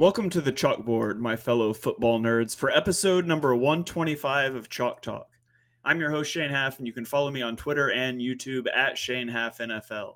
Welcome 0.00 0.30
to 0.30 0.40
the 0.40 0.50
chalkboard, 0.50 1.18
my 1.18 1.36
fellow 1.36 1.74
football 1.74 2.18
nerds, 2.18 2.56
for 2.56 2.70
episode 2.70 3.26
number 3.26 3.54
125 3.54 4.54
of 4.54 4.70
Chalk 4.70 5.02
Talk. 5.02 5.28
I'm 5.84 6.00
your 6.00 6.10
host, 6.10 6.30
Shane 6.30 6.48
Haff, 6.48 6.78
and 6.78 6.86
you 6.86 6.94
can 6.94 7.04
follow 7.04 7.30
me 7.30 7.42
on 7.42 7.54
Twitter 7.54 7.92
and 7.92 8.18
YouTube 8.18 8.64
at 8.74 8.96
Shane 8.96 9.28
Haff 9.28 9.58
NFL. 9.58 10.14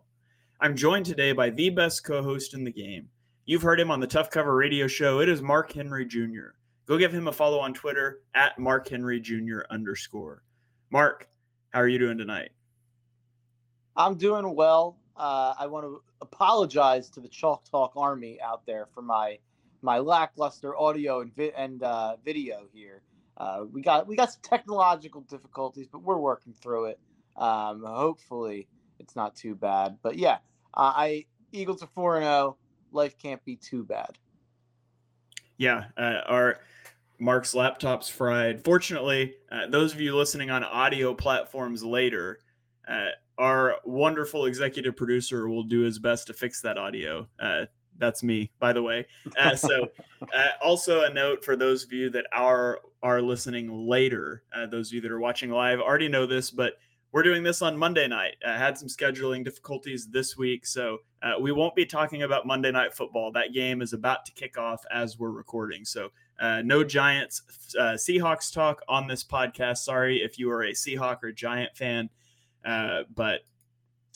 I'm 0.59 0.75
joined 0.75 1.05
today 1.05 1.33
by 1.33 1.51
the 1.51 1.69
best 1.69 2.03
co 2.03 2.23
host 2.23 2.55
in 2.55 2.65
the 2.65 2.73
game. 2.73 3.11
You've 3.45 3.61
heard 3.61 3.79
him 3.79 3.91
on 3.91 4.01
the 4.01 4.07
Tough 4.07 4.31
Cover 4.31 4.57
radio 4.57 4.87
show. 4.87 5.21
It 5.21 5.29
is 5.29 5.43
Mark 5.43 5.71
Henry 5.71 6.07
Jr. 6.07 6.55
Go 6.87 6.97
give 6.97 7.13
him 7.13 7.29
a 7.29 7.33
follow 7.33 7.59
on 7.59 7.75
Twitter 7.75 8.21
at 8.35 8.59
Mark 8.59 8.89
Henry 8.89 9.21
Jr. 9.21 9.65
underscore. 9.69 10.43
Mark, 10.89 11.29
how 11.75 11.81
are 11.81 11.89
you 11.89 11.99
doing 11.99 12.17
tonight? 12.17 12.53
I'm 13.97 14.17
doing 14.17 14.55
well. 14.55 14.97
Uh, 15.15 15.53
I 15.59 15.67
want 15.67 15.85
to 15.85 16.01
apologize 16.23 17.11
to 17.11 17.21
the 17.21 17.29
Chalk 17.29 17.71
Talk 17.71 17.93
Army 17.97 18.39
out 18.41 18.65
there 18.65 18.87
for 18.87 19.03
my 19.03 19.37
my 19.85 19.99
lackluster 19.99 20.75
audio 20.77 21.21
and, 21.21 21.37
vi- 21.37 21.53
and 21.57 21.83
uh, 21.83 22.17
video 22.25 22.63
here. 22.73 23.03
Uh, 23.37 23.65
we 23.71 23.83
got 23.83 24.07
we 24.07 24.17
got 24.17 24.33
some 24.33 24.41
technological 24.43 25.21
difficulties, 25.23 25.87
but 25.93 26.03
we're 26.03 26.17
working 26.17 26.55
through 26.55 26.87
it. 26.87 26.99
Um, 27.37 27.85
hopefully, 27.85 28.67
it's 28.99 29.15
not 29.15 29.37
too 29.37 29.55
bad. 29.55 29.99
But 30.03 30.17
yeah, 30.17 30.39
uh, 30.73 30.93
I 30.97 31.27
Eagles 31.53 31.83
are 31.83 31.89
four 31.95 32.17
and 32.17 32.25
zero. 32.25 32.33
Oh. 32.33 32.57
Life 32.93 33.19
can't 33.19 33.45
be 33.45 33.57
too 33.57 33.85
bad. 33.85 34.19
Yeah, 35.59 35.87
uh, 35.97 36.21
our 36.27 36.61
Mark's 37.19 37.55
laptop's 37.55 38.09
fried. 38.09 38.65
Fortunately, 38.65 39.35
uh, 39.51 39.67
those 39.67 39.93
of 39.93 40.01
you 40.01 40.17
listening 40.17 40.51
on 40.51 40.63
audio 40.63 41.13
platforms 41.13 41.83
later, 41.83 42.39
uh, 42.89 43.09
our 43.37 43.77
wonderful 43.85 44.47
executive 44.47 44.97
producer 44.97 45.49
will 45.49 45.65
do 45.65 45.81
his 45.81 45.99
best 45.99 46.29
to 46.29 46.33
fix 46.33 46.61
that 46.61 46.79
audio 46.79 47.29
that's 47.99 48.23
me, 48.23 48.51
by 48.59 48.73
the 48.73 48.83
way. 48.83 49.07
Uh, 49.39 49.57
so, 49.57 49.89
uh, 50.33 50.49
also 50.63 51.03
a 51.03 51.13
note 51.13 51.45
for 51.45 51.57
those 51.57 51.85
of 51.85 51.93
you 51.93 52.09
that 52.11 52.25
are 52.33 52.79
are 53.03 53.21
listening 53.21 53.87
later, 53.89 54.43
uh, 54.55 54.67
those 54.67 54.89
of 54.89 54.95
you 54.95 55.01
that 55.01 55.11
are 55.11 55.19
watching 55.19 55.51
live 55.51 55.81
already 55.81 56.09
know 56.09 56.25
this, 56.25 56.51
but 56.51 56.75
we're 57.13 57.23
doing 57.23 57.43
this 57.43 57.61
on 57.63 57.77
Monday 57.77 58.07
night. 58.07 58.37
I 58.47 58.57
had 58.57 58.79
some 58.79 58.89
scheduling 58.89 59.45
difficulties 59.45 60.09
this 60.09 60.37
week, 60.37 60.67
so 60.67 60.99
uh, 61.23 61.35
we 61.41 61.53
won't 61.53 61.75
be 61.75 61.85
talking 61.85 62.23
about 62.23 62.47
Monday 62.47 62.71
Night 62.71 62.95
Football. 62.95 63.33
That 63.33 63.53
game 63.53 63.83
is 63.83 63.93
about 63.93 64.25
to 64.27 64.33
kick 64.33 64.57
off 64.57 64.85
as 64.93 65.19
we're 65.19 65.31
recording, 65.31 65.85
so 65.85 66.11
uh, 66.41 66.63
no 66.63 66.85
Giants 66.85 67.43
uh, 67.79 67.95
Seahawks 67.95 68.53
talk 68.53 68.83
on 68.89 69.07
this 69.07 69.25
podcast. 69.25 69.79
Sorry 69.79 70.19
if 70.23 70.39
you 70.39 70.51
are 70.51 70.63
a 70.63 70.73
Seahawk 70.73 71.23
or 71.23 71.33
Giant 71.33 71.77
fan, 71.77 72.09
but 72.63 73.41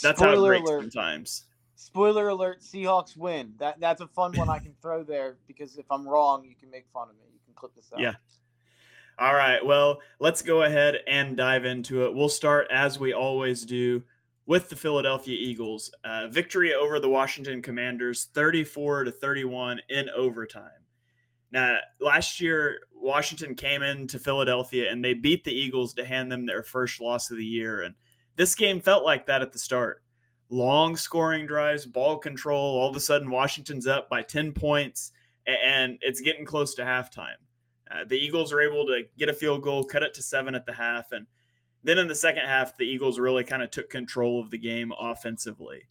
that's 0.00 0.18
Spoiler 0.18 0.36
how 0.36 0.42
it 0.42 0.46
breaks 0.46 0.70
alert. 0.70 0.92
sometimes. 0.92 1.44
Spoiler 1.80 2.28
alert: 2.30 2.60
Seahawks 2.60 3.16
win. 3.16 3.52
That 3.58 3.78
that's 3.78 4.00
a 4.00 4.08
fun 4.08 4.32
one 4.32 4.50
I 4.50 4.58
can 4.58 4.74
throw 4.82 5.04
there 5.04 5.36
because 5.46 5.78
if 5.78 5.86
I'm 5.92 6.06
wrong, 6.08 6.44
you 6.44 6.56
can 6.56 6.68
make 6.70 6.86
fun 6.92 7.08
of 7.08 7.14
me. 7.14 7.26
You 7.32 7.38
can 7.44 7.54
clip 7.54 7.72
this 7.76 7.88
out. 7.94 8.00
Yeah. 8.00 8.14
All 9.16 9.34
right. 9.34 9.64
Well, 9.64 10.00
let's 10.18 10.42
go 10.42 10.64
ahead 10.64 10.96
and 11.06 11.36
dive 11.36 11.64
into 11.64 12.04
it. 12.04 12.12
We'll 12.12 12.28
start 12.28 12.66
as 12.72 12.98
we 12.98 13.12
always 13.12 13.64
do 13.64 14.02
with 14.44 14.68
the 14.68 14.74
Philadelphia 14.74 15.36
Eagles. 15.38 15.92
Uh, 16.02 16.26
victory 16.26 16.74
over 16.74 16.98
the 16.98 17.08
Washington 17.08 17.62
Commanders, 17.62 18.28
34 18.34 19.04
to 19.04 19.12
31 19.12 19.80
in 19.88 20.10
overtime. 20.10 20.82
Now, 21.52 21.76
last 22.00 22.40
year, 22.40 22.80
Washington 22.92 23.54
came 23.54 23.82
into 23.84 24.18
Philadelphia 24.18 24.90
and 24.90 25.04
they 25.04 25.14
beat 25.14 25.44
the 25.44 25.54
Eagles 25.54 25.94
to 25.94 26.04
hand 26.04 26.30
them 26.30 26.44
their 26.44 26.64
first 26.64 27.00
loss 27.00 27.30
of 27.30 27.36
the 27.36 27.44
year. 27.44 27.82
And 27.82 27.94
this 28.34 28.56
game 28.56 28.80
felt 28.80 29.04
like 29.04 29.26
that 29.26 29.42
at 29.42 29.52
the 29.52 29.60
start 29.60 30.02
long 30.50 30.96
scoring 30.96 31.46
drives, 31.46 31.86
ball 31.86 32.18
control. 32.18 32.78
All 32.78 32.88
of 32.88 32.96
a 32.96 33.00
sudden, 33.00 33.30
Washington's 33.30 33.86
up 33.86 34.08
by 34.08 34.22
10 34.22 34.52
points 34.52 35.12
and 35.46 35.98
it's 36.02 36.20
getting 36.20 36.44
close 36.44 36.74
to 36.74 36.82
halftime. 36.82 37.36
Uh, 37.90 38.04
the 38.06 38.18
Eagles 38.18 38.52
are 38.52 38.60
able 38.60 38.84
to 38.86 39.04
get 39.16 39.30
a 39.30 39.34
field 39.34 39.62
goal, 39.62 39.82
cut 39.82 40.02
it 40.02 40.12
to 40.14 40.22
seven 40.22 40.54
at 40.54 40.66
the 40.66 40.72
half. 40.72 41.12
And 41.12 41.26
then 41.82 41.98
in 41.98 42.06
the 42.06 42.14
second 42.14 42.44
half, 42.44 42.76
the 42.76 42.84
Eagles 42.84 43.18
really 43.18 43.44
kind 43.44 43.62
of 43.62 43.70
took 43.70 43.88
control 43.88 44.40
of 44.40 44.50
the 44.50 44.58
game 44.58 44.92
offensively. 44.98 45.88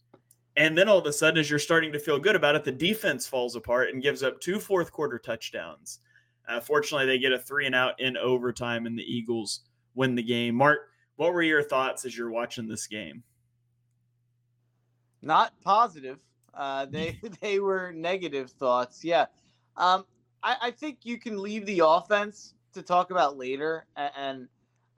And 0.56 0.76
then 0.76 0.88
all 0.88 0.98
of 0.98 1.06
a 1.06 1.12
sudden, 1.12 1.38
as 1.38 1.50
you're 1.50 1.58
starting 1.58 1.92
to 1.92 1.98
feel 1.98 2.18
good 2.18 2.36
about 2.36 2.54
it, 2.54 2.64
the 2.64 2.72
defense 2.72 3.26
falls 3.26 3.56
apart 3.56 3.90
and 3.90 4.02
gives 4.02 4.22
up 4.22 4.40
two 4.40 4.58
fourth 4.60 4.92
quarter 4.92 5.18
touchdowns. 5.18 6.00
Uh, 6.48 6.60
fortunately, 6.60 7.06
they 7.06 7.18
get 7.18 7.32
a 7.32 7.38
three 7.38 7.66
and 7.66 7.74
out 7.74 8.00
in 8.00 8.16
overtime, 8.16 8.86
and 8.86 8.98
the 8.98 9.02
Eagles 9.02 9.60
win 9.94 10.14
the 10.14 10.22
game. 10.22 10.54
Mark, 10.54 10.78
what 11.16 11.32
were 11.32 11.42
your 11.42 11.62
thoughts 11.62 12.04
as 12.04 12.16
you're 12.16 12.30
watching 12.30 12.66
this 12.66 12.86
game? 12.86 13.22
Not 15.22 15.52
positive. 15.62 16.18
Uh, 16.54 16.86
they 16.86 17.18
they 17.40 17.58
were 17.60 17.92
negative 17.92 18.50
thoughts. 18.50 19.04
Yeah, 19.04 19.26
um, 19.76 20.04
I, 20.42 20.56
I 20.62 20.70
think 20.70 20.98
you 21.02 21.18
can 21.18 21.40
leave 21.40 21.66
the 21.66 21.82
offense 21.84 22.54
to 22.74 22.82
talk 22.82 23.10
about 23.10 23.36
later. 23.36 23.86
And, 23.96 24.12
and 24.16 24.48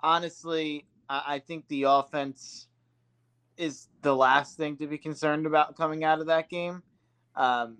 honestly, 0.00 0.86
I, 1.08 1.22
I 1.26 1.38
think 1.38 1.66
the 1.68 1.84
offense 1.84 2.68
is 3.56 3.88
the 4.02 4.14
last 4.14 4.56
thing 4.56 4.76
to 4.78 4.86
be 4.86 4.98
concerned 4.98 5.46
about 5.46 5.76
coming 5.76 6.04
out 6.04 6.20
of 6.20 6.26
that 6.26 6.48
game. 6.48 6.82
Um, 7.36 7.78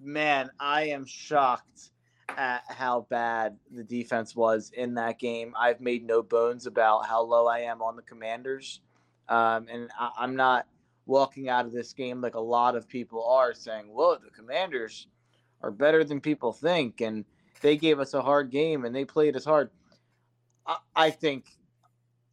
man, 0.00 0.50
I 0.58 0.84
am 0.84 1.04
shocked 1.04 1.90
at 2.28 2.62
how 2.68 3.06
bad 3.10 3.56
the 3.72 3.82
defense 3.82 4.36
was 4.36 4.70
in 4.76 4.94
that 4.94 5.18
game. 5.18 5.52
I've 5.58 5.80
made 5.80 6.06
no 6.06 6.22
bones 6.22 6.66
about 6.66 7.06
how 7.06 7.22
low 7.22 7.48
I 7.48 7.60
am 7.60 7.82
on 7.82 7.96
the 7.96 8.02
Commanders, 8.02 8.80
um, 9.28 9.66
and 9.70 9.90
I, 9.98 10.10
I'm 10.18 10.36
not 10.36 10.66
walking 11.10 11.48
out 11.48 11.66
of 11.66 11.72
this 11.72 11.92
game 11.92 12.20
like 12.20 12.36
a 12.36 12.40
lot 12.40 12.76
of 12.76 12.88
people 12.88 13.24
are 13.26 13.52
saying, 13.52 13.88
"Whoa, 13.88 14.16
the 14.16 14.30
Commanders 14.30 15.08
are 15.60 15.70
better 15.72 16.04
than 16.04 16.20
people 16.20 16.52
think," 16.52 17.00
and 17.00 17.24
they 17.60 17.76
gave 17.76 17.98
us 17.98 18.14
a 18.14 18.22
hard 18.22 18.50
game 18.50 18.84
and 18.84 18.94
they 18.94 19.04
played 19.04 19.36
us 19.36 19.44
hard. 19.44 19.70
I, 20.66 20.76
I 20.94 21.10
think 21.10 21.46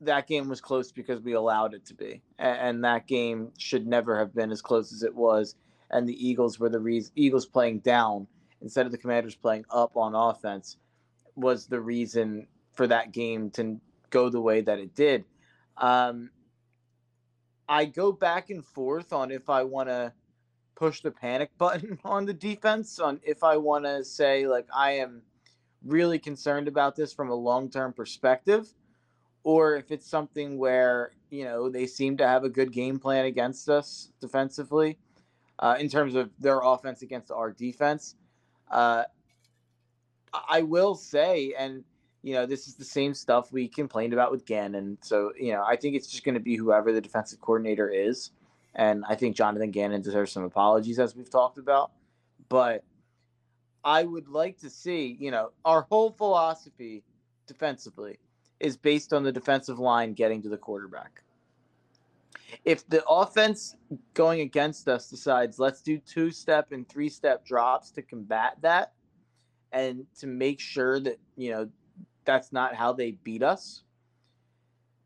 that 0.02 0.28
game 0.28 0.48
was 0.48 0.62
close 0.62 0.92
because 0.92 1.20
we 1.22 1.34
allowed 1.34 1.74
it 1.74 1.86
to 1.88 1.96
be, 1.96 2.22
and, 2.38 2.60
and, 2.60 2.84
that 2.84 3.08
game 3.08 3.52
should 3.58 3.88
never 3.88 4.18
have 4.20 4.34
been 4.34 4.52
as 4.52 4.62
close 4.62 4.94
as 4.94 5.02
it 5.02 5.16
was. 5.16 5.56
And 5.90 6.08
the 6.08 6.28
Eagles 6.28 6.60
were 6.60 6.70
the 6.70 6.80
reason. 6.80 7.12
Eagles 7.16 7.48
playing 7.48 7.80
down 7.80 8.28
instead 8.62 8.86
of 8.86 8.92
the 8.92 8.98
Commanders 8.98 9.36
playing 9.36 9.66
up 9.72 9.98
on 9.98 10.14
offense 10.14 10.78
was 11.36 11.66
the 11.66 11.82
reason 11.82 12.48
for 12.74 12.88
that 12.88 13.12
game 13.12 13.50
to 13.52 13.80
go 14.10 14.30
the 14.30 14.42
way 14.42 14.62
that 14.62 14.80
it 14.80 14.94
did. 14.96 15.26
Um, 15.78 16.30
I 17.70 17.86
go 17.86 18.12
back 18.12 18.50
and 18.50 18.64
forth 18.64 19.14
on 19.14 19.32
if 19.32 19.50
I 19.50 19.64
want 19.64 19.90
to 19.90 20.14
push 20.76 21.02
the 21.02 21.12
panic 21.12 21.52
button 21.58 22.00
on 22.04 22.26
the 22.26 22.34
defense, 22.34 23.00
on 23.00 23.20
if 23.24 23.44
I 23.44 23.58
want 23.58 23.86
to 23.86 24.04
say, 24.04 24.48
like, 24.48 24.68
I 24.76 24.92
am 24.92 25.22
really 25.86 26.20
concerned 26.20 26.68
about 26.68 26.96
this 26.96 27.14
from 27.14 27.30
a 27.30 27.36
long 27.36 27.70
term 27.70 27.94
perspective, 27.94 28.74
or 29.44 29.76
if 29.76 29.92
it's 29.92 30.08
something 30.08 30.58
where, 30.58 31.12
you 31.30 31.44
know, 31.44 31.70
they 31.70 31.88
seem 31.88 32.18
to 32.18 32.28
have 32.28 32.44
a 32.44 32.50
good 32.50 32.72
game 32.72 33.00
plan 33.00 33.26
against 33.26 33.70
us 33.70 34.12
defensively 34.20 34.98
uh, 35.60 35.76
in 35.80 35.90
terms 35.90 36.16
of 36.16 36.30
their 36.40 36.60
offense 36.62 37.02
against 37.02 37.32
our 37.32 37.52
defense. 37.52 38.16
Uh, 38.70 39.04
I 40.50 40.62
will 40.62 40.96
say, 40.96 41.54
and 41.58 41.84
you 42.28 42.34
know, 42.34 42.46
this 42.46 42.68
is 42.68 42.76
the 42.76 42.84
same 42.84 43.14
stuff 43.14 43.54
we 43.54 43.70
complained 43.70 44.12
about 44.12 44.32
with 44.32 44.46
Gannon. 44.46 44.98
So, 45.00 45.32
you 45.40 45.54
know, 45.54 45.64
I 45.64 45.78
think 45.78 45.96
it's 45.96 46.08
just 46.08 46.26
going 46.26 46.36
to 46.36 46.42
be 46.42 46.58
whoever 46.58 46.92
the 46.92 47.00
defensive 47.00 47.40
coordinator 47.40 47.90
is. 47.90 48.32
And 48.76 49.06
I 49.08 49.16
think 49.16 49.38
Jonathan 49.38 49.72
Gannon 49.72 50.02
deserves 50.02 50.34
some 50.34 50.44
apologies, 50.44 51.00
as 51.00 51.16
we've 51.16 51.30
talked 51.30 51.58
about. 51.58 51.92
But 52.50 52.84
I 53.82 54.04
would 54.04 54.28
like 54.28 54.58
to 54.60 54.70
see, 54.70 55.16
you 55.18 55.32
know, 55.32 55.52
our 55.64 55.84
whole 55.84 56.12
philosophy 56.12 57.02
defensively 57.48 58.20
is 58.60 58.76
based 58.76 59.14
on 59.14 59.24
the 59.24 59.32
defensive 59.32 59.80
line 59.80 60.12
getting 60.12 60.42
to 60.42 60.50
the 60.50 60.58
quarterback. 60.58 61.24
If 62.66 62.86
the 62.90 63.06
offense 63.08 63.78
going 64.14 64.42
against 64.42 64.90
us 64.90 65.10
decides 65.10 65.60
let's 65.60 65.82
do 65.82 65.98
two 65.98 66.32
step 66.32 66.74
and 66.74 66.88
three 66.90 67.08
step 67.08 67.46
drops 67.46 67.90
to 67.92 68.02
combat 68.02 68.58
that 68.64 68.92
and 69.72 70.06
to 70.20 70.28
make 70.28 70.60
sure 70.60 71.00
that, 71.00 71.20
you 71.38 71.52
know, 71.52 71.70
that's 72.28 72.54
not 72.54 72.76
how 72.76 72.94
they 72.94 73.14
beat 73.24 73.42
us, 73.42 73.82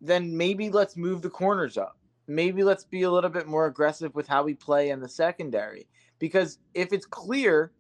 then 0.02 0.36
maybe 0.36 0.70
let's 0.70 0.98
move 0.98 1.22
the 1.22 1.30
corners 1.30 1.78
up. 1.78 1.98
Maybe 2.28 2.64
let's 2.64 2.84
be 2.84 3.04
a 3.04 3.12
little 3.12 3.30
bit 3.30 3.48
more 3.48 3.68
aggressive 3.68 4.14
with 4.16 4.28
how 4.28 4.44
we 4.44 4.54
play 4.54 4.90
in 4.90 5.00
the 5.00 5.08
secondary. 5.08 5.88
Because 6.20 6.60
if 6.74 6.92
it's 6.92 7.06
clear 7.06 7.72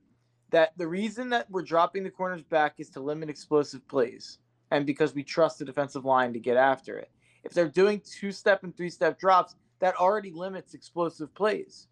that 0.51 0.77
the 0.77 0.87
reason 0.87 1.29
that 1.29 1.49
we're 1.49 1.63
dropping 1.63 2.03
the 2.03 2.09
corners 2.09 2.43
back 2.43 2.75
is 2.77 2.89
to 2.91 2.99
limit 2.99 3.29
explosive 3.29 3.85
plays 3.87 4.39
and 4.69 4.85
because 4.85 5.13
we 5.13 5.23
trust 5.23 5.59
the 5.59 5.65
defensive 5.65 6.05
line 6.05 6.33
to 6.33 6.39
get 6.39 6.57
after 6.57 6.97
it. 6.97 7.09
If 7.43 7.53
they're 7.53 7.67
doing 7.67 8.01
two 8.05 8.31
step 8.31 8.63
and 8.63 8.75
three 8.75 8.89
step 8.89 9.19
drops, 9.19 9.55
that 9.79 9.95
already 9.95 10.31
limits 10.31 10.73
explosive 10.73 11.33
plays. 11.33 11.87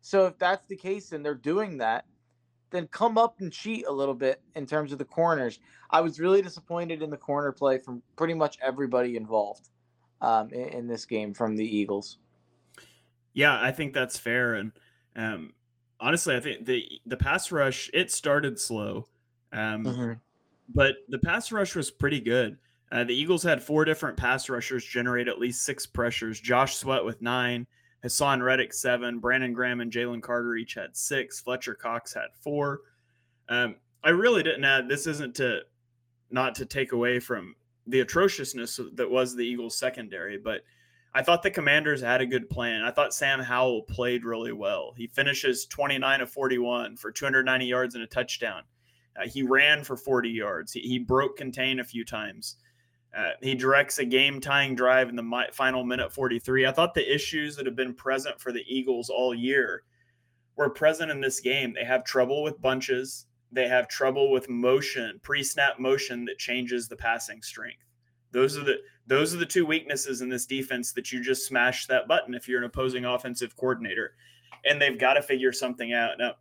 So 0.00 0.26
if 0.26 0.38
that's 0.38 0.66
the 0.66 0.76
case 0.76 1.12
and 1.12 1.24
they're 1.24 1.34
doing 1.34 1.78
that, 1.78 2.04
then 2.70 2.86
come 2.88 3.18
up 3.18 3.40
and 3.40 3.52
cheat 3.52 3.86
a 3.86 3.92
little 3.92 4.14
bit 4.14 4.40
in 4.54 4.66
terms 4.66 4.92
of 4.92 4.98
the 4.98 5.04
corners. 5.04 5.60
I 5.90 6.00
was 6.00 6.20
really 6.20 6.42
disappointed 6.42 7.02
in 7.02 7.10
the 7.10 7.16
corner 7.16 7.52
play 7.52 7.78
from 7.78 8.02
pretty 8.16 8.34
much 8.34 8.58
everybody 8.62 9.16
involved 9.16 9.68
um, 10.20 10.50
in, 10.50 10.68
in, 10.68 10.86
this 10.86 11.04
game 11.06 11.32
from 11.32 11.56
the 11.56 11.64
Eagles. 11.64 12.18
Yeah, 13.32 13.58
I 13.60 13.72
think 13.72 13.94
that's 13.94 14.18
fair. 14.18 14.54
And 14.54 14.72
um, 15.16 15.52
honestly, 16.00 16.36
I 16.36 16.40
think 16.40 16.66
the 16.66 16.84
the 17.06 17.16
pass 17.16 17.50
rush 17.52 17.90
it 17.94 18.10
started 18.10 18.58
slow, 18.58 19.06
um, 19.52 19.84
mm-hmm. 19.84 20.12
but 20.74 20.96
the 21.08 21.18
pass 21.18 21.52
rush 21.52 21.74
was 21.74 21.90
pretty 21.90 22.20
good. 22.20 22.58
Uh, 22.90 23.04
the 23.04 23.14
Eagles 23.14 23.42
had 23.42 23.62
four 23.62 23.84
different 23.84 24.16
pass 24.16 24.48
rushers 24.48 24.84
generate 24.84 25.28
at 25.28 25.38
least 25.38 25.62
six 25.62 25.86
pressures. 25.86 26.40
Josh 26.40 26.76
Sweat 26.76 27.04
with 27.04 27.20
nine, 27.20 27.66
Haason 28.04 28.42
Reddick 28.42 28.72
seven, 28.72 29.18
Brandon 29.18 29.52
Graham 29.52 29.80
and 29.80 29.92
Jalen 29.92 30.22
Carter 30.22 30.56
each 30.56 30.74
had 30.74 30.96
six. 30.96 31.40
Fletcher 31.40 31.74
Cox 31.74 32.14
had 32.14 32.28
four. 32.40 32.80
Um, 33.48 33.76
I 34.04 34.10
really 34.10 34.42
didn't 34.42 34.64
add. 34.64 34.88
This 34.88 35.06
isn't 35.06 35.34
to 35.36 35.60
not 36.30 36.54
to 36.56 36.66
take 36.66 36.92
away 36.92 37.18
from 37.18 37.54
the 37.86 38.00
atrociousness 38.00 38.78
that 38.94 39.10
was 39.10 39.34
the 39.34 39.44
Eagles 39.44 39.76
secondary, 39.76 40.38
but 40.38 40.62
I 41.14 41.22
thought 41.22 41.42
the 41.42 41.50
Commanders 41.50 42.02
had 42.02 42.20
a 42.20 42.26
good 42.26 42.50
plan. 42.50 42.82
I 42.82 42.90
thought 42.90 43.14
Sam 43.14 43.40
Howell 43.40 43.82
played 43.82 44.24
really 44.24 44.52
well. 44.52 44.92
He 44.96 45.06
finishes 45.06 45.66
29 45.66 46.20
of 46.20 46.30
41 46.30 46.96
for 46.96 47.10
290 47.10 47.66
yards 47.66 47.94
and 47.94 48.04
a 48.04 48.06
touchdown. 48.06 48.62
Uh, 49.18 49.26
he 49.26 49.42
ran 49.42 49.82
for 49.82 49.96
40 49.96 50.28
yards. 50.28 50.72
He, 50.72 50.80
he 50.80 50.98
broke 50.98 51.36
contain 51.36 51.80
a 51.80 51.84
few 51.84 52.04
times. 52.04 52.56
Uh, 53.16 53.30
he 53.40 53.54
directs 53.54 53.98
a 53.98 54.04
game 54.04 54.40
tying 54.40 54.74
drive 54.74 55.08
in 55.08 55.16
the 55.16 55.22
mi- 55.22 55.48
final 55.52 55.84
minute 55.84 56.12
43. 56.12 56.66
I 56.66 56.72
thought 56.72 56.94
the 56.94 57.14
issues 57.14 57.56
that 57.56 57.66
have 57.66 57.76
been 57.76 57.94
present 57.94 58.40
for 58.40 58.52
the 58.52 58.64
Eagles 58.66 59.08
all 59.08 59.34
year 59.34 59.82
were 60.56 60.70
present 60.70 61.10
in 61.10 61.20
this 61.20 61.40
game. 61.40 61.72
They 61.72 61.84
have 61.84 62.04
trouble 62.04 62.42
with 62.42 62.60
bunches, 62.60 63.26
they 63.50 63.66
have 63.68 63.88
trouble 63.88 64.30
with 64.30 64.48
motion, 64.48 65.20
pre 65.22 65.42
snap 65.42 65.78
motion 65.78 66.24
that 66.26 66.38
changes 66.38 66.88
the 66.88 66.96
passing 66.96 67.42
strength. 67.42 67.84
Those 68.30 68.58
are 68.58 68.64
the 68.64 68.76
those 69.06 69.34
are 69.34 69.38
the 69.38 69.46
two 69.46 69.64
weaknesses 69.64 70.20
in 70.20 70.28
this 70.28 70.44
defense 70.44 70.92
that 70.92 71.10
you 71.10 71.22
just 71.22 71.46
smash 71.46 71.86
that 71.86 72.08
button 72.08 72.34
if 72.34 72.46
you're 72.46 72.58
an 72.58 72.64
opposing 72.64 73.06
offensive 73.06 73.56
coordinator, 73.56 74.14
and 74.66 74.80
they've 74.80 74.98
got 74.98 75.14
to 75.14 75.22
figure 75.22 75.52
something 75.52 75.94
out. 75.94 76.18
Now, 76.18 76.34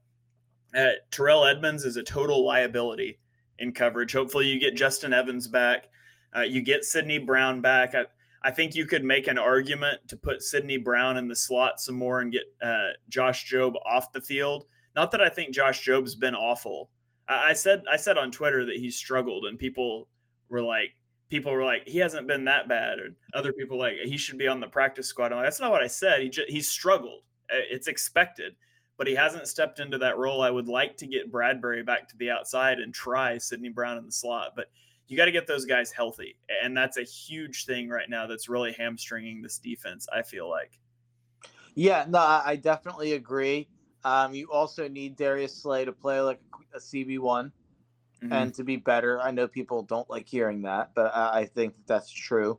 uh, 0.76 0.92
Terrell 1.12 1.46
Edmunds 1.46 1.86
is 1.86 1.96
a 1.96 2.04
total 2.04 2.46
liability 2.46 3.20
in 3.60 3.72
coverage. 3.72 4.12
Hopefully, 4.12 4.48
you 4.48 4.60
get 4.60 4.76
Justin 4.76 5.14
Evans 5.14 5.48
back. 5.48 5.88
Uh, 6.36 6.42
you 6.42 6.62
get 6.62 6.84
Sydney 6.84 7.18
Brown 7.18 7.62
back. 7.62 7.96
I, 7.96 8.06
I 8.44 8.52
think 8.52 8.76
you 8.76 8.86
could 8.86 9.04
make 9.04 9.28
an 9.28 9.38
argument 9.38 10.00
to 10.08 10.16
put 10.16 10.42
Sydney 10.42 10.78
Brown 10.78 11.18
in 11.18 11.28
the 11.28 11.36
slot 11.36 11.80
some 11.80 11.96
more 11.96 12.22
and 12.22 12.32
get 12.32 12.44
uh, 12.62 12.90
Josh 13.10 13.52
Jobe 13.52 13.76
off 13.86 14.12
the 14.12 14.22
field. 14.22 14.66
Not 14.96 15.12
that 15.12 15.22
I 15.22 15.30
think 15.30 15.54
Josh 15.54 15.86
Jobe's 15.86 16.16
been 16.16 16.36
awful. 16.36 16.90
I, 17.28 17.50
I 17.50 17.54
said 17.54 17.84
I 17.92 17.98
said 17.98 18.18
on 18.18 18.32
Twitter 18.32 18.66
that 18.66 18.78
he 18.78 18.90
struggled, 18.92 19.46
and 19.46 19.58
people 19.58 20.08
were 20.50 20.62
like, 20.62 20.96
people 21.30 21.52
were 21.52 21.66
like, 21.66 21.88
he 21.88 21.98
hasn't 21.98 22.28
been 22.28 22.46
that 22.46 22.70
bad, 22.70 23.00
or 23.00 23.10
other 23.34 23.52
people 23.52 23.78
like 23.78 23.96
he 24.04 24.18
should 24.18 24.38
be 24.38 24.48
on 24.48 24.60
the 24.60 24.68
practice 24.68 25.08
squad. 25.08 25.32
I'm 25.32 25.38
like, 25.38 25.46
that's 25.46 25.60
not 25.60 25.72
what 25.72 25.84
I 25.84 25.88
said. 25.88 26.22
He 26.22 26.30
just, 26.30 26.50
he 26.50 26.62
struggled. 26.62 27.24
It's 27.50 27.88
expected, 27.88 28.56
but 28.98 29.08
he 29.08 29.16
hasn't 29.16 29.48
stepped 29.48 29.80
into 29.80 29.98
that 29.98 30.18
role. 30.18 30.42
I 30.42 30.52
would 30.52 30.68
like 30.68 30.98
to 30.98 31.08
get 31.08 31.32
Bradberry 31.32 31.86
back 31.86 32.08
to 32.10 32.18
the 32.18 32.30
outside 32.30 32.80
and 32.80 32.94
try 32.94 33.38
Sydney 33.38 33.70
Brown 33.70 33.98
in 33.98 34.06
the 34.06 34.12
slot, 34.12 34.54
but 34.56 34.68
you 35.08 35.18
got 35.18 35.26
to 35.26 35.32
get 35.32 35.48
those 35.48 35.66
guys 35.66 35.92
healthy. 35.92 36.36
And 36.64 36.76
that's 36.76 36.98
a 36.98 37.04
huge 37.04 37.66
thing 37.66 37.90
right 37.90 38.10
now 38.10 38.28
that's 38.28 38.50
really 38.50 38.74
hamstringing 38.74 39.42
this 39.42 39.58
defense, 39.58 40.08
I 40.14 40.22
feel 40.22 40.50
like. 40.50 40.80
Yeah, 41.76 42.06
no, 42.08 42.20
I 42.20 42.56
definitely 42.56 43.14
agree. 43.14 43.68
Um, 44.04 44.34
you 44.34 44.52
also 44.52 44.88
need 44.88 45.16
Darius 45.16 45.56
Slay 45.56 45.86
to 45.86 45.92
play 45.92 46.20
like 46.22 46.40
a 46.74 46.80
CB1 46.80 47.20
mm-hmm. 47.20 48.34
and 48.34 48.54
to 48.56 48.64
be 48.64 48.78
better. 48.78 49.22
I 49.22 49.32
know 49.32 49.48
people 49.48 49.84
don't 49.84 50.10
like 50.10 50.28
hearing 50.28 50.62
that, 50.64 50.92
but 50.96 51.16
I, 51.16 51.42
I 51.42 51.46
think 51.46 51.76
that 51.76 51.88
that's 51.88 52.10
true. 52.10 52.58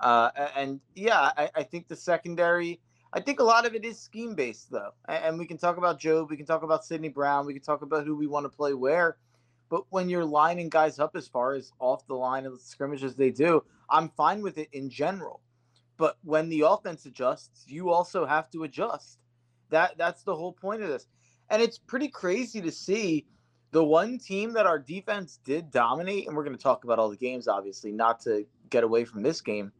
Uh, 0.00 0.30
and 0.54 0.80
yeah, 0.94 1.32
I, 1.36 1.50
I, 1.54 1.62
think 1.62 1.88
the 1.88 1.96
secondary, 1.96 2.80
I 3.12 3.20
think 3.20 3.40
a 3.40 3.44
lot 3.44 3.66
of 3.66 3.74
it 3.74 3.84
is 3.84 3.98
scheme 3.98 4.34
based, 4.34 4.70
though. 4.70 4.90
And, 5.08 5.24
and 5.24 5.38
we 5.38 5.46
can 5.46 5.56
talk 5.56 5.78
about 5.78 5.98
Jobe, 5.98 6.28
we 6.28 6.36
can 6.36 6.46
talk 6.46 6.62
about 6.62 6.84
Sydney 6.84 7.08
Brown, 7.08 7.46
we 7.46 7.54
can 7.54 7.62
talk 7.62 7.82
about 7.82 8.04
who 8.04 8.14
we 8.14 8.26
want 8.26 8.44
to 8.44 8.50
play 8.50 8.74
where. 8.74 9.16
But 9.68 9.84
when 9.90 10.08
you're 10.08 10.24
lining 10.24 10.68
guys 10.68 10.98
up 10.98 11.16
as 11.16 11.26
far 11.26 11.54
as 11.54 11.72
off 11.78 12.06
the 12.06 12.14
line 12.14 12.46
of 12.46 12.52
the 12.52 12.60
scrimmage 12.60 13.02
as 13.02 13.16
they 13.16 13.30
do, 13.30 13.64
I'm 13.90 14.10
fine 14.10 14.42
with 14.42 14.58
it 14.58 14.68
in 14.72 14.90
general. 14.90 15.40
But 15.96 16.18
when 16.22 16.48
the 16.48 16.62
offense 16.62 17.06
adjusts, 17.06 17.64
you 17.66 17.90
also 17.90 18.26
have 18.26 18.50
to 18.50 18.64
adjust. 18.64 19.18
That 19.70 19.98
that's 19.98 20.22
the 20.22 20.36
whole 20.36 20.52
point 20.52 20.82
of 20.82 20.88
this. 20.88 21.06
And 21.50 21.62
it's 21.62 21.78
pretty 21.78 22.08
crazy 22.08 22.60
to 22.60 22.70
see 22.70 23.26
the 23.72 23.82
one 23.82 24.18
team 24.18 24.52
that 24.52 24.66
our 24.66 24.78
defense 24.78 25.40
did 25.44 25.70
dominate, 25.70 26.26
and 26.26 26.36
we're 26.36 26.44
going 26.44 26.56
to 26.56 26.62
talk 26.62 26.84
about 26.84 26.98
all 26.98 27.08
the 27.08 27.16
games, 27.16 27.48
obviously, 27.48 27.92
not 27.92 28.20
to 28.20 28.46
get 28.70 28.84
away 28.84 29.04
from 29.04 29.22
this 29.22 29.40
game. 29.40 29.72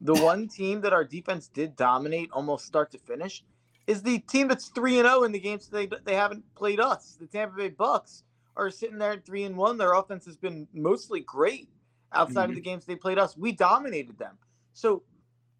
The 0.00 0.14
one 0.24 0.48
team 0.48 0.80
that 0.82 0.92
our 0.92 1.04
defense 1.04 1.48
did 1.48 1.76
dominate 1.76 2.30
almost 2.32 2.66
start 2.66 2.90
to 2.92 2.98
finish 2.98 3.44
is 3.86 4.02
the 4.02 4.18
team 4.20 4.48
that's 4.48 4.68
3 4.68 5.00
and 5.00 5.08
0 5.08 5.24
in 5.24 5.32
the 5.32 5.40
games 5.40 5.68
they 5.68 5.88
they 6.04 6.14
haven't 6.14 6.44
played 6.54 6.80
us, 6.80 7.16
the 7.20 7.26
Tampa 7.26 7.56
Bay 7.56 7.68
Bucks 7.68 8.22
are 8.58 8.70
sitting 8.70 8.98
there 8.98 9.12
at 9.12 9.24
three 9.24 9.44
and 9.44 9.56
one. 9.56 9.78
Their 9.78 9.94
offense 9.94 10.26
has 10.26 10.36
been 10.36 10.66
mostly 10.74 11.20
great 11.20 11.68
outside 12.12 12.42
mm-hmm. 12.42 12.50
of 12.50 12.54
the 12.56 12.60
games 12.60 12.84
they 12.84 12.96
played 12.96 13.18
us. 13.18 13.36
We 13.36 13.52
dominated 13.52 14.18
them. 14.18 14.36
So 14.72 15.02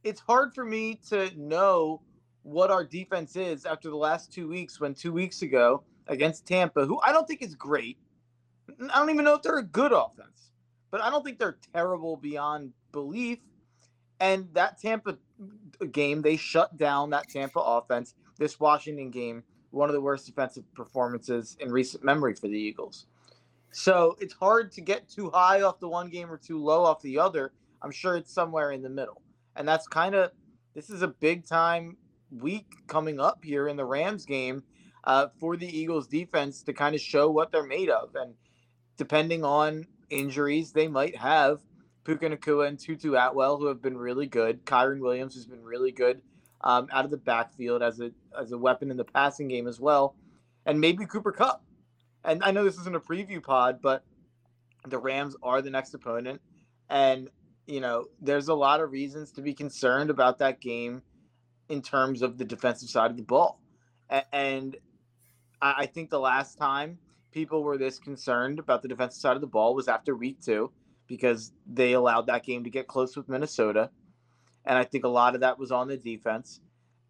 it's 0.04 0.20
hard 0.20 0.54
for 0.54 0.64
me 0.64 1.00
to 1.08 1.30
know 1.36 2.02
what 2.42 2.70
our 2.70 2.84
defense 2.84 3.36
is 3.36 3.64
after 3.64 3.90
the 3.90 3.96
last 3.96 4.32
two 4.32 4.48
weeks 4.48 4.80
when 4.80 4.94
two 4.94 5.12
weeks 5.12 5.42
ago 5.42 5.82
against 6.06 6.46
Tampa, 6.46 6.86
who 6.86 7.00
I 7.00 7.12
don't 7.12 7.26
think 7.26 7.42
is 7.42 7.54
great. 7.54 7.98
I 8.92 8.98
don't 8.98 9.10
even 9.10 9.24
know 9.24 9.34
if 9.34 9.42
they're 9.42 9.58
a 9.58 9.62
good 9.62 9.92
offense, 9.92 10.50
but 10.90 11.00
I 11.00 11.10
don't 11.10 11.24
think 11.24 11.38
they're 11.38 11.58
terrible 11.72 12.16
beyond 12.16 12.72
belief. 12.92 13.38
And 14.20 14.48
that 14.54 14.80
Tampa 14.80 15.16
game, 15.92 16.22
they 16.22 16.36
shut 16.36 16.76
down 16.76 17.10
that 17.10 17.28
Tampa 17.28 17.60
offense. 17.60 18.14
This 18.38 18.58
Washington 18.58 19.10
game, 19.10 19.42
one 19.70 19.88
of 19.88 19.94
the 19.94 20.00
worst 20.00 20.26
defensive 20.26 20.64
performances 20.74 21.56
in 21.60 21.70
recent 21.70 22.04
memory 22.04 22.34
for 22.34 22.48
the 22.48 22.58
Eagles. 22.58 23.06
So 23.70 24.16
it's 24.18 24.34
hard 24.34 24.72
to 24.72 24.80
get 24.80 25.08
too 25.08 25.30
high 25.30 25.62
off 25.62 25.78
the 25.78 25.88
one 25.88 26.08
game 26.08 26.30
or 26.30 26.38
too 26.38 26.58
low 26.58 26.84
off 26.84 27.02
the 27.02 27.18
other. 27.18 27.52
I'm 27.82 27.90
sure 27.90 28.16
it's 28.16 28.32
somewhere 28.32 28.72
in 28.72 28.82
the 28.82 28.88
middle. 28.88 29.22
And 29.56 29.68
that's 29.68 29.86
kind 29.86 30.14
of 30.14 30.32
this 30.74 30.90
is 30.90 31.02
a 31.02 31.08
big 31.08 31.46
time 31.46 31.96
week 32.30 32.66
coming 32.86 33.20
up 33.20 33.44
here 33.44 33.68
in 33.68 33.76
the 33.76 33.84
Rams 33.84 34.24
game 34.24 34.62
uh, 35.04 35.28
for 35.38 35.56
the 35.56 35.66
Eagles 35.66 36.06
defense 36.06 36.62
to 36.62 36.72
kind 36.72 36.94
of 36.94 37.00
show 37.00 37.30
what 37.30 37.52
they're 37.52 37.66
made 37.66 37.90
of. 37.90 38.14
And 38.14 38.34
depending 38.96 39.44
on 39.44 39.86
injuries, 40.10 40.72
they 40.72 40.88
might 40.88 41.16
have 41.16 41.60
Puka 42.04 42.30
Nacua 42.30 42.68
and 42.68 42.78
Tutu 42.78 43.14
Atwell, 43.14 43.58
who 43.58 43.66
have 43.66 43.82
been 43.82 43.98
really 43.98 44.26
good. 44.26 44.64
Kyren 44.64 45.00
Williams, 45.00 45.34
who's 45.34 45.46
been 45.46 45.64
really 45.64 45.92
good 45.92 46.22
um, 46.62 46.88
out 46.92 47.04
of 47.04 47.10
the 47.10 47.16
backfield 47.16 47.82
as 47.82 48.00
a 48.00 48.10
as 48.38 48.52
a 48.52 48.58
weapon 48.58 48.90
in 48.90 48.96
the 48.96 49.04
passing 49.04 49.48
game 49.48 49.66
as 49.66 49.80
well, 49.80 50.14
and 50.66 50.80
maybe 50.80 51.06
Cooper 51.06 51.32
Kupp. 51.32 51.62
And 52.24 52.42
I 52.42 52.50
know 52.50 52.64
this 52.64 52.78
isn't 52.78 52.96
a 52.96 53.00
preview 53.00 53.42
pod, 53.42 53.80
but 53.80 54.04
the 54.86 54.98
Rams 54.98 55.36
are 55.42 55.62
the 55.62 55.70
next 55.70 55.94
opponent, 55.94 56.40
and 56.90 57.30
you 57.66 57.80
know 57.80 58.06
there's 58.20 58.48
a 58.48 58.54
lot 58.54 58.80
of 58.80 58.90
reasons 58.90 59.32
to 59.32 59.42
be 59.42 59.54
concerned 59.54 60.10
about 60.10 60.38
that 60.38 60.60
game 60.60 61.02
in 61.68 61.82
terms 61.82 62.22
of 62.22 62.38
the 62.38 62.44
defensive 62.44 62.88
side 62.88 63.10
of 63.10 63.16
the 63.16 63.22
ball, 63.22 63.60
and 64.32 64.76
I 65.60 65.86
think 65.86 66.10
the 66.10 66.20
last 66.20 66.56
time 66.56 66.98
people 67.30 67.62
were 67.62 67.78
this 67.78 67.98
concerned 67.98 68.58
about 68.58 68.82
the 68.82 68.88
defensive 68.88 69.20
side 69.20 69.36
of 69.36 69.40
the 69.40 69.46
ball 69.46 69.74
was 69.74 69.88
after 69.88 70.16
week 70.16 70.40
two 70.40 70.70
because 71.06 71.52
they 71.66 71.92
allowed 71.92 72.26
that 72.26 72.44
game 72.44 72.64
to 72.64 72.70
get 72.70 72.86
close 72.86 73.16
with 73.16 73.28
Minnesota 73.28 73.90
and 74.68 74.76
I 74.76 74.84
think 74.84 75.04
a 75.04 75.08
lot 75.08 75.34
of 75.34 75.40
that 75.40 75.58
was 75.58 75.72
on 75.72 75.88
the 75.88 75.96
defense. 75.96 76.60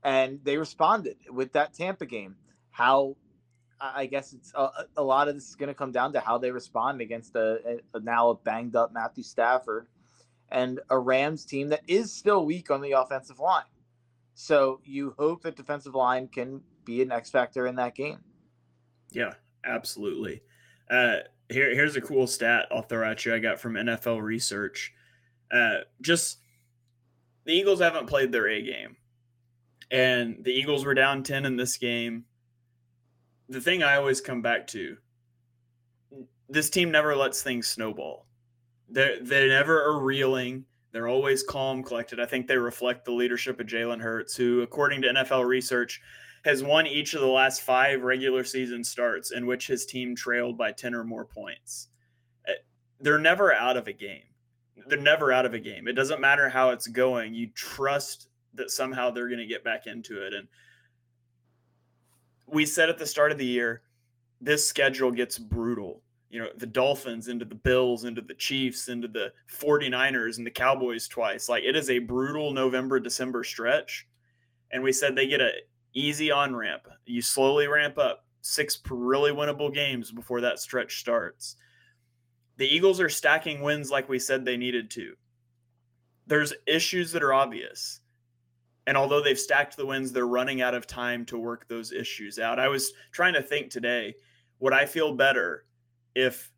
And 0.05 0.39
they 0.45 0.57
responded 0.57 1.17
with 1.31 1.53
that 1.53 1.75
Tampa 1.75 2.07
game. 2.07 2.37
How 2.71 3.17
I 3.81 4.07
guess 4.07 4.33
it's 4.33 4.53
a, 4.55 4.71
a 4.97 5.03
lot 5.03 5.29
of 5.29 5.35
this 5.35 5.49
is 5.49 5.57
going 5.57 5.69
to 5.69 5.75
come 5.75 5.93
down 5.93 6.13
to 6.13 6.21
how 6.21 6.39
they 6.39 6.51
respond 6.51 7.01
against 7.01 7.35
a, 7.35 7.81
a, 7.95 8.01
now 8.01 8.31
a 8.31 8.35
banged 8.35 8.77
up 8.77 8.93
Matthew 8.93 9.23
Stafford 9.25 9.89
and 10.51 10.81
a 10.89 10.99
Rams 10.99 11.45
team 11.45 11.69
that 11.69 11.83
is 11.87 12.13
still 12.13 12.47
weak 12.47 12.71
on 12.71 12.81
the 12.81 12.93
offensive 12.93 13.39
line. 13.39 13.65
So 14.35 14.81
you 14.85 15.15
hope 15.19 15.43
that 15.43 15.57
defensive 15.57 15.95
line 15.95 16.29
can 16.29 16.61
be 16.85 17.03
an 17.03 17.13
X 17.13 17.31
factor 17.31 17.67
in 17.67 17.77
that 17.77 17.95
game. 17.95 18.19
Yeah, 19.11 19.35
absolutely. 19.65 20.43
Uh, 20.89 21.19
here, 21.49 21.75
here's 21.75 21.97
a 21.97 22.01
cool 22.01 22.27
stat 22.27 22.67
I'll 22.71 22.83
throw 22.83 23.09
at 23.09 23.25
you. 23.25 23.35
I 23.35 23.41
got 23.41 23.61
from 23.61 23.75
NFL 23.75 24.23
Research. 24.23 24.93
Uh, 25.51 25.79
just 26.01 26.39
the 27.49 27.55
Eagles 27.55 27.81
haven't 27.81 28.07
played 28.07 28.31
their 28.31 28.47
A 28.47 28.61
game. 28.61 28.95
And 29.91 30.45
the 30.45 30.53
Eagles 30.53 30.85
were 30.85 30.93
down 30.93 31.23
10 31.23 31.47
in 31.47 31.57
this 31.57 31.79
game. 31.79 32.27
The 33.49 33.61
thing 33.61 33.83
I 33.83 33.97
always 33.97 34.21
come 34.21 34.43
back 34.43 34.67
to 34.69 34.99
this 36.51 36.69
team 36.69 36.91
never 36.91 37.17
lets 37.17 37.43
things 37.43 37.67
snowball. 37.67 38.27
They 38.91 39.19
they 39.23 39.49
never 39.49 39.83
are 39.83 39.99
reeling. 39.99 40.67
They're 40.93 41.09
always 41.09 41.43
calm, 41.43 41.83
collected. 41.83 42.21
I 42.21 42.27
think 42.27 42.47
they 42.47 42.59
reflect 42.59 43.07
the 43.07 43.13
leadership 43.13 43.59
of 43.61 43.67
Jalen 43.67 44.03
Hurts, 44.03 44.37
who, 44.37 44.61
according 44.61 45.01
to 45.03 45.09
NFL 45.09 45.47
research, 45.47 46.03
has 46.45 46.63
won 46.63 46.87
each 46.87 47.15
of 47.15 47.23
the 47.23 47.27
last 47.27 47.63
five 47.63 48.03
regular 48.03 48.45
season 48.45 48.85
starts 48.85 49.31
in 49.31 49.47
which 49.47 49.67
his 49.67 49.87
team 49.87 50.15
trailed 50.15 50.59
by 50.59 50.73
10 50.73 50.95
or 50.95 51.05
more 51.05 51.25
points. 51.25 51.89
Eh, 52.47 52.53
they're 53.01 53.19
never 53.19 53.55
out 53.55 53.79
of 53.79 53.89
a 53.89 53.93
game 53.93 54.29
they're 54.87 54.99
never 54.99 55.33
out 55.33 55.47
of 55.47 55.55
a 55.55 55.59
game. 55.59 55.89
It 55.89 55.95
doesn't 55.95 56.21
matter 56.21 56.49
how 56.49 56.71
it's 56.71 56.87
going. 56.87 57.35
You 57.35 57.49
trust 57.55 58.29
that 58.55 58.71
somehow 58.71 59.11
they're 59.11 59.29
going 59.29 59.39
to 59.39 59.47
get 59.47 59.65
back 59.65 59.87
into 59.87 60.25
it. 60.25 60.35
And 60.35 60.49
we 62.47 62.67
said 62.67 62.89
at 62.89 62.99
the 62.99 63.07
start 63.07 63.33
of 63.33 63.39
the 63.39 63.47
year, 63.47 63.83
this 64.41 64.69
schedule 64.69 65.11
gets 65.11 65.39
brutal. 65.39 66.03
You 66.31 66.41
know, 66.41 66.49
the 66.57 66.67
Dolphins 66.67 67.29
into 67.29 67.45
the 67.45 67.55
Bills, 67.55 68.05
into 68.05 68.21
the 68.21 68.35
Chiefs, 68.35 68.89
into 68.89 69.09
the 69.09 69.33
49ers 69.51 70.39
and 70.39 70.47
the 70.47 70.51
Cowboys 70.51 71.09
twice. 71.09 71.49
Like 71.49 71.65
it 71.65 71.77
is 71.77 71.91
a 71.91 71.99
brutal 71.99 72.53
November, 72.53 73.01
December 73.01 73.45
stretch. 73.45 74.07
And 74.71 74.83
we 74.83 74.93
said 74.93 75.17
they 75.17 75.27
get 75.27 75.41
a 75.41 75.51
easy 75.95 76.31
on 76.31 76.55
ramp. 76.55 76.83
You 77.07 77.23
slowly 77.23 77.67
ramp 77.67 77.99
up 77.99 78.27
six 78.43 78.79
really 78.91 79.33
winnable 79.33 79.73
games 79.73 80.11
before 80.11 80.43
that 80.43 80.59
stretch 80.59 81.01
starts. 81.01 81.57
The 82.59 82.67
Eagles 82.67 83.01
are 83.01 83.09
stacking 83.09 83.63
wins 83.63 83.91
like 83.91 84.09
we 84.09 84.19
said 84.19 84.45
they 84.45 84.57
needed 84.57 84.91
to. 84.93 85.15
There's 86.27 86.53
issues 86.67 87.13
that 87.13 87.23
are 87.23 87.33
obvious. 87.33 88.01
And 88.87 88.97
although 88.97 89.23
they've 89.23 89.39
stacked 89.39 89.77
the 89.77 89.87
wins, 89.87 90.13
they're 90.13 90.27
running 90.27 90.61
out 90.61 90.75
of 90.75 90.87
time 90.87 91.25
to 91.27 91.39
work 91.39 91.69
those 91.69 91.93
issues 91.93 92.39
out. 92.39 92.59
I 92.59 92.69
was 92.69 92.93
trying 93.13 93.35
to 93.35 93.43
think 93.43 93.71
today, 93.71 94.15
would 94.61 94.73
I 94.73 94.87
feel 94.87 95.15
better 95.15 95.67
if 96.15 96.51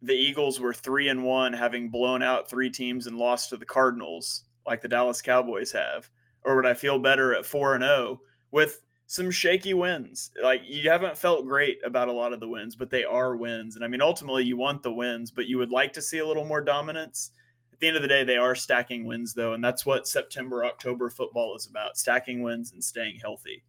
the 0.00 0.14
Eagles 0.14 0.60
were 0.60 0.74
three 0.74 1.08
and 1.08 1.24
one, 1.24 1.52
having 1.52 1.90
blown 1.90 2.22
out 2.22 2.48
three 2.48 2.70
teams 2.70 3.06
and 3.06 3.16
lost 3.16 3.50
to 3.50 3.56
the 3.56 3.66
Cardinals, 3.66 4.44
like 4.66 4.80
the 4.80 4.88
Dallas 4.88 5.20
Cowboys 5.20 5.72
have? 5.72 6.08
Or 6.44 6.56
would 6.56 6.66
I 6.66 6.74
feel 6.74 6.98
better 6.98 7.34
at 7.34 7.44
four 7.44 7.74
and 7.74 7.82
oh 7.82 8.20
with 8.52 8.80
some 9.08 9.30
shaky 9.30 9.72
wins. 9.72 10.30
Like 10.40 10.60
you 10.66 10.88
haven't 10.90 11.16
felt 11.16 11.46
great 11.46 11.78
about 11.82 12.08
a 12.08 12.12
lot 12.12 12.34
of 12.34 12.40
the 12.40 12.48
wins, 12.48 12.76
but 12.76 12.90
they 12.90 13.04
are 13.04 13.34
wins. 13.36 13.74
And 13.74 13.84
I 13.84 13.88
mean, 13.88 14.02
ultimately, 14.02 14.44
you 14.44 14.58
want 14.58 14.82
the 14.82 14.92
wins, 14.92 15.30
but 15.30 15.46
you 15.46 15.56
would 15.56 15.70
like 15.70 15.94
to 15.94 16.02
see 16.02 16.18
a 16.18 16.26
little 16.26 16.44
more 16.44 16.60
dominance. 16.60 17.32
At 17.72 17.80
the 17.80 17.88
end 17.88 17.96
of 17.96 18.02
the 18.02 18.08
day, 18.08 18.22
they 18.22 18.36
are 18.36 18.54
stacking 18.54 19.06
wins, 19.06 19.32
though. 19.32 19.54
And 19.54 19.64
that's 19.64 19.86
what 19.86 20.06
September, 20.06 20.64
October 20.64 21.08
football 21.08 21.56
is 21.56 21.66
about 21.66 21.96
stacking 21.96 22.42
wins 22.42 22.72
and 22.72 22.84
staying 22.84 23.18
healthy. 23.18 23.64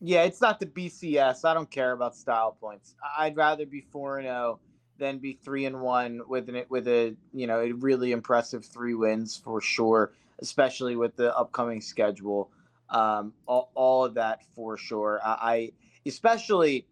Yeah, 0.00 0.22
it's 0.22 0.40
not 0.40 0.60
the 0.60 0.66
BCS. 0.66 1.44
I 1.44 1.54
don't 1.54 1.70
care 1.70 1.90
about 1.90 2.14
style 2.14 2.56
points. 2.60 2.94
I'd 3.18 3.36
rather 3.36 3.66
be 3.66 3.80
4 3.80 4.18
and 4.18 4.28
0 4.28 4.60
than 4.98 5.18
be 5.18 5.32
3 5.44 5.66
and 5.66 5.80
1 5.80 6.20
with 6.28 6.48
an, 6.48 6.62
with 6.68 6.86
a, 6.86 7.16
you 7.32 7.48
know, 7.48 7.60
a 7.60 7.72
really 7.72 8.12
impressive 8.12 8.64
3 8.64 8.94
wins 8.94 9.36
for 9.36 9.60
sure, 9.60 10.12
especially 10.38 10.94
with 10.94 11.16
the 11.16 11.36
upcoming 11.36 11.80
schedule 11.80 12.50
um, 12.90 13.32
all, 13.46 13.70
all 13.74 14.04
of 14.04 14.14
that 14.14 14.42
for 14.54 14.76
sure. 14.76 15.20
I, 15.24 15.30
I 15.40 15.72
especially 16.06 16.86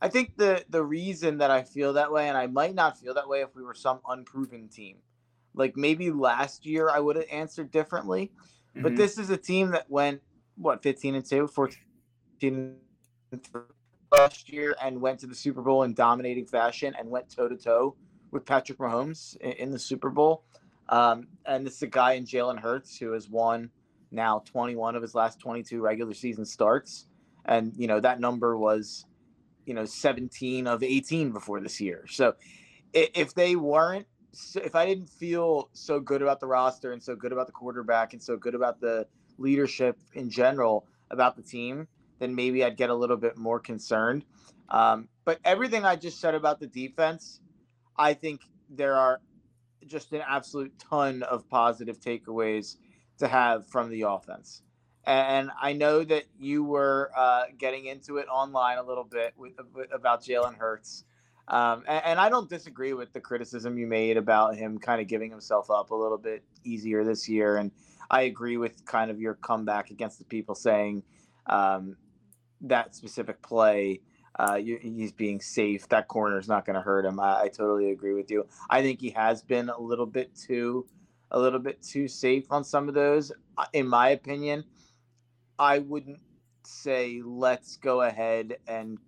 I 0.00 0.08
think 0.08 0.36
the 0.36 0.64
the 0.68 0.82
reason 0.82 1.38
that 1.38 1.50
I 1.50 1.62
feel 1.62 1.94
that 1.94 2.12
way, 2.12 2.28
and 2.28 2.36
I 2.36 2.46
might 2.46 2.74
not 2.74 2.98
feel 2.98 3.14
that 3.14 3.28
way 3.28 3.40
if 3.40 3.54
we 3.54 3.62
were 3.62 3.74
some 3.74 4.00
unproven 4.08 4.68
team. 4.68 4.98
Like 5.54 5.76
maybe 5.76 6.10
last 6.10 6.64
year 6.64 6.88
I 6.90 7.00
would 7.00 7.16
have 7.16 7.26
answered 7.30 7.70
differently, 7.70 8.30
mm-hmm. 8.70 8.82
but 8.82 8.96
this 8.96 9.18
is 9.18 9.30
a 9.30 9.36
team 9.36 9.70
that 9.70 9.90
went 9.90 10.22
what 10.56 10.82
15 10.82 11.14
and 11.16 11.24
2, 11.24 11.48
14 11.48 12.76
last 14.12 14.52
year 14.52 14.76
and 14.82 15.00
went 15.00 15.20
to 15.20 15.26
the 15.26 15.34
Super 15.34 15.62
Bowl 15.62 15.82
in 15.82 15.94
dominating 15.94 16.46
fashion 16.46 16.94
and 16.98 17.08
went 17.10 17.28
toe 17.28 17.48
to 17.48 17.56
toe 17.56 17.96
with 18.30 18.44
Patrick 18.44 18.78
Mahomes 18.78 19.36
in, 19.38 19.52
in 19.52 19.70
the 19.70 19.78
Super 19.78 20.10
Bowl. 20.10 20.44
Um, 20.88 21.28
and 21.44 21.66
this 21.66 21.74
is 21.74 21.82
a 21.82 21.88
guy 21.88 22.12
in 22.12 22.24
Jalen 22.24 22.58
Hurts 22.60 22.96
who 22.96 23.12
has 23.12 23.28
won 23.28 23.70
now 24.10 24.42
21 24.46 24.96
of 24.96 25.02
his 25.02 25.14
last 25.14 25.40
22 25.40 25.80
regular 25.80 26.14
season 26.14 26.44
starts. 26.44 27.06
And, 27.44 27.72
you 27.76 27.86
know, 27.86 28.00
that 28.00 28.20
number 28.20 28.56
was, 28.56 29.06
you 29.64 29.74
know, 29.74 29.84
17 29.84 30.66
of 30.66 30.82
18 30.82 31.32
before 31.32 31.60
this 31.60 31.80
year. 31.80 32.04
So 32.08 32.34
if 32.92 33.34
they 33.34 33.56
weren't, 33.56 34.06
if 34.54 34.74
I 34.74 34.86
didn't 34.86 35.08
feel 35.08 35.70
so 35.72 36.00
good 36.00 36.22
about 36.22 36.40
the 36.40 36.46
roster 36.46 36.92
and 36.92 37.02
so 37.02 37.16
good 37.16 37.32
about 37.32 37.46
the 37.46 37.52
quarterback 37.52 38.12
and 38.12 38.22
so 38.22 38.36
good 38.36 38.54
about 38.54 38.80
the 38.80 39.06
leadership 39.38 39.98
in 40.14 40.30
general 40.30 40.86
about 41.10 41.36
the 41.36 41.42
team, 41.42 41.88
then 42.18 42.34
maybe 42.34 42.64
I'd 42.64 42.76
get 42.76 42.90
a 42.90 42.94
little 42.94 43.16
bit 43.16 43.36
more 43.36 43.60
concerned. 43.60 44.24
Um, 44.68 45.08
but 45.24 45.38
everything 45.44 45.84
I 45.84 45.96
just 45.96 46.20
said 46.20 46.34
about 46.34 46.60
the 46.60 46.66
defense, 46.66 47.40
I 47.96 48.14
think 48.14 48.42
there 48.68 48.94
are 48.94 49.20
just 49.86 50.12
an 50.12 50.22
absolute 50.28 50.72
ton 50.78 51.22
of 51.22 51.48
positive 51.48 52.00
takeaways 52.00 52.76
to 53.18 53.28
have 53.28 53.66
from 53.66 53.90
the 53.90 54.02
offense. 54.02 54.62
And 55.04 55.50
I 55.60 55.72
know 55.72 56.04
that 56.04 56.24
you 56.38 56.64
were 56.64 57.10
uh, 57.16 57.44
getting 57.56 57.86
into 57.86 58.18
it 58.18 58.26
online 58.28 58.78
a 58.78 58.82
little 58.82 59.04
bit 59.04 59.32
with, 59.36 59.52
with 59.74 59.92
about 59.92 60.22
Jalen 60.22 60.56
Hurts. 60.56 61.04
Um, 61.48 61.84
and, 61.88 62.04
and, 62.04 62.20
I 62.20 62.28
don't 62.28 62.50
disagree 62.50 62.92
with 62.92 63.14
the 63.14 63.20
criticism 63.20 63.78
you 63.78 63.86
made 63.86 64.18
about 64.18 64.54
him 64.54 64.78
kind 64.78 65.00
of 65.00 65.08
giving 65.08 65.30
himself 65.30 65.70
up 65.70 65.92
a 65.92 65.94
little 65.94 66.18
bit 66.18 66.44
easier 66.62 67.04
this 67.04 67.26
year. 67.26 67.56
And 67.56 67.70
I 68.10 68.22
agree 68.22 68.58
with 68.58 68.84
kind 68.84 69.10
of 69.10 69.18
your 69.18 69.32
comeback 69.32 69.90
against 69.90 70.18
the 70.18 70.26
people 70.26 70.54
saying 70.54 71.04
um, 71.46 71.96
that 72.60 72.94
specific 72.94 73.40
play. 73.40 74.02
Uh, 74.38 74.56
you, 74.56 74.78
he's 74.80 75.10
being 75.10 75.40
safe. 75.40 75.88
That 75.88 76.06
corner 76.06 76.38
is 76.38 76.48
not 76.48 76.66
going 76.66 76.76
to 76.76 76.82
hurt 76.82 77.06
him. 77.06 77.18
I, 77.18 77.44
I, 77.44 77.48
totally 77.48 77.90
agree 77.90 78.12
with 78.12 78.30
you. 78.30 78.46
I 78.70 78.82
think 78.82 79.00
he 79.00 79.10
has 79.10 79.42
been 79.42 79.68
a 79.68 79.80
little 79.80 80.06
bit 80.06 80.36
too 80.36 80.86
a 81.30 81.38
little 81.38 81.58
bit 81.58 81.82
too 81.82 82.08
safe 82.08 82.46
on 82.50 82.64
some 82.64 82.88
of 82.88 82.94
those. 82.94 83.32
In 83.72 83.88
my 83.88 84.10
opinion, 84.10 84.64
I 85.58 85.80
wouldn't 85.80 86.20
say 86.64 87.20
let's 87.24 87.76
go 87.76 88.02
ahead 88.02 88.58
and 88.66 88.98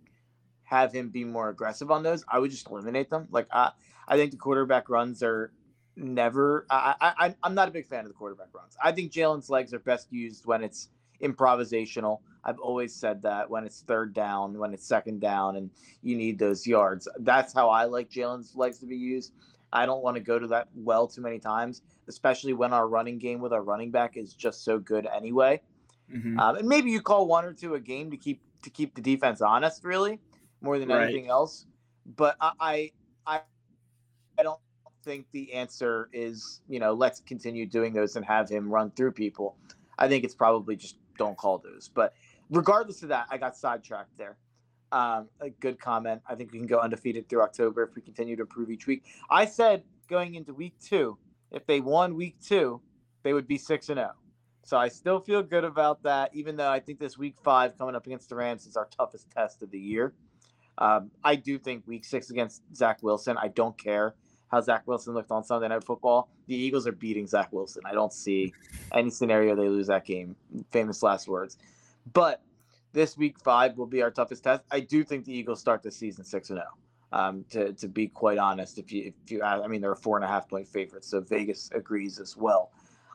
have 0.65 0.93
him 0.93 1.11
be 1.11 1.25
more 1.25 1.49
aggressive 1.49 1.91
on 1.91 2.03
those. 2.03 2.25
I 2.29 2.39
would 2.39 2.51
just 2.51 2.69
eliminate 2.71 3.11
them. 3.11 3.29
Like 3.31 3.49
I, 3.53 3.73
I 4.07 4.17
think 4.17 4.31
the 4.31 4.37
quarterback 4.37 4.89
runs 4.89 5.23
are 5.23 5.53
never. 5.97 6.67
I, 6.71 6.95
I, 7.01 7.35
I'm 7.43 7.55
not 7.55 7.69
a 7.69 7.73
big 7.73 7.87
fan 7.87 8.01
of 8.01 8.09
the 8.09 8.15
quarterback 8.15 8.49
runs. 8.55 8.77
I 8.83 8.93
think 8.93 9.13
Jalen's 9.13 9.51
legs 9.51 9.75
are 9.75 9.79
best 9.79 10.13
used 10.13 10.47
when 10.47 10.63
it's 10.63 10.89
improvisational. 11.23 12.21
I've 12.45 12.59
always 12.59 12.95
said 12.95 13.23
that 13.23 13.51
when 13.51 13.65
it's 13.65 13.83
third 13.83 14.15
down, 14.15 14.59
when 14.59 14.73
it's 14.73 14.87
second 14.87 15.21
down, 15.21 15.57
and 15.57 15.71
you 16.03 16.17
need 16.17 16.39
those 16.39 16.67
yards. 16.67 17.07
That's 17.19 17.53
how 17.53 17.69
I 17.69 17.85
like 17.85 18.11
Jalen's 18.11 18.57
legs 18.57 18.79
to 18.79 18.87
be 18.87 18.97
used. 18.97 19.33
I 19.73 19.87
don't 19.87 20.03
want 20.03 20.17
to 20.17 20.23
go 20.23 20.39
to 20.39 20.47
that 20.49 20.69
well 20.75 21.07
too 21.07 21.21
many 21.21 21.39
times, 21.39 21.83
especially 22.09 22.53
when 22.53 22.73
our 22.73 22.89
running 22.89 23.19
game 23.19 23.41
with 23.41 23.53
our 23.53 23.63
running 23.63 23.91
back 23.91 24.17
is 24.17 24.35
just 24.35 24.65
so 24.65 24.79
good 24.79 25.07
anyway. 25.07 25.61
Mm-hmm. 26.13 26.39
Um, 26.39 26.57
and 26.57 26.69
maybe 26.69 26.91
you 26.91 27.01
call 27.01 27.27
one 27.27 27.45
or 27.45 27.53
two 27.53 27.75
a 27.75 27.81
game 27.81 28.11
to 28.11 28.17
keep 28.17 28.41
to 28.63 28.71
keep 28.71 28.95
the 28.95 29.01
defense 29.01 29.41
honest, 29.41 29.85
really, 29.85 30.19
more 30.61 30.79
than 30.79 30.89
right. 30.89 31.05
anything 31.05 31.29
else. 31.29 31.67
But 32.17 32.37
I, 32.41 32.91
I, 33.27 33.41
I 34.39 34.43
don't 34.43 34.59
think 35.05 35.27
the 35.33 35.53
answer 35.53 36.09
is 36.13 36.61
you 36.69 36.79
know 36.79 36.93
let's 36.93 37.21
continue 37.21 37.67
doing 37.67 37.93
those 37.93 38.17
and 38.17 38.25
have 38.25 38.49
him 38.49 38.69
run 38.69 38.91
through 38.91 39.13
people. 39.13 39.57
I 39.99 40.09
think 40.09 40.25
it's 40.25 40.35
probably 40.35 40.77
just 40.77 40.97
don't 41.17 41.37
call 41.37 41.59
those. 41.59 41.89
But 41.93 42.15
regardless 42.51 43.03
of 43.03 43.11
that, 43.11 43.27
I 43.31 43.39
got 43.39 43.57
sidetracked 43.57 44.17
there. 44.19 44.37
Um, 44.93 45.29
a 45.41 45.51
good 45.51 45.79
comment. 45.79 46.21
I 46.29 46.35
think 46.35 46.53
we 46.53 46.59
can 46.59 46.67
go 46.67 46.81
undefeated 46.81 47.29
through 47.29 47.43
October 47.43 47.85
if 47.85 47.95
we 47.95 48.03
continue 48.03 48.35
to 48.37 48.43
improve 48.43 48.71
each 48.71 48.87
week. 48.89 49.05
I 49.31 49.45
said 49.47 49.85
going 50.09 50.35
into 50.35 50.53
week 50.53 50.75
two, 50.85 51.17
if 51.53 51.65
they 51.67 51.81
won 51.81 52.17
week 52.17 52.37
two, 52.45 52.81
they 53.23 53.33
would 53.33 53.47
be 53.47 53.57
six 53.57 53.89
and 53.89 53.99
zero. 53.99 54.11
Oh. 54.13 54.21
So 54.65 54.77
I 54.77 54.89
still 54.89 55.21
feel 55.21 55.43
good 55.43 55.65
about 55.65 56.03
that, 56.03 56.31
even 56.35 56.57
though 56.57 56.71
I 56.71 56.81
think 56.81 56.99
this 56.99 57.17
week 57.17 57.37
five 57.43 57.79
coming 57.79 57.95
up 57.95 58.07
against 58.07 58.29
the 58.29 58.37
Rams 58.37 58.67
is 58.67 58.77
our 58.77 58.89
toughest 58.97 59.31
test 59.31 59.63
of 59.63 59.71
the 59.71 59.79
year. 59.79 60.13
Um, 60.79 61.11
I 61.23 61.37
do 61.37 61.59
think 61.59 61.87
week 61.87 62.05
six 62.05 62.31
against 62.31 62.63
Zach 62.75 63.03
Wilson, 63.03 63.37
I 63.37 63.49
don't 63.49 63.77
care 63.79 64.15
how 64.51 64.61
Zach 64.61 64.83
Wilson 64.87 65.15
looked 65.15 65.31
on 65.31 65.45
Sunday 65.45 65.69
Night 65.69 65.85
Football. 65.85 66.29
The 66.47 66.57
Eagles 66.57 66.87
are 66.87 66.93
beating 66.93 67.27
Zach 67.27 67.53
Wilson. 67.53 67.83
I 67.85 67.93
don't 67.93 68.13
see 68.13 68.53
any 68.93 69.11
scenario 69.11 69.55
they 69.55 69.69
lose 69.69 69.87
that 69.87 70.05
game. 70.05 70.35
Famous 70.73 71.03
last 71.03 71.29
words. 71.29 71.57
But 72.13 72.43
this 72.93 73.17
week 73.17 73.39
five 73.39 73.77
will 73.77 73.87
be 73.87 74.03
our 74.03 74.11
toughest 74.11 74.45
test. 74.45 74.63
I 74.71 74.81
do 74.81 75.05
think 75.05 75.25
the 75.25 75.33
Eagles 75.33 75.61
start 75.61 75.83
the 75.83 75.91
season 75.91 76.25
six 76.25 76.51
and 76.51 76.59
zero. 76.59 76.69
Oh, 77.13 77.19
um, 77.19 77.45
to 77.51 77.73
to 77.75 77.89
be 77.89 78.09
quite 78.09 78.39
honest, 78.39 78.79
if 78.79 78.93
you 78.93 79.13
if 79.25 79.31
you 79.31 79.43
I 79.43 79.67
mean 79.67 79.81
they're 79.81 79.93
a 79.93 79.97
four 79.97 80.17
and 80.17 80.25
a 80.25 80.29
half 80.29 80.49
point 80.49 80.69
favorites, 80.69 81.09
so 81.09 81.21
Vegas 81.21 81.71
agrees 81.75 82.19
as 82.19 82.37
well. 82.37 82.71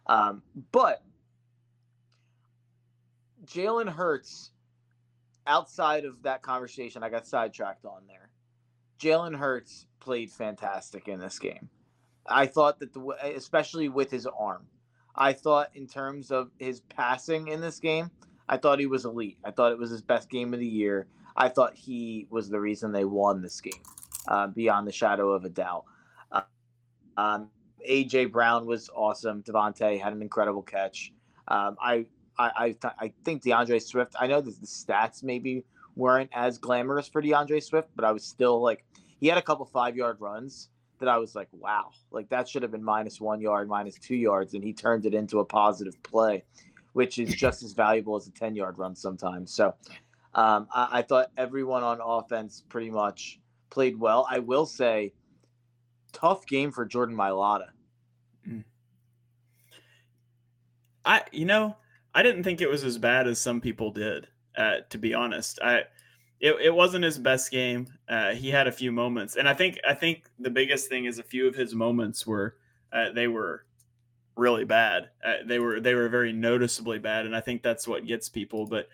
Um, 0.08 0.41
but 0.72 1.01
Jalen 3.46 3.89
Hurts, 3.89 4.51
outside 5.48 6.05
of 6.05 6.24
that 6.24 6.41
conversation, 6.41 7.03
I 7.03 7.10
got 7.10 7.27
sidetracked 7.27 7.86
on 7.86 8.01
there. 8.08 8.29
Jalen 9.00 9.36
Hurts 9.36 9.88
played 10.00 10.32
fantastic 10.32 11.08
in 11.08 11.20
this 11.20 11.39
game. 11.39 11.70
I 12.27 12.48
thought 12.48 12.79
that 12.79 12.94
the 12.94 13.15
especially 13.36 13.89
with 13.89 14.10
his 14.10 14.25
arm, 14.25 14.67
I 15.15 15.34
thought 15.34 15.70
in 15.75 15.88
terms 15.88 16.32
of 16.32 16.50
his 16.58 16.82
passing 16.82 17.48
in 17.48 17.62
this 17.62 17.79
game, 17.79 18.10
I 18.48 18.58
thought 18.58 18.80
he 18.80 18.86
was 18.86 19.06
elite. 19.06 19.38
I 19.44 19.52
thought 19.52 19.72
it 19.72 19.78
was 19.78 19.90
his 19.90 20.02
best 20.02 20.30
game 20.30 20.54
of 20.54 20.60
the 20.60 20.68
year. 20.68 21.08
I 21.36 21.50
thought 21.50 21.75
he 21.75 22.28
was 22.30 22.50
the 22.50 22.60
reason 22.60 22.92
they 22.92 23.06
won 23.06 23.42
this 23.42 23.60
game, 23.60 23.82
uh, 24.28 24.48
beyond 24.48 24.88
the 24.88 24.92
shadow 24.92 25.32
of 25.32 25.44
a 25.46 25.50
doubt. 25.50 25.86
Uh, 26.32 26.42
um, 27.18 27.50
AJ 27.90 28.32
Brown 28.32 28.66
was 28.66 28.90
awesome. 28.96 29.44
DeVonta 29.44 30.00
had 30.00 30.14
an 30.14 30.22
incredible 30.22 30.62
catch. 30.62 31.12
Um, 31.48 31.75
I 31.82 32.06
I 32.38 32.52
I, 32.58 32.66
th- 32.68 32.94
I, 33.00 33.14
think 33.24 33.44
DeAndre 33.44 33.82
Swift. 33.82 34.16
I 34.20 34.28
know 34.28 34.42
that 34.42 34.60
the 34.60 34.68
stats 34.68 35.24
maybe 35.24 35.64
weren't 35.96 36.30
as 36.34 36.58
glamorous 36.58 37.08
for 37.08 37.22
DeAndre 37.22 37.64
Swift, 37.64 37.90
but 37.96 38.06
I 38.06 38.12
was 38.12 38.25
still 38.25 38.62
like 38.62 38.84
he 39.20 39.28
had 39.28 39.38
a 39.38 39.42
couple 39.42 39.66
five 39.66 39.96
yard 39.96 40.18
runs 40.20 40.70
that 41.00 41.10
I 41.10 41.18
was 41.18 41.36
like, 41.36 41.50
wow, 41.52 41.90
like 42.12 42.30
that 42.30 42.48
should 42.48 42.62
have 42.62 42.72
been 42.72 42.84
minus 42.84 43.20
one 43.20 43.42
yard, 43.42 43.68
minus 43.68 43.96
two 43.96 44.16
yards, 44.16 44.54
and 44.54 44.64
he 44.64 44.74
turned 44.74 45.06
it 45.06 45.14
into 45.14 45.40
a 45.40 45.46
positive 45.46 46.02
play 46.04 46.44
which 46.96 47.20
is 47.20 47.36
just 47.36 47.62
as 47.62 47.74
valuable 47.74 48.16
as 48.16 48.25
a 48.25 48.32
10 48.32 48.56
yard 48.56 48.78
run 48.78 48.96
sometimes. 48.96 49.54
So 49.54 49.75
Um, 50.34 50.68
I, 50.74 51.00
I 51.00 51.02
thought 51.02 51.30
everyone 51.38 51.84
on 51.84 52.00
offense 52.02 52.64
pretty 52.70 52.90
much 52.90 53.40
played 53.70 54.00
well. 54.00 54.25
I 54.30 54.40
will 54.40 54.66
say, 54.66 55.14
tough 56.14 56.46
game 56.48 56.72
for 56.72 56.86
Jordan 56.86 57.16
Mailata. 57.16 57.68
I, 61.06 61.24
you 61.32 61.46
know, 61.46 61.75
I 62.14 62.24
didn't 62.24 62.44
think 62.44 62.62
it 62.62 62.70
was 62.70 62.84
as 62.86 62.98
bad 62.98 63.28
as 63.28 63.40
some 63.40 63.60
people 63.60 63.92
did. 63.92 64.28
Uh, 64.58 64.78
to 64.90 64.98
be 64.98 65.14
honest, 65.14 65.60
I, 65.62 65.80
it, 66.40 66.56
it 66.64 66.74
wasn't 66.74 67.04
his 67.04 67.18
best 67.18 67.52
game. 67.52 67.88
Uh, 68.08 68.32
he 68.32 68.50
had 68.50 68.68
a 68.68 68.72
few 68.72 68.94
moments, 68.94 69.36
and 69.36 69.50
I 69.50 69.54
think 69.54 69.80
I 69.88 69.94
think 69.94 70.30
the 70.40 70.50
biggest 70.50 70.88
thing 70.88 71.06
is 71.06 71.20
a 71.20 71.24
few 71.24 71.46
of 71.48 71.56
his 71.56 71.75
moments 71.75 72.25
were 72.25 72.56
uh, 72.94 73.12
they 73.12 73.28
were 73.28 73.66
really 74.36 74.65
bad. 74.65 75.10
Uh, 75.24 75.36
they 75.46 75.60
were 75.60 75.80
they 75.80 75.96
were 75.96 76.10
very 76.10 76.34
noticeably 76.34 77.00
bad, 77.00 77.25
and 77.25 77.36
I 77.36 77.42
think 77.42 77.63
that's 77.63 77.88
what 77.88 78.06
gets 78.06 78.30
people. 78.30 78.65
But 78.65 78.88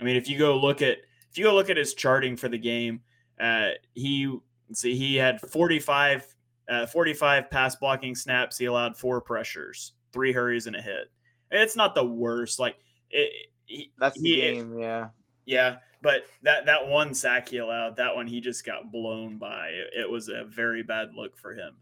I 0.00 0.04
mean, 0.04 0.16
if 0.16 0.28
you 0.28 0.38
go 0.38 0.56
look 0.56 0.82
at 0.82 0.98
if 1.30 1.38
you 1.38 1.44
go 1.44 1.54
look 1.54 1.70
at 1.70 1.76
his 1.76 1.94
charting 1.94 2.36
for 2.36 2.48
the 2.48 2.58
game, 2.58 3.00
uh, 3.40 3.70
he 3.94 4.38
see 4.72 4.96
he 4.96 5.16
had 5.16 5.40
45, 5.40 6.26
uh, 6.68 6.86
45 6.86 7.50
pass 7.50 7.76
blocking 7.76 8.14
snaps. 8.14 8.58
He 8.58 8.66
allowed 8.66 8.96
four 8.96 9.20
pressures, 9.20 9.92
three 10.12 10.32
hurries, 10.32 10.66
and 10.66 10.76
a 10.76 10.82
hit. 10.82 11.10
It's 11.50 11.76
not 11.76 11.94
the 11.94 12.04
worst. 12.04 12.58
Like 12.58 12.76
it, 13.10 13.50
he, 13.66 13.92
that's 13.98 14.18
the 14.20 14.28
he, 14.28 14.40
game, 14.40 14.78
yeah, 14.78 15.08
yeah. 15.44 15.76
But 16.02 16.24
that 16.42 16.66
that 16.66 16.88
one 16.88 17.14
sack 17.14 17.48
he 17.48 17.58
allowed, 17.58 17.96
that 17.96 18.14
one 18.14 18.26
he 18.26 18.40
just 18.40 18.64
got 18.64 18.90
blown 18.92 19.38
by. 19.38 19.68
It, 19.68 20.00
it 20.00 20.10
was 20.10 20.28
a 20.28 20.44
very 20.44 20.82
bad 20.82 21.14
look 21.14 21.36
for 21.36 21.54
him. 21.54 21.74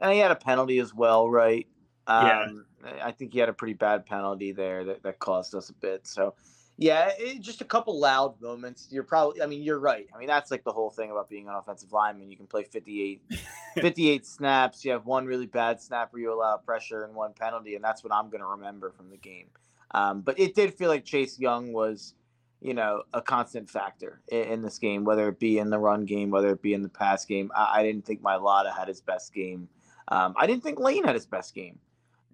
And 0.00 0.12
he 0.12 0.18
had 0.18 0.32
a 0.32 0.36
penalty 0.36 0.80
as 0.80 0.92
well, 0.92 1.30
right? 1.30 1.66
Um, 2.06 2.66
yeah. 2.84 3.06
I 3.06 3.12
think 3.12 3.32
he 3.32 3.38
had 3.38 3.48
a 3.48 3.52
pretty 3.52 3.74
bad 3.74 4.06
penalty 4.06 4.52
there 4.52 4.84
that, 4.84 5.02
that 5.04 5.18
cost 5.18 5.54
us 5.54 5.70
a 5.70 5.74
bit. 5.74 6.06
So 6.06 6.34
yeah, 6.78 7.10
it, 7.18 7.40
just 7.40 7.60
a 7.60 7.64
couple 7.64 7.98
loud 7.98 8.40
moments. 8.40 8.88
You're 8.90 9.02
probably, 9.02 9.42
I 9.42 9.46
mean, 9.46 9.62
you're 9.62 9.78
right. 9.78 10.08
I 10.14 10.18
mean, 10.18 10.26
that's 10.26 10.50
like 10.50 10.64
the 10.64 10.72
whole 10.72 10.90
thing 10.90 11.10
about 11.10 11.28
being 11.28 11.48
an 11.48 11.54
offensive 11.54 11.92
lineman. 11.92 12.30
You 12.30 12.36
can 12.36 12.46
play 12.46 12.64
58, 12.64 13.22
58 13.80 14.26
snaps. 14.26 14.84
You 14.84 14.92
have 14.92 15.06
one 15.06 15.26
really 15.26 15.46
bad 15.46 15.80
snap 15.80 16.12
where 16.12 16.22
you 16.22 16.32
allow 16.32 16.56
pressure 16.56 17.04
and 17.04 17.14
one 17.14 17.34
penalty, 17.34 17.74
and 17.74 17.84
that's 17.84 18.02
what 18.02 18.12
I'm 18.12 18.30
going 18.30 18.40
to 18.40 18.46
remember 18.46 18.90
from 18.90 19.10
the 19.10 19.16
game. 19.16 19.46
Um, 19.92 20.22
but 20.22 20.38
it 20.40 20.54
did 20.54 20.74
feel 20.74 20.88
like 20.88 21.04
Chase 21.04 21.38
Young 21.38 21.72
was, 21.72 22.14
you 22.60 22.72
know, 22.72 23.02
a 23.12 23.20
constant 23.20 23.68
factor 23.68 24.22
in, 24.28 24.42
in, 24.44 24.62
this 24.62 24.78
game, 24.78 25.04
whether 25.04 25.28
it 25.28 25.38
be 25.38 25.58
in 25.58 25.68
the 25.68 25.78
run 25.78 26.06
game, 26.06 26.30
whether 26.30 26.50
it 26.50 26.62
be 26.62 26.72
in 26.72 26.82
the 26.82 26.88
pass 26.88 27.26
game. 27.26 27.50
I, 27.54 27.80
I 27.80 27.82
didn't 27.82 28.06
think 28.06 28.22
Mailata 28.22 28.74
had 28.74 28.88
his 28.88 29.02
best 29.02 29.34
game. 29.34 29.68
Um, 30.08 30.34
I 30.36 30.46
didn't 30.46 30.62
think 30.62 30.80
Lane 30.80 31.04
had 31.04 31.14
his 31.14 31.26
best 31.26 31.54
game. 31.54 31.78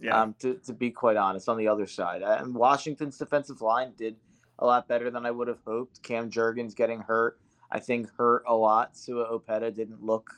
Yeah. 0.00 0.20
Um, 0.20 0.34
to, 0.40 0.54
to 0.66 0.72
be 0.72 0.90
quite 0.90 1.16
honest, 1.16 1.48
on 1.48 1.58
the 1.58 1.68
other 1.68 1.86
side, 1.86 2.22
and 2.22 2.54
Washington's 2.54 3.18
defensive 3.18 3.60
line 3.60 3.92
did– 3.96 4.16
a 4.58 4.66
lot 4.66 4.88
better 4.88 5.10
than 5.10 5.24
I 5.24 5.30
would 5.30 5.48
have 5.48 5.60
hoped. 5.64 6.02
Cam 6.02 6.30
Jurgens 6.30 6.74
getting 6.74 7.00
hurt, 7.00 7.38
I 7.70 7.78
think, 7.78 8.10
hurt 8.16 8.42
a 8.46 8.54
lot. 8.54 8.96
Sua 8.96 9.26
Opeta 9.26 9.74
didn't 9.74 10.02
look 10.02 10.30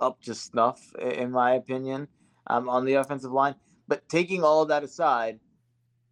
up 0.00 0.20
to 0.22 0.34
snuff, 0.34 0.80
in 1.00 1.30
my 1.30 1.54
opinion, 1.54 2.08
um, 2.46 2.68
on 2.68 2.84
the 2.84 2.94
offensive 2.94 3.32
line. 3.32 3.54
But 3.88 4.08
taking 4.08 4.42
all 4.42 4.62
of 4.62 4.68
that 4.68 4.82
aside, 4.82 5.40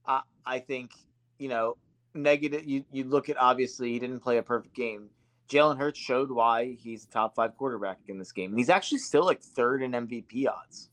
I, 0.07 0.23
I 0.47 0.61
think, 0.61 0.93
you 1.39 1.49
know, 1.49 1.77
negative, 2.15 2.65
you, 2.65 2.85
you 2.91 3.05
look 3.05 3.29
at 3.29 3.37
obviously 3.37 3.93
he 3.93 3.99
didn't 3.99 4.21
play 4.21 4.39
a 4.39 4.43
perfect 4.43 4.75
game. 4.75 5.11
Jalen 5.51 5.77
Hurts 5.77 5.99
showed 5.99 6.31
why 6.31 6.77
he's 6.79 7.05
a 7.05 7.09
top 7.09 7.35
five 7.35 7.57
quarterback 7.59 7.99
in 8.09 8.19
this 8.19 8.33
game. 8.33 8.51
And 8.51 8.59
he's 8.59 8.71
actually 8.71 8.99
still 8.99 9.25
like 9.25 9.43
third 9.43 9.83
in 9.83 9.93
MVP 9.93 10.47
odds. 10.49 10.89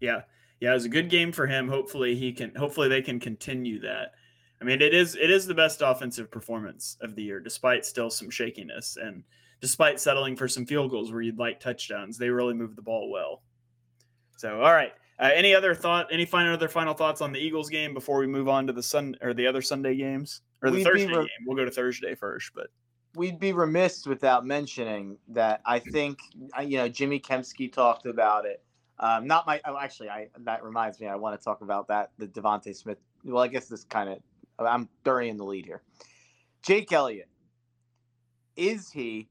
Yeah. 0.00 0.22
Yeah, 0.62 0.70
it 0.70 0.74
was 0.74 0.84
a 0.84 0.90
good 0.90 1.10
game 1.10 1.32
for 1.32 1.48
him. 1.48 1.66
Hopefully 1.66 2.14
he 2.14 2.32
can 2.32 2.54
hopefully 2.54 2.86
they 2.86 3.02
can 3.02 3.18
continue 3.18 3.80
that. 3.80 4.12
I 4.60 4.64
mean, 4.64 4.80
it 4.80 4.94
is 4.94 5.16
it 5.16 5.28
is 5.28 5.44
the 5.44 5.56
best 5.56 5.82
offensive 5.82 6.30
performance 6.30 6.96
of 7.00 7.16
the 7.16 7.22
year, 7.24 7.40
despite 7.40 7.84
still 7.84 8.10
some 8.10 8.30
shakiness 8.30 8.96
and 8.96 9.24
despite 9.60 9.98
settling 9.98 10.36
for 10.36 10.46
some 10.46 10.64
field 10.64 10.92
goals 10.92 11.10
where 11.10 11.20
you'd 11.20 11.36
like 11.36 11.58
touchdowns. 11.58 12.16
They 12.16 12.30
really 12.30 12.54
moved 12.54 12.76
the 12.76 12.82
ball 12.82 13.10
well. 13.10 13.42
So, 14.36 14.60
all 14.60 14.72
right. 14.72 14.92
Uh, 15.18 15.30
any 15.34 15.52
other 15.52 15.74
thought? 15.74 16.06
Any 16.12 16.24
final 16.24 16.54
other 16.54 16.68
final 16.68 16.94
thoughts 16.94 17.20
on 17.20 17.32
the 17.32 17.40
Eagles 17.40 17.68
game 17.68 17.92
before 17.92 18.20
we 18.20 18.28
move 18.28 18.48
on 18.48 18.64
to 18.68 18.72
the 18.72 18.84
Sun 18.84 19.16
or 19.20 19.34
the 19.34 19.48
other 19.48 19.62
Sunday 19.62 19.96
games 19.96 20.42
or 20.62 20.70
the 20.70 20.76
we'd 20.76 20.84
Thursday 20.84 21.06
re- 21.08 21.14
game? 21.14 21.28
We'll 21.44 21.56
go 21.56 21.64
to 21.64 21.72
Thursday 21.72 22.14
first, 22.14 22.52
but 22.54 22.68
we'd 23.16 23.40
be 23.40 23.52
remiss 23.52 24.06
without 24.06 24.46
mentioning 24.46 25.18
that 25.30 25.60
I 25.66 25.80
think 25.80 26.20
you 26.64 26.76
know 26.76 26.88
Jimmy 26.88 27.18
Kempski 27.18 27.72
talked 27.72 28.06
about 28.06 28.46
it. 28.46 28.62
Um, 28.98 29.26
not 29.26 29.46
my. 29.46 29.60
Oh, 29.64 29.76
actually, 29.76 30.10
I 30.10 30.28
that 30.40 30.62
reminds 30.62 31.00
me. 31.00 31.06
I 31.08 31.16
want 31.16 31.38
to 31.38 31.44
talk 31.44 31.60
about 31.62 31.88
that. 31.88 32.10
The 32.18 32.26
DeVonta 32.26 32.74
Smith. 32.74 32.98
Well, 33.24 33.42
I 33.42 33.48
guess 33.48 33.66
this 33.66 33.84
kind 33.84 34.08
of 34.08 34.18
I'm 34.58 34.88
in 35.06 35.36
the 35.36 35.44
lead 35.44 35.66
here. 35.66 35.82
Jake 36.62 36.92
Elliott, 36.92 37.28
is 38.56 38.90
he 38.90 39.28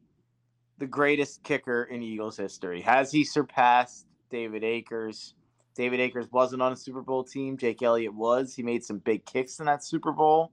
the 0.78 0.88
greatest 0.88 1.43
kicker 1.43 1.84
in 1.84 2.02
Eagles 2.02 2.38
history? 2.38 2.82
Has 2.82 3.12
he 3.12 3.24
surpassed 3.24 4.08
David 4.30 4.63
Akers? 4.63 5.36
David 5.76 6.00
Akers 6.02 6.28
wasn't 6.32 6.62
on 6.62 6.74
a 6.74 6.76
Super 6.76 7.02
Bowl 7.02 7.24
team. 7.24 7.58
Jake 7.58 7.82
Elliott 7.82 8.13
was. 8.13 8.54
He 8.54 8.63
made 8.63 8.84
some 8.84 8.97
big 8.97 9.26
kicks 9.26 9.60
in 9.60 9.65
that 9.67 9.84
Super 9.84 10.12
Bowl. 10.12 10.52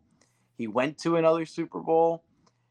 He 0.56 0.68
went 0.68 0.98
to 0.98 1.16
another 1.16 1.44
Super 1.44 1.80
Bowl. 1.80 2.22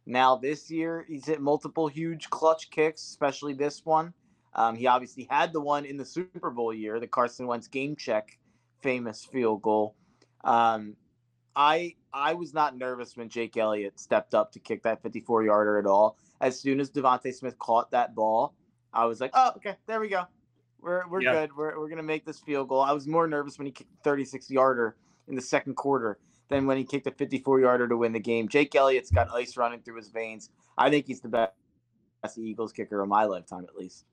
Now 0.06 0.38
this 0.38 0.71
year, 0.71 1.06
he's 1.08 1.26
hit 1.26 1.41
multiple 1.41 1.88
huge 1.88 2.30
clutch 2.30 2.69
kicks, 2.69 3.02
especially 3.02 3.54
this 3.54 3.86
one. 3.86 4.13
Um, 4.58 4.76
he 4.76 4.88
obviously 4.88 5.28
had 5.30 5.54
the 5.54 5.62
one 5.62 5.86
in 5.86 5.98
the 5.98 6.06
Super 6.06 6.50
Bowl 6.50 6.74
year, 6.74 7.00
the 7.00 7.08
Carson 7.08 7.46
Wentz 7.46 7.67
game 7.67 7.96
check 7.96 8.38
famous 8.82 9.24
field 9.24 9.62
goal. 9.62 9.96
Um, 10.43 10.96
I 11.56 11.96
I 12.13 12.34
was 12.34 12.54
not 12.54 12.78
nervous 12.78 13.15
when 13.15 13.30
Jake 13.30 13.56
Elliott 13.58 14.00
stepped 14.00 14.34
up 14.34 14.52
to 14.54 14.60
kick 14.60 14.84
that 14.84 15.02
54 15.04 15.43
yarder 15.43 15.78
at 15.78 15.86
all. 15.86 16.17
As 16.41 16.60
soon 16.60 16.80
as 16.80 16.89
DeVonta 16.89 17.34
Smith 17.34 17.58
caught 17.60 17.91
that 17.91 18.15
ball, 18.15 18.54
I 18.93 19.06
was 19.06 19.22
like, 19.22 19.32
oh, 19.34 19.52
okay, 19.58 19.76
there 19.88 20.00
we 20.00 20.10
go. 20.10 20.24
We're 20.80 21.08
we're 21.08 21.22
yeah. 21.22 21.34
good. 21.34 21.56
We're 21.56 21.80
we're 21.80 21.89
gonna 21.89 22.04
make 22.04 22.26
this 22.26 22.39
field 22.39 22.70
goal. 22.70 22.82
I 22.82 22.91
was 22.91 23.08
more 23.08 23.28
nervous 23.28 23.58
when 23.58 23.65
he 23.65 23.72
kicked 23.72 23.91
36 24.04 24.50
yarder 24.50 24.96
in 25.28 25.36
the 25.36 25.41
second 25.41 25.76
quarter 25.76 26.20
than 26.50 26.65
when 26.65 26.78
he 26.78 26.84
kicked 26.84 27.08
a 27.08 27.12
54 27.12 27.60
yarder 27.60 27.88
to 27.88 27.98
win 27.98 28.13
the 28.13 28.20
game. 28.20 28.48
Jake 28.48 28.74
Elliott's 28.76 29.12
got 29.12 29.30
ice 29.32 29.58
running 29.58 29.82
through 29.82 29.98
his 29.98 30.10
veins. 30.10 30.50
I 30.78 30.89
think 30.89 31.08
he's 31.08 31.20
the 31.20 31.28
best 31.30 32.38
Eagles 32.38 32.72
kicker 32.72 33.02
of 33.02 33.10
my 33.10 33.26
lifetime, 33.26 33.65
at 33.67 33.76
least 33.76 34.06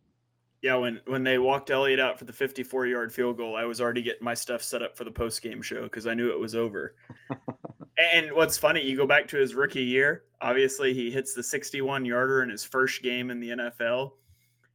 yeah, 0.65 0.77
when 0.77 0.99
when 1.05 1.23
they 1.23 1.37
walked 1.37 1.71
Elliott 1.71 2.01
out 2.01 2.19
for 2.19 2.25
the 2.25 2.33
54 2.33 2.87
yard 2.87 3.13
field 3.13 3.37
goal, 3.37 3.55
I 3.55 3.67
was 3.67 3.83
already 3.83 4.01
getting 4.01 4.25
my 4.25 4.33
stuff 4.33 4.63
set 4.63 4.81
up 4.81 4.97
for 4.97 5.05
the 5.05 5.11
post 5.11 5.43
game 5.43 5.61
show 5.61 5.83
because 5.83 6.07
I 6.07 6.15
knew 6.15 6.33
it 6.33 6.41
was 6.41 6.55
over. 6.55 6.95
and 8.15 8.33
what's 8.33 8.57
funny, 8.57 8.81
you 8.81 8.97
go 8.97 9.07
back 9.07 9.29
to 9.29 9.37
his 9.37 9.55
rookie 9.55 9.85
year. 9.85 10.23
Obviously, 10.41 10.95
he 10.95 11.11
hits 11.11 11.35
the 11.35 11.43
61 11.43 12.07
yarder 12.07 12.43
in 12.43 12.49
his 12.49 12.65
first 12.65 13.03
game 13.03 13.31
in 13.31 13.41
the 13.41 13.51
NFL, 13.51 14.13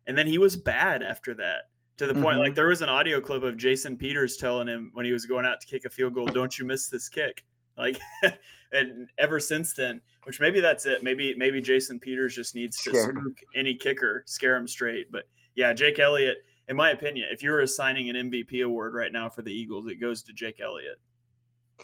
and 0.06 0.16
then 0.16 0.28
he 0.28 0.38
was 0.38 0.56
bad 0.56 1.02
after 1.02 1.34
that. 1.34 1.70
To 1.98 2.06
the 2.06 2.14
point, 2.14 2.28
mm-hmm. 2.28 2.40
like 2.42 2.56
there 2.56 2.68
was 2.68 2.84
an 2.84 2.90
audio 2.90 3.20
clip 3.20 3.42
of 3.42 3.58
Jason 3.58 3.98
Peters 3.98 4.38
telling 4.38 4.68
him 4.68 4.92
when 4.94 5.08
he 5.08 5.12
was 5.12 5.26
going 5.26 5.48
out 5.48 5.60
to 5.60 5.66
kick 5.66 5.86
a 5.86 5.90
field 5.90 6.14
goal, 6.14 6.28
"Don't 6.28 6.60
you 6.60 6.66
miss 6.66 6.88
this 6.88 7.10
kick." 7.10 7.44
Like, 7.80 8.00
and 8.74 9.10
ever 9.18 9.40
since 9.40 9.74
then, 9.74 10.02
which 10.26 10.40
maybe 10.40 10.60
that's 10.60 10.86
it. 10.86 11.02
Maybe 11.02 11.34
maybe 11.36 11.62
Jason 11.62 12.00
Peters 12.00 12.36
just 12.36 12.54
needs 12.54 12.78
to 12.84 12.94
spook 12.96 13.40
any 13.56 13.74
kicker, 13.74 14.24
scare 14.28 14.56
him 14.56 14.68
straight. 14.68 15.12
But 15.12 15.24
yeah, 15.56 15.74
Jake 15.74 16.00
Elliott, 16.00 16.38
in 16.68 16.76
my 16.76 16.92
opinion, 16.92 17.28
if 17.32 17.44
you 17.44 17.52
were 17.52 17.62
assigning 17.62 18.10
an 18.10 18.30
MVP 18.30 18.64
award 18.64 18.94
right 18.94 19.12
now 19.12 19.30
for 19.30 19.42
the 19.42 19.52
Eagles, 19.52 19.88
it 19.88 19.96
goes 19.96 20.24
to 20.24 20.34
Jake 20.34 20.60
Elliott. 20.60 21.00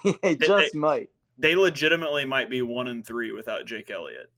it 0.24 0.40
just 0.40 0.74
they, 0.74 0.80
might. 0.80 1.10
They 1.38 1.56
legitimately 1.56 2.26
might 2.26 2.50
be 2.50 2.62
one 2.62 2.88
and 2.88 3.06
three 3.06 3.32
without 3.32 3.66
Jake 3.66 3.90
Elliott. 3.90 4.32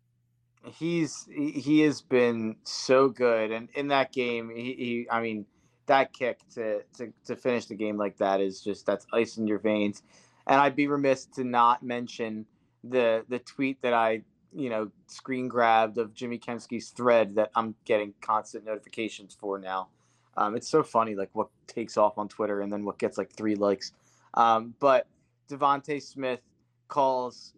He's 0.66 1.28
he 1.32 1.82
has 1.82 2.02
been 2.02 2.58
so 2.64 3.08
good, 3.08 3.52
and 3.52 3.70
in 3.76 3.88
that 3.90 4.12
game, 4.12 4.52
he, 4.54 4.74
he 4.74 5.08
I 5.10 5.22
mean, 5.22 5.46
that 5.86 6.14
kick 6.14 6.40
to, 6.56 6.82
to 6.98 7.14
to 7.26 7.36
finish 7.36 7.66
the 7.66 7.76
game 7.76 7.98
like 7.98 8.18
that 8.18 8.42
is 8.42 8.62
just 8.62 8.86
that's 8.86 9.06
ice 9.14 9.38
in 9.38 9.48
your 9.48 9.60
veins. 9.60 10.04
And 10.46 10.60
I'd 10.60 10.76
be 10.76 10.88
remiss 10.88 11.26
to 11.36 11.44
not 11.44 11.84
mention 11.84 12.46
the 12.84 13.26
the 13.30 13.40
tweet 13.40 13.82
that 13.82 13.94
I 13.94 14.24
you 14.54 14.70
know, 14.70 14.92
screen 15.08 15.48
grabbed 15.48 15.98
of 15.98 16.14
Jimmy 16.14 16.40
Kempski's 16.40 16.90
thread 16.90 17.36
that 17.36 17.52
I'm 17.56 17.76
getting 17.86 18.14
constant 18.22 18.66
notifications 18.66 19.36
for 19.38 19.60
now. 19.60 19.90
Um, 20.36 20.56
it's 20.56 20.68
so 20.68 20.84
funny, 20.84 21.16
like 21.16 21.30
what 21.34 21.50
takes 21.66 21.98
off 21.98 22.18
on 22.18 22.28
Twitter 22.28 22.62
and 22.62 22.72
then 22.72 22.86
what 22.86 23.00
gets 23.00 23.18
like 23.18 23.32
three 23.32 23.56
likes. 23.56 23.92
Um, 24.36 24.76
but 24.80 25.08
DeVonta 25.50 26.02
Smith 26.02 26.42
calls 26.88 27.54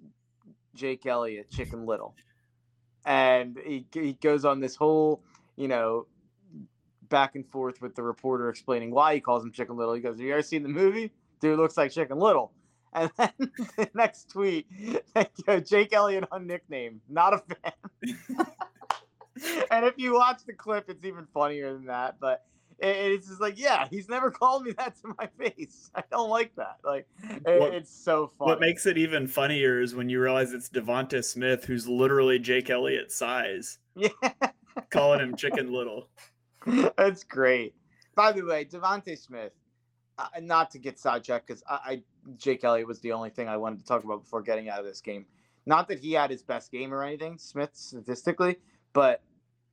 Jake 0.75 1.05
Elliott 1.05 1.49
Chicken 1.49 1.85
Little, 1.85 2.15
and 3.05 3.59
he 3.65 3.85
he 3.91 4.13
goes 4.13 4.45
on 4.45 4.61
this 4.61 4.75
whole, 4.75 5.21
you 5.57 5.67
know, 5.67 6.07
back 7.09 7.35
and 7.35 7.45
forth 7.45 7.81
with 7.81 7.95
the 7.95 8.03
reporter 8.03 8.49
explaining 8.49 8.91
why 8.91 9.15
he 9.15 9.19
calls 9.19 9.43
him 9.43 9.51
Chicken 9.51 9.75
Little. 9.75 9.93
He 9.93 10.01
goes, 10.01 10.17
"Have 10.17 10.25
you 10.25 10.31
ever 10.31 10.41
seen 10.41 10.63
the 10.63 10.69
movie? 10.69 11.11
Dude 11.41 11.59
looks 11.59 11.75
like 11.75 11.91
Chicken 11.91 12.17
Little." 12.17 12.53
And 12.93 13.11
then 13.17 13.31
the 13.77 13.89
next 13.93 14.29
tweet, 14.31 14.67
Jake 15.65 15.93
Elliott 15.93 16.25
on 16.31 16.47
nickname, 16.47 17.01
not 17.09 17.33
a 17.33 17.37
fan. 17.39 18.47
and 19.71 19.85
if 19.85 19.93
you 19.97 20.13
watch 20.15 20.41
the 20.45 20.53
clip, 20.53 20.89
it's 20.89 21.05
even 21.05 21.27
funnier 21.33 21.73
than 21.73 21.85
that. 21.85 22.15
But 22.19 22.43
it's 22.81 23.27
just 23.27 23.41
like, 23.41 23.59
yeah, 23.59 23.87
he's 23.89 24.09
never 24.09 24.31
called 24.39 24.63
me 24.63 24.71
that 24.73 24.95
to 25.01 25.13
my 25.17 25.27
face. 25.37 25.89
I 25.95 26.03
don't 26.11 26.29
like 26.29 26.55
that. 26.55 26.77
Like, 26.83 27.07
what, 27.43 27.73
it's 27.73 27.93
so 27.93 28.31
funny. 28.37 28.49
What 28.49 28.59
makes 28.59 28.85
it 28.85 28.97
even 28.97 29.27
funnier 29.27 29.81
is 29.81 29.95
when 29.95 30.09
you 30.09 30.21
realize 30.21 30.53
it's 30.53 30.69
Devonta 30.69 31.23
Smith, 31.23 31.65
who's 31.65 31.87
literally 31.87 32.39
Jake 32.39 32.69
Elliott 32.69 33.11
size. 33.11 33.77
Yeah. 33.95 34.09
calling 34.91 35.19
him 35.19 35.35
Chicken 35.35 35.73
Little. 35.73 36.07
That's 36.95 37.25
great. 37.25 37.73
By 38.15 38.31
the 38.31 38.43
way, 38.43 38.63
Devonta 38.63 39.17
Smith, 39.17 39.51
uh, 40.19 40.39
not 40.41 40.71
to 40.71 40.79
get 40.79 40.99
sidetracked 40.99 41.47
because 41.47 41.63
I, 41.67 41.79
I, 41.85 42.03
Jake 42.37 42.63
Elliott 42.63 42.87
was 42.87 42.99
the 42.99 43.13
only 43.13 43.29
thing 43.29 43.47
I 43.47 43.57
wanted 43.57 43.79
to 43.79 43.85
talk 43.85 44.03
about 44.03 44.23
before 44.23 44.41
getting 44.41 44.69
out 44.69 44.79
of 44.79 44.85
this 44.85 45.01
game. 45.01 45.25
Not 45.65 45.87
that 45.87 45.99
he 45.99 46.13
had 46.13 46.29
his 46.29 46.43
best 46.43 46.71
game 46.71 46.93
or 46.93 47.03
anything, 47.03 47.37
Smith 47.37 47.71
statistically, 47.73 48.57
but 48.93 49.21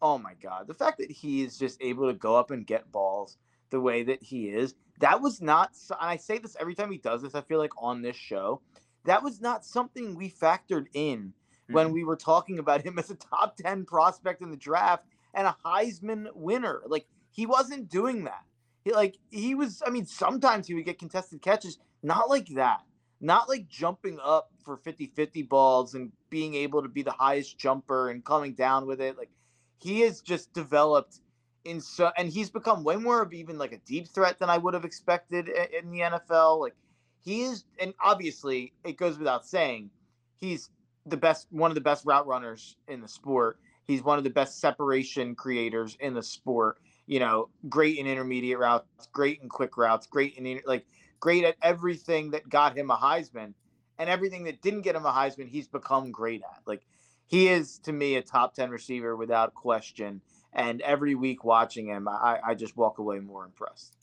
oh 0.02 0.18
my 0.18 0.34
god, 0.34 0.66
the 0.68 0.74
fact 0.74 0.98
that 0.98 1.10
he 1.10 1.42
is 1.42 1.58
just 1.58 1.82
able 1.82 2.06
to 2.06 2.14
go 2.14 2.36
up 2.36 2.50
and 2.50 2.66
get 2.66 2.92
balls 2.92 3.38
the 3.70 3.80
way 3.80 4.04
that 4.04 4.22
he 4.22 4.48
is, 4.48 4.74
that 5.00 5.20
was 5.20 5.40
not. 5.40 5.70
And 5.90 6.10
I 6.10 6.16
say 6.16 6.38
this 6.38 6.56
every 6.60 6.74
time 6.74 6.92
he 6.92 6.98
does 6.98 7.22
this. 7.22 7.34
I 7.34 7.40
feel 7.40 7.58
like 7.58 7.72
on 7.76 8.02
this 8.02 8.16
show, 8.16 8.60
that 9.04 9.22
was 9.22 9.40
not 9.40 9.64
something 9.64 10.14
we 10.14 10.30
factored 10.30 10.86
in 10.94 11.18
mm-hmm. 11.18 11.74
when 11.74 11.92
we 11.92 12.04
were 12.04 12.16
talking 12.16 12.58
about 12.58 12.82
him 12.82 12.98
as 13.00 13.10
a 13.10 13.16
top 13.16 13.56
ten 13.56 13.84
prospect 13.84 14.42
in 14.42 14.50
the 14.50 14.56
draft 14.56 15.04
and 15.34 15.46
a 15.46 15.56
Heisman 15.64 16.28
winner. 16.34 16.82
Like 16.86 17.06
he 17.30 17.46
wasn't 17.46 17.90
doing 17.90 18.24
that. 18.24 18.44
He 18.86 18.92
like 18.92 19.18
he 19.30 19.56
was. 19.56 19.82
I 19.84 19.90
mean, 19.90 20.06
sometimes 20.06 20.68
he 20.68 20.74
would 20.74 20.84
get 20.84 21.00
contested 21.00 21.42
catches, 21.42 21.78
not 22.04 22.30
like 22.30 22.46
that. 22.50 22.82
Not 23.20 23.48
like 23.48 23.68
jumping 23.68 24.18
up 24.22 24.50
for 24.62 24.76
50-50 24.76 25.48
balls 25.48 25.94
and 25.94 26.12
being 26.30 26.54
able 26.54 26.82
to 26.82 26.88
be 26.88 27.02
the 27.02 27.10
highest 27.10 27.58
jumper 27.58 28.10
and 28.10 28.24
coming 28.24 28.52
down 28.54 28.86
with 28.86 29.00
it. 29.00 29.18
Like 29.18 29.30
he 29.78 30.02
has 30.02 30.20
just 30.20 30.52
developed 30.52 31.20
in 31.64 31.80
so 31.80 32.12
and 32.16 32.28
he's 32.28 32.48
become 32.48 32.84
way 32.84 32.94
more 32.94 33.22
of 33.22 33.32
even 33.32 33.58
like 33.58 33.72
a 33.72 33.78
deep 33.78 34.06
threat 34.06 34.38
than 34.38 34.50
I 34.50 34.58
would 34.58 34.74
have 34.74 34.84
expected 34.84 35.48
in 35.48 35.90
the 35.90 36.00
NFL. 36.00 36.60
Like 36.60 36.76
he 37.24 37.42
is, 37.42 37.64
and 37.80 37.92
obviously 38.00 38.72
it 38.84 38.98
goes 38.98 39.18
without 39.18 39.44
saying, 39.44 39.90
he's 40.36 40.70
the 41.06 41.16
best, 41.16 41.48
one 41.50 41.72
of 41.72 41.74
the 41.74 41.80
best 41.80 42.06
route 42.06 42.28
runners 42.28 42.76
in 42.86 43.00
the 43.00 43.08
sport. 43.08 43.58
He's 43.88 44.04
one 44.04 44.18
of 44.18 44.24
the 44.24 44.30
best 44.30 44.60
separation 44.60 45.34
creators 45.34 45.96
in 45.98 46.14
the 46.14 46.22
sport. 46.22 46.78
You 47.06 47.20
know, 47.20 47.48
great 47.68 47.98
in 47.98 48.06
intermediate 48.06 48.58
routes, 48.58 49.06
great 49.12 49.40
in 49.40 49.48
quick 49.48 49.76
routes, 49.76 50.06
great 50.06 50.34
in 50.34 50.60
like 50.66 50.84
great 51.20 51.44
at 51.44 51.56
everything 51.62 52.30
that 52.32 52.48
got 52.48 52.76
him 52.76 52.90
a 52.90 52.96
Heisman, 52.96 53.54
and 53.98 54.10
everything 54.10 54.44
that 54.44 54.60
didn't 54.62 54.82
get 54.82 54.96
him 54.96 55.06
a 55.06 55.12
Heisman, 55.12 55.48
he's 55.48 55.68
become 55.68 56.10
great 56.10 56.42
at. 56.42 56.62
Like 56.66 56.86
he 57.26 57.48
is 57.48 57.78
to 57.80 57.92
me 57.92 58.16
a 58.16 58.22
top 58.22 58.54
10 58.54 58.70
receiver 58.70 59.16
without 59.16 59.54
question. 59.54 60.20
And 60.52 60.80
every 60.82 61.14
week 61.14 61.44
watching 61.44 61.86
him, 61.86 62.08
I, 62.08 62.38
I 62.44 62.54
just 62.54 62.76
walk 62.76 62.98
away 62.98 63.18
more 63.18 63.44
impressed. 63.44 63.96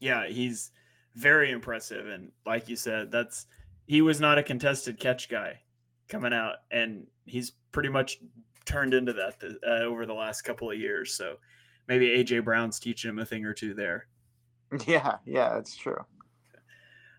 Yeah, 0.00 0.26
he's 0.26 0.70
very 1.14 1.50
impressive. 1.50 2.06
And 2.08 2.32
like 2.46 2.68
you 2.68 2.76
said, 2.76 3.10
that's 3.10 3.46
he 3.86 4.00
was 4.00 4.20
not 4.20 4.38
a 4.38 4.42
contested 4.42 4.98
catch 4.98 5.28
guy 5.28 5.60
coming 6.08 6.32
out, 6.32 6.56
and 6.70 7.06
he's 7.26 7.52
pretty 7.70 7.90
much 7.90 8.18
turned 8.64 8.94
into 8.94 9.12
that 9.12 9.36
uh, 9.66 9.84
over 9.84 10.06
the 10.06 10.14
last 10.14 10.42
couple 10.42 10.70
of 10.70 10.78
years. 10.78 11.14
So 11.14 11.36
maybe 11.88 12.08
AJ 12.08 12.44
Brown's 12.44 12.78
teaching 12.78 13.10
him 13.10 13.18
a 13.18 13.24
thing 13.24 13.44
or 13.44 13.54
two 13.54 13.74
there. 13.74 14.06
Yeah, 14.86 15.18
yeah, 15.24 15.50
that's 15.50 15.76
true. 15.76 16.04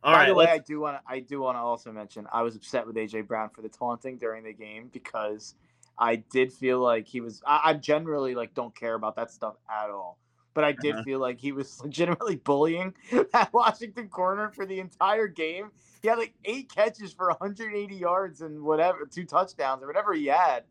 All 0.04 0.14
By 0.14 0.20
right, 0.20 0.28
the 0.28 0.36
way, 0.36 0.46
let's... 0.46 0.60
I 0.60 0.64
do 0.64 0.80
want 0.80 0.98
to 0.98 1.02
I 1.08 1.20
do 1.20 1.40
want 1.42 1.56
to 1.56 1.62
also 1.62 1.92
mention 1.92 2.28
I 2.32 2.42
was 2.42 2.56
upset 2.56 2.86
with 2.86 2.96
AJ 2.96 3.28
Brown 3.28 3.50
for 3.50 3.62
the 3.62 3.70
taunting 3.70 4.18
during 4.18 4.44
the 4.44 4.54
game 4.54 4.90
because 4.92 5.56
I 5.98 6.18
did 6.18 6.52
feel 6.54 6.80
like 6.80 7.08
he 7.08 7.22
was. 7.22 7.42
I, 7.46 7.62
I 7.64 7.74
generally 7.74 8.36
like 8.36 8.54
don't 8.54 8.76
care 8.76 8.96
about 8.96 9.16
that 9.16 9.32
stuff 9.32 9.56
at 9.70 9.90
all, 9.90 10.20
but 10.54 10.64
I 10.64 10.74
did 10.74 10.96
uh-huh. 10.96 11.04
feel 11.04 11.20
like 11.20 11.40
he 11.40 11.52
was 11.54 11.80
legitimately 11.84 12.36
bullying 12.36 12.94
that 13.34 13.52
Washington 13.54 14.10
corner 14.10 14.52
for 14.52 14.66
the 14.66 14.80
entire 14.80 15.28
game. 15.28 15.72
He 16.02 16.08
had 16.08 16.18
like 16.18 16.36
eight 16.46 16.72
catches 16.72 17.14
for 17.14 17.30
180 17.30 17.96
yards 17.96 18.42
and 18.42 18.62
whatever, 18.62 19.08
two 19.10 19.26
touchdowns 19.26 19.82
or 19.82 19.88
whatever 19.88 20.14
he 20.14 20.28
had, 20.28 20.66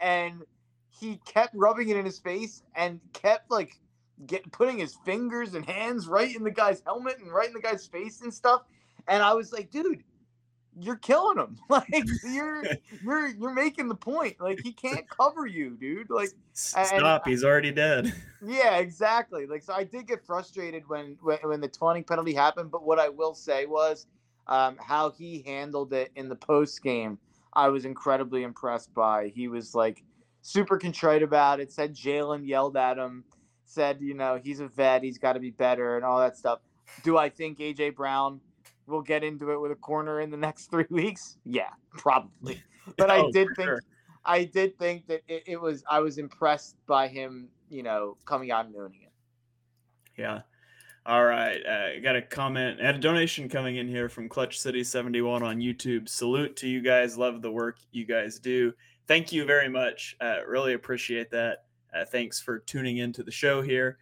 and 0.00 0.42
he 0.90 1.20
kept 1.24 1.54
rubbing 1.54 1.88
it 1.88 1.96
in 1.96 2.04
his 2.04 2.18
face 2.18 2.62
and 2.74 3.00
kept 3.12 3.50
like 3.50 3.78
get 4.26 4.50
putting 4.52 4.78
his 4.78 4.96
fingers 5.04 5.54
and 5.54 5.64
hands 5.64 6.06
right 6.06 6.34
in 6.34 6.44
the 6.44 6.50
guy's 6.50 6.82
helmet 6.84 7.18
and 7.18 7.32
right 7.32 7.48
in 7.48 7.54
the 7.54 7.60
guy's 7.60 7.86
face 7.86 8.20
and 8.20 8.32
stuff. 8.32 8.62
And 9.08 9.22
I 9.22 9.32
was 9.32 9.52
like, 9.52 9.70
dude, 9.70 10.04
you're 10.78 10.96
killing 10.96 11.38
him. 11.38 11.56
Like 11.68 12.04
you're 12.24 12.64
you're 13.02 13.28
you're 13.28 13.54
making 13.54 13.88
the 13.88 13.94
point. 13.94 14.40
Like 14.40 14.60
he 14.62 14.72
can't 14.72 15.08
cover 15.08 15.46
you, 15.46 15.76
dude. 15.76 16.10
Like 16.10 16.30
stop, 16.52 17.26
he's 17.26 17.44
already 17.44 17.72
dead. 17.72 18.12
Yeah, 18.42 18.78
exactly. 18.78 19.46
Like 19.46 19.62
so 19.62 19.74
I 19.74 19.84
did 19.84 20.06
get 20.06 20.24
frustrated 20.24 20.88
when 20.88 21.18
when, 21.20 21.38
when 21.42 21.60
the 21.60 21.68
taunting 21.68 22.04
penalty 22.04 22.32
happened, 22.32 22.70
but 22.70 22.82
what 22.82 22.98
I 22.98 23.10
will 23.10 23.34
say 23.34 23.66
was 23.66 24.06
um, 24.46 24.78
how 24.80 25.10
he 25.10 25.42
handled 25.46 25.92
it 25.92 26.10
in 26.16 26.30
the 26.30 26.36
post 26.36 26.82
game. 26.82 27.18
I 27.52 27.68
was 27.68 27.84
incredibly 27.84 28.42
impressed 28.42 28.94
by. 28.94 29.28
He 29.34 29.48
was 29.48 29.74
like 29.74 30.02
super 30.42 30.78
contrite 30.78 31.22
about 31.22 31.60
it. 31.60 31.72
Said 31.72 31.94
Jalen 31.94 32.46
yelled 32.46 32.76
at 32.76 32.98
him. 32.98 33.24
Said 33.64 33.98
you 34.00 34.14
know 34.14 34.40
he's 34.42 34.60
a 34.60 34.68
vet. 34.68 35.02
He's 35.02 35.18
got 35.18 35.34
to 35.34 35.40
be 35.40 35.50
better 35.50 35.96
and 35.96 36.04
all 36.04 36.18
that 36.18 36.36
stuff. 36.36 36.60
Do 37.04 37.18
I 37.18 37.28
think 37.28 37.58
AJ 37.58 37.94
Brown 37.94 38.40
we'll 38.86 39.02
get 39.02 39.22
into 39.22 39.52
it 39.52 39.60
with 39.60 39.70
a 39.70 39.76
corner 39.76 40.20
in 40.20 40.30
the 40.30 40.36
next 40.36 40.66
three 40.70 40.86
weeks? 40.90 41.36
Yeah, 41.44 41.70
probably. 41.92 42.62
But 42.96 43.10
oh, 43.10 43.28
I 43.28 43.30
did 43.30 43.48
think 43.54 43.68
sure. 43.68 43.82
I 44.24 44.44
did 44.44 44.76
think 44.78 45.06
that 45.06 45.22
it, 45.28 45.44
it, 45.46 45.60
was 45.60 45.84
I 45.88 46.00
was 46.00 46.18
impressed 46.18 46.76
by 46.86 47.06
him, 47.06 47.48
you 47.68 47.82
know, 47.82 48.16
coming 48.24 48.50
out 48.50 48.66
and 48.66 48.74
owning 48.74 49.02
it. 49.02 49.12
Yeah. 50.20 50.40
All 51.06 51.24
right. 51.24 51.60
I 51.66 51.96
uh, 51.96 52.00
got 52.02 52.16
a 52.16 52.22
comment 52.22 52.80
and 52.80 52.96
a 52.96 53.00
donation 53.00 53.48
coming 53.48 53.76
in 53.76 53.88
here 53.88 54.08
from 54.08 54.28
Clutch 54.28 54.58
City 54.58 54.84
71 54.84 55.42
on 55.42 55.58
YouTube. 55.58 56.08
Salute 56.08 56.56
to 56.56 56.68
you 56.68 56.82
guys. 56.82 57.16
Love 57.16 57.42
the 57.42 57.50
work 57.50 57.78
you 57.92 58.04
guys 58.04 58.38
do. 58.38 58.72
Thank 59.10 59.32
you 59.32 59.44
very 59.44 59.68
much. 59.68 60.14
Uh, 60.20 60.36
really 60.46 60.74
appreciate 60.74 61.32
that. 61.32 61.64
Uh, 61.92 62.04
thanks 62.04 62.40
for 62.40 62.60
tuning 62.60 62.98
into 62.98 63.24
the 63.24 63.32
show 63.32 63.60
here. 63.60 63.98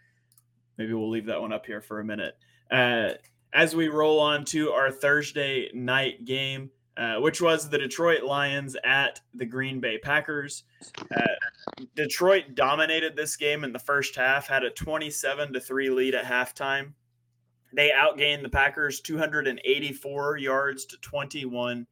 Maybe 0.77 0.92
we'll 0.92 1.09
leave 1.09 1.25
that 1.25 1.40
one 1.40 1.51
up 1.51 1.64
here 1.64 1.81
for 1.81 2.01
a 2.01 2.05
minute. 2.05 2.37
Uh, 2.71 3.12
as 3.55 3.75
we 3.75 3.88
roll 3.88 4.21
on 4.21 4.44
to 4.44 4.71
our 4.71 4.90
Thursday 4.90 5.71
night 5.73 6.27
game, 6.27 6.68
uh, 6.99 7.14
which 7.21 7.40
was 7.40 7.71
the 7.71 7.79
Detroit 7.79 8.23
Lions 8.23 8.77
at 8.85 9.23
the 9.33 9.47
Green 9.47 9.81
Bay 9.81 9.97
Packers. 9.97 10.64
Uh, 11.16 11.23
Detroit 11.97 12.55
dominated 12.55 13.16
this 13.16 13.35
game 13.35 13.64
in 13.64 13.73
the 13.73 13.79
first 13.79 14.14
half, 14.14 14.47
had 14.47 14.62
a 14.62 14.68
27 14.68 15.55
to 15.55 15.59
3 15.59 15.88
lead 15.88 16.14
at 16.14 16.27
halftime. 16.27 16.92
They 17.73 17.92
outgained 17.97 18.42
the 18.42 18.51
Packers 18.51 19.01
284 19.01 20.37
yards 20.37 20.85
to 20.85 20.99
21 20.99 21.87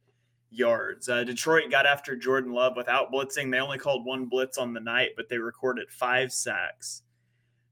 yards. 0.56 1.08
Uh, 1.08 1.24
Detroit 1.24 1.70
got 1.70 1.86
after 1.86 2.16
Jordan 2.16 2.52
Love 2.52 2.76
without 2.76 3.12
blitzing. 3.12 3.50
They 3.50 3.58
only 3.58 3.78
called 3.78 4.04
one 4.04 4.26
blitz 4.26 4.58
on 4.58 4.72
the 4.72 4.80
night, 4.80 5.10
but 5.16 5.28
they 5.28 5.38
recorded 5.38 5.90
five 5.90 6.32
sacks. 6.32 7.02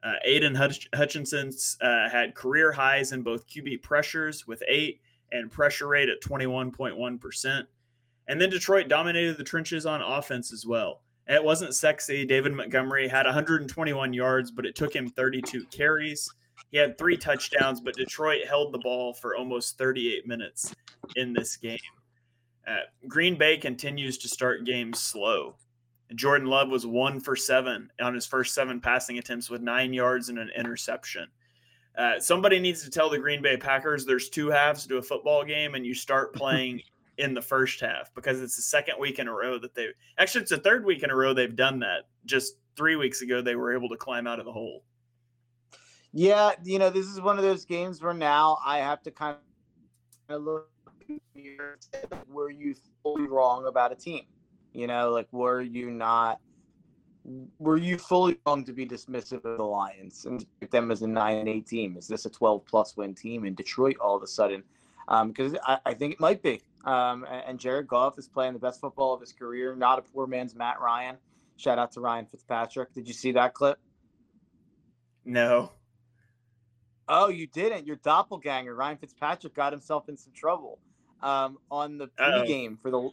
Uh, 0.02 0.14
Aidan 0.24 0.54
Hutch- 0.54 0.88
Hutchinson's 0.94 1.78
uh, 1.80 2.08
had 2.10 2.34
career 2.34 2.72
highs 2.72 3.12
in 3.12 3.22
both 3.22 3.46
QB 3.46 3.82
pressures 3.82 4.46
with 4.46 4.62
eight 4.68 5.00
and 5.32 5.50
pressure 5.50 5.88
rate 5.88 6.08
at 6.08 6.20
21.1%. 6.22 7.62
And 8.28 8.40
then 8.40 8.50
Detroit 8.50 8.88
dominated 8.88 9.36
the 9.36 9.44
trenches 9.44 9.86
on 9.86 10.02
offense 10.02 10.52
as 10.52 10.66
well. 10.66 11.02
It 11.26 11.42
wasn't 11.42 11.74
sexy. 11.74 12.26
David 12.26 12.52
Montgomery 12.52 13.08
had 13.08 13.24
121 13.24 14.12
yards, 14.12 14.50
but 14.50 14.66
it 14.66 14.76
took 14.76 14.94
him 14.94 15.08
32 15.08 15.64
carries. 15.66 16.30
He 16.70 16.78
had 16.78 16.98
three 16.98 17.16
touchdowns, 17.16 17.80
but 17.80 17.94
Detroit 17.94 18.46
held 18.46 18.72
the 18.72 18.78
ball 18.78 19.14
for 19.14 19.36
almost 19.36 19.78
38 19.78 20.26
minutes 20.26 20.74
in 21.16 21.32
this 21.32 21.56
game. 21.56 21.78
Uh, 22.66 22.78
Green 23.08 23.36
Bay 23.36 23.56
continues 23.56 24.18
to 24.18 24.28
start 24.28 24.64
games 24.64 24.98
slow. 24.98 25.56
Jordan 26.14 26.48
Love 26.48 26.68
was 26.68 26.86
one 26.86 27.20
for 27.20 27.34
seven 27.34 27.90
on 28.00 28.14
his 28.14 28.26
first 28.26 28.54
seven 28.54 28.80
passing 28.80 29.18
attempts 29.18 29.50
with 29.50 29.62
nine 29.62 29.92
yards 29.92 30.28
and 30.28 30.38
an 30.38 30.50
interception. 30.56 31.26
Uh, 31.96 32.18
somebody 32.18 32.58
needs 32.58 32.82
to 32.82 32.90
tell 32.90 33.08
the 33.08 33.18
Green 33.18 33.42
Bay 33.42 33.56
Packers 33.56 34.04
there's 34.04 34.28
two 34.28 34.48
halves 34.48 34.86
to 34.86 34.96
a 34.96 35.02
football 35.02 35.44
game, 35.44 35.74
and 35.74 35.86
you 35.86 35.94
start 35.94 36.34
playing 36.34 36.82
in 37.18 37.34
the 37.34 37.42
first 37.42 37.80
half 37.80 38.12
because 38.14 38.40
it's 38.40 38.56
the 38.56 38.62
second 38.62 38.96
week 38.98 39.18
in 39.20 39.28
a 39.28 39.32
row 39.32 39.56
that 39.58 39.72
they 39.74 39.86
actually 40.18 40.42
it's 40.42 40.50
the 40.50 40.58
third 40.58 40.84
week 40.84 41.04
in 41.04 41.10
a 41.10 41.16
row 41.16 41.32
they've 41.32 41.56
done 41.56 41.78
that. 41.80 42.08
Just 42.24 42.54
three 42.76 42.96
weeks 42.96 43.22
ago, 43.22 43.40
they 43.40 43.56
were 43.56 43.72
able 43.72 43.88
to 43.88 43.96
climb 43.96 44.26
out 44.26 44.38
of 44.38 44.44
the 44.44 44.52
hole. 44.52 44.82
Yeah, 46.12 46.52
you 46.62 46.78
know, 46.78 46.90
this 46.90 47.06
is 47.06 47.20
one 47.20 47.38
of 47.38 47.44
those 47.44 47.64
games 47.64 48.00
where 48.02 48.14
now 48.14 48.58
I 48.64 48.78
have 48.78 49.02
to 49.02 49.10
kind 49.10 49.36
of 50.28 50.42
look 50.42 50.68
were 52.28 52.50
you 52.50 52.74
fully 53.02 53.26
wrong 53.26 53.66
about 53.66 53.92
a 53.92 53.94
team? 53.94 54.24
You 54.72 54.86
know, 54.86 55.10
like 55.10 55.32
were 55.32 55.62
you 55.62 55.90
not 55.90 56.40
were 57.58 57.78
you 57.78 57.96
fully 57.96 58.38
wrong 58.46 58.64
to 58.64 58.72
be 58.72 58.86
dismissive 58.86 59.44
of 59.44 59.56
the 59.56 59.64
Lions 59.64 60.26
and 60.26 60.44
them 60.70 60.90
as 60.90 61.02
a 61.02 61.06
nine 61.06 61.38
and 61.38 61.48
eight 61.48 61.66
team? 61.66 61.96
Is 61.96 62.06
this 62.06 62.26
a 62.26 62.30
twelve 62.30 62.66
plus 62.66 62.96
win 62.96 63.14
team 63.14 63.44
in 63.44 63.54
Detroit 63.54 63.96
all 64.00 64.16
of 64.16 64.22
a 64.22 64.26
sudden? 64.26 64.62
Because 65.26 65.54
um, 65.54 65.60
I, 65.64 65.78
I, 65.86 65.94
think 65.94 66.14
it 66.14 66.20
might 66.20 66.42
be. 66.42 66.62
Um, 66.84 67.26
and 67.46 67.58
Jared 67.58 67.86
Goff 67.86 68.18
is 68.18 68.26
playing 68.26 68.54
the 68.54 68.58
best 68.58 68.80
football 68.80 69.12
of 69.12 69.20
his 69.20 69.32
career. 69.32 69.76
Not 69.76 69.98
a 69.98 70.02
poor 70.02 70.26
man's 70.26 70.54
Matt 70.54 70.80
Ryan. 70.80 71.16
Shout 71.56 71.78
out 71.78 71.92
to 71.92 72.00
Ryan 72.00 72.26
Fitzpatrick. 72.26 72.92
Did 72.94 73.06
you 73.06 73.14
see 73.14 73.32
that 73.32 73.52
clip? 73.52 73.78
No. 75.24 75.72
Oh, 77.06 77.28
you 77.28 77.46
didn't. 77.46 77.86
Your 77.86 77.96
doppelganger, 77.96 78.74
Ryan 78.74 78.96
Fitzpatrick, 78.96 79.54
got 79.54 79.72
himself 79.72 80.08
in 80.08 80.16
some 80.16 80.32
trouble 80.32 80.78
um, 81.24 81.58
on 81.70 81.98
the 81.98 82.08
pregame 82.08 82.72
Uh-oh. 82.72 82.78
for 82.82 82.90
the 82.90 83.10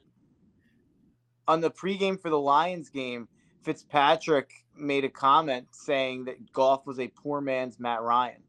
on 1.47 1.61
the 1.61 1.71
pregame 1.71 2.19
for 2.21 2.29
the 2.29 2.39
Lions 2.39 2.89
game. 2.89 3.27
Fitzpatrick 3.63 4.51
made 4.75 5.05
a 5.05 5.09
comment 5.09 5.67
saying 5.71 6.25
that 6.25 6.51
Goff 6.51 6.85
was 6.85 6.99
a 6.99 7.07
poor 7.07 7.41
man's 7.41 7.79
Matt 7.79 8.01
Ryan. 8.01 8.41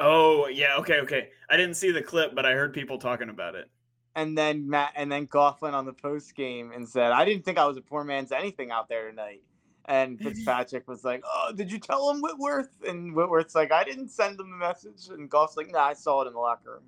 Oh 0.00 0.46
yeah, 0.48 0.76
okay, 0.78 1.00
okay. 1.00 1.28
I 1.50 1.56
didn't 1.56 1.74
see 1.74 1.90
the 1.90 2.02
clip, 2.02 2.34
but 2.34 2.46
I 2.46 2.52
heard 2.52 2.72
people 2.72 2.98
talking 2.98 3.28
about 3.28 3.54
it. 3.54 3.70
And 4.16 4.38
then 4.38 4.68
Matt, 4.68 4.92
and 4.94 5.10
then 5.10 5.26
Goff 5.26 5.62
went 5.62 5.74
on 5.74 5.86
the 5.86 5.92
post 5.92 6.34
game 6.34 6.72
and 6.72 6.88
said, 6.88 7.12
"I 7.12 7.24
didn't 7.24 7.44
think 7.44 7.58
I 7.58 7.66
was 7.66 7.76
a 7.76 7.82
poor 7.82 8.04
man's 8.04 8.32
anything 8.32 8.70
out 8.70 8.88
there 8.88 9.08
tonight." 9.08 9.42
And 9.86 10.18
Fitzpatrick 10.20 10.86
was 10.86 11.04
like, 11.04 11.22
"Oh, 11.24 11.52
did 11.54 11.72
you 11.72 11.78
tell 11.78 12.10
him 12.10 12.20
Whitworth?" 12.20 12.82
And 12.86 13.14
Whitworth's 13.14 13.54
like, 13.54 13.72
"I 13.72 13.84
didn't 13.84 14.08
send 14.08 14.38
him 14.38 14.50
the 14.50 14.56
message." 14.56 15.08
And 15.08 15.30
Goff's 15.30 15.56
like, 15.56 15.70
"Nah, 15.70 15.84
I 15.84 15.92
saw 15.94 16.22
it 16.22 16.26
in 16.26 16.32
the 16.32 16.38
locker 16.38 16.72
room." 16.72 16.84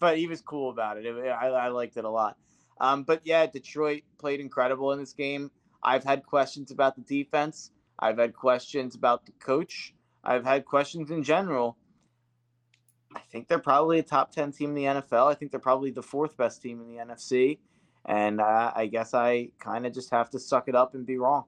But 0.00 0.18
he 0.18 0.26
was 0.26 0.40
cool 0.40 0.70
about 0.70 0.96
it. 0.96 1.06
it 1.06 1.28
I, 1.28 1.48
I 1.48 1.68
liked 1.68 1.96
it 1.96 2.04
a 2.04 2.10
lot. 2.10 2.36
Um, 2.80 3.02
but 3.02 3.20
yeah, 3.24 3.46
Detroit 3.46 4.02
played 4.18 4.40
incredible 4.40 4.92
in 4.92 4.98
this 5.00 5.12
game. 5.12 5.50
I've 5.82 6.04
had 6.04 6.24
questions 6.24 6.70
about 6.70 6.96
the 6.96 7.02
defense. 7.02 7.70
I've 7.98 8.18
had 8.18 8.34
questions 8.34 8.94
about 8.94 9.26
the 9.26 9.32
coach. 9.32 9.94
I've 10.22 10.44
had 10.44 10.64
questions 10.64 11.10
in 11.10 11.22
general. 11.22 11.76
I 13.14 13.20
think 13.32 13.48
they're 13.48 13.58
probably 13.58 13.98
a 13.98 14.02
top 14.02 14.32
10 14.32 14.52
team 14.52 14.70
in 14.70 14.74
the 14.74 14.84
NFL. 14.84 15.30
I 15.30 15.34
think 15.34 15.50
they're 15.50 15.60
probably 15.60 15.90
the 15.90 16.02
fourth 16.02 16.36
best 16.36 16.62
team 16.62 16.80
in 16.80 16.88
the 16.88 17.02
NFC. 17.02 17.58
And 18.04 18.40
uh, 18.40 18.72
I 18.74 18.86
guess 18.86 19.14
I 19.14 19.50
kind 19.58 19.86
of 19.86 19.92
just 19.92 20.10
have 20.10 20.30
to 20.30 20.38
suck 20.38 20.68
it 20.68 20.74
up 20.74 20.94
and 20.94 21.04
be 21.06 21.18
wrong. 21.18 21.44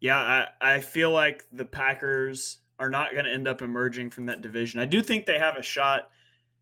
Yeah, 0.00 0.18
I, 0.18 0.46
I 0.60 0.80
feel 0.80 1.10
like 1.10 1.44
the 1.52 1.64
Packers 1.64 2.58
are 2.78 2.90
not 2.90 3.12
going 3.12 3.24
to 3.24 3.32
end 3.32 3.48
up 3.48 3.62
emerging 3.62 4.10
from 4.10 4.26
that 4.26 4.42
division. 4.42 4.80
I 4.80 4.84
do 4.84 5.02
think 5.02 5.26
they 5.26 5.38
have 5.38 5.56
a 5.56 5.62
shot. 5.62 6.10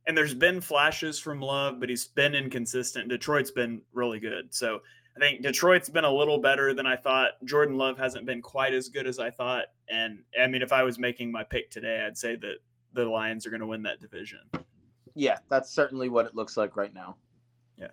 And 0.06 0.16
there's 0.16 0.34
been 0.34 0.60
flashes 0.60 1.18
from 1.18 1.40
Love, 1.40 1.78
but 1.78 1.88
he's 1.88 2.06
been 2.06 2.34
inconsistent. 2.34 3.08
Detroit's 3.08 3.52
been 3.52 3.82
really 3.92 4.18
good. 4.18 4.52
So 4.52 4.80
I 5.16 5.20
think 5.20 5.42
Detroit's 5.42 5.88
been 5.88 6.04
a 6.04 6.12
little 6.12 6.38
better 6.38 6.74
than 6.74 6.86
I 6.86 6.96
thought. 6.96 7.32
Jordan 7.44 7.76
Love 7.76 7.98
hasn't 7.98 8.26
been 8.26 8.42
quite 8.42 8.74
as 8.74 8.88
good 8.88 9.06
as 9.06 9.18
I 9.18 9.30
thought. 9.30 9.66
And 9.88 10.20
I 10.40 10.46
mean, 10.46 10.62
if 10.62 10.72
I 10.72 10.82
was 10.82 10.98
making 10.98 11.30
my 11.30 11.44
pick 11.44 11.70
today, 11.70 12.04
I'd 12.04 12.18
say 12.18 12.34
that 12.36 12.56
the 12.94 13.04
Lions 13.04 13.46
are 13.46 13.50
going 13.50 13.60
to 13.60 13.66
win 13.66 13.82
that 13.82 14.00
division. 14.00 14.40
Yeah, 15.14 15.38
that's 15.48 15.70
certainly 15.70 16.08
what 16.08 16.26
it 16.26 16.34
looks 16.34 16.56
like 16.56 16.76
right 16.76 16.92
now. 16.92 17.16
Yeah. 17.76 17.88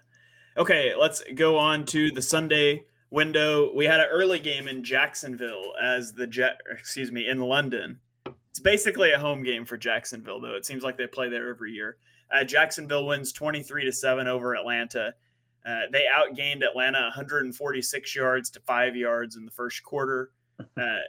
Okay, 0.58 0.93
let's 1.00 1.22
go 1.36 1.58
on 1.58 1.86
to 1.88 2.12
the 2.12 2.22
Sunday 2.22 2.86
window. 3.12 3.74
We 3.76 3.86
had 3.86 4.00
an 4.00 4.08
early 4.10 4.39
game 4.39 4.67
in 4.67 4.84
Jacksonville 4.84 5.74
as 5.82 6.13
the 6.13 6.28
Jet, 6.28 6.62
excuse 6.72 7.12
me, 7.12 7.28
in 7.28 7.39
London. 7.39 8.00
It's 8.51 8.59
basically 8.59 9.12
a 9.12 9.19
home 9.19 9.43
game 9.43 9.65
for 9.65 9.77
Jacksonville, 9.77 10.41
though. 10.41 10.55
It 10.55 10.65
seems 10.65 10.83
like 10.83 10.97
they 10.97 11.07
play 11.07 11.29
there 11.29 11.49
every 11.49 11.71
year. 11.71 11.97
Uh, 12.33 12.43
Jacksonville 12.43 13.07
wins 13.07 13.31
23 13.31 13.85
to 13.85 13.91
7 13.91 14.27
over 14.27 14.55
Atlanta. 14.55 15.13
Uh, 15.65 15.81
they 15.91 16.05
outgained 16.13 16.63
Atlanta 16.63 17.01
146 17.01 18.15
yards 18.15 18.49
to 18.49 18.59
five 18.62 18.95
yards 18.95 19.35
in 19.35 19.45
the 19.45 19.51
first 19.51 19.83
quarter. 19.83 20.31
Uh, 20.75 20.99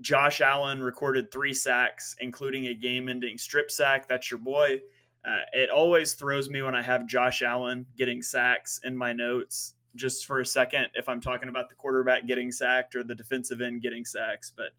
Josh 0.00 0.40
Allen 0.40 0.82
recorded 0.82 1.30
three 1.30 1.54
sacks, 1.54 2.16
including 2.20 2.66
a 2.66 2.74
game 2.74 3.08
ending 3.08 3.38
strip 3.38 3.70
sack. 3.70 4.08
That's 4.08 4.30
your 4.30 4.38
boy. 4.38 4.80
Uh, 5.24 5.38
it 5.52 5.70
always 5.70 6.14
throws 6.14 6.50
me 6.50 6.62
when 6.62 6.74
I 6.74 6.82
have 6.82 7.06
Josh 7.06 7.42
Allen 7.42 7.86
getting 7.96 8.22
sacks 8.22 8.80
in 8.84 8.96
my 8.96 9.12
notes, 9.12 9.74
just 9.94 10.26
for 10.26 10.40
a 10.40 10.46
second, 10.46 10.88
if 10.94 11.08
I'm 11.08 11.20
talking 11.20 11.48
about 11.48 11.68
the 11.68 11.74
quarterback 11.74 12.26
getting 12.26 12.52
sacked 12.52 12.94
or 12.94 13.02
the 13.02 13.14
defensive 13.14 13.60
end 13.60 13.82
getting 13.82 14.04
sacks. 14.04 14.52
But 14.54 14.70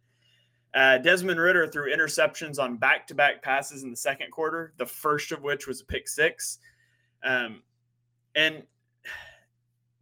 uh, 0.77 0.99
Desmond 0.99 1.39
Ridder 1.39 1.65
threw 1.65 1.91
interceptions 1.91 2.59
on 2.59 2.77
back 2.77 3.07
to 3.07 3.15
back 3.15 3.41
passes 3.41 3.81
in 3.81 3.89
the 3.89 3.97
second 3.97 4.29
quarter, 4.29 4.73
the 4.77 4.85
first 4.85 5.31
of 5.31 5.41
which 5.41 5.65
was 5.65 5.81
a 5.81 5.85
pick 5.85 6.07
six. 6.07 6.59
Um, 7.23 7.63
and 8.35 8.61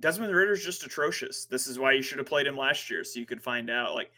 Desmond 0.02 0.36
Ridder's 0.36 0.66
just 0.66 0.84
atrocious. 0.86 1.46
This 1.46 1.68
is 1.68 1.80
why 1.80 1.94
you 1.94 2.02
should 2.02 2.18
have 2.18 2.28
played 2.28 2.46
him 2.46 2.58
last 2.58 2.90
year 2.90 3.06
so 3.06 3.22
you 3.22 3.26
could 3.26 3.42
find 3.42 3.70
out. 3.70 3.96
Like, 3.96 4.12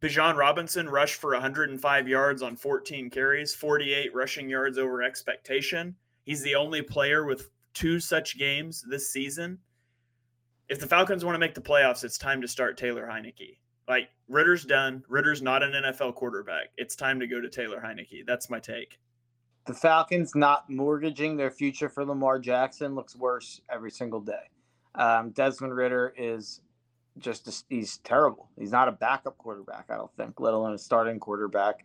Bijan 0.00 0.36
Robinson 0.36 0.88
rushed 0.88 1.20
for 1.20 1.34
105 1.34 2.08
yards 2.08 2.42
on 2.42 2.56
14 2.56 3.08
carries, 3.08 3.54
48 3.54 4.12
rushing 4.12 4.48
yards 4.48 4.78
over 4.78 5.04
expectation. 5.04 5.94
He's 6.24 6.42
the 6.42 6.56
only 6.56 6.82
player 6.82 7.24
with 7.24 7.48
two 7.74 8.00
such 8.00 8.36
games 8.36 8.84
this 8.90 9.12
season. 9.12 9.56
If 10.68 10.80
the 10.80 10.88
Falcons 10.88 11.24
want 11.24 11.36
to 11.36 11.38
make 11.38 11.54
the 11.54 11.60
playoffs, 11.60 12.02
it's 12.02 12.18
time 12.18 12.40
to 12.42 12.48
start 12.48 12.76
Taylor 12.76 13.06
Heinicke. 13.06 13.58
Like 13.92 14.08
Ridder's 14.26 14.64
done. 14.64 15.04
Ridder's 15.06 15.42
not 15.42 15.62
an 15.62 15.72
NFL 15.72 16.14
quarterback. 16.14 16.70
It's 16.78 16.96
time 16.96 17.20
to 17.20 17.26
go 17.26 17.42
to 17.42 17.50
Taylor 17.50 17.78
Heinicke. 17.78 18.24
That's 18.26 18.48
my 18.48 18.58
take. 18.58 18.98
The 19.66 19.74
Falcons 19.74 20.34
not 20.34 20.70
mortgaging 20.70 21.36
their 21.36 21.50
future 21.50 21.90
for 21.90 22.02
Lamar 22.02 22.38
Jackson 22.38 22.94
looks 22.94 23.14
worse 23.14 23.60
every 23.70 23.90
single 23.90 24.22
day. 24.22 24.48
Um, 24.94 25.28
Desmond 25.32 25.76
Ridder 25.76 26.14
is 26.16 26.62
just 27.18 27.46
a, 27.48 27.64
he's 27.68 27.98
terrible. 27.98 28.48
He's 28.58 28.72
not 28.72 28.88
a 28.88 28.92
backup 28.92 29.36
quarterback, 29.36 29.90
I 29.90 29.96
don't 29.96 30.14
think, 30.16 30.40
let 30.40 30.54
alone 30.54 30.72
a 30.72 30.78
starting 30.78 31.20
quarterback. 31.20 31.84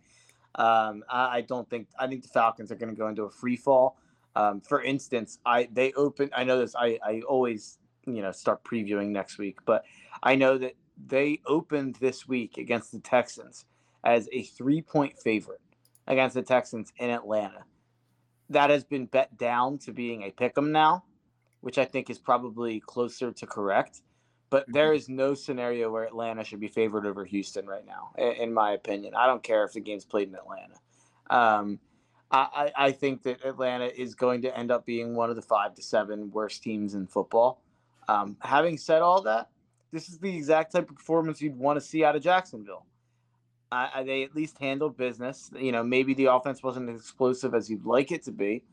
Um, 0.55 1.03
I, 1.09 1.39
I, 1.39 1.41
don't 1.41 1.69
think 1.69 1.89
I 1.99 2.07
think 2.07 2.23
the 2.23 2.29
Falcons 2.29 2.71
are 2.71 2.75
going 2.75 2.89
to 2.89 2.97
go 2.97 3.09
into 3.09 3.23
a 3.23 3.29
free 3.29 3.57
fall. 3.57 3.97
Um, 4.33 4.61
for 4.61 4.81
instance, 4.81 5.39
I 5.45 5.67
they 5.73 5.91
open. 5.91 6.29
I 6.33 6.45
know 6.45 6.57
this. 6.57 6.73
I 6.73 6.99
I 7.05 7.21
always 7.27 7.79
you 8.05 8.21
know 8.21 8.31
start 8.31 8.63
previewing 8.63 9.09
next 9.09 9.37
week, 9.37 9.57
but 9.65 9.83
I 10.23 10.35
know 10.35 10.57
that 10.57 10.73
they 11.05 11.41
opened 11.45 11.95
this 11.95 12.27
week 12.27 12.57
against 12.57 12.91
the 12.91 12.99
Texans 12.99 13.65
as 14.03 14.27
a 14.31 14.43
three 14.43 14.81
point 14.81 15.17
favorite 15.17 15.61
against 16.07 16.35
the 16.35 16.41
Texans 16.41 16.91
in 16.97 17.09
Atlanta. 17.09 17.63
That 18.49 18.69
has 18.69 18.83
been 18.83 19.05
bet 19.05 19.37
down 19.37 19.77
to 19.79 19.91
being 19.91 20.23
a 20.23 20.31
pick 20.31 20.57
'em 20.57 20.71
now, 20.71 21.03
which 21.61 21.77
I 21.77 21.85
think 21.85 22.09
is 22.09 22.17
probably 22.17 22.79
closer 22.79 23.31
to 23.31 23.45
correct. 23.45 24.01
But 24.49 24.63
mm-hmm. 24.63 24.71
there 24.73 24.93
is 24.93 25.09
no 25.09 25.33
scenario 25.33 25.91
where 25.91 26.05
Atlanta 26.05 26.43
should 26.43 26.61
be 26.61 26.69
favored 26.69 27.05
over 27.05 27.25
Houston 27.25 27.67
right 27.67 27.85
now, 27.85 28.11
in 28.17 28.53
my 28.53 28.71
opinion. 28.71 29.13
I 29.15 29.27
don't 29.27 29.43
care 29.43 29.63
if 29.65 29.73
the 29.73 29.81
game's 29.81 30.05
played 30.05 30.29
in 30.29 30.35
Atlanta. 30.35 30.75
Um, 31.29 31.79
I, 32.29 32.71
I 32.75 32.91
think 32.91 33.23
that 33.23 33.45
Atlanta 33.45 33.85
is 33.85 34.13
going 34.13 34.41
to 34.41 34.57
end 34.57 34.69
up 34.69 34.85
being 34.85 35.15
one 35.15 35.29
of 35.29 35.37
the 35.37 35.41
five 35.41 35.75
to 35.75 35.81
seven 35.81 36.29
worst 36.31 36.61
teams 36.61 36.93
in 36.93 37.07
football. 37.07 37.61
Um, 38.09 38.35
having 38.41 38.77
said 38.77 39.01
all 39.01 39.21
that, 39.23 39.49
this 39.91 40.09
is 40.09 40.19
the 40.19 40.35
exact 40.35 40.73
type 40.73 40.89
of 40.89 40.95
performance 40.95 41.41
you'd 41.41 41.57
want 41.57 41.77
to 41.77 41.85
see 41.85 42.03
out 42.03 42.15
of 42.15 42.23
Jacksonville. 42.23 42.85
Uh, 43.71 44.03
they 44.03 44.23
at 44.23 44.35
least 44.35 44.57
handled 44.59 44.95
business. 44.97 45.51
You 45.57 45.71
know, 45.71 45.83
maybe 45.83 46.13
the 46.13 46.25
offense 46.25 46.63
wasn't 46.63 46.89
as 46.89 47.01
explosive 47.01 47.53
as 47.53 47.69
you'd 47.69 47.85
like 47.85 48.11
it 48.11 48.23
to 48.23 48.31
be, 48.31 48.63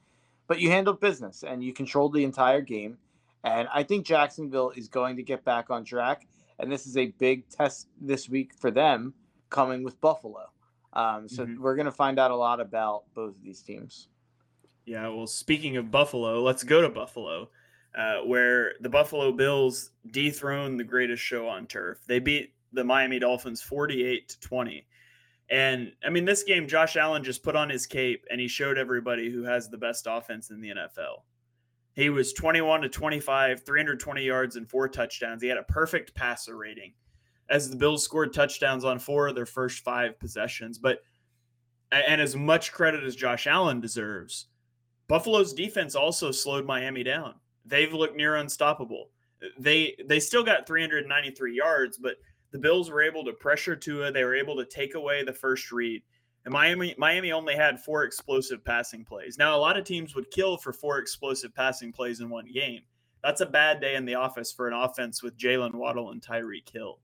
but 0.46 0.60
you 0.60 0.70
handled 0.70 1.00
business 1.00 1.42
and 1.42 1.62
you 1.62 1.72
controlled 1.72 2.14
the 2.14 2.24
entire 2.24 2.60
game. 2.60 2.98
And 3.42 3.68
I 3.74 3.82
think 3.82 4.06
Jacksonville 4.06 4.70
is 4.70 4.88
going 4.88 5.16
to 5.16 5.22
get 5.22 5.44
back 5.44 5.70
on 5.70 5.84
track. 5.84 6.26
And 6.58 6.70
this 6.70 6.86
is 6.86 6.96
a 6.96 7.06
big 7.18 7.48
test 7.48 7.88
this 8.00 8.28
week 8.28 8.52
for 8.58 8.70
them 8.70 9.12
coming 9.50 9.82
with 9.82 10.00
Buffalo. 10.00 10.50
Um, 10.92 11.28
so 11.28 11.44
mm-hmm. 11.44 11.60
we're 11.60 11.74
going 11.74 11.86
to 11.86 11.92
find 11.92 12.18
out 12.18 12.30
a 12.30 12.36
lot 12.36 12.60
about 12.60 13.02
both 13.14 13.30
of 13.30 13.42
these 13.42 13.60
teams. 13.60 14.08
Yeah. 14.86 15.08
Well, 15.08 15.26
speaking 15.26 15.76
of 15.76 15.90
Buffalo, 15.90 16.40
let's 16.42 16.62
go 16.62 16.80
to 16.80 16.88
Buffalo, 16.88 17.48
uh, 17.96 18.18
where 18.18 18.72
the 18.80 18.88
Buffalo 18.88 19.32
Bills 19.32 19.90
dethroned 20.10 20.78
the 20.78 20.84
greatest 20.84 21.22
show 21.22 21.48
on 21.48 21.66
turf. 21.66 21.98
They 22.06 22.18
beat 22.18 22.54
the 22.72 22.84
Miami 22.84 23.18
Dolphins 23.18 23.62
48 23.62 24.28
to 24.28 24.40
20. 24.40 24.86
And 25.50 25.92
I 26.04 26.10
mean, 26.10 26.24
this 26.24 26.42
game, 26.42 26.66
Josh 26.66 26.96
Allen 26.96 27.22
just 27.22 27.42
put 27.42 27.56
on 27.56 27.68
his 27.68 27.86
cape 27.86 28.24
and 28.30 28.40
he 28.40 28.48
showed 28.48 28.78
everybody 28.78 29.30
who 29.30 29.42
has 29.42 29.68
the 29.68 29.78
best 29.78 30.06
offense 30.10 30.50
in 30.50 30.60
the 30.60 30.70
NFL. 30.70 31.22
He 31.94 32.10
was 32.10 32.32
21 32.32 32.80
to 32.82 32.88
25, 32.88 33.64
320 33.64 34.22
yards 34.22 34.56
and 34.56 34.68
four 34.68 34.88
touchdowns. 34.88 35.42
He 35.42 35.48
had 35.48 35.58
a 35.58 35.62
perfect 35.64 36.14
passer 36.14 36.56
rating 36.56 36.94
as 37.48 37.70
the 37.70 37.76
Bills 37.76 38.02
scored 38.02 38.32
touchdowns 38.32 38.84
on 38.84 38.98
four 38.98 39.28
of 39.28 39.34
their 39.34 39.46
first 39.46 39.84
five 39.84 40.18
possessions. 40.18 40.78
But 40.78 41.02
and 41.92 42.20
as 42.20 42.34
much 42.34 42.72
credit 42.72 43.04
as 43.04 43.14
Josh 43.14 43.46
Allen 43.46 43.80
deserves, 43.80 44.46
Buffalo's 45.06 45.52
defense 45.52 45.94
also 45.94 46.32
slowed 46.32 46.66
Miami 46.66 47.04
down. 47.04 47.34
They've 47.64 47.92
looked 47.92 48.16
near 48.16 48.36
unstoppable. 48.36 49.10
They 49.58 49.96
they 50.06 50.20
still 50.20 50.42
got 50.42 50.66
393 50.66 51.56
yards, 51.56 51.98
but 51.98 52.16
the 52.50 52.58
Bills 52.58 52.90
were 52.90 53.02
able 53.02 53.24
to 53.24 53.32
pressure 53.32 53.76
Tua. 53.76 54.12
They 54.12 54.24
were 54.24 54.34
able 54.34 54.56
to 54.56 54.64
take 54.64 54.94
away 54.94 55.24
the 55.24 55.32
first 55.32 55.72
read. 55.72 56.02
And 56.44 56.52
Miami 56.52 56.94
Miami 56.98 57.32
only 57.32 57.54
had 57.54 57.80
four 57.80 58.04
explosive 58.04 58.64
passing 58.64 59.04
plays. 59.04 59.38
Now 59.38 59.56
a 59.56 59.58
lot 59.58 59.76
of 59.76 59.84
teams 59.84 60.14
would 60.14 60.30
kill 60.30 60.56
for 60.56 60.72
four 60.72 60.98
explosive 60.98 61.54
passing 61.54 61.92
plays 61.92 62.20
in 62.20 62.28
one 62.28 62.46
game. 62.52 62.82
That's 63.22 63.40
a 63.40 63.46
bad 63.46 63.80
day 63.80 63.94
in 63.94 64.04
the 64.04 64.16
office 64.16 64.52
for 64.52 64.68
an 64.68 64.74
offense 64.74 65.22
with 65.22 65.38
Jaylen 65.38 65.74
Waddle 65.74 66.10
and 66.10 66.20
Tyreek 66.20 66.68
Hill. 66.70 67.00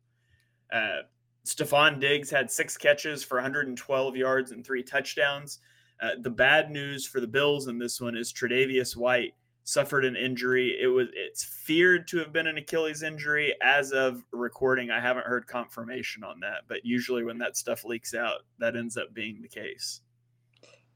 Uh, 0.70 1.00
Stefon 1.46 1.98
Diggs 1.98 2.30
had 2.30 2.50
six 2.50 2.76
catches 2.76 3.24
for 3.24 3.38
112 3.38 4.16
yards 4.16 4.52
and 4.52 4.64
three 4.64 4.82
touchdowns. 4.82 5.60
Uh, 6.00 6.10
the 6.20 6.30
bad 6.30 6.70
news 6.70 7.06
for 7.06 7.20
the 7.20 7.26
Bills 7.26 7.68
in 7.68 7.78
this 7.78 8.00
one 8.00 8.16
is 8.16 8.32
Tre'Davious 8.32 8.96
White 8.96 9.34
suffered 9.70 10.04
an 10.04 10.16
injury. 10.16 10.76
It 10.80 10.88
was 10.88 11.08
it's 11.14 11.44
feared 11.44 12.08
to 12.08 12.18
have 12.18 12.32
been 12.32 12.46
an 12.46 12.58
Achilles 12.58 13.02
injury. 13.02 13.54
As 13.62 13.92
of 13.92 14.24
recording, 14.32 14.90
I 14.90 15.00
haven't 15.00 15.26
heard 15.26 15.46
confirmation 15.46 16.24
on 16.24 16.40
that, 16.40 16.62
but 16.66 16.84
usually 16.84 17.24
when 17.24 17.38
that 17.38 17.56
stuff 17.56 17.84
leaks 17.84 18.14
out, 18.14 18.40
that 18.58 18.76
ends 18.76 18.96
up 18.96 19.14
being 19.14 19.40
the 19.40 19.48
case. 19.48 20.00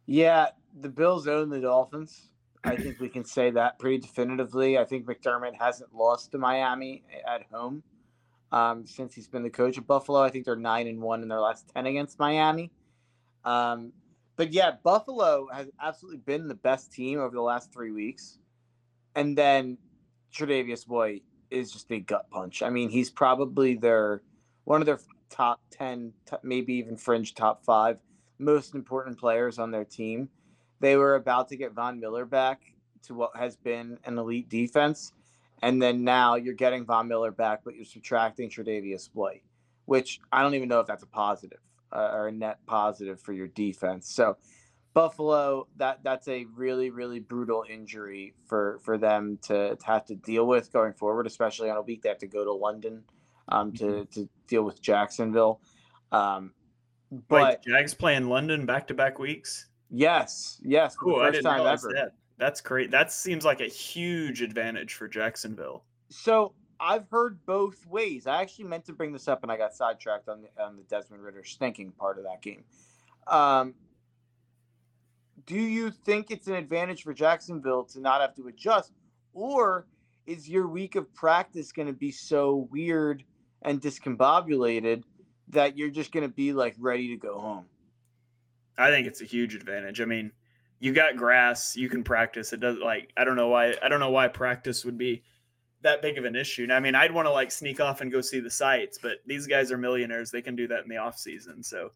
Yeah, 0.07 0.49
the 0.81 0.89
Bills 0.89 1.29
own 1.29 1.51
the 1.51 1.61
Dolphins. 1.61 2.31
I 2.65 2.77
think 2.77 2.99
we 2.99 3.09
can 3.09 3.25
say 3.25 3.51
that 3.51 3.79
pretty 3.79 3.99
definitively. 3.99 4.79
I 4.79 4.85
think 4.85 5.07
McDermott 5.07 5.55
hasn't 5.55 5.95
lost 5.95 6.33
to 6.33 6.39
Miami 6.39 7.05
at 7.27 7.45
home 7.53 7.83
um, 8.51 8.87
since 8.87 9.15
he's 9.15 9.29
been 9.29 9.43
the 9.43 9.51
coach 9.51 9.79
of 9.79 9.87
Buffalo. 9.87 10.21
I 10.23 10.31
think 10.31 10.47
they're 10.47 10.57
nine 10.57 10.89
and 10.89 11.01
one 11.01 11.23
in 11.23 11.29
their 11.29 11.41
last 11.41 11.69
ten 11.75 11.87
against 11.87 12.19
Miami. 12.19 12.71
Um, 13.45 13.93
but 14.37 14.53
yeah, 14.53 14.73
Buffalo 14.83 15.47
has 15.53 15.69
absolutely 15.81 16.19
been 16.19 16.49
the 16.49 16.55
best 16.55 16.93
team 16.93 17.21
over 17.21 17.35
the 17.35 17.43
last 17.43 17.73
three 17.73 17.93
weeks, 17.93 18.39
and 19.15 19.37
then 19.37 19.79
Tre'Davious 20.35 20.89
White 20.89 21.23
is 21.51 21.73
just 21.73 21.91
a 21.93 22.01
gut 22.01 22.31
punch. 22.31 22.63
I 22.63 22.71
mean, 22.71 22.91
he's 22.91 23.11
probably 23.11 23.77
their 23.77 24.23
one 24.65 24.81
of 24.81 24.87
their 24.87 25.01
top 25.31 25.61
ten, 25.71 26.13
maybe 26.43 26.75
even 26.75 26.97
fringe 26.97 27.35
top 27.35 27.65
five 27.65 27.99
most 28.39 28.75
important 28.75 29.19
players 29.19 29.59
on 29.59 29.71
their 29.71 29.85
team. 29.85 30.29
They 30.81 30.97
were 30.97 31.15
about 31.15 31.49
to 31.49 31.57
get 31.57 31.73
Von 31.73 32.01
Miller 32.01 32.25
back 32.25 32.61
to 33.05 33.15
what 33.15 33.37
has 33.37 33.57
been 33.57 33.99
an 34.05 34.19
elite 34.19 34.49
defense. 34.49 35.13
And 35.63 35.81
then 35.81 36.05
now 36.05 36.35
you're 36.35 36.55
getting 36.55 36.85
Von 36.85 37.09
Miller 37.09 37.31
back, 37.31 37.61
but 37.65 37.75
you're 37.75 37.85
subtracting 37.85 38.51
Tre'Davious 38.51 39.09
White, 39.13 39.45
which 39.87 40.21
I 40.33 40.43
don't 40.43 40.55
even 40.55 40.69
know 40.69 40.81
if 40.81 40.87
that's 40.87 41.05
a 41.05 41.07
positive 41.07 41.61
uh, 41.93 42.11
or 42.13 42.29
a 42.29 42.33
net 42.33 42.59
positive 42.67 43.21
for 43.21 43.33
your 43.33 43.47
defense. 43.49 44.13
So 44.13 44.37
Buffalo, 44.95 45.67
that 45.77 45.99
that's 46.05 46.29
a 46.29 46.47
really 46.55 46.91
really 46.91 47.19
brutal 47.19 47.65
injury 47.69 48.33
for 48.47 48.79
for 48.83 48.97
them 48.97 49.39
to, 49.43 49.77
to 49.77 49.87
have 49.87 50.07
to 50.07 50.15
deal 50.15 50.47
with 50.47 50.73
going 50.73 50.93
forward, 50.93 51.27
especially 51.27 51.69
on 51.69 51.77
a 51.77 51.83
week 51.83 52.03
they 52.03 52.09
have 52.09 52.19
to 52.19 52.29
go 52.29 52.45
to 52.45 52.53
London 52.53 53.03
um, 53.49 53.73
to 53.73 53.85
mm-hmm. 53.85 54.21
to 54.21 54.29
deal 54.47 54.63
with 54.63 54.81
Jacksonville. 54.81 55.61
Um, 56.13 56.53
but 57.29 57.61
Wait, 57.67 57.75
Jags 57.75 57.93
playing 57.93 58.29
London 58.29 58.67
back 58.67 58.87
to 58.89 58.95
back 58.95 59.19
weeks. 59.19 59.67
Yes, 59.91 60.61
yes, 60.63 60.97
cool. 60.97 61.19
first 61.19 61.43
time 61.43 61.67
ever. 61.67 61.93
That. 61.95 62.13
That's 62.39 62.61
great. 62.61 62.91
That 62.91 63.13
seems 63.13 63.45
like 63.45 63.61
a 63.61 63.67
huge 63.67 64.43
advantage 64.43 64.95
for 64.95 65.07
Jacksonville. 65.07 65.85
So 66.09 66.53
I've 66.81 67.09
heard 67.09 67.39
both 67.47 67.87
ways. 67.87 68.27
I 68.27 68.41
actually 68.43 68.67
meant 68.67 68.85
to 68.87 68.93
bring 68.93 69.13
this 69.13 69.29
up, 69.29 69.43
and 69.43 69.53
I 69.53 69.57
got 69.57 69.75
sidetracked 69.75 70.29
on 70.29 70.43
the 70.43 70.63
on 70.63 70.77
the 70.77 70.83
Desmond 70.85 71.23
Ridder 71.23 71.45
stinking 71.45 71.93
part 71.93 72.19
of 72.19 72.25
that 72.25 72.43
game. 72.43 72.65
Um, 73.27 73.75
do 75.47 75.57
you 75.57 75.91
think 75.91 76.31
it's 76.31 76.47
an 76.47 76.55
advantage 76.55 77.03
for 77.03 77.13
Jacksonville 77.13 77.85
to 77.85 78.01
not 78.01 78.21
have 78.21 78.35
to 78.37 78.49
adjust, 78.49 78.93
or 79.33 79.87
is 80.27 80.49
your 80.49 80.67
week 80.67 80.95
of 80.97 81.13
practice 81.15 81.73
going 81.73 81.89
to 81.89 81.93
be 81.93 82.11
so 82.11 82.69
weird 82.71 83.25
and 83.63 83.81
discombobulated 83.81 85.03
that 85.49 85.77
you're 85.77 85.91
just 85.91 86.13
going 86.13 86.27
to 86.27 86.35
be 86.35 86.53
like 86.53 86.75
ready 86.79 87.09
to 87.09 87.17
go 87.17 87.39
home? 87.39 87.67
I 88.77 88.91
think 88.91 89.07
it's 89.07 89.21
a 89.21 89.27
huge 89.27 89.55
advantage. 89.55 90.01
I 90.01 90.05
mean, 90.05 90.33
you 90.81 90.93
got 90.93 91.17
grass, 91.17 91.77
you 91.77 91.89
can 91.89 92.03
practice. 92.05 92.53
It 92.53 92.61
does 92.61 92.79
like 92.79 93.13
I 93.17 93.25
don't 93.25 93.37
know 93.37 93.49
why 93.49 93.75
I 93.83 93.89
don't 93.89 94.01
know 94.01 94.11
why 94.11 94.29
practice 94.29 94.85
would 94.85 94.99
be 94.99 95.23
that 95.83 96.03
big 96.03 96.19
of 96.19 96.25
an 96.25 96.35
issue. 96.35 96.67
Now, 96.67 96.77
I 96.77 96.81
mean, 96.81 96.95
I'd 96.95 97.13
want 97.13 97.27
to 97.27 97.33
like 97.33 97.53
sneak 97.53 97.81
off 97.81 98.01
and 98.01 98.11
go 98.11 98.21
see 98.21 98.41
the 98.41 98.51
sites, 98.51 98.99
but 99.01 99.19
these 99.27 99.47
guys 99.47 99.71
are 99.71 99.79
millionaires. 99.79 100.31
They 100.31 100.43
can 100.43 100.57
do 100.57 100.67
that 100.69 100.83
in 100.83 100.89
the 100.89 100.97
off 100.97 101.19
season. 101.19 101.63
So, 101.63 101.93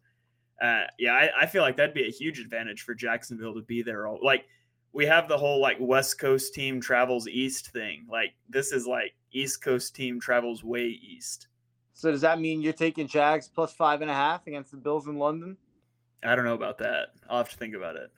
uh, 0.61 0.83
yeah, 0.97 1.13
I, 1.13 1.29
I 1.41 1.45
feel 1.45 1.61
like 1.61 1.77
that'd 1.77 1.93
be 1.93 2.07
a 2.07 2.11
huge 2.11 2.39
advantage 2.39 2.81
for 2.81 2.93
Jacksonville 2.93 3.53
to 3.53 3.61
be 3.61 3.81
there. 3.81 4.07
All 4.07 4.19
like 4.21 4.45
we 4.93 5.05
have 5.05 5.27
the 5.27 5.37
whole 5.37 5.61
like 5.61 5.77
West 5.79 6.19
Coast 6.19 6.53
team 6.53 6.81
travels 6.81 7.27
east 7.27 7.71
thing. 7.71 8.05
Like 8.09 8.33
this 8.49 8.71
is 8.71 8.87
like 8.87 9.13
East 9.31 9.61
Coast 9.61 9.95
team 9.95 10.19
travels 10.19 10.63
way 10.63 10.85
east. 10.85 11.47
So 11.93 12.11
does 12.11 12.21
that 12.21 12.39
mean 12.39 12.61
you're 12.61 12.73
taking 12.73 13.07
Jags 13.07 13.47
plus 13.47 13.73
five 13.73 14.01
and 14.01 14.09
a 14.09 14.13
half 14.13 14.47
against 14.47 14.71
the 14.71 14.77
Bills 14.77 15.07
in 15.07 15.17
London? 15.17 15.57
I 16.23 16.35
don't 16.35 16.45
know 16.45 16.53
about 16.53 16.77
that. 16.79 17.09
I'll 17.29 17.37
have 17.37 17.49
to 17.49 17.57
think 17.57 17.75
about 17.75 17.95
it. 17.95 18.11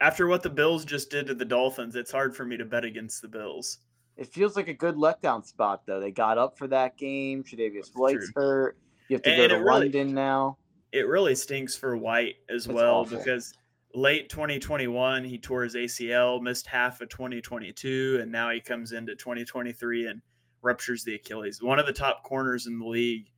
After 0.00 0.26
what 0.26 0.42
the 0.42 0.50
Bills 0.50 0.84
just 0.84 1.10
did 1.10 1.26
to 1.26 1.34
the 1.34 1.44
Dolphins, 1.44 1.96
it's 1.96 2.12
hard 2.12 2.36
for 2.36 2.44
me 2.44 2.56
to 2.56 2.64
bet 2.64 2.84
against 2.84 3.22
the 3.22 3.28
Bills. 3.28 3.78
It 4.16 4.32
feels 4.32 4.56
like 4.56 4.68
a 4.68 4.74
good 4.74 4.96
letdown 4.96 5.44
spot, 5.44 5.82
though. 5.86 6.00
They 6.00 6.10
got 6.10 6.38
up 6.38 6.56
for 6.56 6.66
that 6.68 6.96
game. 6.96 7.42
Tre'Davious 7.42 7.90
White's 7.94 8.30
hurt. 8.34 8.76
You 9.08 9.16
have 9.16 9.22
to 9.22 9.30
and 9.30 9.50
go 9.50 9.58
to 9.58 9.64
London 9.64 9.92
really, 9.92 10.12
now. 10.12 10.58
It 10.94 11.08
really 11.08 11.34
stinks 11.34 11.74
for 11.74 11.96
White 11.96 12.36
as 12.48 12.66
it's 12.66 12.72
well 12.72 13.00
awful. 13.00 13.18
because 13.18 13.52
late 13.94 14.28
2021 14.28 15.24
he 15.24 15.38
tore 15.38 15.64
his 15.64 15.74
ACL, 15.74 16.40
missed 16.40 16.68
half 16.68 17.00
of 17.00 17.08
2022, 17.08 18.20
and 18.22 18.30
now 18.30 18.50
he 18.50 18.60
comes 18.60 18.92
into 18.92 19.16
2023 19.16 20.06
and 20.06 20.22
ruptures 20.62 21.02
the 21.02 21.16
Achilles. 21.16 21.60
One 21.60 21.80
of 21.80 21.86
the 21.86 21.92
top 21.92 22.22
corners 22.22 22.68
in 22.68 22.78
the 22.78 22.86
league 22.86 23.28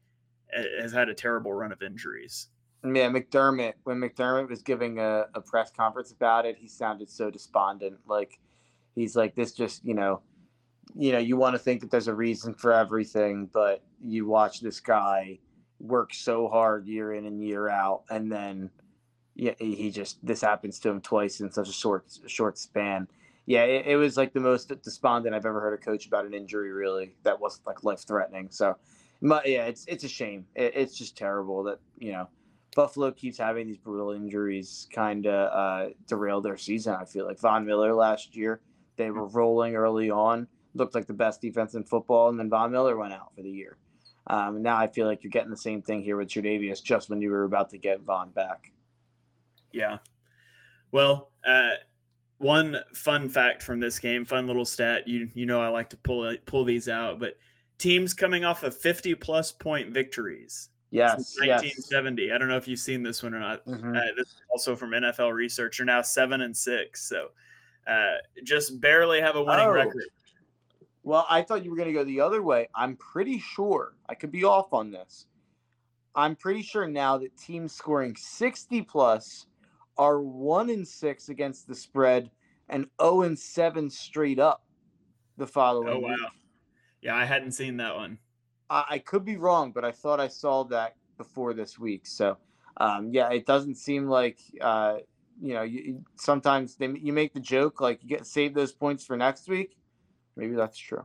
has 0.78 0.92
had 0.92 1.08
a 1.08 1.14
terrible 1.14 1.54
run 1.54 1.72
of 1.72 1.80
injuries. 1.80 2.48
Yeah, 2.84 3.08
McDermott. 3.08 3.72
When 3.84 4.00
McDermott 4.00 4.50
was 4.50 4.60
giving 4.60 4.98
a, 4.98 5.24
a 5.34 5.40
press 5.40 5.70
conference 5.70 6.12
about 6.12 6.44
it, 6.44 6.58
he 6.58 6.68
sounded 6.68 7.08
so 7.08 7.30
despondent. 7.30 7.96
Like 8.06 8.38
he's 8.94 9.16
like, 9.16 9.34
"This 9.34 9.52
just, 9.52 9.82
you 9.82 9.94
know, 9.94 10.20
you 10.94 11.10
know, 11.10 11.18
you 11.18 11.38
want 11.38 11.54
to 11.54 11.58
think 11.58 11.80
that 11.80 11.90
there's 11.90 12.08
a 12.08 12.14
reason 12.14 12.52
for 12.52 12.74
everything, 12.74 13.48
but 13.50 13.82
you 13.98 14.26
watch 14.26 14.60
this 14.60 14.78
guy 14.78 15.38
work 15.80 16.14
so 16.14 16.48
hard 16.48 16.86
year 16.86 17.14
in 17.14 17.26
and 17.26 17.42
year 17.42 17.68
out, 17.68 18.02
and 18.10 18.30
then 18.30 18.70
yeah, 19.34 19.52
he 19.58 19.90
just 19.90 20.24
this 20.24 20.40
happens 20.40 20.78
to 20.80 20.88
him 20.88 21.00
twice 21.00 21.40
in 21.40 21.50
such 21.50 21.68
a 21.68 21.72
short 21.72 22.06
short 22.26 22.58
span. 22.58 23.06
Yeah, 23.44 23.64
it, 23.64 23.86
it 23.86 23.96
was 23.96 24.16
like 24.16 24.32
the 24.32 24.40
most 24.40 24.72
despondent 24.82 25.34
I've 25.34 25.46
ever 25.46 25.60
heard 25.60 25.74
a 25.74 25.82
coach 25.82 26.06
about 26.06 26.26
an 26.26 26.34
injury. 26.34 26.72
Really, 26.72 27.14
that 27.22 27.40
wasn't 27.40 27.66
like 27.66 27.84
life 27.84 28.06
threatening. 28.06 28.48
So, 28.50 28.76
but 29.22 29.46
yeah, 29.48 29.66
it's 29.66 29.84
it's 29.86 30.04
a 30.04 30.08
shame. 30.08 30.46
It, 30.54 30.72
it's 30.74 30.96
just 30.96 31.16
terrible 31.16 31.62
that 31.64 31.78
you 31.98 32.12
know 32.12 32.28
Buffalo 32.74 33.10
keeps 33.10 33.38
having 33.38 33.66
these 33.66 33.78
brutal 33.78 34.12
injuries, 34.12 34.88
kind 34.92 35.26
of 35.26 35.52
uh, 35.52 35.90
derail 36.06 36.40
their 36.40 36.56
season. 36.56 36.94
I 36.94 37.04
feel 37.04 37.26
like 37.26 37.38
Von 37.38 37.66
Miller 37.66 37.94
last 37.94 38.36
year, 38.36 38.60
they 38.96 39.10
were 39.10 39.26
rolling 39.26 39.76
early 39.76 40.10
on, 40.10 40.46
looked 40.74 40.94
like 40.94 41.06
the 41.06 41.14
best 41.14 41.40
defense 41.40 41.74
in 41.74 41.84
football, 41.84 42.28
and 42.28 42.38
then 42.38 42.50
Von 42.50 42.72
Miller 42.72 42.96
went 42.96 43.12
out 43.12 43.34
for 43.34 43.42
the 43.42 43.50
year. 43.50 43.76
Um, 44.28 44.62
now 44.62 44.76
I 44.76 44.86
feel 44.88 45.06
like 45.06 45.22
you're 45.22 45.30
getting 45.30 45.50
the 45.50 45.56
same 45.56 45.82
thing 45.82 46.02
here 46.02 46.16
with 46.16 46.28
Tre'Davious 46.28 46.82
just 46.82 47.08
when 47.10 47.20
you 47.20 47.30
were 47.30 47.44
about 47.44 47.70
to 47.70 47.78
get 47.78 48.00
Von 48.00 48.30
back. 48.30 48.72
Yeah. 49.72 49.98
Well, 50.90 51.30
uh, 51.46 51.74
one 52.38 52.78
fun 52.94 53.28
fact 53.28 53.62
from 53.62 53.80
this 53.80 53.98
game, 53.98 54.24
fun 54.24 54.46
little 54.46 54.64
stat. 54.64 55.06
You 55.06 55.30
you 55.34 55.46
know 55.46 55.60
I 55.60 55.68
like 55.68 55.90
to 55.90 55.96
pull 55.96 56.34
pull 56.46 56.64
these 56.64 56.88
out, 56.88 57.18
but 57.18 57.38
teams 57.78 58.14
coming 58.14 58.44
off 58.44 58.62
of 58.62 58.76
50 58.76 59.14
plus 59.16 59.52
point 59.52 59.90
victories 59.90 60.70
Yes, 60.90 61.36
1970. 61.38 62.22
Yes. 62.22 62.32
I 62.34 62.38
don't 62.38 62.48
know 62.48 62.56
if 62.56 62.68
you've 62.68 62.78
seen 62.78 63.02
this 63.02 63.22
one 63.22 63.34
or 63.34 63.40
not. 63.40 63.64
Mm-hmm. 63.66 63.96
Uh, 63.96 64.00
this 64.16 64.28
is 64.28 64.42
also 64.50 64.76
from 64.76 64.90
NFL 64.90 65.32
Research. 65.32 65.80
Are 65.80 65.84
now 65.84 66.00
seven 66.02 66.42
and 66.42 66.56
six, 66.56 67.08
so 67.08 67.28
uh, 67.86 68.14
just 68.44 68.80
barely 68.80 69.20
have 69.20 69.36
a 69.36 69.42
winning 69.42 69.66
oh. 69.66 69.70
record. 69.70 70.04
Well, 71.06 71.24
I 71.30 71.42
thought 71.42 71.64
you 71.64 71.70
were 71.70 71.76
going 71.76 71.86
to 71.86 71.94
go 71.94 72.02
the 72.02 72.20
other 72.20 72.42
way. 72.42 72.66
I'm 72.74 72.96
pretty 72.96 73.38
sure 73.38 73.94
I 74.08 74.16
could 74.16 74.32
be 74.32 74.42
off 74.42 74.72
on 74.72 74.90
this. 74.90 75.26
I'm 76.16 76.34
pretty 76.34 76.62
sure 76.62 76.88
now 76.88 77.16
that 77.18 77.36
teams 77.36 77.72
scoring 77.72 78.16
60 78.16 78.82
plus 78.82 79.46
are 79.96 80.20
one 80.20 80.68
and 80.68 80.86
six 80.86 81.28
against 81.28 81.68
the 81.68 81.76
spread 81.76 82.28
and 82.68 82.88
0 83.00 83.22
and 83.22 83.38
seven 83.38 83.88
straight 83.88 84.40
up 84.40 84.64
the 85.36 85.46
following. 85.46 85.90
Oh 85.90 85.98
wow! 86.00 86.10
Week. 86.10 86.18
Yeah, 87.02 87.14
I 87.14 87.24
hadn't 87.24 87.52
seen 87.52 87.76
that 87.76 87.94
one. 87.94 88.18
I, 88.68 88.84
I 88.90 88.98
could 88.98 89.24
be 89.24 89.36
wrong, 89.36 89.70
but 89.70 89.84
I 89.84 89.92
thought 89.92 90.18
I 90.18 90.26
saw 90.26 90.64
that 90.64 90.96
before 91.18 91.54
this 91.54 91.78
week. 91.78 92.04
So, 92.08 92.36
um, 92.78 93.10
yeah, 93.12 93.30
it 93.30 93.46
doesn't 93.46 93.76
seem 93.76 94.08
like 94.08 94.40
uh, 94.60 94.96
you 95.40 95.54
know. 95.54 95.62
You, 95.62 96.04
sometimes 96.16 96.74
they 96.74 96.88
you 96.88 97.12
make 97.12 97.32
the 97.32 97.38
joke 97.38 97.80
like 97.80 98.02
you 98.02 98.08
get 98.08 98.26
save 98.26 98.54
those 98.54 98.72
points 98.72 99.04
for 99.04 99.16
next 99.16 99.48
week. 99.48 99.76
Maybe 100.36 100.54
that's 100.54 100.78
true. 100.78 101.04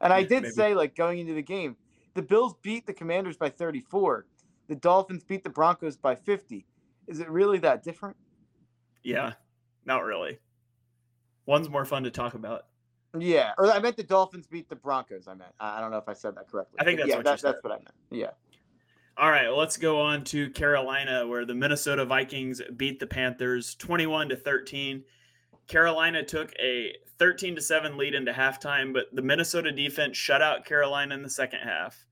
And 0.00 0.12
I 0.12 0.22
did 0.22 0.42
Maybe. 0.42 0.54
say 0.54 0.74
like 0.74 0.94
going 0.94 1.18
into 1.18 1.34
the 1.34 1.42
game, 1.42 1.76
the 2.14 2.22
Bills 2.22 2.54
beat 2.62 2.86
the 2.86 2.92
Commanders 2.92 3.36
by 3.36 3.48
34. 3.48 4.26
The 4.68 4.74
Dolphins 4.74 5.24
beat 5.24 5.44
the 5.44 5.50
Broncos 5.50 5.96
by 5.96 6.14
50. 6.14 6.66
Is 7.06 7.20
it 7.20 7.30
really 7.30 7.58
that 7.58 7.82
different? 7.82 8.16
Yeah, 9.02 9.34
not 9.84 10.04
really. 10.04 10.38
One's 11.46 11.68
more 11.68 11.84
fun 11.84 12.02
to 12.02 12.10
talk 12.10 12.34
about. 12.34 12.66
Yeah, 13.18 13.52
or 13.56 13.70
I 13.70 13.78
meant 13.78 13.96
the 13.96 14.02
Dolphins 14.02 14.46
beat 14.46 14.68
the 14.68 14.76
Broncos. 14.76 15.28
I 15.28 15.34
meant 15.34 15.52
I 15.60 15.80
don't 15.80 15.90
know 15.90 15.98
if 15.98 16.08
I 16.08 16.12
said 16.12 16.34
that 16.36 16.48
correctly. 16.48 16.78
I 16.80 16.84
think 16.84 16.98
that's 16.98 17.10
yeah, 17.10 17.16
what 17.16 17.24
that, 17.24 17.40
that's 17.40 17.62
what 17.62 17.72
I 17.72 17.76
meant. 17.76 17.94
Yeah. 18.10 18.30
All 19.18 19.30
right, 19.30 19.48
well, 19.48 19.56
let's 19.56 19.78
go 19.78 19.98
on 19.98 20.24
to 20.24 20.50
Carolina, 20.50 21.26
where 21.26 21.46
the 21.46 21.54
Minnesota 21.54 22.04
Vikings 22.04 22.60
beat 22.76 23.00
the 23.00 23.06
Panthers 23.06 23.74
21 23.76 24.28
to 24.28 24.36
13. 24.36 25.02
Carolina 25.66 26.22
took 26.22 26.52
a 26.58 26.94
13 27.18 27.56
to 27.56 27.62
7 27.62 27.96
lead 27.96 28.14
into 28.14 28.32
halftime, 28.32 28.92
but 28.92 29.06
the 29.12 29.22
Minnesota 29.22 29.72
defense 29.72 30.16
shut 30.16 30.42
out 30.42 30.64
Carolina 30.64 31.14
in 31.14 31.22
the 31.22 31.30
second 31.30 31.60
half. 31.60 32.06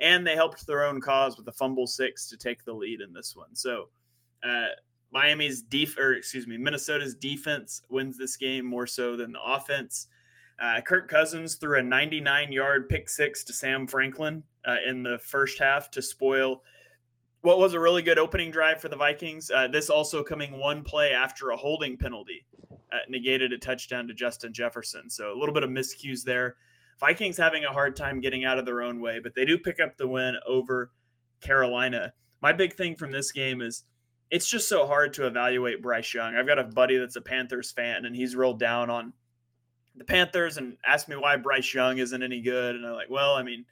And 0.00 0.26
they 0.26 0.34
helped 0.34 0.66
their 0.66 0.84
own 0.84 1.00
cause 1.00 1.36
with 1.36 1.48
a 1.48 1.52
fumble 1.52 1.86
six 1.86 2.28
to 2.28 2.36
take 2.36 2.64
the 2.64 2.72
lead 2.72 3.00
in 3.00 3.12
this 3.12 3.34
one. 3.34 3.54
So, 3.54 3.88
uh, 4.44 4.68
Miami's 5.10 5.62
def 5.62 5.96
or 5.98 6.12
excuse 6.12 6.46
me, 6.46 6.56
Minnesota's 6.56 7.14
defense 7.14 7.82
wins 7.88 8.18
this 8.18 8.36
game 8.36 8.64
more 8.64 8.86
so 8.86 9.16
than 9.16 9.32
the 9.32 9.42
offense. 9.42 10.08
Uh, 10.60 10.80
Kirk 10.80 11.08
Cousins 11.08 11.54
threw 11.54 11.78
a 11.78 11.82
99 11.82 12.52
yard 12.52 12.88
pick 12.88 13.08
six 13.08 13.42
to 13.44 13.52
Sam 13.52 13.86
Franklin 13.86 14.42
uh, 14.66 14.76
in 14.86 15.02
the 15.02 15.18
first 15.18 15.58
half 15.58 15.90
to 15.92 16.02
spoil 16.02 16.62
what 17.42 17.58
was 17.58 17.74
a 17.74 17.80
really 17.80 18.02
good 18.02 18.18
opening 18.18 18.50
drive 18.50 18.80
for 18.80 18.88
the 18.88 18.96
Vikings. 18.96 19.50
Uh, 19.50 19.68
this 19.68 19.90
also 19.90 20.22
coming 20.22 20.58
one 20.58 20.82
play 20.82 21.12
after 21.12 21.50
a 21.50 21.56
holding 21.56 21.96
penalty 21.96 22.44
Uh, 22.90 22.98
negated 23.08 23.52
a 23.52 23.58
touchdown 23.58 24.06
to 24.08 24.14
Justin 24.14 24.52
Jefferson. 24.52 25.10
So 25.10 25.32
a 25.32 25.38
little 25.38 25.54
bit 25.54 25.62
of 25.62 25.70
miscues 25.70 26.22
there. 26.22 26.56
Vikings 26.98 27.36
having 27.36 27.64
a 27.64 27.72
hard 27.72 27.94
time 27.96 28.20
getting 28.20 28.44
out 28.44 28.58
of 28.58 28.64
their 28.64 28.82
own 28.82 29.00
way, 29.00 29.20
but 29.20 29.34
they 29.34 29.44
do 29.44 29.58
pick 29.58 29.78
up 29.78 29.96
the 29.96 30.08
win 30.08 30.36
over 30.46 30.90
Carolina. 31.40 32.12
My 32.40 32.52
big 32.52 32.74
thing 32.74 32.96
from 32.96 33.12
this 33.12 33.30
game 33.30 33.60
is 33.60 33.84
it's 34.30 34.48
just 34.48 34.68
so 34.68 34.86
hard 34.86 35.12
to 35.14 35.26
evaluate 35.26 35.82
Bryce 35.82 36.12
Young. 36.12 36.34
I've 36.34 36.46
got 36.46 36.58
a 36.58 36.64
buddy 36.64 36.98
that's 36.98 37.16
a 37.16 37.20
Panthers 37.20 37.70
fan, 37.70 38.04
and 38.04 38.14
he's 38.14 38.36
real 38.36 38.54
down 38.54 38.90
on 38.90 39.12
the 39.96 40.04
Panthers 40.04 40.56
and 40.56 40.76
asked 40.86 41.08
me 41.08 41.16
why 41.16 41.36
Bryce 41.36 41.72
Young 41.72 41.98
isn't 41.98 42.22
any 42.22 42.40
good. 42.40 42.76
And 42.76 42.86
I'm 42.86 42.94
like, 42.94 43.10
well, 43.10 43.34
I 43.34 43.42
mean, 43.42 43.64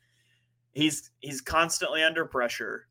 he's 0.72 1.10
he's 1.20 1.40
constantly 1.40 2.02
under 2.02 2.24
pressure. 2.24 2.86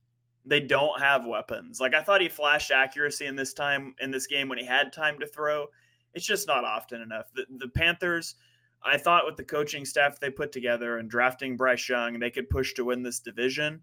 They 0.46 0.60
don't 0.60 1.00
have 1.02 1.26
weapons. 1.26 1.80
Like 1.80 1.96
I 1.96 2.04
thought 2.04 2.22
he 2.22 2.30
flashed 2.30 2.72
accuracy 2.72 3.26
in 3.26 3.36
this 3.36 3.54
time 3.54 3.96
in 4.00 4.12
this 4.12 4.28
game 4.28 4.48
when 4.48 4.58
he 4.58 4.66
had 4.66 4.94
time 4.94 5.20
to 5.20 5.28
throw. 5.28 5.68
It's 6.16 6.26
just 6.26 6.48
not 6.48 6.64
often 6.64 7.02
enough. 7.02 7.26
The, 7.36 7.46
the 7.58 7.68
Panthers, 7.68 8.36
I 8.84 8.98
thought 8.98 9.26
with 9.26 9.38
the 9.38 9.44
coaching 9.44 9.86
staff 9.86 10.20
they 10.20 10.30
put 10.30 10.52
together 10.52 10.98
and 10.98 11.10
drafting 11.10 11.58
Bryce 11.58 11.88
Young, 11.88 12.20
they 12.20 12.32
could 12.32 12.50
push 12.50 12.74
to 12.74 12.86
win 12.86 13.04
this 13.04 13.20
division. 13.20 13.82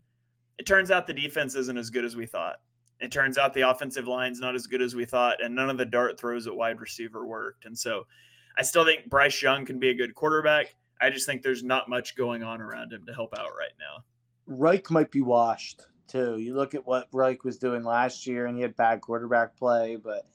It 0.58 0.66
turns 0.66 0.90
out 0.90 1.06
the 1.06 1.14
defense 1.14 1.54
isn't 1.54 1.78
as 1.78 1.90
good 1.90 2.04
as 2.04 2.16
we 2.16 2.26
thought. 2.26 2.56
It 3.00 3.10
turns 3.10 3.36
out 3.36 3.52
the 3.52 3.68
offensive 3.68 4.06
line's 4.06 4.40
not 4.40 4.54
as 4.54 4.66
good 4.66 4.80
as 4.80 4.94
we 4.94 5.04
thought, 5.04 5.42
and 5.42 5.54
none 5.54 5.68
of 5.68 5.76
the 5.76 5.84
dart 5.84 6.18
throws 6.18 6.46
at 6.46 6.54
wide 6.54 6.80
receiver 6.80 7.26
worked. 7.26 7.64
And 7.64 7.76
so 7.76 8.06
I 8.56 8.62
still 8.62 8.84
think 8.84 9.10
Bryce 9.10 9.42
Young 9.42 9.64
can 9.64 9.78
be 9.78 9.90
a 9.90 9.94
good 9.94 10.14
quarterback. 10.14 10.74
I 11.00 11.10
just 11.10 11.26
think 11.26 11.42
there's 11.42 11.64
not 11.64 11.88
much 11.88 12.14
going 12.14 12.44
on 12.44 12.60
around 12.60 12.92
him 12.92 13.04
to 13.06 13.12
help 13.12 13.36
out 13.36 13.50
right 13.58 13.72
now. 13.78 14.04
Reich 14.46 14.90
might 14.90 15.10
be 15.10 15.20
washed 15.20 15.82
too. 16.06 16.38
You 16.38 16.54
look 16.54 16.74
at 16.74 16.86
what 16.86 17.08
Reich 17.12 17.42
was 17.42 17.58
doing 17.58 17.82
last 17.82 18.26
year, 18.26 18.46
and 18.46 18.56
he 18.56 18.62
had 18.62 18.76
bad 18.76 19.00
quarterback 19.00 19.56
play, 19.56 19.96
but 19.96 20.26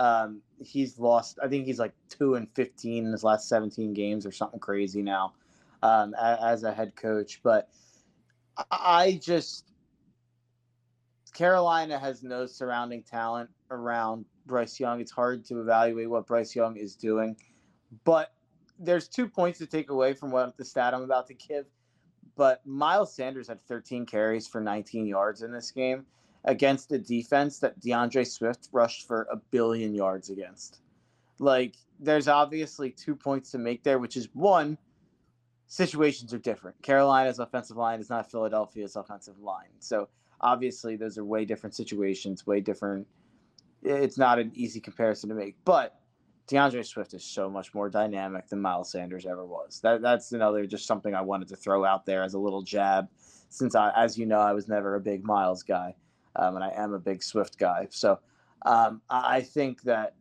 um, 0.00 0.40
he's 0.64 0.98
lost. 0.98 1.38
I 1.42 1.48
think 1.48 1.66
he's 1.66 1.78
like 1.78 1.92
two 2.08 2.34
and 2.34 2.48
fifteen 2.54 3.04
in 3.04 3.12
his 3.12 3.22
last 3.22 3.48
seventeen 3.48 3.92
games, 3.92 4.24
or 4.24 4.32
something 4.32 4.58
crazy 4.58 5.02
now 5.02 5.34
um, 5.82 6.14
as 6.18 6.64
a 6.64 6.72
head 6.72 6.96
coach. 6.96 7.40
But 7.42 7.68
I 8.70 9.20
just 9.22 9.66
Carolina 11.34 11.98
has 11.98 12.22
no 12.22 12.46
surrounding 12.46 13.02
talent 13.02 13.50
around 13.70 14.24
Bryce 14.46 14.80
Young. 14.80 15.02
It's 15.02 15.12
hard 15.12 15.44
to 15.46 15.60
evaluate 15.60 16.08
what 16.08 16.26
Bryce 16.26 16.56
Young 16.56 16.78
is 16.78 16.96
doing. 16.96 17.36
But 18.04 18.32
there's 18.78 19.06
two 19.06 19.28
points 19.28 19.58
to 19.58 19.66
take 19.66 19.90
away 19.90 20.14
from 20.14 20.30
what 20.30 20.56
the 20.56 20.64
stat 20.64 20.94
I'm 20.94 21.02
about 21.02 21.26
to 21.26 21.34
give. 21.34 21.66
But 22.36 22.64
Miles 22.66 23.14
Sanders 23.14 23.48
had 23.48 23.60
13 23.60 24.06
carries 24.06 24.48
for 24.48 24.62
19 24.62 25.04
yards 25.06 25.42
in 25.42 25.52
this 25.52 25.70
game 25.70 26.06
against 26.44 26.92
a 26.92 26.98
defense 26.98 27.58
that 27.58 27.80
DeAndre 27.80 28.26
Swift 28.26 28.68
rushed 28.72 29.06
for 29.06 29.26
a 29.30 29.36
billion 29.36 29.94
yards 29.94 30.30
against. 30.30 30.80
Like, 31.38 31.76
there's 31.98 32.28
obviously 32.28 32.90
two 32.90 33.14
points 33.14 33.50
to 33.52 33.58
make 33.58 33.82
there, 33.82 33.98
which 33.98 34.16
is 34.16 34.28
one, 34.32 34.78
situations 35.66 36.34
are 36.34 36.38
different. 36.38 36.80
Carolina's 36.82 37.38
offensive 37.38 37.76
line 37.76 38.00
is 38.00 38.10
not 38.10 38.30
Philadelphia's 38.30 38.96
offensive 38.96 39.38
line. 39.40 39.68
So 39.78 40.08
obviously, 40.40 40.96
those 40.96 41.18
are 41.18 41.24
way 41.24 41.44
different 41.44 41.74
situations, 41.74 42.46
way 42.46 42.60
different. 42.60 43.06
It's 43.82 44.18
not 44.18 44.38
an 44.38 44.52
easy 44.54 44.80
comparison 44.80 45.28
to 45.28 45.34
make. 45.34 45.56
But 45.64 46.00
DeAndre 46.48 46.84
Swift 46.84 47.14
is 47.14 47.24
so 47.24 47.48
much 47.48 47.72
more 47.74 47.88
dynamic 47.88 48.48
than 48.48 48.60
Miles 48.60 48.90
Sanders 48.90 49.24
ever 49.24 49.46
was. 49.46 49.80
That 49.82 50.02
that's 50.02 50.32
another 50.32 50.66
just 50.66 50.86
something 50.86 51.14
I 51.14 51.20
wanted 51.20 51.48
to 51.48 51.56
throw 51.56 51.84
out 51.84 52.04
there 52.04 52.24
as 52.24 52.34
a 52.34 52.38
little 52.38 52.62
jab, 52.62 53.08
since 53.48 53.74
I, 53.74 53.92
as 53.96 54.18
you 54.18 54.26
know, 54.26 54.40
I 54.40 54.52
was 54.52 54.68
never 54.68 54.96
a 54.96 55.00
big 55.00 55.24
Miles 55.24 55.62
guy, 55.62 55.94
um, 56.36 56.56
and 56.56 56.64
I 56.64 56.72
am 56.76 56.92
a 56.92 56.98
big 56.98 57.22
Swift 57.22 57.58
guy. 57.58 57.88
So 57.90 58.18
um, 58.66 59.02
I 59.08 59.40
think 59.40 59.82
that 59.82 60.14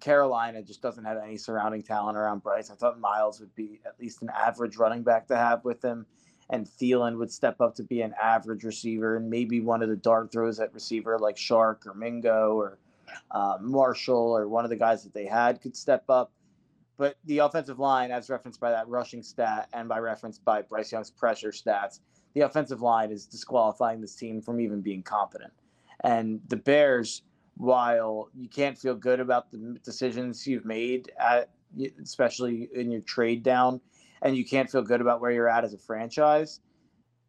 Carolina 0.00 0.62
just 0.62 0.82
doesn't 0.82 1.04
have 1.04 1.18
any 1.18 1.36
surrounding 1.36 1.82
talent 1.82 2.16
around 2.16 2.42
Bryce. 2.42 2.70
I 2.70 2.74
thought 2.74 2.98
Miles 2.98 3.40
would 3.40 3.54
be 3.54 3.80
at 3.86 3.98
least 4.00 4.22
an 4.22 4.30
average 4.34 4.76
running 4.76 5.02
back 5.02 5.26
to 5.28 5.36
have 5.36 5.64
with 5.64 5.84
him, 5.84 6.06
and 6.50 6.66
Thielen 6.66 7.18
would 7.18 7.30
step 7.30 7.60
up 7.60 7.74
to 7.76 7.82
be 7.82 8.02
an 8.02 8.14
average 8.20 8.64
receiver, 8.64 9.16
and 9.16 9.28
maybe 9.28 9.60
one 9.60 9.82
of 9.82 9.88
the 9.88 9.96
dart 9.96 10.32
throws 10.32 10.60
at 10.60 10.72
receiver 10.74 11.18
like 11.18 11.36
Chark 11.36 11.86
or 11.86 11.94
Mingo 11.94 12.54
or 12.54 12.78
uh, 13.30 13.58
Marshall 13.60 14.36
or 14.36 14.48
one 14.48 14.64
of 14.64 14.70
the 14.70 14.76
guys 14.76 15.04
that 15.04 15.14
they 15.14 15.26
had 15.26 15.60
could 15.60 15.76
step 15.76 16.04
up. 16.08 16.32
But 16.96 17.16
the 17.24 17.38
offensive 17.38 17.78
line, 17.78 18.10
as 18.12 18.30
referenced 18.30 18.60
by 18.60 18.70
that 18.70 18.88
rushing 18.88 19.22
stat 19.22 19.68
and 19.72 19.88
by 19.88 19.98
reference 19.98 20.38
by 20.38 20.62
Bryce 20.62 20.92
Young's 20.92 21.10
pressure 21.10 21.50
stats, 21.50 22.00
the 22.34 22.42
offensive 22.42 22.82
line 22.82 23.10
is 23.10 23.26
disqualifying 23.26 24.00
this 24.00 24.14
team 24.14 24.42
from 24.42 24.60
even 24.60 24.80
being 24.80 25.02
competent. 25.02 25.52
And 26.02 26.40
the 26.48 26.56
Bears, 26.56 27.22
while 27.56 28.28
you 28.34 28.48
can't 28.48 28.76
feel 28.76 28.94
good 28.94 29.20
about 29.20 29.50
the 29.50 29.78
decisions 29.84 30.46
you've 30.46 30.64
made 30.64 31.10
at 31.18 31.50
especially 32.00 32.68
in 32.74 32.90
your 32.90 33.00
trade 33.00 33.42
down 33.42 33.80
and 34.22 34.36
you 34.36 34.44
can't 34.44 34.70
feel 34.70 34.82
good 34.82 35.00
about 35.00 35.20
where 35.20 35.32
you're 35.32 35.48
at 35.48 35.64
as 35.64 35.74
a 35.74 35.78
franchise, 35.78 36.60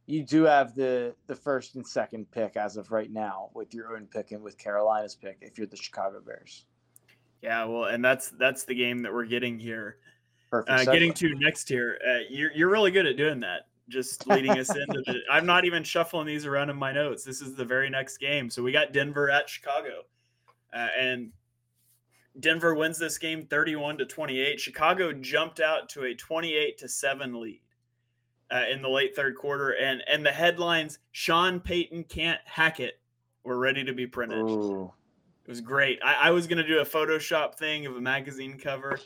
you 0.07 0.23
do 0.23 0.43
have 0.43 0.75
the 0.75 1.15
the 1.27 1.35
first 1.35 1.75
and 1.75 1.85
second 1.85 2.29
pick 2.31 2.57
as 2.57 2.77
of 2.77 2.91
right 2.91 3.11
now 3.11 3.49
with 3.53 3.73
your 3.73 3.95
own 3.95 4.07
pick 4.07 4.31
and 4.31 4.41
with 4.41 4.57
Carolina's 4.57 5.15
pick 5.15 5.37
if 5.41 5.57
you're 5.57 5.67
the 5.67 5.77
Chicago 5.77 6.21
Bears. 6.25 6.65
Yeah, 7.41 7.65
well, 7.65 7.85
and 7.85 8.03
that's 8.03 8.29
that's 8.29 8.63
the 8.63 8.75
game 8.75 9.01
that 9.01 9.13
we're 9.13 9.25
getting 9.25 9.59
here. 9.59 9.97
Uh, 10.51 10.85
getting 10.85 11.13
to 11.13 11.33
next 11.35 11.67
here, 11.67 11.99
uh, 12.07 12.19
you're 12.29 12.51
you're 12.53 12.69
really 12.69 12.91
good 12.91 13.05
at 13.05 13.17
doing 13.17 13.39
that. 13.41 13.67
Just 13.87 14.25
leading 14.27 14.57
us 14.57 14.69
into 14.69 15.03
the. 15.05 15.19
I'm 15.31 15.45
not 15.45 15.65
even 15.65 15.83
shuffling 15.83 16.25
these 16.25 16.45
around 16.45 16.69
in 16.69 16.75
my 16.75 16.91
notes. 16.91 17.23
This 17.23 17.41
is 17.41 17.55
the 17.55 17.65
very 17.65 17.89
next 17.89 18.17
game. 18.17 18.49
So 18.49 18.63
we 18.63 18.71
got 18.71 18.93
Denver 18.93 19.29
at 19.29 19.47
Chicago, 19.47 20.03
uh, 20.73 20.87
and 20.99 21.31
Denver 22.39 22.73
wins 22.75 22.97
this 22.97 23.17
game 23.17 23.45
31 23.45 23.99
to 23.99 24.05
28. 24.05 24.59
Chicago 24.59 25.13
jumped 25.13 25.59
out 25.59 25.87
to 25.89 26.05
a 26.05 26.15
28 26.15 26.77
to 26.79 26.89
seven 26.89 27.39
lead 27.39 27.61
uh, 28.51 28.63
in 28.71 28.81
the 28.81 28.89
late 28.89 29.15
third 29.15 29.35
quarter, 29.35 29.71
and 29.71 30.01
and 30.11 30.25
the 30.25 30.31
headlines: 30.31 30.99
Sean 31.11 31.59
Payton 31.59 32.05
can't 32.05 32.41
hack 32.45 32.79
it. 32.79 32.99
Were 33.43 33.59
ready 33.59 33.83
to 33.83 33.93
be 33.93 34.07
printed. 34.07 34.39
Ooh. 34.39 34.91
It 35.45 35.49
was 35.49 35.61
great. 35.61 35.99
I, 36.03 36.29
I 36.29 36.31
was 36.31 36.47
going 36.47 36.57
to 36.57 36.67
do 36.67 36.79
a 36.79 36.85
Photoshop 36.85 37.53
thing 37.53 37.85
of 37.85 37.95
a 37.95 38.01
magazine 38.01 38.57
cover, 38.57 38.99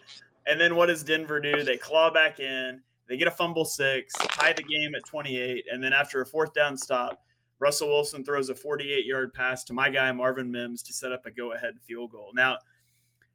and 0.48 0.60
then 0.60 0.76
what 0.76 0.86
does 0.86 1.04
Denver 1.04 1.42
do? 1.42 1.64
They 1.64 1.78
claw 1.78 2.10
back 2.10 2.40
in. 2.40 2.82
They 3.10 3.18
get 3.18 3.28
a 3.28 3.32
fumble 3.32 3.66
six, 3.66 4.14
tie 4.14 4.54
the 4.54 4.62
game 4.62 4.94
at 4.94 5.04
28, 5.04 5.66
and 5.72 5.84
then 5.84 5.94
after 5.94 6.22
a 6.22 6.26
fourth 6.26 6.54
down 6.54 6.78
stop, 6.78 7.24
Russell 7.58 7.90
Wilson 7.90 8.24
throws 8.24 8.50
a 8.50 8.56
48 8.56 9.06
yard 9.06 9.34
pass 9.34 9.64
to 9.66 9.74
my 9.74 9.90
guy 9.90 10.12
Marvin 10.12 10.50
Mims 10.50 10.84
to 10.84 10.94
set 10.94 11.12
up 11.12 11.26
a 11.26 11.32
go 11.32 11.54
ahead 11.54 11.74
field 11.82 12.12
goal. 12.12 12.32
Now, 12.34 12.58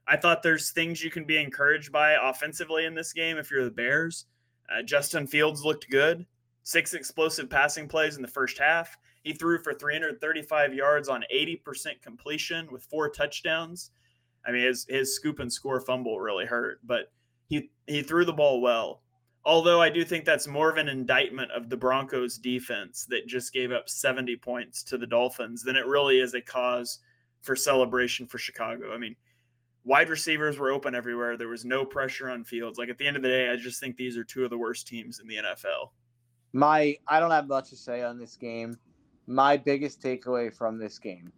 I 0.06 0.16
thought 0.16 0.42
there's 0.42 0.70
things 0.70 1.02
you 1.02 1.10
can 1.10 1.24
be 1.24 1.38
encouraged 1.38 1.90
by 1.90 2.12
offensively 2.12 2.84
in 2.84 2.94
this 2.94 3.12
game 3.12 3.36
if 3.36 3.50
you're 3.50 3.64
the 3.64 3.70
Bears. 3.70 4.26
Uh, 4.70 4.82
Justin 4.82 5.26
Fields 5.26 5.64
looked 5.64 5.90
good. 5.90 6.24
Six 6.62 6.94
explosive 6.94 7.50
passing 7.50 7.88
plays 7.88 8.16
in 8.16 8.22
the 8.22 8.28
first 8.28 8.58
half. 8.58 8.96
He 9.22 9.32
threw 9.32 9.58
for 9.58 9.74
335 9.74 10.72
yards 10.72 11.08
on 11.08 11.24
80% 11.34 12.00
completion 12.00 12.68
with 12.70 12.84
four 12.84 13.10
touchdowns. 13.10 13.90
I 14.46 14.52
mean, 14.52 14.66
his 14.66 14.86
his 14.88 15.16
scoop 15.16 15.40
and 15.40 15.52
score 15.52 15.80
fumble 15.80 16.20
really 16.20 16.46
hurt, 16.46 16.80
but 16.84 17.10
he 17.48 17.70
he 17.86 18.02
threw 18.02 18.24
the 18.24 18.32
ball 18.32 18.60
well. 18.60 19.02
Although 19.46 19.82
I 19.82 19.90
do 19.90 20.04
think 20.04 20.24
that's 20.24 20.46
more 20.46 20.70
of 20.70 20.78
an 20.78 20.88
indictment 20.88 21.50
of 21.50 21.68
the 21.68 21.76
Broncos 21.76 22.38
defense 22.38 23.04
that 23.10 23.26
just 23.26 23.52
gave 23.52 23.72
up 23.72 23.90
70 23.90 24.36
points 24.36 24.82
to 24.84 24.96
the 24.96 25.06
Dolphins 25.06 25.62
than 25.62 25.76
it 25.76 25.86
really 25.86 26.18
is 26.20 26.32
a 26.32 26.40
cause 26.40 27.00
for 27.42 27.54
celebration 27.54 28.26
for 28.26 28.38
Chicago. 28.38 28.94
I 28.94 28.98
mean, 28.98 29.16
wide 29.84 30.08
receivers 30.08 30.58
were 30.58 30.70
open 30.70 30.94
everywhere. 30.94 31.36
There 31.36 31.48
was 31.48 31.64
no 31.64 31.84
pressure 31.84 32.30
on 32.30 32.42
fields. 32.42 32.78
Like 32.78 32.88
at 32.88 32.96
the 32.96 33.06
end 33.06 33.16
of 33.16 33.22
the 33.22 33.28
day, 33.28 33.50
I 33.50 33.56
just 33.56 33.80
think 33.80 33.96
these 33.96 34.16
are 34.16 34.24
two 34.24 34.44
of 34.44 34.50
the 34.50 34.58
worst 34.58 34.88
teams 34.88 35.20
in 35.20 35.28
the 35.28 35.36
NFL. 35.36 35.90
My 36.54 36.96
I 37.06 37.20
don't 37.20 37.30
have 37.30 37.48
much 37.48 37.70
to 37.70 37.76
say 37.76 38.02
on 38.02 38.18
this 38.18 38.36
game. 38.36 38.78
My 39.26 39.56
biggest 39.56 40.00
takeaway 40.00 40.54
from 40.54 40.78
this 40.78 40.98
game. 40.98 41.32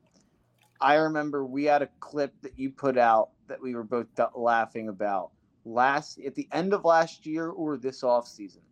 I 0.81 0.95
remember 0.95 1.45
we 1.45 1.65
had 1.65 1.83
a 1.83 1.89
clip 2.01 2.35
that 2.43 2.59
you 2.59 2.71
put 2.71 2.99
out 2.99 3.31
that 3.49 3.61
we 3.61 3.75
were 3.75 3.85
both 3.85 4.07
laughing 4.35 4.89
about 4.89 5.31
last 5.67 6.19
at 6.21 6.35
the 6.35 6.49
end 6.53 6.73
of 6.73 6.85
last 6.85 7.27
year 7.27 7.49
or 7.49 7.77
this 7.77 8.03
off 8.03 8.27
season, 8.27 8.63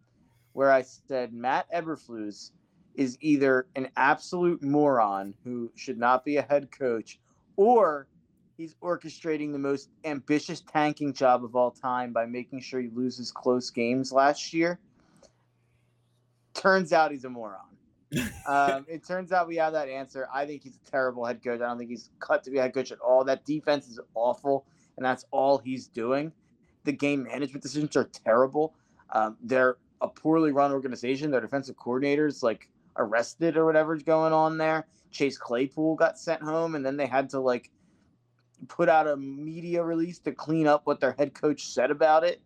where 0.52 0.70
I 0.70 0.82
said 0.82 1.34
Matt 1.34 1.70
Eberflus 1.72 2.52
is 2.94 3.18
either 3.20 3.66
an 3.74 3.88
absolute 3.96 4.62
moron 4.62 5.34
who 5.44 5.70
should 5.74 5.98
not 5.98 6.24
be 6.24 6.36
a 6.36 6.42
head 6.42 6.70
coach 6.70 7.18
or 7.56 8.06
he's 8.56 8.74
orchestrating 8.76 9.52
the 9.52 9.58
most 9.58 9.90
ambitious 10.04 10.60
tanking 10.60 11.12
job 11.12 11.44
of 11.44 11.56
all 11.56 11.72
time 11.72 12.12
by 12.12 12.24
making 12.24 12.60
sure 12.60 12.80
he 12.80 12.88
loses 12.94 13.32
close 13.32 13.70
games 13.70 14.12
last 14.12 14.54
year. 14.54 14.78
Turns 16.54 16.92
out 16.92 17.10
he's 17.10 17.24
a 17.24 17.30
moron. 17.30 17.60
um, 18.46 18.86
it 18.88 19.04
turns 19.04 19.32
out 19.32 19.48
we 19.48 19.56
have 19.56 19.72
that 19.72 19.88
answer. 19.88 20.28
I 20.32 20.46
think 20.46 20.62
he's 20.62 20.76
a 20.76 20.90
terrible 20.90 21.24
head 21.24 21.42
coach. 21.42 21.60
I 21.60 21.66
don't 21.66 21.78
think 21.78 21.90
he's 21.90 22.10
cut 22.20 22.44
to 22.44 22.50
be 22.50 22.58
a 22.58 22.62
head 22.62 22.74
coach 22.74 22.92
at 22.92 23.00
all. 23.00 23.24
That 23.24 23.44
defense 23.44 23.88
is 23.88 23.98
awful, 24.14 24.64
and 24.96 25.04
that's 25.04 25.24
all 25.32 25.58
he's 25.58 25.88
doing. 25.88 26.30
The 26.84 26.92
game 26.92 27.24
management 27.24 27.62
decisions 27.62 27.96
are 27.96 28.04
terrible. 28.04 28.74
Um, 29.10 29.36
they're 29.42 29.76
a 30.00 30.08
poorly 30.08 30.52
run 30.52 30.72
organization. 30.72 31.30
Their 31.30 31.40
defensive 31.40 31.76
coordinators 31.76 32.42
like 32.42 32.68
arrested 32.96 33.56
or 33.56 33.64
whatever's 33.64 34.02
going 34.02 34.32
on 34.32 34.58
there. 34.58 34.86
Chase 35.10 35.38
Claypool 35.38 35.94
got 35.96 36.18
sent 36.18 36.42
home, 36.42 36.74
and 36.74 36.84
then 36.84 36.96
they 36.96 37.06
had 37.06 37.30
to 37.30 37.40
like 37.40 37.70
put 38.68 38.88
out 38.88 39.06
a 39.06 39.16
media 39.16 39.82
release 39.82 40.18
to 40.20 40.32
clean 40.32 40.66
up 40.66 40.82
what 40.84 41.00
their 41.00 41.14
head 41.18 41.34
coach 41.34 41.68
said 41.68 41.90
about 41.90 42.24
it. 42.24 42.40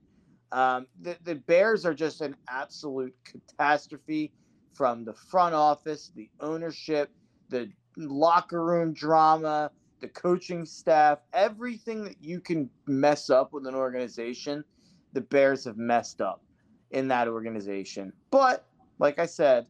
Um, 0.53 0.87
the, 1.01 1.17
the 1.25 1.35
Bears 1.35 1.85
are 1.85 1.95
just 1.95 2.21
an 2.21 2.35
absolute 2.49 3.15
catastrophe 3.25 4.33
from 4.73 5.05
the 5.05 5.13
front 5.13 5.55
office, 5.55 6.11
the 6.15 6.31
ownership, 6.41 7.11
the 7.49 7.71
locker 7.97 8.65
room 8.65 8.93
drama, 8.93 9.71
the 10.01 10.09
coaching 10.09 10.65
staff, 10.65 11.19
everything 11.33 12.05
that 12.05 12.17
you 12.21 12.41
can 12.41 12.71
mess 12.87 13.31
up 13.31 13.53
with 13.53 13.67
an 13.67 13.75
organization, 13.75 14.65
the 15.13 15.21
Bears 15.21 15.65
have 15.65 15.77
messed 15.77 16.21
up 16.21 16.43
in 16.91 17.09
that 17.09 17.29
organization. 17.29 18.13
But 18.31 18.67
like 18.99 19.19
I 19.19 19.27
said, 19.27 19.67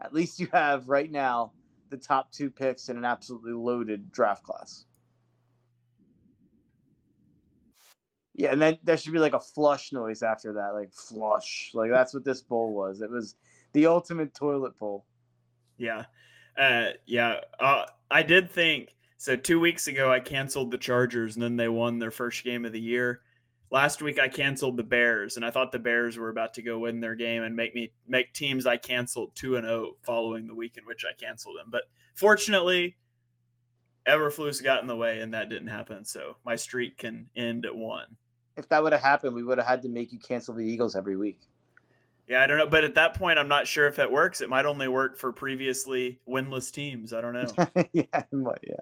at 0.00 0.12
least 0.12 0.38
you 0.40 0.48
have 0.52 0.88
right 0.88 1.10
now 1.10 1.52
the 1.90 1.96
top 1.96 2.30
two 2.32 2.50
picks 2.50 2.88
in 2.88 2.96
an 2.96 3.04
absolutely 3.04 3.52
loaded 3.52 4.12
draft 4.12 4.44
class. 4.44 4.84
Yeah, 8.34 8.52
and 8.52 8.62
then 8.62 8.78
there 8.84 8.96
should 8.96 9.12
be 9.12 9.18
like 9.18 9.32
a 9.32 9.40
flush 9.40 9.92
noise 9.92 10.22
after 10.22 10.52
that, 10.52 10.72
like 10.72 10.92
flush. 10.92 11.72
Like 11.74 11.90
that's 11.90 12.14
what 12.14 12.24
this 12.24 12.40
bowl 12.40 12.72
was. 12.72 13.00
It 13.00 13.10
was 13.10 13.34
the 13.72 13.86
ultimate 13.86 14.32
toilet 14.32 14.78
bowl. 14.78 15.04
Yeah, 15.76 16.04
uh, 16.56 16.90
yeah. 17.04 17.40
Uh, 17.58 17.86
I 18.10 18.22
did 18.22 18.50
think 18.50 18.94
so. 19.18 19.36
Two 19.36 19.60
weeks 19.60 19.86
ago, 19.86 20.10
I 20.10 20.20
canceled 20.20 20.70
the 20.70 20.78
Chargers, 20.78 21.36
and 21.36 21.42
then 21.42 21.56
they 21.56 21.68
won 21.68 21.98
their 21.98 22.10
first 22.10 22.42
game 22.42 22.64
of 22.64 22.72
the 22.72 22.80
year. 22.80 23.20
Last 23.70 24.00
week, 24.00 24.18
I 24.18 24.28
canceled 24.28 24.78
the 24.78 24.82
Bears, 24.82 25.36
and 25.36 25.44
I 25.44 25.50
thought 25.50 25.72
the 25.72 25.78
Bears 25.78 26.16
were 26.16 26.30
about 26.30 26.54
to 26.54 26.62
go 26.62 26.78
win 26.78 27.00
their 27.00 27.14
game 27.14 27.42
and 27.42 27.54
make 27.54 27.74
me 27.74 27.92
make 28.06 28.32
teams 28.32 28.66
I 28.66 28.78
canceled 28.78 29.32
two 29.34 29.56
and 29.56 29.66
zero 29.66 29.76
oh 29.76 29.96
following 30.02 30.46
the 30.46 30.54
week 30.54 30.78
in 30.78 30.86
which 30.86 31.04
I 31.04 31.12
canceled 31.12 31.58
them. 31.58 31.68
But 31.68 31.82
fortunately, 32.14 32.96
Eberflus 34.06 34.64
got 34.64 34.80
in 34.80 34.88
the 34.88 34.96
way, 34.96 35.20
and 35.20 35.34
that 35.34 35.50
didn't 35.50 35.68
happen. 35.68 36.06
So 36.06 36.36
my 36.46 36.56
streak 36.56 36.96
can 36.96 37.26
end 37.36 37.66
at 37.66 37.76
one 37.76 38.16
if 38.58 38.68
that 38.68 38.82
would 38.82 38.92
have 38.92 39.00
happened, 39.00 39.34
we 39.34 39.44
would 39.44 39.58
have 39.58 39.66
had 39.66 39.82
to 39.82 39.88
make 39.88 40.12
you 40.12 40.18
cancel 40.18 40.52
the 40.52 40.64
Eagles 40.64 40.96
every 40.96 41.16
week. 41.16 41.40
Yeah, 42.26 42.42
I 42.42 42.46
don't 42.46 42.58
know, 42.58 42.66
but 42.66 42.84
at 42.84 42.96
that 42.96 43.14
point, 43.14 43.38
I'm 43.38 43.48
not 43.48 43.66
sure 43.66 43.86
if 43.86 43.96
that 43.96 44.12
works. 44.12 44.42
It 44.42 44.50
might 44.50 44.66
only 44.66 44.88
work 44.88 45.16
for 45.16 45.32
previously 45.32 46.18
winless 46.28 46.70
teams. 46.70 47.14
I 47.14 47.22
don't 47.22 47.32
know. 47.32 47.50
yeah, 47.92 48.02
yeah. 48.12 48.76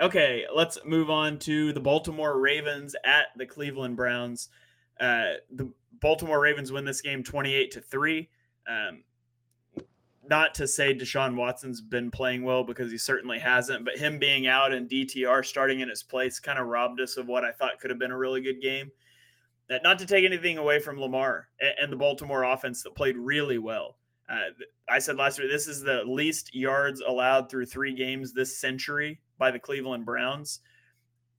Okay, 0.00 0.44
let's 0.54 0.78
move 0.84 1.10
on 1.10 1.40
to 1.40 1.72
the 1.72 1.80
Baltimore 1.80 2.38
Ravens 2.38 2.94
at 3.04 3.26
the 3.36 3.46
Cleveland 3.46 3.96
Browns. 3.96 4.48
Uh, 5.00 5.34
the 5.50 5.72
Baltimore 6.00 6.38
Ravens 6.40 6.70
win 6.70 6.84
this 6.84 7.00
game 7.00 7.24
28 7.24 7.72
to 7.72 7.80
three. 7.80 8.28
Um, 8.68 9.02
not 10.28 10.54
to 10.54 10.68
say 10.68 10.94
Deshaun 10.94 11.34
Watson's 11.34 11.80
been 11.80 12.12
playing 12.12 12.44
well 12.44 12.62
because 12.62 12.92
he 12.92 12.98
certainly 12.98 13.40
hasn't, 13.40 13.84
but 13.84 13.98
him 13.98 14.20
being 14.20 14.46
out 14.46 14.72
and 14.72 14.88
DTR 14.88 15.44
starting 15.44 15.80
in 15.80 15.88
his 15.88 16.04
place 16.04 16.38
kind 16.38 16.60
of 16.60 16.68
robbed 16.68 17.00
us 17.00 17.16
of 17.16 17.26
what 17.26 17.44
I 17.44 17.50
thought 17.50 17.80
could 17.80 17.90
have 17.90 17.98
been 17.98 18.12
a 18.12 18.18
really 18.18 18.40
good 18.40 18.60
game. 18.60 18.92
That 19.68 19.82
not 19.82 19.98
to 19.98 20.06
take 20.06 20.24
anything 20.24 20.58
away 20.58 20.78
from 20.78 21.00
Lamar 21.00 21.48
and 21.60 21.92
the 21.92 21.96
Baltimore 21.96 22.44
offense 22.44 22.82
that 22.82 22.94
played 22.94 23.16
really 23.16 23.58
well. 23.58 23.96
Uh, 24.28 24.50
I 24.88 24.98
said 25.00 25.16
last 25.16 25.40
week 25.40 25.50
this 25.50 25.66
is 25.66 25.82
the 25.82 26.04
least 26.04 26.54
yards 26.54 27.00
allowed 27.00 27.50
through 27.50 27.66
three 27.66 27.94
games 27.94 28.32
this 28.32 28.56
century 28.56 29.20
by 29.38 29.50
the 29.50 29.58
Cleveland 29.58 30.04
Browns. 30.04 30.60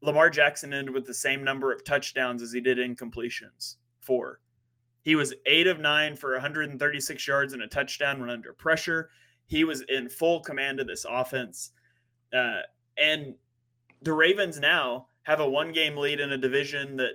Lamar 0.01 0.29
Jackson 0.29 0.73
ended 0.73 0.93
with 0.93 1.05
the 1.05 1.13
same 1.13 1.43
number 1.43 1.73
of 1.73 1.83
touchdowns 1.83 2.41
as 2.41 2.53
he 2.53 2.61
did 2.61 2.77
incompletions, 2.77 3.75
four. 3.99 4.39
He 5.01 5.15
was 5.15 5.33
eight 5.45 5.67
of 5.67 5.79
nine 5.79 6.15
for 6.15 6.33
136 6.33 7.27
yards 7.27 7.53
and 7.53 7.61
a 7.61 7.67
touchdown 7.67 8.19
when 8.19 8.29
under 8.29 8.53
pressure. 8.53 9.09
He 9.47 9.63
was 9.63 9.81
in 9.89 10.09
full 10.09 10.41
command 10.41 10.79
of 10.79 10.87
this 10.87 11.05
offense. 11.09 11.71
Uh, 12.33 12.59
and 12.97 13.35
the 14.01 14.13
Ravens 14.13 14.59
now 14.59 15.07
have 15.23 15.39
a 15.39 15.49
one 15.49 15.71
game 15.71 15.97
lead 15.97 16.19
in 16.19 16.31
a 16.31 16.37
division 16.37 16.97
that 16.97 17.13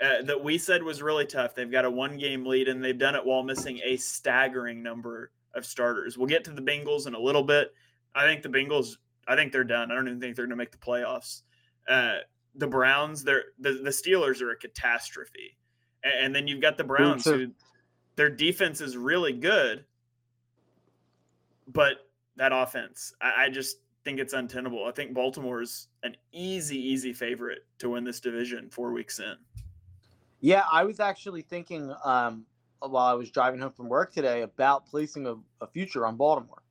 uh, 0.00 0.22
that 0.22 0.42
we 0.42 0.58
said 0.58 0.82
was 0.82 1.02
really 1.02 1.24
tough. 1.24 1.54
They've 1.54 1.70
got 1.70 1.86
a 1.86 1.90
one 1.90 2.18
game 2.18 2.44
lead 2.44 2.68
and 2.68 2.84
they've 2.84 2.98
done 2.98 3.14
it 3.14 3.24
while 3.24 3.42
missing 3.42 3.80
a 3.82 3.96
staggering 3.96 4.82
number 4.82 5.30
of 5.54 5.64
starters. 5.64 6.18
We'll 6.18 6.26
get 6.26 6.44
to 6.44 6.50
the 6.50 6.60
Bengals 6.60 7.06
in 7.06 7.14
a 7.14 7.18
little 7.18 7.42
bit. 7.42 7.72
I 8.14 8.24
think 8.24 8.42
the 8.42 8.50
Bengals, 8.50 8.96
I 9.26 9.36
think 9.36 9.52
they're 9.52 9.64
done. 9.64 9.90
I 9.90 9.94
don't 9.94 10.08
even 10.08 10.20
think 10.20 10.36
they're 10.36 10.46
going 10.46 10.50
to 10.50 10.56
make 10.56 10.72
the 10.72 10.78
playoffs. 10.78 11.42
Uh, 11.88 12.18
the 12.54 12.66
Browns, 12.66 13.22
they're 13.22 13.44
the, 13.58 13.72
the 13.72 13.90
Steelers 13.90 14.40
are 14.40 14.52
a 14.52 14.56
catastrophe. 14.56 15.56
And 16.02 16.34
then 16.34 16.46
you've 16.46 16.62
got 16.62 16.78
the 16.78 16.84
Browns, 16.84 17.24
who 17.24 17.50
their 18.14 18.30
defense 18.30 18.80
is 18.80 18.96
really 18.96 19.32
good, 19.32 19.84
but 21.66 22.08
that 22.36 22.52
offense, 22.52 23.12
I, 23.20 23.44
I 23.44 23.48
just 23.48 23.78
think 24.04 24.20
it's 24.20 24.32
untenable. 24.32 24.84
I 24.84 24.92
think 24.92 25.14
Baltimore's 25.14 25.88
an 26.04 26.16
easy, 26.32 26.78
easy 26.78 27.12
favorite 27.12 27.66
to 27.78 27.90
win 27.90 28.04
this 28.04 28.20
division 28.20 28.70
four 28.70 28.92
weeks 28.92 29.18
in. 29.18 29.34
Yeah, 30.40 30.62
I 30.70 30.84
was 30.84 31.00
actually 31.00 31.42
thinking 31.42 31.92
um, 32.04 32.46
while 32.78 33.06
I 33.06 33.14
was 33.14 33.30
driving 33.30 33.58
home 33.58 33.72
from 33.72 33.88
work 33.88 34.12
today 34.12 34.42
about 34.42 34.86
placing 34.86 35.26
a, 35.26 35.34
a 35.60 35.66
future 35.66 36.06
on 36.06 36.16
Baltimore 36.16 36.62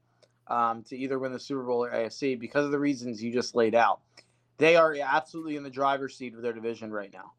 um, 0.47 0.83
to 0.83 0.97
either 0.97 1.17
win 1.19 1.33
the 1.33 1.39
Super 1.39 1.63
Bowl 1.63 1.83
or 1.83 1.91
AFC 1.91 2.39
because 2.39 2.65
of 2.65 2.71
the 2.71 2.79
reasons 2.79 3.23
you 3.23 3.31
just 3.31 3.55
laid 3.55 3.75
out. 3.75 4.01
They 4.57 4.75
are 4.75 4.95
absolutely 5.01 5.57
in 5.57 5.63
the 5.63 5.69
driver's 5.69 6.15
seat 6.15 6.33
of 6.33 6.41
their 6.41 6.53
division 6.53 6.91
right 6.91 7.11
now. 7.11 7.31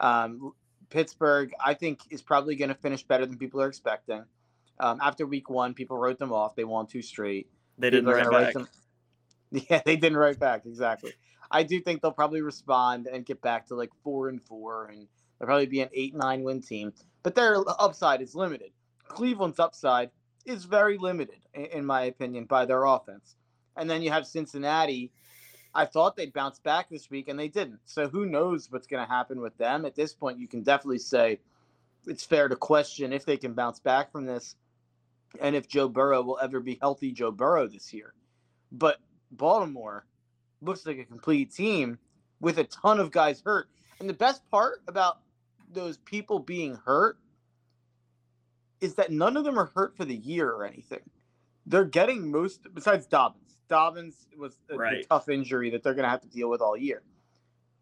Um, 0.00 0.52
Pittsburgh, 0.90 1.52
I 1.64 1.74
think, 1.74 2.00
is 2.10 2.20
probably 2.20 2.56
going 2.56 2.68
to 2.68 2.74
finish 2.74 3.02
better 3.02 3.24
than 3.24 3.38
people 3.38 3.60
are 3.62 3.68
expecting. 3.68 4.24
Um, 4.78 4.98
after 5.02 5.26
week 5.26 5.48
one, 5.48 5.74
people 5.74 5.96
wrote 5.96 6.18
them 6.18 6.32
off. 6.32 6.56
They 6.56 6.64
won 6.64 6.86
two 6.86 7.02
straight. 7.02 7.48
They 7.78 7.90
didn't 7.90 8.06
write 8.06 8.30
back. 8.30 8.54
Them. 8.54 8.68
Yeah, 9.52 9.82
they 9.84 9.96
didn't 9.96 10.16
write 10.16 10.38
back. 10.38 10.64
Exactly. 10.64 11.12
I 11.50 11.64
do 11.64 11.80
think 11.80 12.02
they'll 12.02 12.12
probably 12.12 12.40
respond 12.40 13.08
and 13.08 13.26
get 13.26 13.42
back 13.42 13.66
to 13.66 13.74
like 13.74 13.90
four 14.04 14.28
and 14.28 14.40
four, 14.40 14.86
and 14.86 15.08
they'll 15.38 15.46
probably 15.46 15.66
be 15.66 15.80
an 15.80 15.88
eight 15.92 16.14
nine 16.14 16.44
win 16.44 16.62
team. 16.62 16.92
But 17.24 17.34
their 17.34 17.56
upside 17.80 18.22
is 18.22 18.36
limited. 18.36 18.70
Cleveland's 19.08 19.58
upside 19.58 20.10
is 20.50 20.64
very 20.64 20.98
limited, 20.98 21.40
in 21.54 21.84
my 21.84 22.02
opinion, 22.02 22.44
by 22.44 22.66
their 22.66 22.84
offense. 22.84 23.36
And 23.76 23.88
then 23.88 24.02
you 24.02 24.10
have 24.10 24.26
Cincinnati, 24.26 25.10
I 25.74 25.84
thought 25.84 26.16
they'd 26.16 26.32
bounce 26.32 26.58
back 26.58 26.88
this 26.90 27.10
week, 27.10 27.28
and 27.28 27.38
they 27.38 27.48
didn't. 27.48 27.80
So 27.84 28.08
who 28.08 28.26
knows 28.26 28.70
what's 28.70 28.86
going 28.86 29.04
to 29.04 29.10
happen 29.10 29.40
with 29.40 29.56
them? 29.56 29.84
At 29.84 29.94
this 29.94 30.12
point, 30.12 30.38
you 30.38 30.48
can 30.48 30.62
definitely 30.62 30.98
say 30.98 31.38
it's 32.06 32.24
fair 32.24 32.48
to 32.48 32.56
question 32.56 33.12
if 33.12 33.24
they 33.24 33.36
can 33.36 33.54
bounce 33.54 33.78
back 33.78 34.10
from 34.10 34.26
this, 34.26 34.56
and 35.40 35.54
if 35.54 35.68
Joe 35.68 35.88
Burrow 35.88 36.22
will 36.22 36.38
ever 36.42 36.60
be 36.60 36.78
healthy 36.80 37.12
Joe 37.12 37.30
Burrow 37.30 37.68
this 37.68 37.92
year. 37.92 38.14
But 38.72 38.98
Baltimore 39.30 40.06
looks 40.60 40.84
like 40.84 40.98
a 40.98 41.04
complete 41.04 41.54
team 41.54 41.98
with 42.40 42.58
a 42.58 42.64
ton 42.64 42.98
of 42.98 43.12
guys 43.12 43.42
hurt. 43.44 43.68
And 44.00 44.08
the 44.08 44.14
best 44.14 44.42
part 44.50 44.82
about 44.88 45.20
those 45.72 45.98
people 45.98 46.40
being 46.40 46.74
hurt 46.84 47.18
is 48.80 48.94
that 48.94 49.10
none 49.10 49.36
of 49.36 49.44
them 49.44 49.58
are 49.58 49.70
hurt 49.74 49.96
for 49.96 50.04
the 50.04 50.16
year 50.16 50.50
or 50.50 50.64
anything. 50.64 51.00
They're 51.66 51.84
getting 51.84 52.30
most, 52.30 52.66
besides 52.74 53.06
Dobbins 53.06 53.50
Dobbins 53.70 54.26
was 54.36 54.58
a, 54.68 54.76
right. 54.76 55.04
a 55.04 55.04
tough 55.04 55.30
injury 55.30 55.70
that 55.70 55.82
they're 55.82 55.94
going 55.94 56.04
to 56.04 56.10
have 56.10 56.20
to 56.20 56.28
deal 56.28 56.50
with 56.50 56.60
all 56.60 56.76
year. 56.76 57.02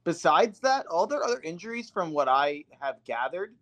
Besides 0.05 0.61
that, 0.61 0.87
all 0.87 1.07
their 1.07 1.25
other 1.25 1.41
injuries, 1.41 1.91
from 1.91 2.13
what 2.13 2.29
I 2.29 2.65
have 2.81 3.03
gathered, 3.05 3.55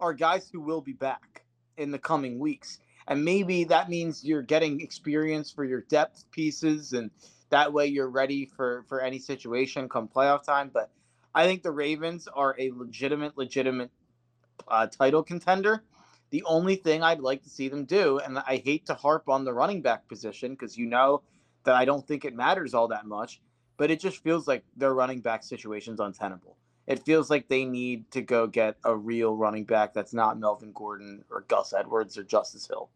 are 0.00 0.14
guys 0.14 0.48
who 0.50 0.60
will 0.60 0.80
be 0.80 0.94
back 0.94 1.44
in 1.76 1.90
the 1.90 1.98
coming 1.98 2.38
weeks. 2.38 2.78
And 3.08 3.24
maybe 3.24 3.64
that 3.64 3.90
means 3.90 4.24
you're 4.24 4.42
getting 4.42 4.80
experience 4.80 5.50
for 5.50 5.64
your 5.64 5.82
depth 5.82 6.24
pieces, 6.30 6.92
and 6.92 7.10
that 7.50 7.72
way 7.72 7.86
you're 7.86 8.08
ready 8.08 8.46
for 8.46 8.84
for 8.88 9.00
any 9.00 9.18
situation 9.18 9.88
come 9.88 10.08
playoff 10.08 10.44
time. 10.44 10.70
But 10.72 10.90
I 11.34 11.44
think 11.44 11.62
the 11.62 11.72
Ravens 11.72 12.28
are 12.28 12.54
a 12.58 12.70
legitimate, 12.70 13.36
legitimate 13.36 13.90
uh, 14.68 14.86
title 14.86 15.22
contender. 15.22 15.82
The 16.32 16.42
only 16.44 16.76
thing 16.76 17.02
I'd 17.02 17.20
like 17.20 17.42
to 17.42 17.50
see 17.50 17.68
them 17.68 17.84
do, 17.84 18.18
and 18.18 18.38
I 18.38 18.56
hate 18.64 18.86
to 18.86 18.94
harp 18.94 19.28
on 19.28 19.44
the 19.44 19.52
running 19.52 19.82
back 19.82 20.08
position 20.08 20.52
because 20.52 20.78
you 20.78 20.86
know 20.86 21.20
that 21.64 21.74
I 21.74 21.84
don't 21.84 22.08
think 22.08 22.24
it 22.24 22.34
matters 22.34 22.72
all 22.72 22.88
that 22.88 23.04
much, 23.04 23.42
but 23.76 23.90
it 23.90 24.00
just 24.00 24.22
feels 24.22 24.48
like 24.48 24.64
their 24.74 24.94
running 24.94 25.20
back 25.20 25.44
situation's 25.44 26.00
untenable. 26.00 26.56
It 26.86 27.04
feels 27.04 27.28
like 27.28 27.48
they 27.48 27.66
need 27.66 28.10
to 28.12 28.22
go 28.22 28.46
get 28.46 28.76
a 28.82 28.96
real 28.96 29.36
running 29.36 29.64
back 29.64 29.92
that's 29.92 30.14
not 30.14 30.40
Melvin 30.40 30.72
Gordon 30.72 31.22
or 31.30 31.42
Gus 31.48 31.74
Edwards 31.74 32.16
or 32.16 32.24
Justice 32.24 32.66
Hill. 32.66 32.88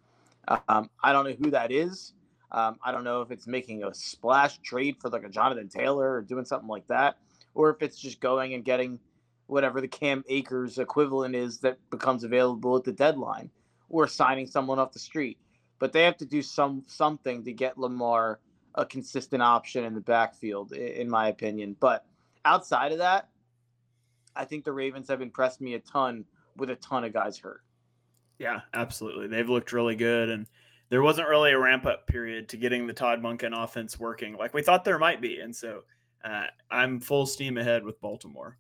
Um, 0.48 0.88
I 1.04 1.12
don't 1.12 1.28
know 1.28 1.36
who 1.38 1.50
that 1.50 1.70
is. 1.70 2.14
Um, 2.50 2.78
I 2.82 2.90
don't 2.90 3.04
know 3.04 3.20
if 3.20 3.30
it's 3.30 3.46
making 3.46 3.84
a 3.84 3.92
splash 3.92 4.58
trade 4.58 4.96
for 4.98 5.10
like 5.10 5.24
a 5.24 5.28
Jonathan 5.28 5.68
Taylor 5.68 6.14
or 6.14 6.22
doing 6.22 6.46
something 6.46 6.68
like 6.68 6.86
that, 6.88 7.18
or 7.54 7.68
if 7.68 7.82
it's 7.82 7.98
just 7.98 8.18
going 8.18 8.54
and 8.54 8.64
getting 8.64 8.98
whatever 9.46 9.80
the 9.80 9.88
Cam 9.88 10.24
Akers 10.28 10.78
equivalent 10.78 11.34
is 11.34 11.58
that 11.58 11.78
becomes 11.90 12.24
available 12.24 12.76
at 12.76 12.84
the 12.84 12.92
deadline, 12.92 13.50
or 13.88 14.06
signing 14.06 14.46
someone 14.46 14.78
off 14.78 14.92
the 14.92 14.98
street. 14.98 15.38
But 15.78 15.92
they 15.92 16.02
have 16.02 16.16
to 16.18 16.26
do 16.26 16.42
some 16.42 16.82
something 16.86 17.44
to 17.44 17.52
get 17.52 17.78
Lamar 17.78 18.40
a 18.74 18.84
consistent 18.84 19.42
option 19.42 19.84
in 19.84 19.94
the 19.94 20.00
backfield, 20.00 20.72
in 20.72 21.08
my 21.08 21.28
opinion. 21.28 21.76
But 21.80 22.04
outside 22.44 22.92
of 22.92 22.98
that, 22.98 23.28
I 24.34 24.44
think 24.44 24.64
the 24.64 24.72
Ravens 24.72 25.08
have 25.08 25.22
impressed 25.22 25.60
me 25.60 25.74
a 25.74 25.80
ton 25.80 26.24
with 26.56 26.70
a 26.70 26.76
ton 26.76 27.04
of 27.04 27.12
guys 27.12 27.38
hurt. 27.38 27.62
Yeah, 28.38 28.60
absolutely. 28.74 29.28
They've 29.28 29.48
looked 29.48 29.72
really 29.72 29.96
good, 29.96 30.28
and 30.28 30.46
there 30.90 31.02
wasn't 31.02 31.28
really 31.28 31.52
a 31.52 31.58
ramp 31.58 31.86
up 31.86 32.06
period 32.06 32.48
to 32.50 32.56
getting 32.56 32.86
the 32.86 32.92
Todd 32.92 33.22
Monken 33.22 33.52
offense 33.56 33.98
working 33.98 34.36
like 34.36 34.54
we 34.54 34.62
thought 34.62 34.84
there 34.84 34.98
might 34.98 35.20
be. 35.20 35.40
And 35.40 35.54
so 35.54 35.82
uh, 36.24 36.44
I'm 36.70 37.00
full 37.00 37.26
steam 37.26 37.56
ahead 37.56 37.82
with 37.82 38.00
Baltimore. 38.00 38.58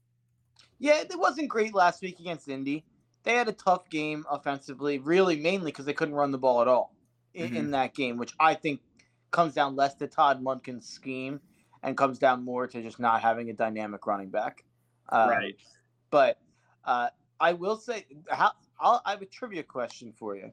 Yeah, 0.78 1.00
it 1.00 1.18
wasn't 1.18 1.48
great 1.48 1.74
last 1.74 2.02
week 2.02 2.20
against 2.20 2.48
Indy. 2.48 2.84
They 3.22 3.34
had 3.34 3.48
a 3.48 3.52
tough 3.52 3.88
game 3.90 4.24
offensively, 4.30 4.98
really 4.98 5.36
mainly 5.36 5.72
because 5.72 5.84
they 5.84 5.92
couldn't 5.92 6.14
run 6.14 6.30
the 6.30 6.38
ball 6.38 6.62
at 6.62 6.68
all 6.68 6.94
in, 7.34 7.48
mm-hmm. 7.48 7.56
in, 7.56 7.70
that 7.72 7.94
game, 7.94 8.18
which 8.18 8.32
I 8.38 8.54
think 8.54 8.80
comes 9.30 9.54
down 9.54 9.74
less 9.74 9.94
to 9.96 10.06
Todd 10.06 10.42
Monken's 10.42 10.88
scheme 10.88 11.40
and 11.82 11.96
comes 11.96 12.18
down 12.18 12.44
more 12.44 12.66
to 12.66 12.82
just 12.82 13.00
not 13.00 13.20
having 13.20 13.50
a 13.50 13.52
dynamic 13.52 14.06
running 14.06 14.30
back. 14.30 14.64
Um, 15.08 15.30
right. 15.30 15.56
But 16.10 16.38
uh, 16.84 17.08
I 17.40 17.52
will 17.52 17.76
say, 17.76 18.06
how 18.30 18.52
I'll, 18.78 19.02
I 19.04 19.10
have 19.12 19.22
a 19.22 19.26
trivia 19.26 19.62
question 19.62 20.12
for 20.12 20.36
you. 20.36 20.52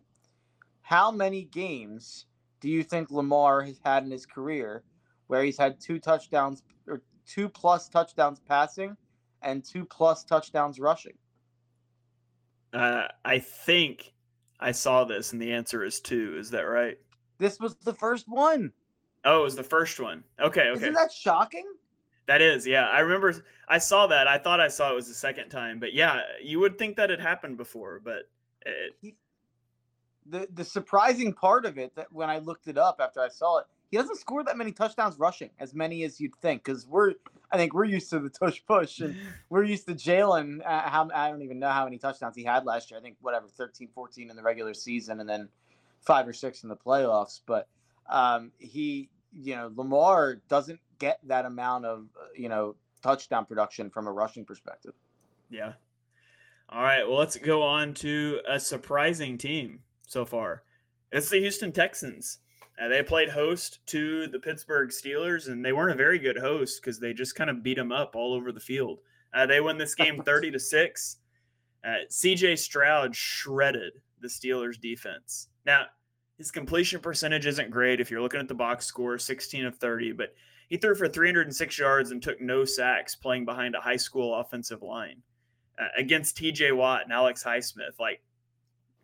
How 0.82 1.12
many 1.12 1.44
games 1.44 2.26
do 2.60 2.70
you 2.70 2.84
think 2.84 3.12
Lamar 3.12 3.62
has 3.62 3.80
had 3.84 4.04
in 4.04 4.12
his 4.12 4.26
career 4.26 4.84
where 5.28 5.44
he's 5.44 5.58
had 5.58 5.80
two 5.80 6.00
touchdowns 6.00 6.64
or 6.88 7.02
two 7.26 7.50
plus 7.50 7.88
touchdowns 7.90 8.40
passing 8.40 8.98
and 9.44 9.64
two 9.64 9.86
plus 9.86 10.24
touchdowns 10.24 10.80
rushing? 10.80 11.14
Uh, 12.74 13.08
I 13.24 13.40
think 13.40 14.14
I 14.60 14.72
saw 14.72 15.04
this, 15.04 15.34
and 15.34 15.42
the 15.42 15.54
answer 15.54 15.84
is 15.84 16.00
two. 16.00 16.36
Is 16.38 16.50
that 16.52 16.62
right? 16.62 16.98
This 17.38 17.60
was 17.60 17.76
the 17.76 17.94
first 17.94 18.26
one. 18.28 18.72
Oh, 19.26 19.42
it 19.42 19.44
was 19.44 19.56
the 19.56 19.64
first 19.64 20.00
one. 20.00 20.24
Okay, 20.40 20.70
okay. 20.70 20.72
Isn't 20.72 20.94
that 20.94 21.12
shocking? 21.12 21.66
That 22.26 22.42
is, 22.42 22.66
yeah. 22.66 22.88
I 22.88 23.00
remember 23.00 23.44
I 23.68 23.78
saw 23.78 24.08
that. 24.08 24.28
I 24.28 24.38
thought 24.38 24.60
I 24.60 24.70
saw 24.70 24.92
it 24.92 24.96
was 24.96 25.08
the 25.08 25.14
second 25.14 25.50
time, 25.50 25.80
but 25.80 25.94
yeah, 25.94 26.22
you 26.42 26.60
would 26.60 26.78
think 26.78 26.96
that 26.96 27.10
had 27.10 27.20
happened 27.20 27.58
before, 27.58 28.02
but 28.04 28.30
it... 28.66 29.16
the 30.26 30.48
the 30.54 30.64
surprising 30.64 31.34
part 31.34 31.66
of 31.66 31.78
it 31.78 31.94
that 31.96 32.12
when 32.12 32.30
I 32.30 32.40
looked 32.40 32.68
it 32.68 32.78
up 32.78 32.98
after 33.02 33.20
I 33.20 33.28
saw 33.28 33.60
it, 33.60 33.66
he 33.92 33.98
doesn't 33.98 34.20
score 34.20 34.44
that 34.44 34.58
many 34.58 34.72
touchdowns 34.72 35.20
rushing, 35.20 35.50
as 35.60 35.74
many 35.74 36.04
as 36.04 36.20
you'd 36.20 36.36
think, 36.38 36.64
because 36.64 36.88
we're 36.88 37.14
I 37.54 37.58
think 37.58 37.76
we're 37.76 37.86
used 37.86 38.10
to 38.10 38.20
the 38.20 38.32
tush 38.32 38.62
push 38.68 39.00
and 39.00 39.16
we're 39.50 39.64
used 39.64 39.88
to 39.88 39.94
Jalen. 39.94 40.66
Uh, 40.66 40.90
how 40.90 41.08
I 41.14 41.30
don't 41.30 41.44
even 41.44 41.60
know 41.60 41.70
how 41.70 41.86
many 41.86 42.00
touchdowns 42.00 42.36
he 42.36 42.44
had 42.44 42.66
last 42.66 42.90
year. 42.90 43.00
I 43.00 43.04
think 43.04 43.18
whatever 43.22 43.48
13, 43.48 43.90
14 43.94 44.30
in 44.32 44.36
the 44.36 44.42
regular 44.42 44.74
season, 44.74 45.20
and 45.20 45.30
then 45.30 45.48
five 46.02 46.28
or 46.28 46.34
six 46.34 46.64
in 46.64 46.70
the 46.70 46.76
playoffs. 46.76 47.42
But 47.46 47.68
um, 48.10 48.52
he, 48.58 49.10
you 49.32 49.56
know, 49.56 49.72
Lamar 49.76 50.42
doesn't 50.50 50.80
get 50.98 51.20
that 51.26 51.46
amount 51.46 51.86
of 51.86 52.08
uh, 52.20 52.26
you 52.36 52.50
know 52.50 52.76
touchdown 53.04 53.46
production 53.46 53.92
from 53.92 54.08
a 54.08 54.12
rushing 54.12 54.46
perspective. 54.46 54.94
Yeah. 55.52 55.74
All 56.70 56.82
right. 56.82 57.08
Well, 57.08 57.20
let's 57.20 57.38
go 57.38 57.62
on 57.62 57.94
to 57.96 58.42
a 58.50 58.60
surprising 58.60 59.38
team 59.38 59.82
so 60.08 60.26
far. 60.26 60.64
It's 61.12 61.30
the 61.30 61.40
Houston 61.40 61.72
Texans. 61.72 62.40
Uh, 62.82 62.88
they 62.88 63.04
played 63.04 63.30
host 63.30 63.80
to 63.88 64.28
the 64.28 64.40
Pittsburgh 64.40 64.90
Steelers, 64.90 65.48
and 65.48 65.64
they 65.64 65.74
weren't 65.74 65.92
a 65.92 65.96
very 65.96 66.18
good 66.18 66.38
host 66.38 66.82
because 66.82 67.00
they 67.00 67.14
just 67.14 67.36
kind 67.36 67.50
of 67.50 67.62
beat 67.62 67.78
them 67.78 67.92
up 67.92 68.16
all 68.16 68.34
over 68.34 68.52
the 68.52 68.60
field. 68.60 69.00
Uh, 69.34 69.46
they 69.46 69.62
won 69.62 69.78
this 69.78 69.96
game 69.96 70.22
30 70.26 70.52
to 70.52 70.60
6. 70.60 71.18
Uh, 71.86 71.88
CJ 72.10 72.58
Stroud 72.58 73.16
shredded 73.16 73.94
the 74.22 74.28
Steelers 74.28 74.80
defense. 74.80 75.50
Now, 75.66 75.86
his 76.38 76.50
completion 76.50 77.00
percentage 77.00 77.46
isn't 77.46 77.70
great 77.70 78.02
if 78.02 78.10
you're 78.10 78.22
looking 78.22 78.40
at 78.40 78.48
the 78.48 78.56
box 78.56 78.86
score 78.86 79.18
16 79.18 79.66
of 79.66 79.76
30, 79.78 80.14
but 80.14 80.34
he 80.70 80.78
threw 80.78 80.96
for 80.96 81.08
306 81.08 81.78
yards 81.78 82.12
and 82.12 82.22
took 82.22 82.42
no 82.42 82.66
sacks 82.66 83.16
playing 83.16 83.46
behind 83.46 83.76
a 83.76 83.82
high 83.82 83.98
school 83.98 84.34
offensive 84.34 84.82
line 84.82 85.22
uh, 85.80 85.88
against 85.98 86.38
TJ 86.38 86.76
Watt 86.76 87.04
and 87.04 87.14
Alex 87.14 87.44
Highsmith. 87.44 88.00
Like, 88.00 88.22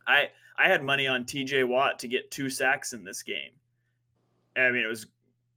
I 0.07 0.29
I 0.59 0.67
had 0.67 0.83
money 0.83 1.07
on 1.07 1.23
TJ 1.23 1.67
Watt 1.67 1.99
to 1.99 2.07
get 2.07 2.31
two 2.31 2.49
sacks 2.49 2.93
in 2.93 3.03
this 3.03 3.23
game. 3.23 3.51
I 4.57 4.71
mean, 4.71 4.83
it 4.83 4.89
was 4.89 5.07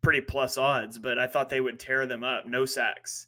pretty 0.01 0.21
plus 0.21 0.57
odds, 0.57 0.99
but 0.99 1.19
I 1.19 1.27
thought 1.27 1.49
they 1.49 1.61
would 1.61 1.81
tear 1.81 2.07
them 2.07 2.23
up. 2.23 2.47
No 2.47 2.65
sacks. 2.65 3.27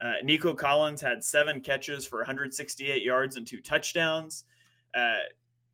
Uh, 0.00 0.14
Nico 0.22 0.52
Collins 0.52 1.00
had 1.00 1.24
seven 1.24 1.60
catches 1.60 2.06
for 2.06 2.18
168 2.18 3.02
yards 3.02 3.36
and 3.36 3.46
two 3.46 3.60
touchdowns. 3.60 4.44
Uh, 4.94 5.20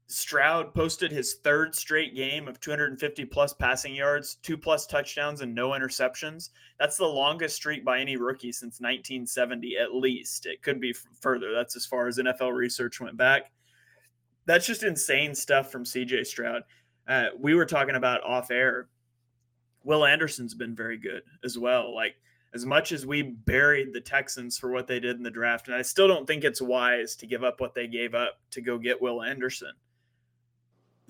Stroud 0.07 0.75
posted 0.75 1.13
his 1.13 1.35
third 1.35 1.75
straight 1.75 2.17
game 2.17 2.49
of 2.49 2.61
250 2.61 3.25
plus 3.27 3.53
passing 3.53 3.95
yards, 3.95 4.37
two 4.37 4.59
plus 4.59 4.87
touchdowns, 4.87 5.41
and 5.41 5.55
no 5.55 5.71
interceptions. 5.71 6.51
That's 6.79 6.97
the 6.97 7.07
longest 7.07 7.57
streak 7.57 7.85
by 7.85 8.01
any 8.01 8.17
rookie 8.17 8.53
since 8.53 8.81
1970, 8.81 9.77
at 9.79 9.95
least. 9.95 10.47
It 10.47 10.63
could 10.63 10.81
be 10.81 10.95
further. 11.21 11.53
That's 11.53 11.77
as 11.77 11.87
far 11.87 12.09
as 12.09 12.19
NFL 12.19 12.53
research 12.53 13.01
went 13.01 13.17
back. 13.17 13.53
That's 14.51 14.67
just 14.67 14.83
insane 14.83 15.35
stuff 15.35 15.71
from 15.71 15.85
CJ 15.85 16.27
Stroud. 16.27 16.63
Uh, 17.07 17.27
we 17.39 17.55
were 17.55 17.67
talking 17.67 17.97
about 17.97 18.23
off 18.25 18.51
air. 18.51 18.89
Will 19.85 20.05
Anderson's 20.05 20.55
been 20.55 20.75
very 20.75 20.99
good 20.99 21.23
as 21.45 21.59
well. 21.59 21.95
Like, 21.95 22.17
as 22.53 22.67
much 22.67 22.93
as 22.93 23.07
we 23.07 23.23
buried 23.23 23.93
the 23.93 24.01
Texans 24.01 24.59
for 24.59 24.71
what 24.71 24.87
they 24.87 24.99
did 24.99 25.17
in 25.17 25.23
the 25.23 25.31
draft, 25.31 25.69
and 25.69 25.77
I 25.77 25.83
still 25.83 26.09
don't 26.09 26.27
think 26.27 26.43
it's 26.43 26.61
wise 26.61 27.15
to 27.17 27.27
give 27.27 27.45
up 27.45 27.61
what 27.61 27.75
they 27.75 27.87
gave 27.87 28.15
up 28.15 28.41
to 28.51 28.61
go 28.61 28.77
get 28.77 29.01
Will 29.01 29.23
Anderson 29.23 29.73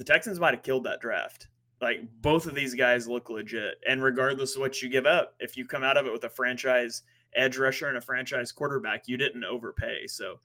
the 0.01 0.05
Texans 0.05 0.41
might 0.41 0.55
have 0.55 0.63
killed 0.63 0.85
that 0.85 1.03
draft. 1.03 1.49
Like 1.83 2.01
both 2.23 2.47
of 2.47 2.55
these 2.55 2.75
guys 2.75 3.07
look 3.07 3.29
legit. 3.29 3.75
And 3.87 4.03
regardless 4.03 4.55
of 4.55 4.63
what 4.63 4.81
you 4.81 4.89
give 4.89 5.05
up, 5.05 5.35
if 5.41 5.59
you 5.59 5.67
come 5.67 5.85
out 5.85 5.99
of 5.99 6.07
it 6.07 6.13
with 6.13 6.25
a 6.25 6.31
franchise 6.31 7.03
edge 7.37 7.59
rusher 7.59 7.87
and 7.87 7.99
a 7.99 8.01
franchise 8.01 8.51
quarterback, 8.51 9.09
you 9.09 9.19
didn't 9.19 9.45
overpay. 9.45 10.07
So 10.07 10.41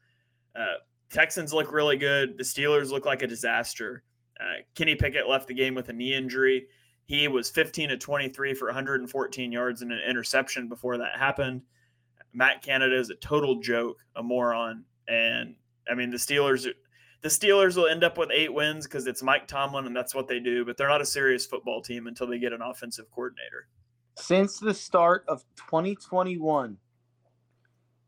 uh, 0.58 0.80
Texans 1.10 1.54
look 1.54 1.72
really 1.72 1.98
good. 1.98 2.38
The 2.38 2.44
Steelers 2.44 2.92
look 2.92 3.06
like 3.06 3.22
a 3.22 3.28
disaster. 3.28 4.04
Uh, 4.40 4.62
Kenny 4.76 4.96
Pickett 4.96 5.30
left 5.30 5.48
the 5.48 5.54
game 5.54 5.76
with 5.76 5.90
a 5.90 5.94
knee 5.94 6.14
injury. 6.14 6.68
He 7.06 7.28
was 7.28 7.50
15 7.50 7.90
to 7.90 7.98
23 7.98 8.54
for 8.54 8.66
114 8.66 9.52
yards 9.52 9.82
and 9.82 9.92
an 9.92 10.00
interception 10.08 10.68
before 10.68 10.98
that 10.98 11.18
happened. 11.18 11.62
Matt 12.34 12.62
Canada 12.62 12.98
is 12.98 13.10
a 13.10 13.16
total 13.16 13.62
joke, 13.62 13.98
a 14.16 14.24
moron. 14.24 14.84
And 15.08 15.56
I 15.90 15.96
mean, 15.96 16.10
the 16.10 16.18
Steelers 16.18 16.68
the 17.22 17.30
Steelers 17.30 17.76
will 17.76 17.88
end 17.88 18.04
up 18.04 18.20
with 18.20 18.30
eight 18.32 18.54
wins 18.54 18.86
because 18.86 19.08
it's 19.08 19.24
Mike 19.24 19.48
Tomlin 19.48 19.88
and 19.88 19.96
that's 19.96 20.14
what 20.14 20.28
they 20.28 20.40
do, 20.40 20.64
but 20.64 20.78
they're 20.78 20.88
not 20.88 21.02
a 21.02 21.06
serious 21.06 21.46
football 21.46 21.82
team 21.82 22.06
until 22.06 22.28
they 22.28 22.38
get 22.38 22.54
an 22.54 22.62
offensive 22.62 23.10
coordinator. 23.10 23.68
Since 24.18 24.60
the 24.60 24.76
start 24.76 25.26
of 25.28 25.44
2021, 25.56 26.78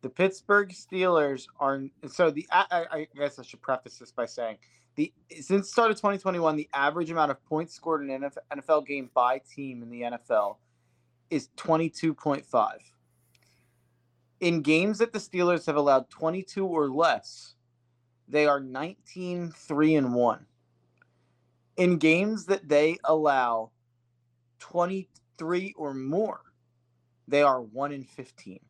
the 0.07 0.13
Pittsburgh 0.13 0.69
Steelers 0.69 1.47
are 1.59 1.83
so 2.07 2.31
the 2.31 2.47
I, 2.49 2.85
I 2.89 3.07
guess 3.13 3.39
I 3.39 3.43
should 3.43 3.61
preface 3.61 3.97
this 3.97 4.09
by 4.09 4.25
saying 4.25 4.55
the 4.95 5.11
since 5.31 5.67
the 5.67 5.71
start 5.71 5.91
of 5.91 5.97
2021, 5.97 6.55
the 6.55 6.69
average 6.73 7.11
amount 7.11 7.31
of 7.31 7.43
points 7.43 7.75
scored 7.75 8.03
in 8.03 8.23
an 8.23 8.31
NFL 8.55 8.87
game 8.87 9.09
by 9.13 9.41
team 9.53 9.83
in 9.83 9.89
the 9.89 10.03
NFL 10.03 10.55
is 11.29 11.49
22.5. 11.57 12.71
In 14.39 14.61
games 14.61 14.99
that 14.99 15.11
the 15.11 15.19
Steelers 15.19 15.65
have 15.65 15.75
allowed 15.75 16.09
22 16.09 16.65
or 16.65 16.87
less, 16.89 17.55
they 18.29 18.45
are 18.45 18.61
19 18.61 19.51
3 19.51 19.95
and 19.95 20.13
1 20.13 20.45
in 21.75 21.97
games 21.97 22.45
that 22.45 22.69
they 22.69 22.97
allow 23.03 23.71
23 24.59 25.73
or 25.77 25.93
more 25.93 26.39
they 27.27 27.41
are 27.41 27.61
1 27.61 27.91
in 27.91 28.05
15 28.05 28.61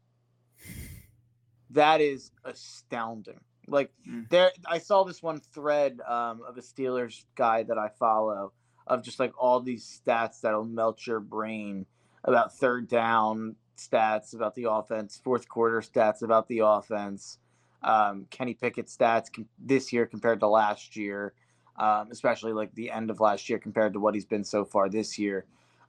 that 1.77 2.01
is 2.01 2.31
astounding 2.43 3.39
like 3.67 3.91
mm. 4.07 4.27
there 4.29 4.51
i 4.65 4.77
saw 4.77 5.03
this 5.03 5.21
one 5.21 5.39
thread 5.39 5.99
um, 6.07 6.41
of 6.47 6.57
a 6.57 6.61
steelers 6.61 7.25
guy 7.35 7.63
that 7.63 7.77
i 7.77 7.89
follow 7.99 8.51
of 8.87 9.03
just 9.03 9.19
like 9.19 9.33
all 9.37 9.59
these 9.59 10.01
stats 10.05 10.41
that'll 10.41 10.63
melt 10.63 11.05
your 11.05 11.19
brain 11.19 11.85
about 12.23 12.53
third 12.53 12.87
down 12.87 13.55
stats 13.77 14.33
about 14.33 14.55
the 14.55 14.69
offense 14.69 15.19
fourth 15.23 15.47
quarter 15.47 15.81
stats 15.81 16.21
about 16.21 16.47
the 16.47 16.59
offense 16.59 17.37
um, 17.83 18.27
Kenny 18.29 18.53
Pickett 18.53 18.87
stats 18.87 19.31
com- 19.31 19.47
this 19.59 19.93
year 19.93 20.05
compared 20.05 20.39
to 20.41 20.47
last 20.47 20.95
year, 20.95 21.33
um, 21.77 22.09
especially 22.11 22.53
like 22.53 22.73
the 22.73 22.91
end 22.91 23.09
of 23.09 23.19
last 23.19 23.49
year 23.49 23.59
compared 23.59 23.93
to 23.93 23.99
what 23.99 24.13
he's 24.13 24.25
been 24.25 24.43
so 24.43 24.65
far 24.65 24.89
this 24.89 25.17
year. 25.17 25.45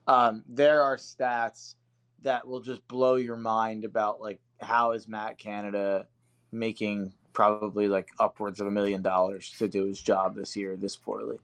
Um, 0.07 0.43
there 0.47 0.81
are 0.81 0.97
stats 0.97 1.75
that 2.23 2.47
will 2.47 2.61
just 2.61 2.87
blow 2.87 3.15
your 3.15 3.37
mind 3.37 3.85
about 3.85 4.21
like 4.21 4.39
how 4.61 4.91
is 4.91 5.07
Matt 5.07 5.37
Canada 5.37 6.07
making 6.51 7.13
probably 7.33 7.87
like 7.87 8.09
upwards 8.19 8.59
of 8.59 8.67
a 8.67 8.71
million 8.71 9.01
dollars 9.01 9.53
to 9.57 9.67
do 9.67 9.85
his 9.85 10.01
job 10.01 10.35
this 10.35 10.55
year 10.55 10.75
this 10.75 10.95
poorly. 10.95 11.37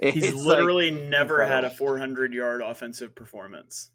He's 0.00 0.34
literally 0.34 0.90
like, 0.90 1.10
never 1.10 1.42
incredible. 1.42 1.54
had 1.54 1.64
a 1.64 1.76
400 1.76 2.32
yard 2.32 2.62
offensive 2.62 3.14
performance. 3.14 3.90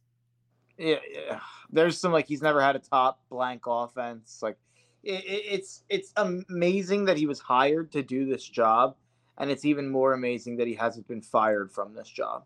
Yeah, 0.77 0.97
yeah, 1.09 1.39
there's 1.71 1.97
some 1.97 2.11
like 2.11 2.27
he's 2.27 2.41
never 2.41 2.61
had 2.61 2.75
a 2.75 2.79
top 2.79 3.21
blank 3.29 3.63
offense. 3.65 4.39
Like 4.41 4.57
it, 5.03 5.23
it's 5.25 5.83
it's 5.89 6.11
amazing 6.17 7.05
that 7.05 7.17
he 7.17 7.25
was 7.25 7.39
hired 7.39 7.91
to 7.93 8.03
do 8.03 8.25
this 8.25 8.43
job, 8.43 8.95
and 9.37 9.49
it's 9.49 9.63
even 9.63 9.89
more 9.89 10.13
amazing 10.13 10.57
that 10.57 10.67
he 10.67 10.73
hasn't 10.73 11.07
been 11.07 11.21
fired 11.21 11.71
from 11.71 11.93
this 11.93 12.09
job. 12.09 12.43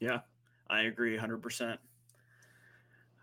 Yeah, 0.00 0.20
I 0.70 0.82
agree, 0.82 1.16
hundred 1.16 1.42
percent. 1.42 1.78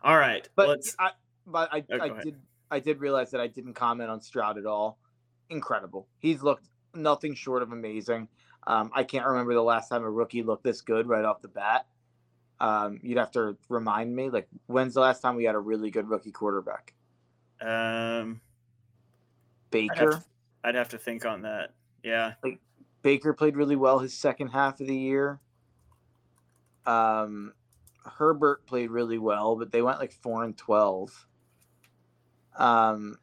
All 0.03 0.17
right, 0.17 0.47
but 0.55 0.67
let's... 0.67 0.95
I, 0.99 1.11
but 1.45 1.69
I, 1.73 1.83
oh, 1.91 1.99
I 1.99 2.09
did 2.23 2.35
I 2.71 2.79
did 2.79 2.99
realize 2.99 3.31
that 3.31 3.41
I 3.41 3.47
didn't 3.47 3.73
comment 3.73 4.09
on 4.09 4.21
Stroud 4.21 4.57
at 4.57 4.65
all. 4.65 4.97
Incredible. 5.49 6.07
He's 6.19 6.41
looked 6.41 6.67
nothing 6.95 7.35
short 7.35 7.61
of 7.61 7.71
amazing. 7.71 8.27
Um, 8.65 8.91
I 8.93 9.03
can't 9.03 9.25
remember 9.25 9.53
the 9.53 9.61
last 9.63 9.89
time 9.89 10.03
a 10.03 10.09
rookie 10.09 10.41
looked 10.41 10.63
this 10.63 10.81
good 10.81 11.07
right 11.07 11.25
off 11.25 11.41
the 11.41 11.49
bat. 11.49 11.85
Um, 12.59 12.99
you'd 13.03 13.17
have 13.17 13.31
to 13.31 13.57
remind 13.67 14.15
me. 14.15 14.29
Like, 14.29 14.47
when's 14.67 14.93
the 14.93 15.01
last 15.01 15.21
time 15.21 15.35
we 15.35 15.43
had 15.43 15.55
a 15.55 15.59
really 15.59 15.91
good 15.91 16.07
rookie 16.07 16.31
quarterback? 16.31 16.93
Um, 17.61 18.39
Baker. 19.69 19.93
I'd 19.93 19.99
have, 19.99 20.09
to, 20.11 20.25
I'd 20.63 20.75
have 20.75 20.89
to 20.89 20.97
think 20.97 21.25
on 21.25 21.41
that. 21.41 21.71
Yeah. 22.03 22.33
Like 22.43 22.59
Baker 23.01 23.33
played 23.33 23.57
really 23.57 23.75
well 23.75 23.99
his 23.99 24.13
second 24.13 24.47
half 24.47 24.79
of 24.79 24.87
the 24.87 24.95
year. 24.95 25.39
Um, 26.85 27.53
Herbert 28.05 28.65
played 28.65 28.91
really 28.91 29.17
well, 29.17 29.55
but 29.55 29.71
they 29.71 29.81
went 29.81 29.99
like 29.99 30.11
four 30.11 30.43
and 30.43 30.57
twelve. 30.57 31.27
Um, 32.57 33.17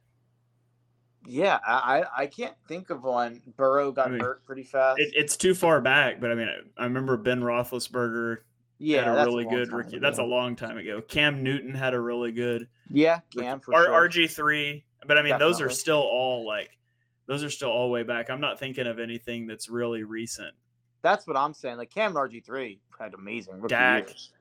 yeah, 1.27 1.59
I 1.65 2.05
I 2.17 2.27
can't 2.27 2.55
think 2.67 2.91
of 2.91 3.03
one. 3.03 3.43
Burrow 3.57 3.93
got 3.93 4.09
I 4.09 4.11
mean, 4.11 4.21
hurt 4.21 4.45
pretty 4.45 4.63
fast. 4.63 4.99
It, 4.99 5.13
it's 5.15 5.37
too 5.37 5.55
far 5.55 5.81
back, 5.81 6.21
but 6.21 6.31
I 6.33 6.35
mean, 6.35 6.49
I, 6.49 6.83
I 6.83 6.85
remember 6.85 7.17
Ben 7.17 7.41
Roethlisberger 7.41 8.39
yeah, 8.79 9.05
had 9.05 9.09
a 9.19 9.25
really 9.27 9.45
long 9.45 9.55
good 9.55 9.73
rookie. 9.73 9.97
ago. 9.97 9.99
That's 10.01 10.19
a 10.19 10.25
long 10.25 10.57
time 10.57 10.79
ago. 10.79 11.03
Cam 11.03 11.43
Newton 11.43 11.75
had 11.75 11.93
a 11.95 12.01
really 12.01 12.33
good 12.33 12.67
yeah, 12.91 13.21
Cam 13.37 13.61
for 13.61 13.75
R- 13.75 13.85
sure. 13.85 14.09
RG 14.09 14.31
three, 14.31 14.85
but 15.07 15.19
I 15.19 15.23
mean, 15.23 15.39
those 15.39 15.61
are 15.61 15.71
still 15.71 16.01
all 16.01 16.47
like, 16.47 16.79
those 17.27 17.45
are 17.45 17.51
still 17.51 17.71
all 17.71 17.91
way 17.91 18.03
back. 18.03 18.31
I'm 18.31 18.41
not 18.41 18.59
thinking 18.59 18.87
of 18.87 18.99
anything 18.99 19.47
that's 19.47 19.69
really 19.69 20.03
recent. 20.03 20.55
That's 21.03 21.27
what 21.27 21.37
I'm 21.37 21.55
saying. 21.55 21.77
Like 21.77 21.91
Cam 21.91 22.15
RG 22.15 22.45
three 22.45 22.81
had 22.99 23.15
amazing 23.15 23.61
rookie 23.61 23.75
Dak. 23.75 24.09
years. 24.09 24.33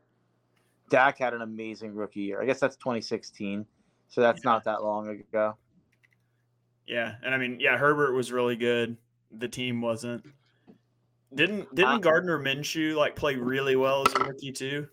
Dak 0.90 1.20
had 1.20 1.34
an 1.34 1.42
amazing 1.42 1.94
rookie 1.94 2.22
year. 2.22 2.42
I 2.42 2.46
guess 2.46 2.60
that's 2.60 2.76
2016, 2.78 3.66
so 4.10 4.22
that's 4.22 4.42
Yeah. 4.44 4.52
not 4.52 4.64
that 4.66 4.84
long 4.84 5.08
ago. 5.10 5.56
Yeah, 6.88 7.16
and 7.24 7.34
I 7.34 7.38
mean, 7.38 7.60
yeah, 7.60 7.78
Herbert 7.78 8.14
was 8.14 8.32
really 8.32 8.56
good. 8.56 8.98
The 9.32 9.48
team 9.48 9.82
wasn't. 9.82 10.26
Didn't 11.34 11.74
didn't 11.76 11.92
I- 11.92 12.00
Gardner 12.00 12.40
Minshew 12.40 12.96
like 12.96 13.16
play 13.16 13.36
really 13.36 13.76
well 13.76 14.04
as 14.08 14.14
a 14.16 14.24
rookie 14.24 14.52
too? 14.52 14.88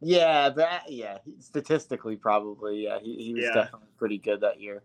Yeah, 0.00 0.50
but 0.50 0.90
yeah, 0.90 1.18
statistically 1.38 2.16
probably, 2.16 2.82
yeah, 2.84 2.98
he, 3.00 3.14
he 3.22 3.34
was 3.34 3.44
Yeah. 3.44 3.54
definitely 3.54 3.86
pretty 3.96 4.18
good 4.18 4.40
that 4.40 4.60
year. 4.60 4.82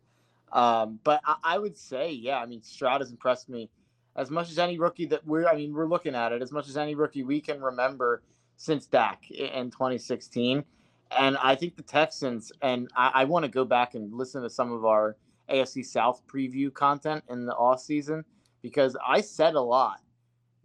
Um, 0.51 0.99
but 1.03 1.21
I, 1.25 1.35
I 1.43 1.57
would 1.57 1.75
say, 1.75 2.11
yeah, 2.11 2.37
I 2.37 2.45
mean, 2.45 2.61
Stroud 2.61 3.01
has 3.01 3.09
impressed 3.09 3.49
me 3.49 3.71
as 4.15 4.29
much 4.29 4.51
as 4.51 4.59
any 4.59 4.77
rookie 4.77 5.07
that 5.07 5.25
we're. 5.25 5.47
I 5.47 5.55
mean, 5.55 5.73
we're 5.73 5.87
looking 5.87 6.13
at 6.13 6.31
it 6.33 6.43
as 6.43 6.51
much 6.51 6.69
as 6.69 6.77
any 6.77 6.93
rookie 6.93 7.23
we 7.23 7.41
can 7.41 7.59
remember 7.59 8.21
since 8.57 8.85
Dak 8.85 9.29
in 9.31 9.71
2016. 9.71 10.63
And 11.11 11.37
I 11.37 11.55
think 11.55 11.75
the 11.75 11.83
Texans, 11.83 12.51
and 12.61 12.89
I, 12.95 13.11
I 13.15 13.25
want 13.25 13.43
to 13.45 13.51
go 13.51 13.65
back 13.65 13.95
and 13.95 14.13
listen 14.13 14.43
to 14.43 14.49
some 14.49 14.71
of 14.71 14.85
our 14.85 15.15
AFC 15.49 15.85
South 15.85 16.21
preview 16.27 16.73
content 16.73 17.23
in 17.29 17.45
the 17.45 17.55
off 17.55 17.81
season 17.81 18.25
because 18.61 18.97
I 19.05 19.21
said 19.21 19.55
a 19.55 19.61
lot 19.61 20.01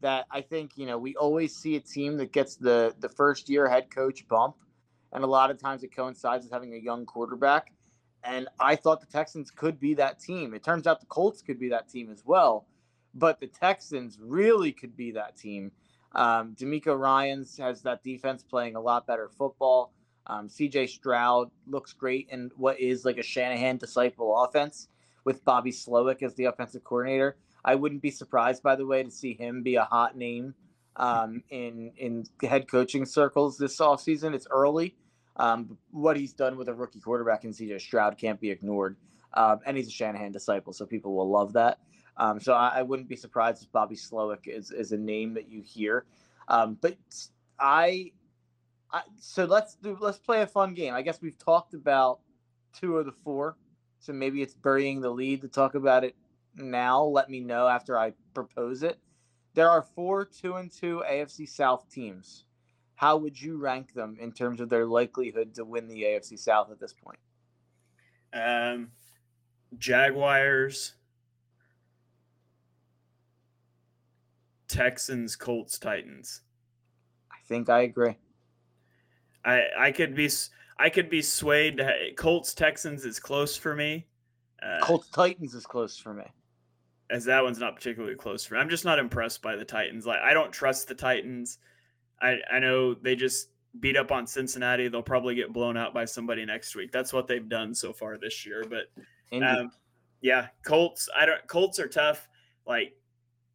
that 0.01 0.27
I 0.31 0.41
think 0.41 0.73
you 0.77 0.87
know 0.87 0.99
we 0.99 1.15
always 1.17 1.57
see 1.57 1.77
a 1.77 1.81
team 1.81 2.17
that 2.19 2.33
gets 2.33 2.57
the 2.57 2.95
the 2.99 3.09
first 3.09 3.49
year 3.49 3.69
head 3.69 3.91
coach 3.91 4.27
bump, 4.29 4.57
and 5.13 5.25
a 5.25 5.27
lot 5.27 5.51
of 5.51 5.59
times 5.59 5.83
it 5.83 5.95
coincides 5.95 6.45
with 6.45 6.53
having 6.53 6.75
a 6.75 6.79
young 6.79 7.07
quarterback. 7.07 7.73
And 8.25 8.49
I 8.61 8.77
thought 8.77 9.01
the 9.01 9.07
Texans 9.07 9.51
could 9.51 9.81
be 9.81 9.95
that 9.95 10.21
team. 10.21 10.55
It 10.55 10.63
turns 10.63 10.87
out 10.87 11.01
the 11.01 11.07
Colts 11.07 11.43
could 11.43 11.59
be 11.59 11.69
that 11.71 11.89
team 11.89 12.11
as 12.11 12.23
well, 12.25 12.67
but 13.15 13.41
the 13.41 13.49
Texans 13.49 14.19
really 14.21 14.71
could 14.71 14.97
be 14.97 15.11
that 15.13 15.37
team. 15.37 15.73
Um, 16.15 16.55
DeMeco 16.55 16.97
Ryans 16.97 17.57
has 17.59 17.83
that 17.83 18.05
defense 18.05 18.45
playing 18.45 18.77
a 18.77 18.81
lot 18.81 19.07
better 19.07 19.29
football. 19.29 19.93
Um, 20.27 20.49
CJ 20.49 20.89
Stroud 20.89 21.51
looks 21.67 21.93
great 21.93 22.29
in 22.31 22.51
what 22.57 22.81
is 22.81 23.05
like 23.05 23.19
a 23.19 23.23
Shanahan 23.23 23.77
disciple 23.77 24.43
offense 24.43 24.89
with 25.25 25.45
Bobby 25.45 25.73
Slowik 25.73 26.23
as 26.23 26.35
the 26.35 26.45
offensive 26.47 26.85
coordinator. 26.85 27.37
I 27.65 27.75
wouldn't 27.75 28.03
be 28.03 28.11
surprised, 28.11 28.63
by 28.63 28.77
the 28.77 28.87
way, 28.87 29.03
to 29.03 29.11
see 29.11 29.35
him 29.35 29.63
be 29.63 29.77
a 29.77 29.85
hot 29.85 30.17
name 30.17 30.55
um, 30.97 31.43
in 31.51 31.93
in 31.97 32.25
head 32.43 32.69
coaching 32.69 33.05
circles 33.05 33.57
this 33.57 33.79
offseason. 33.79 34.35
It's 34.35 34.47
early. 34.51 34.97
Um, 35.37 35.79
what 35.91 36.17
he's 36.17 36.33
done 36.33 36.57
with 36.57 36.69
a 36.69 36.75
rookie 36.75 37.01
quarterback 37.01 37.45
in 37.45 37.51
CJ 37.51 37.81
Stroud 37.81 38.19
can't 38.19 38.41
be 38.41 38.51
ignored. 38.51 38.97
Um, 39.35 39.61
and 39.65 39.77
he's 39.77 39.89
a 39.89 39.93
Shanahan 39.93 40.33
disciple, 40.33 40.73
so 40.73 40.85
people 40.85 41.15
will 41.15 41.31
love 41.31 41.55
that. 41.55 41.79
Um, 42.17 42.39
so 42.41 42.53
I, 42.53 42.75
I 42.77 42.83
wouldn't 42.83 43.09
be 43.09 43.17
surprised 43.17 43.63
if 43.63 43.73
Bobby 43.73 43.97
Slowik 43.97 44.47
is, 44.47 44.71
is 44.71 44.93
a 44.93 44.99
name 44.99 45.35
that 45.35 45.49
you 45.49 45.63
hear. 45.63 46.05
Um, 46.49 46.77
but 46.81 46.97
I, 47.59 48.13
I, 48.93 49.03
so 49.19 49.45
let's 49.45 49.77
do 49.77 49.97
let's 50.01 50.19
play 50.19 50.43
a 50.43 50.47
fun 50.47 50.75
game. 50.75 50.95
I 50.95 51.03
guess 51.03 51.21
we've 51.23 51.39
talked 51.39 51.75
about 51.75 52.21
two 52.79 52.99
of 52.99 53.07
the 53.07 53.13
four, 53.13 53.57
so 54.01 54.13
maybe 54.13 54.43
it's 54.43 54.55
burying 54.55 55.01
the 55.01 55.11
lead 55.11 55.41
to 55.43 55.49
talk 55.49 55.75
about 55.75 56.05
it 56.05 56.15
now. 56.57 57.03
Let 57.03 57.31
me 57.31 57.41
know 57.41 57.67
after 57.69 57.99
I 57.99 58.13
propose 58.35 58.83
it. 58.83 58.99
There 59.55 59.71
are 59.71 59.83
four 59.83 60.25
two 60.25 60.55
and 60.55 60.71
two 60.71 61.03
AFC 61.09 61.49
South 61.49 61.89
teams. 61.91 62.45
How 62.95 63.17
would 63.17 63.41
you 63.41 63.57
rank 63.57 63.95
them 63.95 64.17
in 64.21 64.33
terms 64.33 64.61
of 64.61 64.69
their 64.69 64.87
likelihood 64.87 65.55
to 65.55 65.65
win 65.65 65.89
the 65.89 66.03
AFC 66.03 66.39
South 66.39 66.71
at 66.71 66.79
this 66.79 66.93
point? 66.93 67.19
Um, 68.33 68.93
Jaguars, 69.77 70.95
Texans, 74.69 75.35
Colts, 75.37 75.79
Titans. 75.79 76.43
I 77.31 77.37
think 77.47 77.69
I 77.69 77.81
agree. 77.81 78.17
I 79.45 79.63
I 79.79 79.93
could 79.93 80.15
be 80.15 80.31
I 80.79 80.89
could 80.91 81.11
be 81.11 81.23
swayed. 81.23 81.79
to 81.79 82.13
Colts, 82.17 82.55
Texans 82.55 83.05
is 83.05 83.19
close 83.21 83.57
for 83.57 83.75
me. 83.75 84.07
Uh, 84.63 84.81
Colts 84.81 85.09
Titans 85.11 85.55
is 85.55 85.67
close 85.67 85.99
for 85.99 86.15
me. 86.15 86.25
as 87.11 87.25
that 87.25 87.43
one's 87.43 87.59
not 87.59 87.77
particularly 87.77 88.15
close 88.17 88.45
for 88.45 88.55
me. 88.55 88.61
I'm 88.61 88.71
just 88.71 88.85
not 88.85 88.99
impressed 88.99 89.43
by 89.43 89.57
the 89.57 89.65
Titans. 89.65 90.07
Like 90.07 90.21
I 90.21 90.33
don't 90.35 90.53
trust 90.53 90.89
the 90.89 90.95
Titans. 90.95 91.59
I 92.21 92.37
I 92.51 92.59
know 92.59 92.95
they 92.95 93.17
just 93.17 93.49
beat 93.81 93.97
up 93.97 94.13
on 94.13 94.27
Cincinnati. 94.27 94.89
They'll 94.89 95.03
probably 95.03 95.35
get 95.35 95.53
blown 95.53 95.77
out 95.77 95.95
by 95.95 96.05
somebody 96.05 96.45
next 96.45 96.77
week. 96.77 96.93
That's 96.93 97.13
what 97.13 97.27
they've 97.27 97.49
done 97.49 97.75
so 97.75 97.93
far 97.93 98.19
this 98.19 98.47
year. 98.47 98.65
But 98.69 98.91
um, 99.43 99.71
yeah, 100.21 100.49
Colts. 100.65 101.09
I 101.17 101.27
don't. 101.27 101.47
Colts 101.49 101.79
are 101.81 101.89
tough. 101.89 102.29
Like 102.67 102.95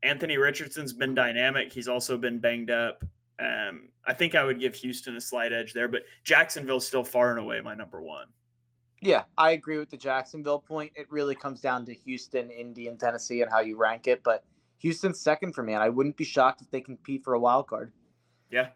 Anthony 0.04 0.38
Richardson's 0.38 0.92
been 0.94 1.16
dynamic. 1.16 1.72
He's 1.72 1.88
also 1.88 2.18
been 2.18 2.40
banged 2.40 2.72
up. 2.72 3.04
Um, 3.40 3.90
I 4.06 4.14
think 4.14 4.36
I 4.36 4.44
would 4.44 4.60
give 4.60 4.76
Houston 4.76 5.16
a 5.16 5.22
slight 5.22 5.54
edge 5.54 5.74
there, 5.74 5.88
but 5.88 6.04
Jacksonville's 6.24 6.88
still 6.88 7.04
far 7.04 7.32
and 7.32 7.40
away 7.40 7.62
my 7.62 7.76
number 7.76 8.02
one. 8.02 8.28
Yeah, 9.02 9.24
I 9.38 9.52
agree 9.52 9.78
with 9.78 9.92
the 9.92 9.98
Jacksonville 9.98 10.60
point. 10.60 10.92
It 10.96 11.06
really 11.12 11.36
comes 11.36 11.62
down 11.62 11.86
to 11.86 11.94
Houston, 11.94 12.50
Indy, 12.50 12.88
and 12.88 13.00
Tennessee 13.00 13.42
and 13.42 13.52
how 13.52 13.60
you 13.60 13.78
rank 13.78 14.08
it. 14.08 14.24
But 14.24 14.44
Houston's 14.80 15.20
second 15.20 15.54
for 15.54 15.64
me, 15.64 15.74
and 15.74 15.84
I 15.84 15.90
wouldn't 15.90 16.18
be 16.18 16.24
shocked 16.24 16.62
if 16.62 16.72
they 16.72 16.82
compete 16.82 17.24
for 17.24 17.36
a 17.36 17.40
wild 17.40 17.68
card. 17.68 17.92
Yeah. 18.50 18.70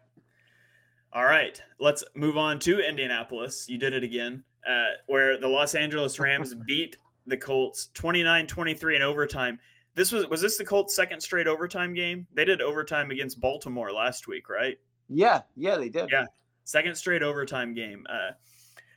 All 1.12 1.24
right, 1.24 1.60
let's 1.78 2.04
move 2.14 2.38
on 2.38 2.58
to 2.60 2.80
Indianapolis. 2.80 3.68
You 3.68 3.78
did 3.78 3.92
it 3.92 4.02
again, 4.02 4.44
uh, 4.66 4.92
where 5.08 5.38
the 5.38 5.48
Los 5.48 5.74
Angeles 5.74 6.18
Rams 6.18 6.54
beat 6.66 6.96
the 7.26 7.36
Colts 7.36 7.90
29-23 7.94 8.96
in 8.96 9.02
overtime. 9.02 9.58
This 9.94 10.10
was 10.10 10.26
was 10.28 10.40
this 10.40 10.56
the 10.56 10.64
Colts' 10.64 10.96
second 10.96 11.20
straight 11.20 11.46
overtime 11.46 11.92
game? 11.92 12.26
They 12.32 12.44
did 12.44 12.62
overtime 12.62 13.10
against 13.10 13.40
Baltimore 13.40 13.92
last 13.92 14.26
week, 14.26 14.48
right? 14.48 14.78
Yeah, 15.08 15.42
yeah, 15.56 15.76
they 15.76 15.88
did. 15.88 16.08
Yeah. 16.10 16.26
Second 16.64 16.94
straight 16.94 17.22
overtime 17.22 17.74
game. 17.74 18.06
Uh, 18.08 18.30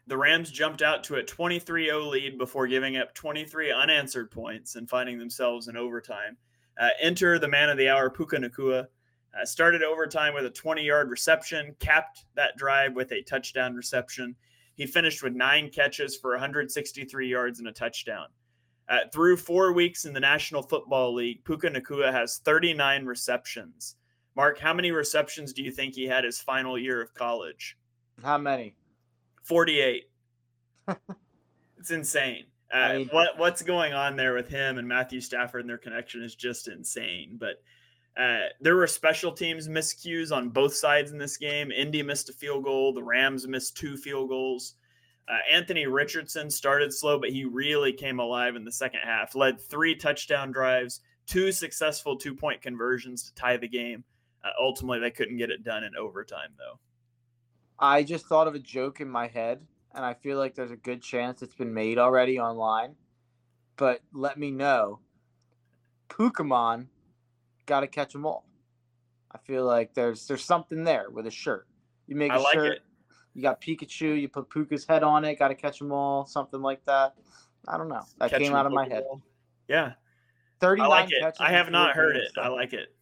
the 0.08 0.18
Rams 0.18 0.52
jumped 0.52 0.84
out 0.84 1.04
to 1.06 1.16
a 1.16 1.24
23-0 1.24 2.10
lead 2.10 2.38
before 2.38 2.68
giving 2.68 2.98
up 2.98 3.14
23 3.16 3.72
unanswered 3.72 4.30
points 4.30 4.76
and 4.76 4.88
finding 4.88 5.18
themselves 5.18 5.68
in 5.68 5.76
overtime. 5.76 6.38
Uh, 6.80 6.90
enter 7.02 7.40
the 7.40 7.48
man 7.48 7.70
of 7.70 7.78
the 7.78 7.90
hour, 7.90 8.10
Puka 8.10 8.38
Nacua. 8.38 8.86
Uh, 9.38 9.46
started 9.46 9.84
overtime 9.84 10.34
with 10.34 10.46
a 10.46 10.52
20-yard 10.52 11.10
reception, 11.10 11.76
capped 11.80 12.26
that 12.36 12.56
drive 12.56 12.94
with 12.94 13.12
a 13.12 13.24
touchdown 13.24 13.76
reception. 13.76 14.36
He 14.76 14.86
finished 14.86 15.24
with 15.24 15.34
nine 15.34 15.70
catches 15.70 16.16
for 16.16 16.32
163 16.32 17.28
yards 17.28 17.60
and 17.60 17.68
a 17.68 17.72
touchdown. 17.72 18.28
Uh, 18.88 19.00
through 19.12 19.36
four 19.38 19.74
weeks 19.74 20.06
in 20.06 20.14
the 20.14 20.20
National 20.20 20.62
Football 20.62 21.16
League, 21.16 21.44
Puka 21.44 21.70
Nacua 21.70 22.12
has 22.12 22.38
39 22.38 23.06
receptions. 23.06 23.96
Mark, 24.36 24.60
how 24.60 24.74
many 24.74 24.92
receptions 24.92 25.54
do 25.54 25.64
you 25.64 25.72
think 25.72 25.96
he 25.96 26.06
had 26.06 26.24
his 26.24 26.40
final 26.40 26.78
year 26.78 27.02
of 27.02 27.14
college? 27.16 27.78
How 28.22 28.38
many? 28.38 28.76
48. 29.44 30.04
it's 31.80 31.92
insane. 31.92 32.46
Uh, 32.74 32.78
I 32.78 32.98
mean- 32.98 33.08
what 33.10 33.38
what's 33.38 33.62
going 33.62 33.94
on 33.94 34.16
there 34.16 34.34
with 34.34 34.50
him 34.50 34.78
and 34.78 34.88
Matthew 34.88 35.22
Stafford 35.22 35.62
and 35.62 35.70
their 35.70 35.78
connection 35.78 36.22
is 36.22 36.36
just 36.36 36.68
insane. 36.68 37.38
But 37.40 37.62
uh, 38.18 38.48
there 38.62 38.76
were 38.76 38.88
special 38.88 39.32
teams 39.32 39.68
miscues 39.68 40.36
on 40.36 40.50
both 40.50 40.74
sides 40.74 41.12
in 41.12 41.18
this 41.18 41.38
game. 41.38 41.72
Indy 41.72 42.02
missed 42.02 42.30
a 42.30 42.34
field 42.34 42.64
goal. 42.64 42.94
The 42.94 43.04
Rams 43.04 43.48
missed 43.48 43.78
two 43.78 43.98
field 43.98 44.30
goals. 44.30 44.76
Uh, 45.28 45.38
Anthony 45.52 45.88
Richardson 45.88 46.50
started 46.52 46.94
slow, 46.94 47.20
but 47.20 47.32
he 47.32 47.46
really 47.46 47.92
came 47.92 48.20
alive 48.20 48.56
in 48.56 48.64
the 48.64 48.72
second 48.72 49.00
half. 49.04 49.34
Led 49.34 49.60
three 49.60 49.96
touchdown 49.96 50.52
drives, 50.52 51.02
two 51.26 51.52
successful 51.52 52.16
two 52.16 52.36
point 52.36 52.62
conversions 52.62 53.24
to 53.24 53.34
tie 53.34 53.58
the 53.58 53.68
game. 53.68 54.04
Uh, 54.44 54.50
ultimately, 54.62 55.00
they 55.00 55.10
couldn't 55.10 55.38
get 55.38 55.50
it 55.50 55.64
done 55.64 55.84
in 55.84 55.96
overtime, 55.96 56.50
though. 56.58 56.80
I 57.80 58.04
just 58.04 58.28
thought 58.28 58.48
of 58.48 58.56
a 58.56 58.60
joke 58.60 59.02
in 59.02 59.10
my 59.10 59.28
head, 59.28 59.66
and 59.96 60.06
I 60.06 60.14
feel 60.14 60.38
like 60.38 60.54
there's 60.54 60.72
a 60.72 60.78
good 60.78 61.02
chance 61.02 61.42
it's 61.42 61.56
been 61.56 61.74
made 61.74 61.98
already 61.98 62.40
online. 62.40 62.96
But 63.78 64.02
let 64.14 64.38
me 64.38 64.52
know. 64.52 65.00
Pokemon 66.10 66.86
got 67.66 67.82
to 67.82 67.88
catch 67.88 68.14
them 68.14 68.26
all. 68.26 68.46
I 69.32 69.38
feel 69.40 69.66
like 69.66 69.94
there's 69.94 70.28
there's 70.28 70.46
something 70.46 70.84
there 70.84 71.10
with 71.10 71.28
a 71.28 71.32
shirt. 71.32 71.68
You 72.08 72.16
make 72.16 72.32
a 72.32 72.36
I 72.36 72.38
like 72.38 72.54
shirt. 72.54 72.72
it. 72.74 72.82
You 73.36 73.42
got 73.42 73.62
Pikachu. 73.62 74.20
You 74.20 74.30
put 74.30 74.50
Puka's 74.50 74.86
head 74.86 75.04
on 75.04 75.26
it. 75.26 75.38
Got 75.38 75.50
to 75.50 75.56
catch 75.56 75.78
them 75.78 75.92
all. 75.92 76.26
Something 76.26 76.62
like 76.62 76.84
that. 76.86 77.14
I 77.68 77.78
don't 77.78 77.90
know. 77.90 78.02
That 78.20 78.32
Catching 78.32 78.48
came 78.48 78.56
out 78.56 78.66
of 78.66 78.72
my 78.72 78.88
head. 78.88 79.04
Yeah, 79.68 79.86
I 79.88 79.94
Thirty-nine 80.60 80.90
like 80.90 81.12
it. 81.12 81.20
catches. 81.22 81.42
I 81.42 81.52
have 81.52 81.70
not 81.70 81.96
heard 81.96 82.16
games, 82.16 82.32
it. 82.36 82.40
I 82.40 82.48
like 82.48 82.74
it. 82.74 82.96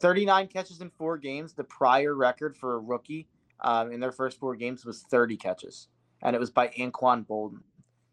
39 0.00 0.48
catches 0.48 0.80
in 0.80 0.90
four 0.90 1.16
games. 1.16 1.54
The 1.54 1.64
prior 1.64 2.14
record 2.14 2.56
for 2.56 2.74
a 2.74 2.78
rookie 2.78 3.28
um, 3.60 3.92
in 3.92 4.00
their 4.00 4.12
first 4.12 4.38
four 4.38 4.56
games 4.56 4.84
was 4.84 5.02
30 5.02 5.36
catches, 5.36 5.88
and 6.22 6.34
it 6.34 6.38
was 6.38 6.50
by 6.50 6.68
Anquan 6.68 7.24
Boldin. 7.26 7.60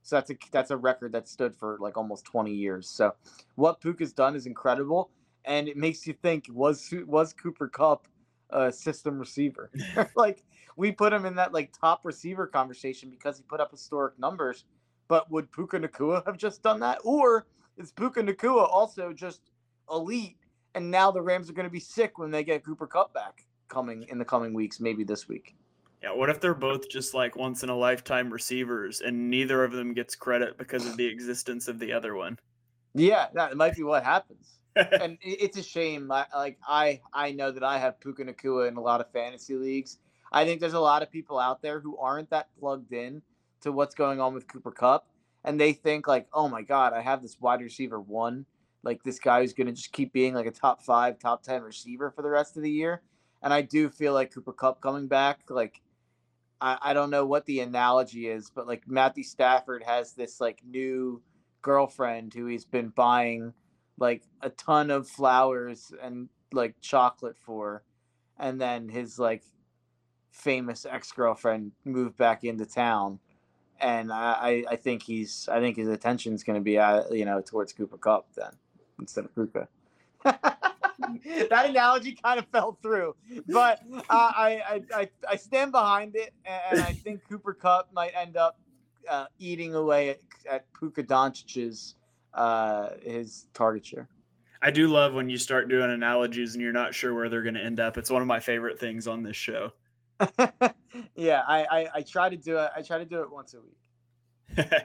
So 0.03 0.15
that's 0.15 0.29
a 0.29 0.35
that's 0.51 0.71
a 0.71 0.77
record 0.77 1.11
that 1.13 1.27
stood 1.27 1.55
for 1.57 1.77
like 1.79 1.97
almost 1.97 2.25
20 2.25 2.51
years. 2.53 2.87
So 2.89 3.13
what 3.55 3.81
Puka's 3.81 4.13
done 4.13 4.35
is 4.35 4.45
incredible, 4.45 5.09
and 5.45 5.67
it 5.67 5.77
makes 5.77 6.05
you 6.05 6.13
think 6.13 6.45
was 6.51 6.93
was 7.07 7.33
Cooper 7.33 7.67
Kupp 7.67 8.07
a 8.51 8.71
system 8.71 9.17
receiver? 9.17 9.71
like 10.15 10.43
we 10.77 10.91
put 10.91 11.13
him 11.13 11.25
in 11.25 11.35
that 11.35 11.53
like 11.53 11.73
top 11.77 12.01
receiver 12.03 12.47
conversation 12.47 13.09
because 13.09 13.37
he 13.37 13.43
put 13.43 13.59
up 13.59 13.71
historic 13.71 14.17
numbers, 14.19 14.65
but 15.07 15.29
would 15.31 15.51
Puka 15.51 15.79
Nacua 15.79 16.25
have 16.25 16.37
just 16.37 16.63
done 16.63 16.79
that, 16.81 16.99
or 17.03 17.45
is 17.77 17.91
Puka 17.91 18.21
Nacua 18.21 18.69
also 18.69 19.13
just 19.13 19.41
elite? 19.91 20.37
and 20.75 20.89
now 20.89 21.11
the 21.11 21.21
Rams 21.21 21.49
are 21.49 21.53
going 21.53 21.67
to 21.67 21.71
be 21.71 21.79
sick 21.79 22.17
when 22.17 22.31
they 22.31 22.43
get 22.43 22.63
Cooper 22.63 22.87
Kupp 22.87 23.13
back 23.13 23.45
coming 23.67 24.05
in 24.09 24.17
the 24.17 24.25
coming 24.25 24.53
weeks, 24.53 24.79
maybe 24.79 25.03
this 25.03 25.27
week. 25.27 25.55
Yeah, 26.03 26.13
what 26.13 26.29
if 26.29 26.39
they're 26.39 26.53
both 26.53 26.89
just 26.89 27.13
like 27.13 27.35
once 27.35 27.63
in 27.63 27.69
a 27.69 27.77
lifetime 27.77 28.33
receivers 28.33 29.01
and 29.01 29.29
neither 29.29 29.63
of 29.63 29.71
them 29.71 29.93
gets 29.93 30.15
credit 30.15 30.57
because 30.57 30.87
of 30.87 30.97
the 30.97 31.05
existence 31.05 31.67
of 31.67 31.79
the 31.79 31.93
other 31.93 32.15
one? 32.15 32.39
Yeah, 32.93 33.27
that 33.33 33.55
might 33.55 33.75
be 33.75 33.83
what 33.83 34.03
happens. 34.03 34.57
and 34.75 35.17
it's 35.21 35.57
a 35.57 35.63
shame. 35.63 36.11
I, 36.11 36.25
like 36.35 36.57
I, 36.67 37.01
I 37.13 37.31
know 37.33 37.51
that 37.51 37.63
I 37.63 37.77
have 37.77 37.99
Puka 37.99 38.23
Nakua 38.23 38.67
in 38.67 38.77
a 38.77 38.81
lot 38.81 38.99
of 38.99 39.11
fantasy 39.11 39.55
leagues. 39.55 39.99
I 40.31 40.45
think 40.45 40.61
there's 40.61 40.73
a 40.73 40.79
lot 40.79 41.03
of 41.03 41.11
people 41.11 41.39
out 41.39 41.61
there 41.61 41.79
who 41.79 41.97
aren't 41.97 42.29
that 42.29 42.49
plugged 42.59 42.93
in 42.93 43.21
to 43.61 43.71
what's 43.71 43.95
going 43.95 44.19
on 44.19 44.33
with 44.33 44.47
Cooper 44.47 44.71
Kupp, 44.71 45.07
and 45.43 45.59
they 45.59 45.73
think 45.73 46.07
like, 46.07 46.27
oh 46.33 46.47
my 46.47 46.61
god, 46.61 46.93
I 46.93 47.01
have 47.01 47.21
this 47.21 47.39
wide 47.39 47.61
receiver 47.61 47.99
one, 47.99 48.45
like 48.83 49.03
this 49.03 49.19
guy 49.19 49.41
who's 49.41 49.53
going 49.53 49.67
to 49.67 49.73
just 49.73 49.91
keep 49.91 50.13
being 50.13 50.33
like 50.33 50.45
a 50.47 50.51
top 50.51 50.81
five, 50.81 51.19
top 51.19 51.43
ten 51.43 51.61
receiver 51.61 52.11
for 52.11 52.21
the 52.21 52.29
rest 52.29 52.57
of 52.57 52.63
the 52.63 52.71
year. 52.71 53.01
And 53.43 53.53
I 53.53 53.61
do 53.61 53.89
feel 53.89 54.13
like 54.13 54.33
Cooper 54.33 54.53
Kupp 54.53 54.81
coming 54.81 55.07
back, 55.07 55.41
like 55.49 55.81
I, 56.61 56.77
I 56.81 56.93
don't 56.93 57.09
know 57.09 57.25
what 57.25 57.45
the 57.45 57.59
analogy 57.59 58.27
is, 58.27 58.49
but 58.49 58.67
like 58.67 58.87
Matthew 58.87 59.23
Stafford 59.23 59.83
has 59.83 60.13
this 60.13 60.39
like 60.39 60.61
new 60.63 61.21
girlfriend 61.61 62.33
who 62.33 62.45
he's 62.45 62.65
been 62.65 62.89
buying 62.89 63.53
like 63.97 64.23
a 64.41 64.49
ton 64.49 64.89
of 64.91 65.07
flowers 65.07 65.91
and 66.01 66.29
like 66.53 66.75
chocolate 66.81 67.37
for 67.37 67.83
and 68.39 68.59
then 68.59 68.89
his 68.89 69.19
like 69.19 69.43
famous 70.31 70.85
ex-girlfriend 70.89 71.71
moved 71.85 72.17
back 72.17 72.43
into 72.43 72.65
town 72.65 73.19
and 73.79 74.11
i 74.11 74.63
i, 74.69 74.75
think 74.75 75.03
he's 75.03 75.49
i 75.51 75.59
think 75.59 75.77
his 75.77 75.87
attention's 75.87 76.43
going 76.43 76.57
to 76.57 76.63
be 76.63 76.77
uh, 76.77 77.03
you 77.11 77.25
know 77.25 77.41
towards 77.41 77.73
cooper 77.73 77.97
kupp 77.97 78.27
then 78.35 78.51
instead 78.99 79.25
of 79.25 79.33
Puka. 79.35 79.67
that 80.23 81.65
analogy 81.67 82.13
kind 82.13 82.39
of 82.39 82.45
fell 82.47 82.77
through 82.81 83.15
but 83.47 83.81
uh, 83.91 84.01
I, 84.09 84.61
I 84.93 84.99
i 85.01 85.09
i 85.31 85.35
stand 85.35 85.71
behind 85.71 86.15
it 86.15 86.33
and 86.45 86.79
i 86.81 86.93
think 86.93 87.21
cooper 87.27 87.53
kupp 87.53 87.89
might 87.93 88.11
end 88.15 88.37
up 88.37 88.57
uh, 89.09 89.25
eating 89.39 89.75
away 89.75 90.09
at, 90.09 90.19
at 90.49 90.65
Puka 90.73 91.03
Doncic's 91.03 91.95
uh, 92.33 92.89
his 93.03 93.47
target 93.53 93.85
share. 93.85 94.07
I 94.61 94.71
do 94.71 94.87
love 94.87 95.13
when 95.13 95.29
you 95.29 95.37
start 95.37 95.69
doing 95.69 95.89
analogies 95.89 96.53
and 96.53 96.61
you're 96.61 96.71
not 96.71 96.93
sure 96.93 97.13
where 97.13 97.29
they're 97.29 97.41
going 97.41 97.55
to 97.55 97.63
end 97.63 97.79
up. 97.79 97.97
It's 97.97 98.11
one 98.11 98.21
of 98.21 98.27
my 98.27 98.39
favorite 98.39 98.79
things 98.79 99.07
on 99.07 99.23
this 99.23 99.35
show. 99.35 99.71
yeah, 101.15 101.43
I, 101.47 101.63
I 101.63 101.87
I 101.95 102.01
try 102.01 102.29
to 102.29 102.37
do 102.37 102.57
it. 102.57 102.69
I 102.75 102.81
try 102.81 102.97
to 102.97 103.05
do 103.05 103.21
it 103.21 103.31
once 103.31 103.53
a 103.53 103.61
week. 103.61 104.67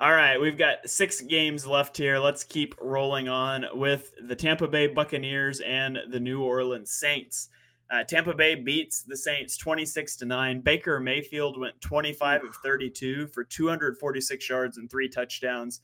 All 0.00 0.12
right, 0.12 0.40
we've 0.40 0.56
got 0.56 0.88
six 0.88 1.20
games 1.20 1.66
left 1.66 1.96
here. 1.96 2.18
Let's 2.18 2.42
keep 2.42 2.74
rolling 2.80 3.28
on 3.28 3.66
with 3.74 4.12
the 4.26 4.34
Tampa 4.34 4.66
Bay 4.66 4.86
Buccaneers 4.86 5.60
and 5.60 5.98
the 6.10 6.18
New 6.18 6.42
Orleans 6.42 6.90
Saints. 6.90 7.50
Uh, 7.90 8.04
Tampa 8.04 8.32
Bay 8.32 8.54
beats 8.54 9.02
the 9.02 9.16
Saints 9.16 9.58
26 9.58 10.16
to 10.16 10.24
9. 10.24 10.60
Baker 10.60 11.00
Mayfield 11.00 11.58
went 11.60 11.78
25 11.80 12.44
of 12.44 12.54
32 12.64 13.26
for 13.26 13.44
246 13.44 14.48
yards 14.48 14.78
and 14.78 14.88
three 14.88 15.08
touchdowns. 15.08 15.80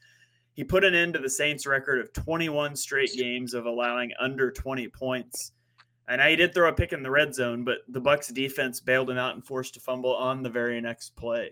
He 0.55 0.65
put 0.65 0.85
an 0.85 0.95
end 0.95 1.13
to 1.15 1.19
the 1.19 1.29
Saints' 1.29 1.67
record 1.67 2.01
of 2.01 2.13
21 2.13 2.77
straight 2.77 3.13
games 3.15 3.53
of 3.53 3.67
allowing 3.67 4.13
under 4.19 4.51
20 4.51 4.89
points. 4.89 5.53
And 6.09 6.23
he 6.23 6.37
did 6.37 6.55
throw 6.55 6.69
a 6.69 6.73
pick 6.73 6.93
in 6.93 7.03
the 7.03 7.11
red 7.11 7.35
zone, 7.35 7.65
but 7.65 7.79
the 7.89 8.01
Bucks 8.01 8.29
defense 8.29 8.81
bailed 8.81 9.11
him 9.11 9.19
out 9.19 9.35
and 9.35 9.45
forced 9.45 9.77
a 9.77 9.81
fumble 9.81 10.15
on 10.15 10.43
the 10.43 10.51
very 10.51 10.81
next 10.81 11.17
play. 11.17 11.51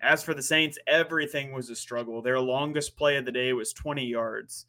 As 0.00 0.22
for 0.22 0.34
the 0.34 0.42
Saints, 0.42 0.78
everything 0.86 1.52
was 1.52 1.70
a 1.70 1.76
struggle. 1.76 2.22
Their 2.22 2.40
longest 2.40 2.96
play 2.96 3.16
of 3.16 3.24
the 3.24 3.32
day 3.32 3.52
was 3.52 3.72
20 3.72 4.04
yards. 4.06 4.66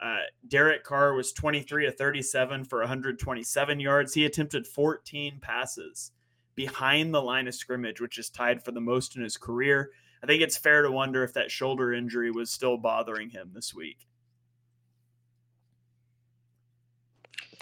Uh, 0.00 0.18
Derek 0.46 0.84
Carr 0.84 1.14
was 1.14 1.32
23 1.32 1.86
to 1.86 1.92
37 1.92 2.64
for 2.64 2.80
127 2.80 3.80
yards. 3.80 4.14
He 4.14 4.24
attempted 4.24 4.66
14 4.66 5.38
passes 5.40 6.12
behind 6.54 7.14
the 7.14 7.22
line 7.22 7.48
of 7.48 7.54
scrimmage, 7.54 8.00
which 8.00 8.18
is 8.18 8.30
tied 8.30 8.64
for 8.64 8.72
the 8.72 8.80
most 8.80 9.16
in 9.16 9.22
his 9.22 9.36
career. 9.36 9.90
I 10.22 10.26
think 10.26 10.42
it's 10.42 10.56
fair 10.56 10.82
to 10.82 10.90
wonder 10.90 11.22
if 11.22 11.34
that 11.34 11.50
shoulder 11.50 11.92
injury 11.92 12.30
was 12.30 12.50
still 12.50 12.76
bothering 12.76 13.30
him 13.30 13.50
this 13.54 13.74
week. 13.74 14.06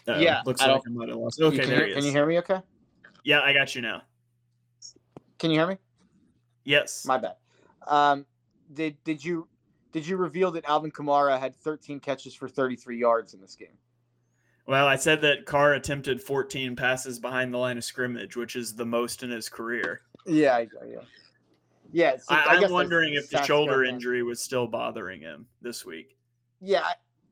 Uh-oh, 0.06 0.18
Yeah, 0.18 0.42
looks 0.44 0.60
I 0.60 0.72
like 0.72 0.82
I 0.86 0.90
might 0.90 1.08
have 1.08 1.18
lost. 1.18 1.40
Okay, 1.40 1.58
can, 1.58 1.68
there 1.68 1.86
he 1.86 1.94
can 1.94 2.04
you 2.04 2.10
hear 2.10 2.26
me? 2.26 2.38
Okay. 2.38 2.60
Yeah, 3.24 3.40
I 3.40 3.52
got 3.52 3.74
you 3.74 3.80
now. 3.80 4.02
Can 5.38 5.50
you 5.50 5.58
hear 5.58 5.66
me? 5.66 5.78
Yes. 6.64 7.04
My 7.06 7.18
bad. 7.18 7.36
Um, 7.86 8.26
did 8.72 8.96
did 9.04 9.24
you 9.24 9.48
did 9.92 10.06
you 10.06 10.16
reveal 10.16 10.50
that 10.52 10.64
Alvin 10.66 10.90
Kamara 10.90 11.38
had 11.38 11.56
13 11.56 12.00
catches 12.00 12.34
for 12.34 12.48
33 12.48 12.98
yards 12.98 13.34
in 13.34 13.40
this 13.40 13.54
game? 13.54 13.78
Well, 14.66 14.86
I 14.86 14.96
said 14.96 15.20
that 15.22 15.44
Carr 15.44 15.74
attempted 15.74 16.22
14 16.22 16.74
passes 16.74 17.18
behind 17.18 17.52
the 17.52 17.58
line 17.58 17.76
of 17.76 17.84
scrimmage, 17.84 18.34
which 18.34 18.56
is 18.56 18.74
the 18.74 18.86
most 18.86 19.22
in 19.22 19.30
his 19.30 19.48
career. 19.48 20.00
Yeah, 20.26 20.56
I, 20.56 20.60
yeah, 20.86 20.98
yeah. 21.92 22.16
so 22.16 22.24
I, 22.30 22.58
those 22.58 22.70
wondering 22.70 23.14
if 23.14 23.28
the 23.28 23.42
shoulder 23.42 23.84
injury 23.84 24.22
was 24.22 24.40
still 24.40 24.66
bothering 24.66 25.20
him 25.20 25.46
this 25.60 25.84
week. 25.84 26.16
Yeah, 26.62 26.82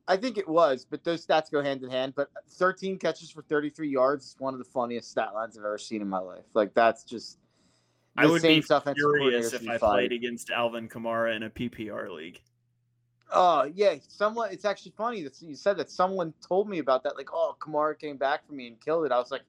I, 0.07 0.17
think 0.17 0.37
it 0.37 0.47
was, 0.47 0.85
but 0.89 1.03
those 1.03 1.25
stats 1.25 1.51
go 1.51 1.61
hand 1.61 1.83
in 1.83 1.89
hand. 1.89 2.13
But 2.15 2.29
13 2.51 2.97
catches 2.97 3.31
for 3.31 3.41
33 3.43 3.89
yards 3.89 4.25
is 4.25 4.35
one 4.39 4.53
of 4.53 4.59
the 4.59 4.65
funniest 4.65 5.11
stat 5.11 5.33
lines 5.33 5.57
I've 5.57 5.65
ever 5.65 5.77
seen 5.77 6.01
in 6.01 6.09
my 6.09 6.19
life. 6.19 6.45
Like 6.53 6.73
that's 6.73 7.03
just. 7.03 7.39
I 8.15 8.27
would 8.27 8.43
be 8.43 8.47
Saints 8.47 8.69
offensive 8.69 9.01
coordinator 9.01 9.49
furious 9.49 9.53
if 9.53 9.67
I 9.67 9.77
played 9.77 10.11
against 10.11 10.51
Alvin 10.51 10.87
Kamara 10.87 11.35
in 11.35 11.43
a 11.43 11.49
PPR 11.49 12.15
league. 12.15 12.39
Oh 13.31 13.63
yeah, 13.73 13.95
someone. 14.07 14.51
It's 14.51 14.65
actually 14.65 14.93
funny 14.95 15.23
that 15.23 15.41
you 15.41 15.55
said 15.55 15.77
that. 15.77 15.89
Someone 15.89 16.33
told 16.47 16.69
me 16.69 16.77
about 16.77 17.03
that. 17.03 17.17
Like, 17.17 17.29
oh, 17.33 17.55
Kamara 17.59 17.97
came 17.97 18.17
back 18.17 18.45
for 18.45 18.53
me 18.53 18.67
and 18.67 18.79
killed 18.79 19.05
it. 19.05 19.11
I 19.11 19.17
was 19.17 19.31
like, 19.31 19.41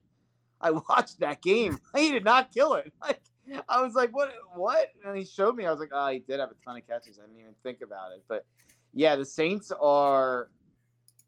I 0.61 0.71
watched 0.71 1.21
that 1.21 1.43
game. 1.43 1.79
He 1.95 2.11
did 2.11 2.25
not 2.25 2.53
kill 2.53 2.75
it. 2.75 2.93
Like, 3.03 3.21
I 3.69 3.83
was 3.83 3.95
like, 3.95 4.17
what? 4.17 4.33
What? 4.55 4.89
And 5.05 5.15
he 5.19 5.27
showed 5.27 5.55
me. 5.55 5.67
I 5.67 5.71
was 5.71 5.79
like, 5.79 5.91
oh, 5.93 6.09
he 6.09 6.21
did 6.21 6.41
have 6.41 6.51
a 6.51 6.55
ton 6.65 6.79
of 6.79 6.89
catches. 6.89 7.19
I 7.19 7.27
didn't 7.27 7.41
even 7.41 7.55
think 7.63 7.83
about 7.83 8.13
it. 8.13 8.25
But 8.27 8.47
yeah, 8.95 9.17
the 9.17 9.25
Saints 9.25 9.73
are 9.81 10.49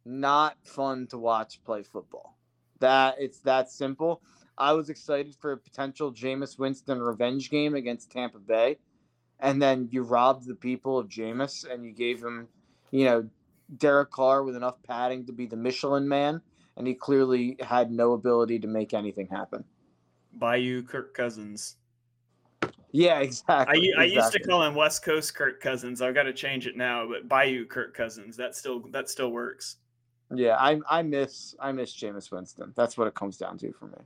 not 0.04 0.56
fun 0.64 1.06
to 1.08 1.18
watch 1.18 1.62
play 1.64 1.82
football. 1.82 2.38
That 2.80 3.16
it's 3.18 3.40
that 3.40 3.70
simple. 3.70 4.22
I 4.58 4.72
was 4.72 4.88
excited 4.88 5.34
for 5.34 5.52
a 5.52 5.58
potential 5.58 6.12
Jameis 6.12 6.58
Winston 6.58 7.00
revenge 7.00 7.50
game 7.50 7.74
against 7.74 8.10
Tampa 8.10 8.38
Bay 8.38 8.78
and 9.40 9.60
then 9.60 9.88
you 9.90 10.02
robbed 10.02 10.46
the 10.46 10.54
people 10.54 10.98
of 10.98 11.08
Jameis 11.08 11.70
and 11.70 11.84
you 11.84 11.92
gave 11.92 12.22
him, 12.22 12.48
you 12.90 13.04
know, 13.04 13.28
Derek 13.76 14.10
Carr 14.10 14.44
with 14.44 14.56
enough 14.56 14.82
padding 14.86 15.26
to 15.26 15.32
be 15.32 15.46
the 15.46 15.56
Michelin 15.56 16.08
man, 16.08 16.40
and 16.76 16.86
he 16.86 16.94
clearly 16.94 17.56
had 17.60 17.90
no 17.90 18.12
ability 18.12 18.60
to 18.60 18.68
make 18.68 18.94
anything 18.94 19.26
happen. 19.26 19.64
Bayou 20.32 20.82
Kirk 20.82 21.14
Cousins. 21.14 21.76
Yeah, 22.92 23.18
I, 23.18 23.22
exactly. 23.22 23.92
I 23.98 24.04
used 24.04 24.32
to 24.32 24.40
call 24.40 24.62
him 24.62 24.74
West 24.74 25.04
Coast 25.04 25.34
Kirk 25.34 25.60
Cousins. 25.60 26.00
I've 26.00 26.14
got 26.14 26.24
to 26.24 26.32
change 26.32 26.66
it 26.66 26.76
now, 26.76 27.06
but 27.08 27.28
Bayou 27.28 27.66
Kirk 27.66 27.94
Cousins. 27.94 28.36
That 28.36 28.54
still 28.54 28.80
that 28.90 29.10
still 29.10 29.30
works. 29.30 29.76
Yeah, 30.34 30.56
I 30.56 30.80
I 30.88 31.02
miss 31.02 31.54
I 31.60 31.72
miss 31.72 31.94
Jameis 31.94 32.30
Winston. 32.30 32.72
That's 32.76 32.96
what 32.96 33.06
it 33.06 33.14
comes 33.14 33.36
down 33.36 33.58
to 33.58 33.72
for 33.72 33.86
me. 33.86 33.98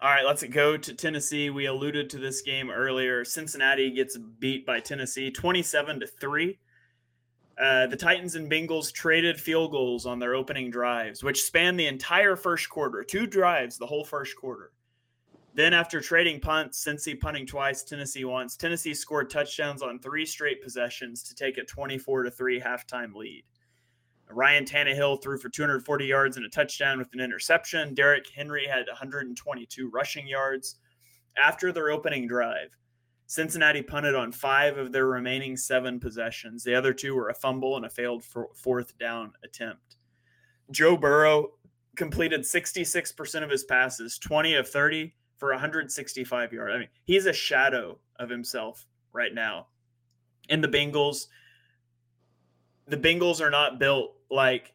All 0.00 0.10
right, 0.10 0.24
let's 0.24 0.44
go 0.44 0.76
to 0.76 0.94
Tennessee. 0.94 1.50
We 1.50 1.66
alluded 1.66 2.08
to 2.10 2.18
this 2.18 2.42
game 2.42 2.70
earlier. 2.70 3.24
Cincinnati 3.24 3.90
gets 3.90 4.16
beat 4.16 4.64
by 4.64 4.78
Tennessee 4.78 5.28
27 5.32 5.98
to 5.98 6.06
3. 6.06 6.56
Uh, 7.60 7.88
the 7.88 7.96
Titans 7.96 8.36
and 8.36 8.48
Bengals 8.48 8.92
traded 8.92 9.40
field 9.40 9.72
goals 9.72 10.06
on 10.06 10.20
their 10.20 10.36
opening 10.36 10.70
drives, 10.70 11.24
which 11.24 11.42
spanned 11.42 11.80
the 11.80 11.88
entire 11.88 12.36
first 12.36 12.68
quarter. 12.68 13.02
Two 13.02 13.26
drives 13.26 13.76
the 13.76 13.86
whole 13.86 14.04
first 14.04 14.36
quarter. 14.36 14.70
Then, 15.58 15.74
after 15.74 16.00
trading 16.00 16.38
punts, 16.38 16.84
Cincy 16.84 17.18
punting 17.18 17.44
twice, 17.44 17.82
Tennessee 17.82 18.24
once. 18.24 18.56
Tennessee 18.56 18.94
scored 18.94 19.28
touchdowns 19.28 19.82
on 19.82 19.98
three 19.98 20.24
straight 20.24 20.62
possessions 20.62 21.24
to 21.24 21.34
take 21.34 21.58
a 21.58 21.64
24 21.64 22.22
to 22.22 22.30
3 22.30 22.60
halftime 22.60 23.12
lead. 23.12 23.42
Ryan 24.30 24.64
Tannehill 24.64 25.20
threw 25.20 25.36
for 25.36 25.48
240 25.48 26.06
yards 26.06 26.36
and 26.36 26.46
a 26.46 26.48
touchdown 26.48 27.00
with 27.00 27.12
an 27.12 27.18
interception. 27.18 27.92
Derrick 27.92 28.26
Henry 28.32 28.68
had 28.68 28.86
122 28.86 29.90
rushing 29.90 30.28
yards. 30.28 30.76
After 31.36 31.72
their 31.72 31.90
opening 31.90 32.28
drive, 32.28 32.76
Cincinnati 33.26 33.82
punted 33.82 34.14
on 34.14 34.30
five 34.30 34.78
of 34.78 34.92
their 34.92 35.08
remaining 35.08 35.56
seven 35.56 35.98
possessions. 35.98 36.62
The 36.62 36.76
other 36.76 36.92
two 36.92 37.16
were 37.16 37.30
a 37.30 37.34
fumble 37.34 37.76
and 37.76 37.84
a 37.84 37.90
failed 37.90 38.22
fourth 38.54 38.96
down 38.96 39.32
attempt. 39.42 39.96
Joe 40.70 40.96
Burrow 40.96 41.48
completed 41.96 42.42
66% 42.42 43.42
of 43.42 43.50
his 43.50 43.64
passes, 43.64 44.20
20 44.20 44.54
of 44.54 44.68
30 44.68 45.14
for 45.38 45.50
165 45.50 46.52
yards. 46.52 46.74
I 46.74 46.78
mean, 46.78 46.88
he's 47.04 47.26
a 47.26 47.32
shadow 47.32 47.98
of 48.18 48.28
himself 48.28 48.86
right 49.12 49.32
now. 49.32 49.68
And 50.48 50.62
the 50.62 50.68
Bengals, 50.68 51.26
the 52.86 52.96
Bengals 52.96 53.40
are 53.40 53.50
not 53.50 53.78
built 53.78 54.14
like 54.30 54.74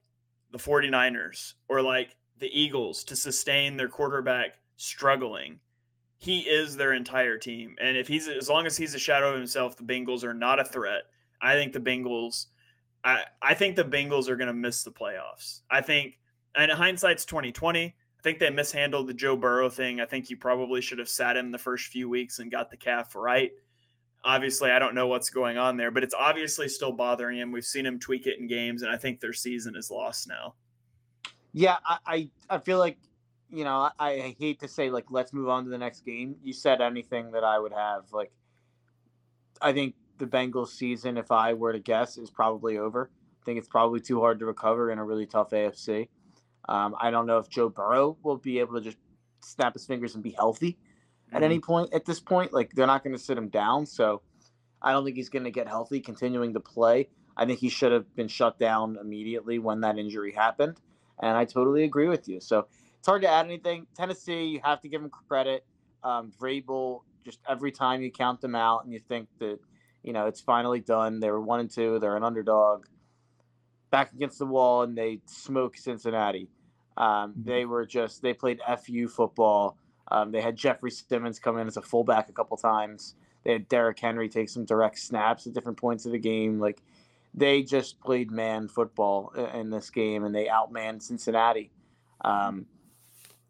the 0.51 0.57
49ers 0.57 1.53
or 1.67 1.81
like 1.81 2.15
the 2.39 2.49
Eagles 2.59 3.03
to 3.05 3.15
sustain 3.15 3.77
their 3.77 3.89
quarterback 3.89 4.59
struggling. 4.77 5.59
He 6.17 6.41
is 6.41 6.77
their 6.77 6.93
entire 6.93 7.37
team. 7.37 7.75
And 7.81 7.97
if 7.97 8.07
he's 8.07 8.27
as 8.27 8.49
long 8.49 8.65
as 8.65 8.77
he's 8.77 8.95
a 8.95 8.99
shadow 8.99 9.31
of 9.31 9.37
himself, 9.37 9.75
the 9.75 9.83
Bengals 9.83 10.23
are 10.23 10.33
not 10.33 10.59
a 10.59 10.65
threat. 10.65 11.03
I 11.41 11.53
think 11.53 11.73
the 11.73 11.79
Bengals 11.79 12.47
I, 13.03 13.23
I 13.41 13.53
think 13.53 13.75
the 13.75 13.83
Bengals 13.83 14.29
are 14.29 14.37
gonna 14.37 14.53
miss 14.53 14.83
the 14.83 14.91
playoffs. 14.91 15.61
I 15.69 15.81
think 15.81 16.19
and 16.55 16.71
hindsight's 16.71 17.25
2020. 17.25 17.95
Think 18.23 18.39
they 18.39 18.49
mishandled 18.49 19.07
the 19.07 19.13
Joe 19.13 19.35
Burrow 19.35 19.69
thing. 19.69 19.99
I 19.99 20.05
think 20.05 20.29
you 20.29 20.37
probably 20.37 20.79
should 20.81 20.99
have 20.99 21.09
sat 21.09 21.35
him 21.35 21.51
the 21.51 21.57
first 21.57 21.87
few 21.87 22.09
weeks 22.09 22.39
and 22.39 22.49
got 22.49 22.71
the 22.71 22.77
calf 22.77 23.15
right 23.15 23.51
obviously 24.23 24.71
I 24.71 24.79
don't 24.79 24.95
know 24.95 25.07
what's 25.07 25.29
going 25.29 25.57
on 25.57 25.77
there, 25.77 25.91
but 25.91 26.03
it's 26.03 26.13
obviously 26.13 26.69
still 26.69 26.91
bothering 26.91 27.37
him. 27.37 27.51
We've 27.51 27.65
seen 27.65 27.85
him 27.85 27.99
tweak 27.99 28.27
it 28.27 28.39
in 28.39 28.47
games, 28.47 28.81
and 28.81 28.91
I 28.91 28.97
think 28.97 29.19
their 29.19 29.33
season 29.33 29.75
is 29.75 29.91
lost 29.91 30.27
now. 30.27 30.55
Yeah, 31.53 31.77
I 31.85 31.97
I, 32.05 32.29
I 32.49 32.57
feel 32.59 32.79
like 32.79 32.97
you 33.49 33.63
know 33.63 33.89
I, 33.99 34.09
I 34.09 34.35
hate 34.39 34.59
to 34.61 34.67
say 34.67 34.89
like 34.89 35.05
let's 35.09 35.33
move 35.33 35.49
on 35.49 35.63
to 35.65 35.69
the 35.69 35.77
next 35.77 36.05
game. 36.05 36.35
You 36.43 36.53
said 36.53 36.81
anything 36.81 37.31
that 37.31 37.43
I 37.43 37.59
would 37.59 37.73
have 37.73 38.05
like. 38.11 38.31
I 39.61 39.71
think 39.71 39.95
the 40.17 40.25
Bengals 40.25 40.69
season, 40.69 41.17
if 41.17 41.31
I 41.31 41.53
were 41.53 41.73
to 41.73 41.79
guess, 41.79 42.17
is 42.17 42.29
probably 42.29 42.77
over. 42.77 43.09
I 43.41 43.45
think 43.45 43.59
it's 43.59 43.67
probably 43.67 43.99
too 43.99 44.19
hard 44.19 44.39
to 44.39 44.45
recover 44.45 44.91
in 44.91 44.99
a 44.99 45.03
really 45.03 45.25
tough 45.25 45.51
AFC. 45.51 46.07
Um, 46.67 46.95
I 46.99 47.11
don't 47.11 47.25
know 47.25 47.37
if 47.37 47.49
Joe 47.49 47.69
Burrow 47.69 48.17
will 48.23 48.37
be 48.37 48.59
able 48.59 48.75
to 48.75 48.81
just 48.81 48.97
snap 49.41 49.73
his 49.73 49.85
fingers 49.85 50.15
and 50.15 50.23
be 50.23 50.31
healthy 50.31 50.77
at 51.31 51.35
mm-hmm. 51.35 51.43
any 51.43 51.59
point 51.59 51.93
at 51.93 52.05
this 52.05 52.19
point. 52.19 52.53
Like 52.53 52.71
they're 52.73 52.87
not 52.87 53.03
going 53.03 53.15
to 53.15 53.21
sit 53.21 53.37
him 53.37 53.49
down, 53.49 53.85
so 53.85 54.21
I 54.81 54.91
don't 54.91 55.03
think 55.03 55.15
he's 55.15 55.29
going 55.29 55.45
to 55.45 55.51
get 55.51 55.67
healthy 55.67 55.99
continuing 55.99 56.53
to 56.53 56.59
play. 56.59 57.09
I 57.35 57.45
think 57.45 57.59
he 57.59 57.69
should 57.69 57.91
have 57.91 58.15
been 58.15 58.27
shut 58.27 58.59
down 58.59 58.97
immediately 59.01 59.59
when 59.59 59.81
that 59.81 59.97
injury 59.97 60.33
happened, 60.33 60.79
and 61.21 61.35
I 61.35 61.45
totally 61.45 61.83
agree 61.83 62.07
with 62.07 62.27
you. 62.27 62.39
So 62.39 62.67
it's 62.99 63.07
hard 63.07 63.23
to 63.23 63.27
add 63.27 63.45
anything. 63.45 63.87
Tennessee, 63.95 64.45
you 64.45 64.61
have 64.63 64.81
to 64.81 64.87
give 64.87 65.01
him 65.01 65.09
credit. 65.09 65.65
Um, 66.03 66.31
Vrabel, 66.39 67.01
just 67.25 67.39
every 67.49 67.71
time 67.71 68.01
you 68.01 68.11
count 68.11 68.41
them 68.41 68.55
out 68.55 68.83
and 68.83 68.93
you 68.93 68.99
think 68.99 69.29
that 69.39 69.59
you 70.03 70.13
know 70.13 70.27
it's 70.27 70.41
finally 70.41 70.79
done. 70.79 71.19
They 71.19 71.31
were 71.31 71.41
one 71.41 71.59
and 71.59 71.71
two. 71.71 71.99
They're 71.99 72.17
an 72.17 72.23
underdog. 72.23 72.85
Back 73.89 74.13
against 74.13 74.39
the 74.39 74.45
wall, 74.45 74.83
and 74.83 74.97
they 74.97 75.19
smoke 75.25 75.77
Cincinnati. 75.77 76.49
Um, 76.95 77.31
mm-hmm. 77.31 77.43
they 77.43 77.65
were 77.65 77.85
just 77.85 78.21
they 78.21 78.33
played 78.33 78.59
fu 78.85 79.07
football 79.07 79.77
um, 80.09 80.31
they 80.31 80.41
had 80.41 80.55
Jeffrey 80.55 80.91
Simmons 80.91 81.39
come 81.39 81.57
in 81.57 81.67
as 81.67 81.77
a 81.77 81.81
fullback 81.81 82.29
a 82.29 82.33
couple 82.33 82.57
times. 82.57 83.15
They 83.43 83.53
had 83.53 83.67
Derrick 83.67 83.99
Henry 83.99 84.29
take 84.29 84.49
some 84.49 84.65
direct 84.65 84.99
snaps 84.99 85.47
at 85.47 85.53
different 85.53 85.77
points 85.77 86.05
of 86.05 86.11
the 86.11 86.19
game. 86.19 86.59
Like 86.59 86.81
they 87.33 87.63
just 87.63 87.99
played 87.99 88.31
man 88.31 88.67
football 88.67 89.31
in 89.53 89.69
this 89.69 89.89
game, 89.89 90.23
and 90.23 90.33
they 90.33 90.45
outmanned 90.45 91.01
Cincinnati. 91.01 91.71
Um, 92.21 92.65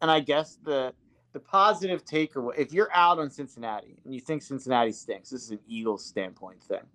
and 0.00 0.10
I 0.10 0.20
guess 0.20 0.56
the 0.62 0.94
the 1.32 1.40
positive 1.40 2.04
takeaway, 2.04 2.56
if 2.56 2.72
you're 2.72 2.90
out 2.94 3.18
on 3.18 3.28
Cincinnati 3.28 3.98
and 4.04 4.14
you 4.14 4.20
think 4.20 4.42
Cincinnati 4.42 4.92
stinks, 4.92 5.30
this 5.30 5.42
is 5.42 5.50
an 5.50 5.60
Eagles 5.66 6.04
standpoint 6.04 6.62
thing. 6.62 6.86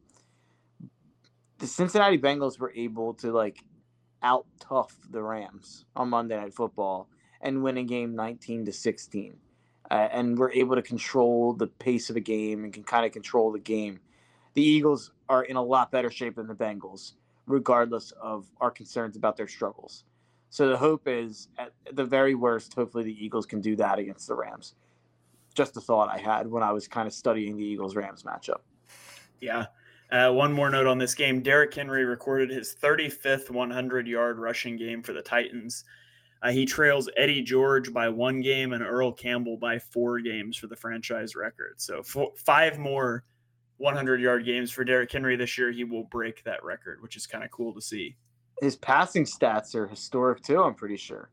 The 1.58 1.68
Cincinnati 1.68 2.18
Bengals 2.18 2.58
were 2.58 2.72
able 2.74 3.14
to 3.16 3.34
like 3.34 3.64
out 4.24 4.46
tough 4.60 4.98
the 5.10 5.22
Rams 5.22 5.86
on 5.96 6.10
Monday 6.10 6.38
Night 6.38 6.54
Football 6.54 7.10
and 7.42 7.64
win 7.64 7.78
a 7.78 7.84
game 7.84 8.16
19 8.16 8.66
to 8.66 8.74
16 8.74 9.38
uh, 9.92 10.08
and 10.12 10.38
we're 10.38 10.52
able 10.52 10.76
to 10.76 10.82
control 10.82 11.54
the 11.54 11.68
pace 11.68 12.10
of 12.10 12.14
the 12.14 12.22
game 12.22 12.64
and 12.64 12.74
can 12.74 12.84
kind 12.84 13.06
of 13.06 13.12
control 13.12 13.52
the 13.52 13.60
game. 13.60 14.00
The 14.54 14.62
Eagles 14.62 15.12
are 15.28 15.44
in 15.44 15.56
a 15.56 15.62
lot 15.62 15.92
better 15.92 16.12
shape 16.12 16.36
than 16.36 16.48
the 16.48 16.56
Bengals, 16.56 17.14
regardless 17.48 18.12
of 18.22 18.46
our 18.62 18.72
concerns 18.72 19.16
about 19.16 19.36
their 19.36 19.48
struggles. 19.48 20.04
So 20.52 20.70
the 20.70 20.78
hope 20.78 21.08
is, 21.08 21.48
at 21.58 21.72
the 21.92 22.06
very 22.06 22.36
worst, 22.36 22.74
hopefully 22.74 23.04
the 23.04 23.26
Eagles 23.26 23.46
can 23.46 23.62
do 23.62 23.76
that 23.78 24.00
against 24.00 24.28
the 24.28 24.36
Rams. 24.36 24.76
Just 25.54 25.78
a 25.78 25.82
thought 25.82 26.10
I 26.10 26.18
had 26.18 26.48
when 26.48 26.64
I 26.64 26.72
was 26.72 26.88
kind 26.88 27.08
of 27.08 27.14
studying 27.14 27.58
the 27.58 27.64
Eagles 27.64 27.96
Rams 27.96 28.24
matchup. 28.24 28.62
Yeah. 29.42 29.68
Uh, 30.12 30.32
one 30.32 30.52
more 30.52 30.70
note 30.70 30.88
on 30.88 30.98
this 30.98 31.14
game 31.14 31.42
Derrick 31.42 31.74
Henry 31.74 32.04
recorded 32.04 32.50
his 32.50 32.76
35th 32.76 33.52
100 33.52 34.08
yard 34.08 34.40
rushing 34.40 34.76
game 34.76 35.04
for 35.04 35.14
the 35.14 35.22
Titans. 35.22 35.84
Uh, 36.42 36.52
he 36.52 36.66
trails 36.66 37.10
Eddie 37.18 37.42
George 37.42 37.94
by 37.94 38.08
one 38.08 38.42
game 38.42 38.74
and 38.74 38.84
Earl 38.84 39.12
Campbell 39.12 39.58
by 39.58 39.78
four 39.78 40.20
games 40.20 40.58
for 40.58 40.68
the 40.68 40.76
franchise 40.76 41.36
record. 41.36 41.74
So 41.78 42.02
four, 42.02 42.32
five 42.38 42.80
more 42.80 43.24
100 43.78 44.22
yard 44.22 44.46
games 44.46 44.72
for 44.72 44.84
Derrick 44.84 45.12
Henry 45.12 45.36
this 45.36 45.58
year. 45.58 45.72
He 45.72 45.84
will 45.84 46.06
break 46.06 46.44
that 46.44 46.64
record, 46.64 47.02
which 47.02 47.16
is 47.16 47.28
kind 47.28 47.44
of 47.44 47.52
cool 47.52 47.74
to 47.74 47.82
see. 47.82 48.16
His 48.62 48.76
passing 48.76 49.26
stats 49.26 49.76
are 49.76 49.88
historic 49.88 50.42
too. 50.42 50.62
I'm 50.62 50.76
pretty 50.76 50.98
sure. 50.98 51.30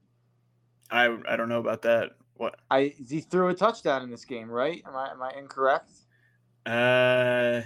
I 0.91 1.17
I 1.29 1.37
don't 1.37 1.49
know 1.49 1.59
about 1.59 1.83
that. 1.83 2.11
What 2.35 2.57
I 2.71 2.95
he 3.09 3.21
threw 3.21 3.49
a 3.49 3.55
touchdown 3.55 4.03
in 4.03 4.11
this 4.11 4.25
game, 4.25 4.49
right? 4.49 4.83
Am 4.87 4.95
I 4.95 5.11
am 5.11 5.23
I 5.23 5.33
incorrect? 5.37 5.91
Uh, 6.65 7.63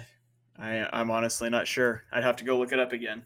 I 0.61 0.87
I'm 0.93 1.09
honestly 1.09 1.49
not 1.49 1.67
sure. 1.67 2.03
I'd 2.11 2.23
have 2.23 2.35
to 2.37 2.43
go 2.43 2.57
look 2.57 2.71
it 2.71 2.79
up 2.79 2.93
again. 2.93 3.23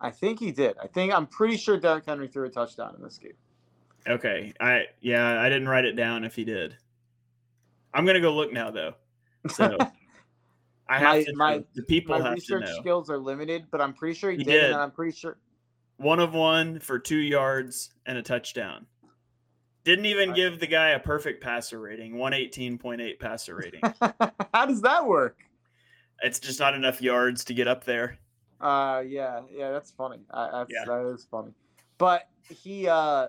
I 0.00 0.10
think 0.10 0.40
he 0.40 0.50
did. 0.50 0.76
I 0.82 0.86
think 0.86 1.12
I'm 1.12 1.26
pretty 1.26 1.56
sure 1.56 1.76
Derrick 1.76 2.06
Henry 2.06 2.28
threw 2.28 2.46
a 2.46 2.48
touchdown 2.48 2.94
in 2.96 3.02
this 3.02 3.18
game. 3.18 3.32
Okay. 4.08 4.52
I 4.58 4.86
yeah, 5.00 5.40
I 5.40 5.48
didn't 5.48 5.68
write 5.68 5.84
it 5.84 5.92
down 5.92 6.24
if 6.24 6.34
he 6.34 6.44
did. 6.44 6.76
I'm 7.92 8.06
gonna 8.06 8.20
go 8.20 8.34
look 8.34 8.52
now 8.52 8.70
though. 8.70 8.94
So 9.50 9.76
I 10.88 10.98
have 10.98 11.16
my, 11.16 11.24
to 11.24 11.36
my, 11.36 11.64
the 11.74 11.82
people 11.82 12.18
my 12.18 12.32
research 12.32 12.68
skills 12.78 13.10
are 13.10 13.18
limited, 13.18 13.66
but 13.70 13.82
I'm 13.82 13.92
pretty 13.92 14.18
sure 14.18 14.30
he, 14.30 14.38
he 14.38 14.44
did, 14.44 14.52
did, 14.52 14.70
and 14.70 14.80
I'm 14.80 14.90
pretty 14.90 15.14
sure 15.14 15.36
one 15.98 16.20
of 16.20 16.32
one 16.32 16.80
for 16.80 16.98
two 16.98 17.18
yards 17.18 17.90
and 18.06 18.16
a 18.16 18.22
touchdown. 18.22 18.86
Didn't 19.84 20.06
even 20.06 20.34
give 20.34 20.60
the 20.60 20.66
guy 20.66 20.90
a 20.90 20.98
perfect 20.98 21.42
passer 21.42 21.80
rating, 21.80 22.14
118.8 22.14 23.18
passer 23.18 23.56
rating. 23.56 23.80
How 24.52 24.66
does 24.66 24.82
that 24.82 25.06
work? 25.06 25.38
It's 26.22 26.38
just 26.40 26.60
not 26.60 26.74
enough 26.74 27.00
yards 27.00 27.44
to 27.44 27.54
get 27.54 27.68
up 27.68 27.84
there. 27.84 28.18
Uh 28.60 29.02
yeah, 29.06 29.42
yeah, 29.52 29.70
that's 29.70 29.90
funny. 29.90 30.18
I, 30.30 30.50
that's, 30.52 30.72
yeah. 30.72 30.84
that 30.86 31.06
is 31.14 31.26
funny. 31.30 31.52
But 31.96 32.28
he 32.48 32.88
uh 32.88 33.28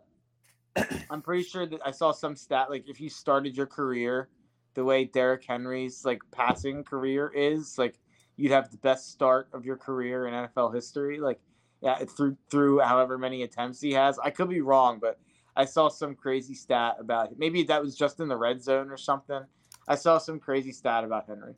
I'm 1.09 1.21
pretty 1.21 1.43
sure 1.43 1.65
that 1.65 1.81
I 1.85 1.91
saw 1.91 2.11
some 2.11 2.35
stat 2.35 2.69
like 2.69 2.87
if 2.87 2.99
you 2.99 3.09
started 3.09 3.55
your 3.55 3.67
career 3.67 4.29
the 4.73 4.83
way 4.83 5.05
Derrick 5.05 5.43
Henry's 5.45 6.05
like 6.05 6.21
passing 6.31 6.83
career 6.83 7.31
is, 7.35 7.77
like 7.77 7.99
you'd 8.37 8.51
have 8.51 8.71
the 8.71 8.77
best 8.77 9.11
start 9.11 9.49
of 9.53 9.65
your 9.65 9.75
career 9.75 10.27
in 10.27 10.33
NFL 10.33 10.73
history. 10.73 11.19
Like, 11.19 11.39
yeah, 11.81 11.97
through 12.05 12.37
through 12.49 12.79
however 12.79 13.17
many 13.17 13.43
attempts 13.43 13.81
he 13.81 13.91
has. 13.93 14.19
I 14.19 14.29
could 14.29 14.49
be 14.49 14.61
wrong, 14.61 14.99
but 14.99 15.19
I 15.55 15.65
saw 15.65 15.89
some 15.89 16.15
crazy 16.15 16.53
stat 16.53 16.95
about 16.99 17.31
it. 17.31 17.39
Maybe 17.39 17.63
that 17.63 17.81
was 17.81 17.95
just 17.95 18.19
in 18.19 18.27
the 18.27 18.37
red 18.37 18.63
zone 18.63 18.89
or 18.89 18.97
something. 18.97 19.41
I 19.87 19.95
saw 19.95 20.17
some 20.17 20.39
crazy 20.39 20.71
stat 20.71 21.03
about 21.03 21.27
Henry. 21.27 21.55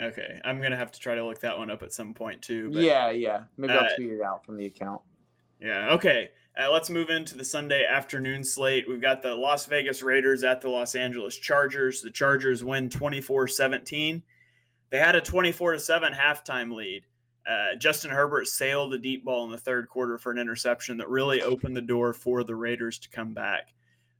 Okay, 0.00 0.40
I'm 0.44 0.60
gonna 0.60 0.76
have 0.76 0.92
to 0.92 1.00
try 1.00 1.14
to 1.14 1.24
look 1.24 1.40
that 1.40 1.56
one 1.56 1.70
up 1.70 1.82
at 1.82 1.92
some 1.92 2.14
point 2.14 2.42
too. 2.42 2.70
But, 2.70 2.82
yeah, 2.82 3.10
yeah. 3.10 3.44
Maybe 3.56 3.72
uh, 3.72 3.82
I'll 3.84 3.96
tweet 3.96 4.12
it 4.12 4.22
out 4.22 4.44
from 4.44 4.56
the 4.56 4.66
account. 4.66 5.02
Yeah. 5.60 5.92
Okay. 5.92 6.30
Uh, 6.60 6.70
let's 6.70 6.90
move 6.90 7.08
into 7.08 7.36
the 7.36 7.44
Sunday 7.44 7.86
afternoon 7.86 8.44
slate. 8.44 8.86
We've 8.86 9.00
got 9.00 9.22
the 9.22 9.34
Las 9.34 9.64
Vegas 9.66 10.02
Raiders 10.02 10.44
at 10.44 10.60
the 10.60 10.68
Los 10.68 10.94
Angeles 10.94 11.36
Chargers. 11.36 12.02
The 12.02 12.10
Chargers 12.10 12.62
win 12.62 12.90
24 12.90 13.48
17. 13.48 14.22
They 14.90 14.98
had 14.98 15.16
a 15.16 15.20
24 15.20 15.78
7 15.78 16.12
halftime 16.12 16.74
lead. 16.74 17.04
Uh, 17.48 17.74
Justin 17.78 18.10
Herbert 18.10 18.46
sailed 18.46 18.94
a 18.94 18.98
deep 18.98 19.24
ball 19.24 19.44
in 19.44 19.50
the 19.50 19.58
third 19.58 19.88
quarter 19.88 20.18
for 20.18 20.30
an 20.30 20.38
interception 20.38 20.96
that 20.98 21.08
really 21.08 21.42
opened 21.42 21.76
the 21.76 21.80
door 21.80 22.12
for 22.12 22.44
the 22.44 22.54
Raiders 22.54 22.98
to 23.00 23.08
come 23.08 23.32
back. 23.32 23.72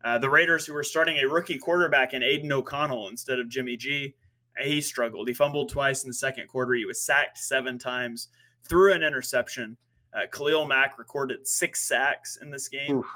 Uh, 0.02 0.18
the 0.18 0.30
Raiders, 0.30 0.66
who 0.66 0.72
were 0.72 0.82
starting 0.82 1.18
a 1.18 1.28
rookie 1.28 1.58
quarterback 1.58 2.14
in 2.14 2.22
Aidan 2.22 2.50
O'Connell 2.50 3.08
instead 3.08 3.38
of 3.38 3.48
Jimmy 3.48 3.76
G, 3.76 4.14
he 4.60 4.80
struggled. 4.80 5.28
He 5.28 5.34
fumbled 5.34 5.70
twice 5.70 6.04
in 6.04 6.10
the 6.10 6.14
second 6.14 6.48
quarter. 6.48 6.74
He 6.74 6.84
was 6.84 7.00
sacked 7.00 7.38
seven 7.38 7.78
times, 7.78 8.28
threw 8.64 8.92
an 8.92 9.02
interception. 9.02 9.76
Uh, 10.14 10.26
Khalil 10.30 10.66
Mack 10.66 10.98
recorded 10.98 11.46
six 11.46 11.82
sacks 11.82 12.38
in 12.40 12.50
this 12.50 12.68
game. 12.68 12.98
Oof. 12.98 13.06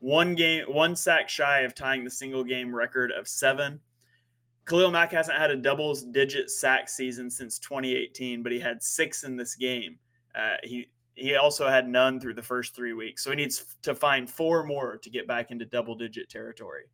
One 0.00 0.34
game, 0.34 0.64
one 0.68 0.94
sack 0.94 1.28
shy 1.28 1.60
of 1.60 1.74
tying 1.74 2.04
the 2.04 2.10
single 2.10 2.44
game 2.44 2.74
record 2.74 3.10
of 3.10 3.26
seven. 3.26 3.80
Khalil 4.66 4.90
Mack 4.90 5.12
hasn't 5.12 5.36
had 5.36 5.50
a 5.50 5.56
double 5.56 5.94
digit 5.94 6.50
sack 6.50 6.88
season 6.88 7.30
since 7.30 7.58
2018, 7.58 8.42
but 8.42 8.52
he 8.52 8.60
had 8.60 8.82
six 8.82 9.24
in 9.24 9.36
this 9.36 9.56
game. 9.56 9.98
Uh, 10.34 10.56
he 10.62 10.88
he 11.14 11.34
also 11.34 11.68
had 11.68 11.88
none 11.88 12.20
through 12.20 12.34
the 12.34 12.42
first 12.42 12.76
three 12.76 12.92
weeks. 12.92 13.24
So 13.24 13.30
he 13.30 13.36
needs 13.36 13.76
to 13.82 13.94
find 13.94 14.30
four 14.30 14.64
more 14.64 14.98
to 14.98 15.10
get 15.10 15.26
back 15.26 15.50
into 15.50 15.64
double 15.64 15.96
digit 15.96 16.28
territory. 16.30 16.84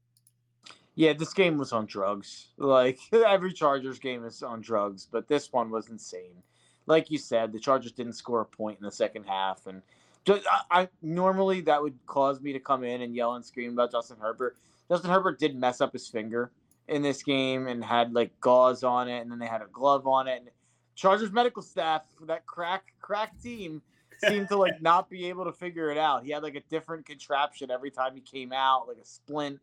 Yeah, 0.97 1.13
this 1.13 1.33
game 1.33 1.59
was 1.59 1.73
on 1.73 1.87
drugs. 1.87 2.49
Like 2.57 2.99
every 3.13 3.53
Chargers 3.53 3.99
game 3.99 4.25
is 4.25 4.43
on 4.43 4.61
drugs, 4.61 5.09
but 5.11 5.29
this 5.29 5.53
one 5.53 5.71
was 5.71 5.89
insane. 5.89 6.43
Like 6.87 7.11
you 7.11 7.19
said, 7.19 7.53
the 7.53 7.59
Chargers 7.59 7.93
didn't 7.93 8.13
score 8.13 8.43
a 8.43 8.45
point 8.45 8.79
in 8.79 8.85
the 8.85 8.93
second 8.93 9.25
half, 9.25 9.67
and 9.67 9.83
just, 10.25 10.47
I, 10.71 10.83
I 10.83 10.89
normally 11.03 11.63
that 11.63 11.83
would 11.83 11.99
cause 12.07 12.41
me 12.41 12.53
to 12.53 12.61
come 12.61 12.85
in 12.85 13.03
and 13.03 13.15
yell 13.15 13.35
and 13.35 13.45
scream 13.45 13.73
about 13.73 13.93
Justin 13.93 14.19
Herbert. 14.21 14.57
Justin 14.89 15.11
Herbert 15.11 15.39
did 15.39 15.57
mess 15.57 15.81
up 15.81 15.93
his 15.93 16.09
finger 16.09 16.51
in 16.89 17.03
this 17.03 17.23
game 17.23 17.67
and 17.67 17.83
had 17.83 18.13
like 18.13 18.39
gauze 18.41 18.85
on 18.85 19.09
it, 19.09 19.21
and 19.21 19.31
then 19.31 19.39
they 19.39 19.47
had 19.47 19.63
a 19.63 19.67
glove 19.73 20.07
on 20.07 20.29
it. 20.29 20.43
And 20.43 20.51
Chargers 20.95 21.33
medical 21.33 21.63
staff, 21.63 22.03
that 22.27 22.47
crack 22.47 22.93
crack 23.01 23.33
team, 23.43 23.83
seemed 24.29 24.49
to 24.49 24.57
like 24.57 24.81
not 24.81 25.11
be 25.11 25.27
able 25.27 25.45
to 25.45 25.53
figure 25.53 25.91
it 25.91 25.99
out. 25.99 26.25
He 26.25 26.31
had 26.31 26.43
like 26.43 26.55
a 26.55 26.63
different 26.71 27.07
contraption 27.07 27.71
every 27.71 27.91
time 27.91 28.15
he 28.15 28.21
came 28.21 28.53
out, 28.53 28.87
like 28.87 28.99
a 28.99 29.07
splint 29.07 29.59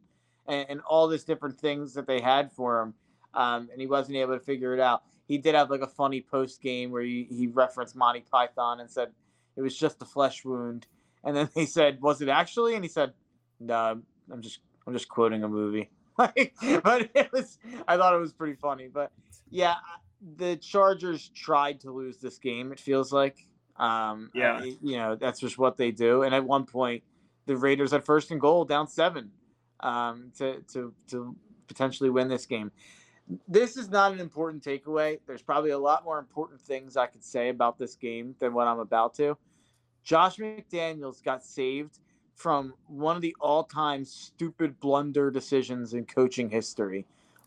and, 0.51 0.65
and 0.69 0.81
all 0.81 1.07
these 1.07 1.23
different 1.23 1.59
things 1.59 1.93
that 1.93 2.05
they 2.05 2.19
had 2.19 2.51
for 2.51 2.81
him, 2.81 2.93
um, 3.33 3.69
and 3.71 3.79
he 3.79 3.87
wasn't 3.87 4.17
able 4.17 4.37
to 4.37 4.43
figure 4.43 4.73
it 4.73 4.79
out. 4.79 5.03
He 5.27 5.37
did 5.37 5.55
have 5.55 5.69
like 5.69 5.81
a 5.81 5.87
funny 5.87 6.21
post 6.21 6.61
game 6.61 6.91
where 6.91 7.01
he, 7.01 7.27
he 7.29 7.47
referenced 7.47 7.95
Monty 7.95 8.23
Python 8.29 8.79
and 8.81 8.89
said 8.89 9.11
it 9.55 9.61
was 9.61 9.77
just 9.77 10.01
a 10.01 10.05
flesh 10.05 10.43
wound, 10.43 10.87
and 11.23 11.35
then 11.35 11.49
they 11.55 11.65
said, 11.65 12.01
"Was 12.01 12.21
it 12.21 12.29
actually?" 12.29 12.75
And 12.75 12.83
he 12.83 12.89
said, 12.89 13.13
"No, 13.59 14.01
I'm 14.31 14.41
just 14.41 14.59
I'm 14.85 14.93
just 14.93 15.07
quoting 15.07 15.43
a 15.43 15.47
movie." 15.47 15.89
but 16.17 16.33
it 16.35 17.31
was 17.31 17.57
I 17.87 17.97
thought 17.97 18.13
it 18.13 18.19
was 18.19 18.33
pretty 18.33 18.55
funny. 18.55 18.89
But 18.93 19.11
yeah, 19.49 19.75
the 20.37 20.57
Chargers 20.57 21.29
tried 21.29 21.79
to 21.81 21.91
lose 21.91 22.17
this 22.17 22.37
game. 22.37 22.71
It 22.71 22.79
feels 22.79 23.13
like, 23.13 23.47
um, 23.77 24.29
yeah, 24.33 24.61
you 24.63 24.97
know 24.97 25.15
that's 25.15 25.39
just 25.39 25.57
what 25.57 25.77
they 25.77 25.91
do. 25.91 26.23
And 26.23 26.35
at 26.35 26.43
one 26.43 26.65
point, 26.65 27.03
the 27.45 27.55
Raiders 27.55 27.91
had 27.91 28.03
first 28.03 28.31
and 28.31 28.41
goal, 28.41 28.65
down 28.65 28.87
seven, 28.87 29.31
um, 29.82 30.32
to 30.38 30.61
to 30.73 30.93
to 31.09 31.36
potentially 31.67 32.09
win 32.09 32.27
this 32.27 32.45
game. 32.45 32.71
This 33.47 33.77
is 33.77 33.89
not 33.89 34.11
an 34.11 34.19
important 34.19 34.63
takeaway. 34.63 35.19
There's 35.25 35.41
probably 35.41 35.71
a 35.71 35.77
lot 35.77 36.03
more 36.03 36.19
important 36.19 36.59
things 36.59 36.97
I 36.97 37.07
could 37.07 37.23
say 37.23 37.49
about 37.49 37.77
this 37.77 37.95
game 37.95 38.36
than 38.39 38.53
what 38.53 38.67
I'm 38.67 38.79
about 38.79 39.13
to. 39.15 39.38
Josh 40.03 40.38
McDaniels 40.38 41.23
got 41.23 41.43
saved 41.43 41.99
from 42.36 42.73
one 42.88 43.15
of 43.15 43.21
the 43.21 43.36
all-time 43.39 44.03
stupid 44.03 44.79
blunder 44.79 45.29
decisions 45.29 45.93
in 45.93 46.05
coaching 46.05 46.49
history. 46.49 47.05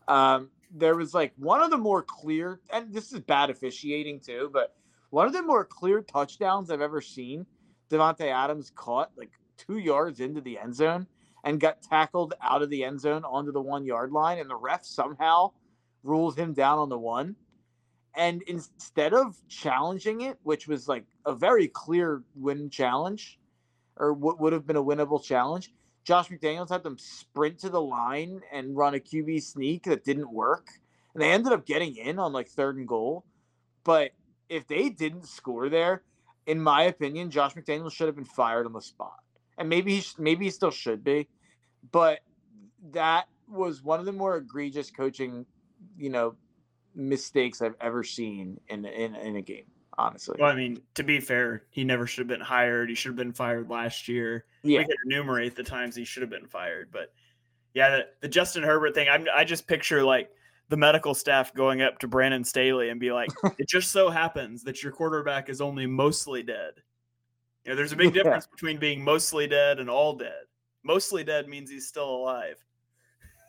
Um, 0.09 0.51
there 0.71 0.95
was 0.95 1.13
like 1.13 1.33
one 1.37 1.61
of 1.61 1.71
the 1.71 1.77
more 1.79 2.03
clear, 2.03 2.61
and 2.73 2.93
this 2.93 3.13
is 3.13 3.21
bad 3.21 3.51
officiating 3.51 4.21
too, 4.21 4.51
but 4.53 4.75
one 5.11 5.27
of 5.27 5.33
the 5.33 5.43
more 5.43 5.65
clear 5.65 6.01
touchdowns 6.01 6.71
I've 6.71 6.81
ever 6.81 7.01
seen. 7.01 7.45
Davante 7.91 8.33
Adams 8.33 8.73
caught 8.75 9.11
like 9.17 9.31
two 9.57 9.79
yards 9.79 10.21
into 10.21 10.41
the 10.41 10.59
end 10.59 10.75
zone 10.75 11.07
and 11.45 11.61
got 11.61 11.83
tackled 11.83 12.35
out 12.43 12.63
of 12.63 12.71
the 12.71 12.83
end 12.83 13.01
zone 13.01 13.25
onto 13.25 13.53
the 13.53 13.61
one 13.61 13.85
yard 13.85 14.11
line, 14.11 14.39
and 14.39 14.51
the 14.51 14.57
ref 14.57 14.85
somehow 14.85 15.53
ruled 16.03 16.37
him 16.37 16.53
down 16.53 16.79
on 16.79 16.89
the 16.89 16.99
one. 16.99 17.37
And 18.17 18.43
instead 18.43 19.13
of 19.13 19.37
challenging 19.49 20.23
it, 20.23 20.39
which 20.43 20.67
was 20.67 20.89
like 20.89 21.05
a 21.27 21.35
very 21.35 21.69
clear 21.69 22.23
win 22.35 22.71
challenge, 22.71 23.39
or 23.97 24.13
what 24.13 24.41
would 24.41 24.53
have 24.53 24.67
been 24.67 24.77
a 24.77 24.83
winnable 24.83 25.23
challenge, 25.23 25.73
Josh 26.05 26.29
McDaniels 26.29 26.71
had 26.71 26.83
them 26.83 26.99
sprint 26.99 27.59
to 27.61 27.69
the 27.69 27.81
line 27.81 28.41
and 28.53 28.77
run 28.77 28.95
a 28.95 28.99
QB 28.99 29.43
sneak 29.43 29.85
that 29.85 30.05
didn't 30.05 30.33
work. 30.33 30.69
And 31.15 31.23
they 31.23 31.31
ended 31.31 31.53
up 31.53 31.67
getting 31.67 31.97
in 31.97 32.19
on 32.19 32.33
like 32.33 32.49
third 32.49 32.77
and 32.77 32.89
goal. 32.89 33.25
But 33.85 34.13
if 34.49 34.67
they 34.67 34.89
didn't 34.89 35.27
score 35.27 35.69
there, 35.69 36.03
in 36.47 36.61
my 36.61 36.83
opinion, 36.85 37.31
Josh 37.31 37.55
McDaniels 37.55 37.93
should 37.93 38.07
have 38.07 38.17
been 38.17 38.25
fired 38.25 38.67
on 38.67 38.73
the 38.73 38.81
spot. 38.81 39.19
And 39.57 39.69
maybe 39.69 39.97
he 39.97 40.07
maybe 40.19 40.47
he 40.47 40.51
still 40.51 40.71
should 40.71 41.05
be. 41.05 41.29
But 41.93 42.21
that 42.93 43.29
was 43.49 43.83
one 43.83 44.01
of 44.01 44.07
the 44.07 44.13
more 44.13 44.37
egregious 44.37 44.91
coaching, 44.91 45.47
you 45.97 46.11
know, 46.11 46.35
mistakes 46.95 47.61
I've 47.63 47.77
ever 47.81 48.03
seen 48.03 48.61
in 48.69 48.85
in, 48.85 49.15
in 49.15 49.37
a 49.37 49.43
game. 49.43 49.67
Honestly, 49.97 50.37
well, 50.41 50.51
I 50.51 50.57
mean, 50.57 50.81
to 50.95 51.05
be 51.05 51.21
fair, 51.21 51.65
he 51.71 51.85
never 51.85 52.07
should 52.07 52.23
have 52.23 52.29
been 52.29 52.41
hired. 52.41 52.89
He 52.89 52.97
should 52.97 53.11
have 53.11 53.17
been 53.17 53.33
fired 53.33 53.71
last 53.71 54.09
year. 54.09 54.45
Yeah. 54.65 54.81
We 54.81 54.87
could 54.87 54.97
enumerate 55.07 55.55
the 55.55 55.63
times 55.63 55.95
he 55.95 56.05
should 56.05 56.23
have 56.23 56.31
been 56.31 56.49
fired, 56.49 56.89
but 56.91 57.13
yeah, 57.75 57.91
the, 57.91 58.07
the 58.23 58.29
Justin 58.29 58.63
Herbert 58.63 58.95
thing. 58.95 59.09
I'm, 59.09 59.27
I 59.35 59.45
just 59.45 59.67
picture 59.67 60.03
like 60.03 60.31
the 60.69 60.77
medical 60.77 61.15
staff 61.15 61.53
going 61.53 61.83
up 61.83 61.99
to 61.99 62.09
Brandon 62.09 62.45
Staley 62.45 62.89
and 62.89 62.99
be 62.99 63.13
like, 63.13 63.31
"It 63.59 63.69
just 63.69 63.91
so 63.93 64.11
happens 64.11 64.63
that 64.65 64.83
your 64.83 64.93
quarterback 64.93 65.49
is 65.49 65.61
only 65.61 65.87
mostly 65.87 66.43
dead." 66.43 66.75
You 67.65 67.71
know, 67.71 67.77
there's 67.77 67.93
a 67.93 67.97
big 67.97 68.13
difference 68.15 68.47
yeah. 68.49 68.55
between 68.55 68.79
being 68.79 69.03
mostly 69.03 69.47
dead 69.47 69.81
and 69.81 69.91
all 69.91 70.15
dead. 70.15 70.45
Mostly 70.85 71.25
dead 71.25 71.49
means 71.49 71.71
he's 71.71 71.89
still 71.89 72.09
alive. 72.09 72.63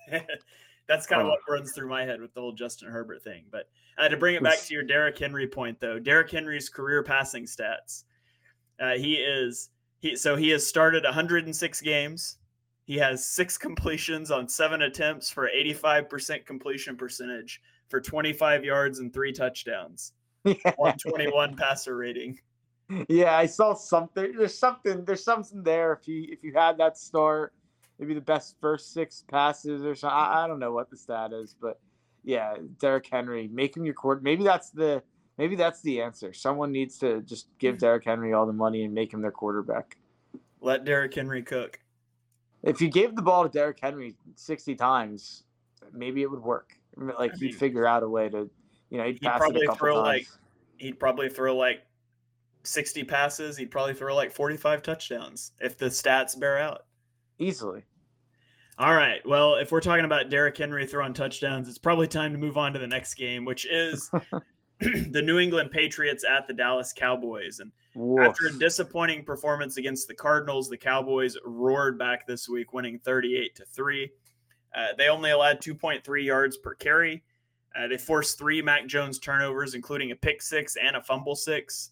That's 0.87 1.07
kind 1.07 1.21
of 1.21 1.27
oh. 1.27 1.31
what 1.31 1.39
runs 1.49 1.71
through 1.71 1.89
my 1.89 2.03
head 2.03 2.21
with 2.21 2.33
the 2.33 2.41
whole 2.41 2.51
Justin 2.51 2.89
Herbert 2.89 3.23
thing. 3.23 3.43
But 3.51 3.69
uh, 3.97 4.07
to 4.07 4.17
bring 4.17 4.35
it 4.35 4.43
back 4.43 4.59
to 4.59 4.73
your 4.73 4.83
Derrick 4.83 5.17
Henry 5.17 5.47
point, 5.47 5.79
though, 5.79 5.99
Derrick 5.99 6.31
Henry's 6.31 6.69
career 6.69 7.03
passing 7.03 7.45
stats, 7.45 8.03
uh, 8.79 8.93
he 8.93 9.15
is 9.15 9.69
he 9.99 10.15
so 10.15 10.35
he 10.35 10.49
has 10.49 10.65
started 10.65 11.03
106 11.03 11.81
games. 11.81 12.37
He 12.85 12.97
has 12.97 13.25
six 13.25 13.57
completions 13.57 14.29
on 14.29 14.47
seven 14.47 14.83
attempts 14.83 15.31
for 15.31 15.49
85% 15.49 16.45
completion 16.45 16.95
percentage 16.95 17.61
for 17.89 17.99
25 17.99 18.63
yards 18.63 18.99
and 18.99 19.11
three 19.11 19.33
touchdowns. 19.33 20.13
121 20.43 21.55
passer 21.55 21.97
rating. 21.97 22.39
Yeah, 23.09 23.35
I 23.35 23.45
saw 23.47 23.73
something. 23.73 24.33
There's 24.37 24.57
something. 24.57 25.05
There's 25.05 25.23
something 25.23 25.63
there. 25.63 25.93
If 25.93 26.07
you 26.07 26.27
if 26.29 26.43
you 26.43 26.53
had 26.53 26.77
that 26.77 26.97
start 26.97 27.53
maybe 27.99 28.13
the 28.13 28.21
best 28.21 28.55
first 28.59 28.93
six 28.93 29.23
passes 29.29 29.83
or 29.83 29.95
something. 29.95 30.17
I, 30.17 30.43
I 30.43 30.47
don't 30.47 30.59
know 30.59 30.71
what 30.71 30.89
the 30.89 30.97
stat 30.97 31.33
is, 31.33 31.55
but 31.59 31.79
yeah, 32.23 32.55
Derrick 32.79 33.07
Henry, 33.11 33.47
make 33.47 33.75
him 33.75 33.85
your 33.85 33.93
court. 33.93 34.23
Maybe 34.23 34.43
that's 34.43 34.71
the 34.71 35.03
maybe 35.37 35.55
that's 35.55 35.81
the 35.81 36.01
answer. 36.01 36.33
Someone 36.33 36.71
needs 36.71 36.97
to 36.99 37.21
just 37.21 37.47
give 37.59 37.77
Derrick 37.77 38.05
Henry 38.05 38.33
all 38.33 38.45
the 38.45 38.53
money 38.53 38.83
and 38.83 38.93
make 38.93 39.13
him 39.13 39.21
their 39.21 39.31
quarterback. 39.31 39.97
Let 40.61 40.85
Derrick 40.85 41.13
Henry 41.13 41.43
cook. 41.43 41.79
If 42.63 42.81
you 42.81 42.89
gave 42.89 43.15
the 43.15 43.21
ball 43.21 43.43
to 43.43 43.49
Derrick 43.49 43.79
Henry 43.81 44.15
sixty 44.35 44.75
times, 44.75 45.43
maybe 45.93 46.21
it 46.21 46.31
would 46.31 46.41
work. 46.41 46.77
Like 46.97 47.31
I 47.31 47.35
mean, 47.35 47.51
he'd 47.51 47.55
figure 47.55 47.85
out 47.85 48.03
a 48.03 48.09
way 48.09 48.29
to, 48.29 48.49
you 48.89 48.97
know, 48.97 49.03
he'd, 49.03 49.19
he'd 49.21 49.29
probably 49.29 49.67
throw 49.77 49.95
times. 49.95 50.05
like 50.05 50.27
he'd 50.77 50.99
probably 50.99 51.29
throw 51.29 51.55
like 51.55 51.85
sixty 52.65 53.03
passes. 53.03 53.57
He'd 53.57 53.71
probably 53.71 53.93
throw 53.93 54.15
like 54.15 54.31
forty-five 54.31 54.83
touchdowns 54.83 55.51
if 55.59 55.77
the 55.77 55.87
stats 55.87 56.39
bear 56.39 56.57
out 56.57 56.85
easily. 57.39 57.83
All 58.77 58.93
right. 58.93 59.25
Well, 59.25 59.55
if 59.55 59.71
we're 59.71 59.79
talking 59.79 60.03
about 60.03 60.29
Derrick 60.29 60.57
Henry 60.57 60.85
throwing 60.85 61.13
touchdowns, 61.13 61.69
it's 61.69 61.77
probably 61.77 62.07
time 62.07 62.33
to 62.33 62.37
move 62.37 62.57
on 62.57 62.73
to 62.73 62.79
the 62.79 62.87
next 62.87 63.13
game, 63.13 63.45
which 63.45 63.65
is 63.65 64.11
the 64.79 65.21
New 65.21 65.39
England 65.39 65.71
Patriots 65.71 66.25
at 66.29 66.47
the 66.47 66.53
Dallas 66.53 66.91
Cowboys. 66.91 67.59
And 67.61 67.71
Woof. 67.95 68.27
after 68.27 68.47
a 68.47 68.59
disappointing 68.59 69.23
performance 69.23 69.77
against 69.77 70.07
the 70.07 70.13
Cardinals, 70.13 70.69
the 70.69 70.77
Cowboys 70.77 71.37
roared 71.45 71.97
back 71.97 72.27
this 72.27 72.49
week, 72.49 72.73
winning 72.73 72.99
38 72.99 73.55
to 73.55 73.65
3. 73.65 74.11
Uh, 74.75 74.87
they 74.97 75.07
only 75.07 75.31
allowed 75.31 75.61
2.3 75.61 76.25
yards 76.25 76.57
per 76.57 76.73
carry. 76.73 77.23
Uh, 77.77 77.87
they 77.87 77.97
forced 77.97 78.37
three 78.37 78.61
Mac 78.61 78.87
Jones 78.87 79.19
turnovers, 79.19 79.73
including 79.73 80.11
a 80.11 80.15
pick 80.15 80.41
six 80.41 80.75
and 80.75 80.95
a 80.95 81.01
fumble 81.01 81.35
six. 81.35 81.91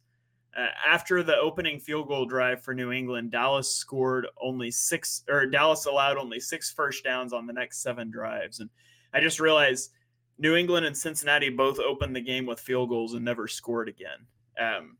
Uh, 0.56 0.68
after 0.88 1.24
the 1.24 1.36
opening 1.38 1.80
field 1.80 2.08
goal 2.08 2.26
drive 2.26 2.62
for 2.62 2.76
New 2.76 2.92
England, 2.92 3.32
Dallas 3.32 3.72
scored 3.72 4.28
only 4.40 4.70
six, 4.70 5.24
or 5.28 5.48
Dallas 5.48 5.86
allowed 5.86 6.18
only 6.18 6.40
six 6.40 6.72
first 6.72 7.04
downs 7.04 7.34
on 7.34 7.48
the 7.48 7.54
next 7.54 7.82
seven 7.82 8.12
drives. 8.12 8.60
And 8.60 8.70
I 9.14 9.20
just 9.20 9.40
realized 9.40 9.92
New 10.38 10.56
England 10.56 10.86
and 10.86 10.96
Cincinnati 10.96 11.50
both 11.50 11.80
opened 11.80 12.16
the 12.16 12.22
game 12.22 12.46
with 12.46 12.60
field 12.60 12.90
goals 12.90 13.14
and 13.14 13.26
never 13.26 13.48
scored 13.48 13.90
again. 13.90 14.28
Um, 14.60 14.98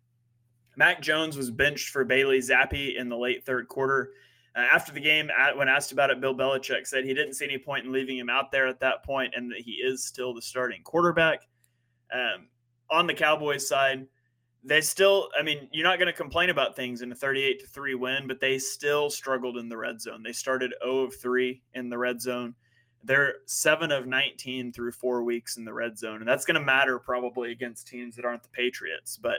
Mac 0.76 1.02
Jones 1.02 1.38
was 1.38 1.52
benched 1.52 1.90
for 1.90 2.04
Bailey 2.04 2.40
Zappe 2.40 2.98
in 2.98 3.10
the 3.10 3.18
late 3.18 3.46
third 3.46 3.68
quarter. 3.68 4.12
Uh, 4.56 4.60
after 4.60 4.92
the 4.92 5.00
game, 5.00 5.30
when 5.56 5.68
asked 5.68 5.92
about 5.92 6.10
it, 6.10 6.22
Bill 6.22 6.36
Belichick 6.36 6.88
said 6.88 7.06
he 7.06 7.14
didn't 7.14 7.34
see 7.34 7.46
any 7.46 7.58
point 7.58 7.86
in 7.86 7.92
leaving 7.92 8.18
him 8.18 8.30
out 8.30 8.52
there 8.52 8.68
at 8.68 8.80
that 8.80 9.04
point 9.04 9.34
and 9.36 9.52
that 9.52 9.62
he 9.62 9.74
is 9.74 10.06
still 10.06 10.34
the 10.34 10.42
starting 10.42 10.82
quarterback. 10.84 11.42
Um, 12.12 12.48
on 12.90 13.08
the 13.08 13.14
Cowboys 13.14 13.68
side, 13.68 14.06
they 14.64 14.82
still 14.82 15.30
i 15.38 15.44
mean 15.44 15.68
you're 15.72 15.88
not 15.88 16.00
going 16.00 16.08
to 16.08 16.14
complain 16.14 16.50
about 16.50 16.76
things 16.76 17.02
in 17.02 17.12
a 17.12 17.16
38 17.16 17.60
to 17.60 17.68
3 17.68 17.96
win 17.96 18.28
but 18.28 18.40
they 18.40 18.58
still 18.58 19.10
struggled 19.10 19.58
in 19.58 19.70
the 19.70 19.78
red 19.78 20.02
zone. 20.02 20.24
They 20.24 20.32
started 20.32 20.74
0 20.84 21.00
of 21.00 21.16
3 21.16 21.62
in 21.74 21.90
the 21.90 21.98
red 21.98 22.22
zone. 22.22 22.56
They're 23.04 23.36
7 23.46 23.92
of 23.92 24.08
19 24.08 24.72
through 24.72 24.94
4 24.94 25.24
weeks 25.24 25.58
in 25.58 25.66
the 25.66 25.74
red 25.74 25.98
zone 25.98 26.20
and 26.20 26.28
that's 26.28 26.46
going 26.46 26.60
to 26.60 26.66
matter 26.66 27.00
probably 27.00 27.52
against 27.52 27.88
teams 27.88 28.16
that 28.16 28.26
aren't 28.26 28.44
the 28.44 28.50
patriots 28.50 29.18
but 29.18 29.38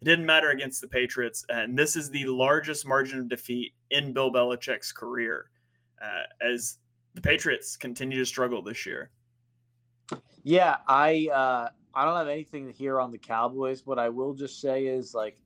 it 0.00 0.04
didn't 0.04 0.26
matter 0.26 0.50
against 0.50 0.80
the 0.80 0.88
patriots 0.88 1.44
and 1.48 1.78
this 1.78 1.94
is 1.94 2.10
the 2.10 2.26
largest 2.26 2.86
margin 2.86 3.20
of 3.20 3.28
defeat 3.28 3.72
in 3.90 4.12
bill 4.12 4.32
belichick's 4.32 4.92
career 4.92 5.50
uh, 6.02 6.24
as 6.46 6.78
the 7.14 7.20
patriots 7.20 7.76
continue 7.76 8.18
to 8.18 8.26
struggle 8.26 8.60
this 8.60 8.84
year. 8.84 9.10
Yeah 10.42 10.76
i 10.88 11.28
uh 11.32 11.68
I 11.94 12.04
don't 12.04 12.16
have 12.16 12.28
anything 12.28 12.70
here 12.70 13.00
on 13.00 13.12
the 13.12 13.18
Cowboys. 13.18 13.86
What 13.86 13.98
I 13.98 14.08
will 14.08 14.34
just 14.34 14.60
say 14.60 14.86
is 14.86 15.14
like 15.14 15.38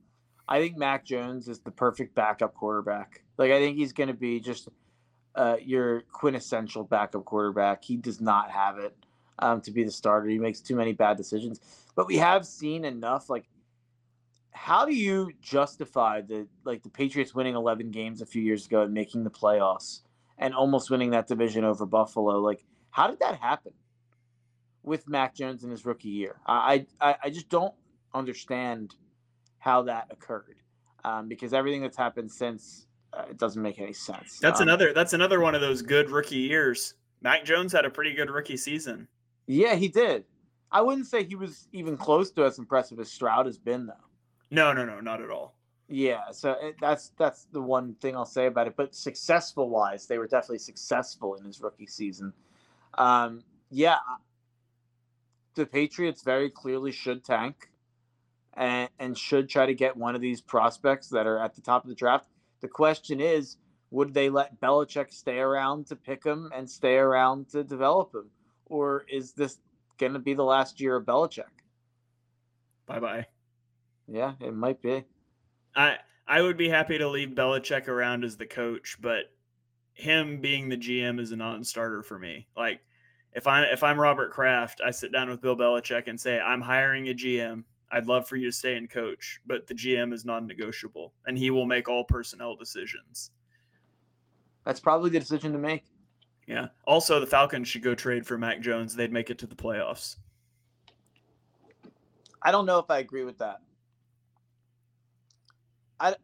I 0.47 0.59
think 0.59 0.77
Mac 0.77 1.05
Jones 1.05 1.47
is 1.47 1.59
the 1.59 1.71
perfect 1.71 2.15
backup 2.15 2.55
quarterback. 2.55 3.21
Like 3.37 3.51
I 3.51 3.59
think 3.59 3.77
he's 3.77 3.93
going 3.93 4.07
to 4.07 4.15
be 4.15 4.39
just 4.39 4.67
uh, 5.35 5.57
your 5.61 6.01
quintessential 6.11 6.83
backup 6.83 7.23
quarterback. 7.25 7.83
He 7.83 7.97
does 7.97 8.19
not 8.19 8.49
have 8.49 8.79
it 8.79 8.97
um, 9.37 9.61
to 9.61 9.71
be 9.71 9.83
the 9.83 9.91
starter. 9.91 10.27
He 10.27 10.39
makes 10.39 10.59
too 10.59 10.75
many 10.75 10.91
bad 10.91 11.17
decisions. 11.17 11.59
But 11.95 12.07
we 12.07 12.17
have 12.17 12.47
seen 12.47 12.83
enough. 12.83 13.29
Like, 13.29 13.45
how 14.51 14.85
do 14.85 14.93
you 14.93 15.31
justify 15.39 16.21
the 16.21 16.47
like 16.65 16.81
the 16.81 16.89
Patriots 16.89 17.35
winning 17.35 17.55
11 17.55 17.91
games 17.91 18.21
a 18.21 18.25
few 18.25 18.41
years 18.41 18.65
ago 18.65 18.81
and 18.81 18.93
making 18.93 19.23
the 19.23 19.29
playoffs 19.29 20.01
and 20.39 20.55
almost 20.55 20.89
winning 20.89 21.11
that 21.11 21.27
division 21.27 21.63
over 21.63 21.85
Buffalo? 21.85 22.39
Like, 22.39 22.65
how 22.89 23.07
did 23.07 23.19
that 23.19 23.39
happen 23.39 23.73
with 24.83 25.07
Mac 25.07 25.35
Jones 25.35 25.63
in 25.63 25.71
his 25.71 25.85
rookie 25.85 26.09
year? 26.09 26.39
I 26.45 26.85
I, 26.99 27.15
I 27.25 27.29
just 27.29 27.49
don't 27.49 27.73
understand 28.13 28.95
how 29.59 29.83
that 29.83 30.07
occurred 30.09 30.57
um, 31.03 31.27
because 31.27 31.53
everything 31.53 31.81
that's 31.81 31.97
happened 31.97 32.31
since 32.31 32.87
uh, 33.13 33.25
it 33.29 33.37
doesn't 33.37 33.61
make 33.61 33.79
any 33.79 33.93
sense. 33.93 34.39
That's 34.39 34.59
um, 34.61 34.67
another. 34.67 34.93
That's 34.93 35.13
another 35.13 35.39
one 35.39 35.55
of 35.55 35.61
those 35.61 35.81
good 35.81 36.09
rookie 36.09 36.37
years. 36.37 36.95
Mac 37.21 37.43
Jones 37.43 37.73
had 37.73 37.85
a 37.85 37.89
pretty 37.89 38.13
good 38.13 38.29
rookie 38.29 38.57
season. 38.57 39.07
Yeah, 39.47 39.75
he 39.75 39.87
did. 39.87 40.25
I 40.71 40.81
wouldn't 40.81 41.07
say 41.07 41.23
he 41.23 41.35
was 41.35 41.67
even 41.73 41.97
close 41.97 42.31
to 42.31 42.45
as 42.45 42.59
impressive 42.59 42.99
as 42.99 43.11
Stroud 43.11 43.47
has 43.47 43.57
been, 43.57 43.87
though. 43.87 43.93
No, 44.51 44.73
no, 44.73 44.85
no, 44.85 44.99
not 44.99 45.21
at 45.21 45.31
all. 45.31 45.55
Yeah, 45.87 46.29
so 46.31 46.55
it, 46.61 46.75
that's 46.79 47.11
that's 47.17 47.47
the 47.51 47.61
one 47.61 47.95
thing 47.95 48.15
I'll 48.15 48.25
say 48.25 48.45
about 48.45 48.67
it. 48.67 48.75
But 48.77 48.93
successful 48.93 49.69
wise, 49.69 50.05
they 50.05 50.19
were 50.19 50.27
definitely 50.27 50.59
successful 50.59 51.33
in 51.35 51.45
his 51.45 51.59
rookie 51.61 51.87
season. 51.87 52.31
Um, 52.95 53.41
yeah, 53.71 53.97
the 55.59 55.65
Patriots 55.65 56.23
very 56.23 56.49
clearly 56.49 56.91
should 56.91 57.23
tank 57.23 57.69
and, 58.53 58.89
and 58.97 59.17
should 59.17 59.49
try 59.49 59.65
to 59.65 59.73
get 59.73 59.95
one 59.95 60.15
of 60.15 60.21
these 60.21 60.41
prospects 60.41 61.09
that 61.09 61.27
are 61.27 61.37
at 61.37 61.53
the 61.53 61.61
top 61.61 61.83
of 61.83 61.89
the 61.89 61.95
draft. 61.95 62.29
The 62.61 62.67
question 62.67 63.19
is, 63.19 63.57
would 63.91 64.13
they 64.13 64.29
let 64.29 64.59
Belichick 64.61 65.11
stay 65.11 65.39
around 65.39 65.87
to 65.87 65.95
pick 65.95 66.23
him 66.23 66.51
and 66.55 66.69
stay 66.69 66.95
around 66.95 67.49
to 67.49 67.63
develop 67.63 68.13
him? 68.13 68.29
Or 68.65 69.05
is 69.09 69.33
this 69.33 69.57
going 69.97 70.13
to 70.13 70.19
be 70.19 70.33
the 70.33 70.43
last 70.43 70.79
year 70.79 70.95
of 70.95 71.05
Belichick? 71.05 71.43
Bye 72.85 72.99
bye. 72.99 73.25
Yeah, 74.07 74.33
it 74.39 74.55
might 74.55 74.81
be. 74.81 75.03
I 75.75 75.97
I 76.27 76.41
would 76.41 76.57
be 76.57 76.69
happy 76.69 76.97
to 76.97 77.07
leave 77.07 77.29
Belichick 77.29 77.87
around 77.87 78.23
as 78.23 78.37
the 78.37 78.45
coach, 78.45 78.97
but 79.01 79.25
him 79.93 80.39
being 80.41 80.69
the 80.69 80.77
GM 80.77 81.19
is 81.19 81.31
a 81.31 81.35
non-starter 81.35 82.03
for 82.03 82.17
me. 82.17 82.47
Like 82.55 82.81
if 83.33 83.47
I'm 83.47 83.63
if 83.65 83.83
I'm 83.83 83.99
Robert 83.99 84.31
Kraft, 84.31 84.81
I 84.85 84.91
sit 84.91 85.11
down 85.11 85.29
with 85.29 85.41
Bill 85.41 85.55
Belichick 85.55 86.07
and 86.07 86.19
say, 86.19 86.39
"I'm 86.39 86.61
hiring 86.61 87.09
a 87.09 87.13
GM. 87.13 87.63
I'd 87.91 88.07
love 88.07 88.27
for 88.27 88.35
you 88.35 88.45
to 88.47 88.51
stay 88.51 88.75
and 88.75 88.89
coach, 88.89 89.39
but 89.45 89.67
the 89.67 89.73
GM 89.73 90.13
is 90.13 90.25
non-negotiable, 90.25 91.13
and 91.25 91.37
he 91.37 91.49
will 91.49 91.65
make 91.65 91.87
all 91.87 92.03
personnel 92.03 92.55
decisions." 92.55 93.31
That's 94.65 94.79
probably 94.79 95.09
the 95.09 95.19
decision 95.19 95.51
to 95.53 95.59
make. 95.59 95.85
Yeah. 96.47 96.67
Also, 96.85 97.19
the 97.19 97.27
Falcons 97.27 97.67
should 97.67 97.83
go 97.83 97.93
trade 97.93 98.25
for 98.25 98.37
Mac 98.37 98.59
Jones. 98.59 98.95
They'd 98.95 99.13
make 99.13 99.29
it 99.29 99.37
to 99.39 99.47
the 99.47 99.55
playoffs. 99.55 100.17
I 102.41 102.51
don't 102.51 102.65
know 102.65 102.79
if 102.79 102.89
I 102.89 102.99
agree 102.99 103.23
with 103.23 103.37
that. 103.37 103.59
I 105.99 106.15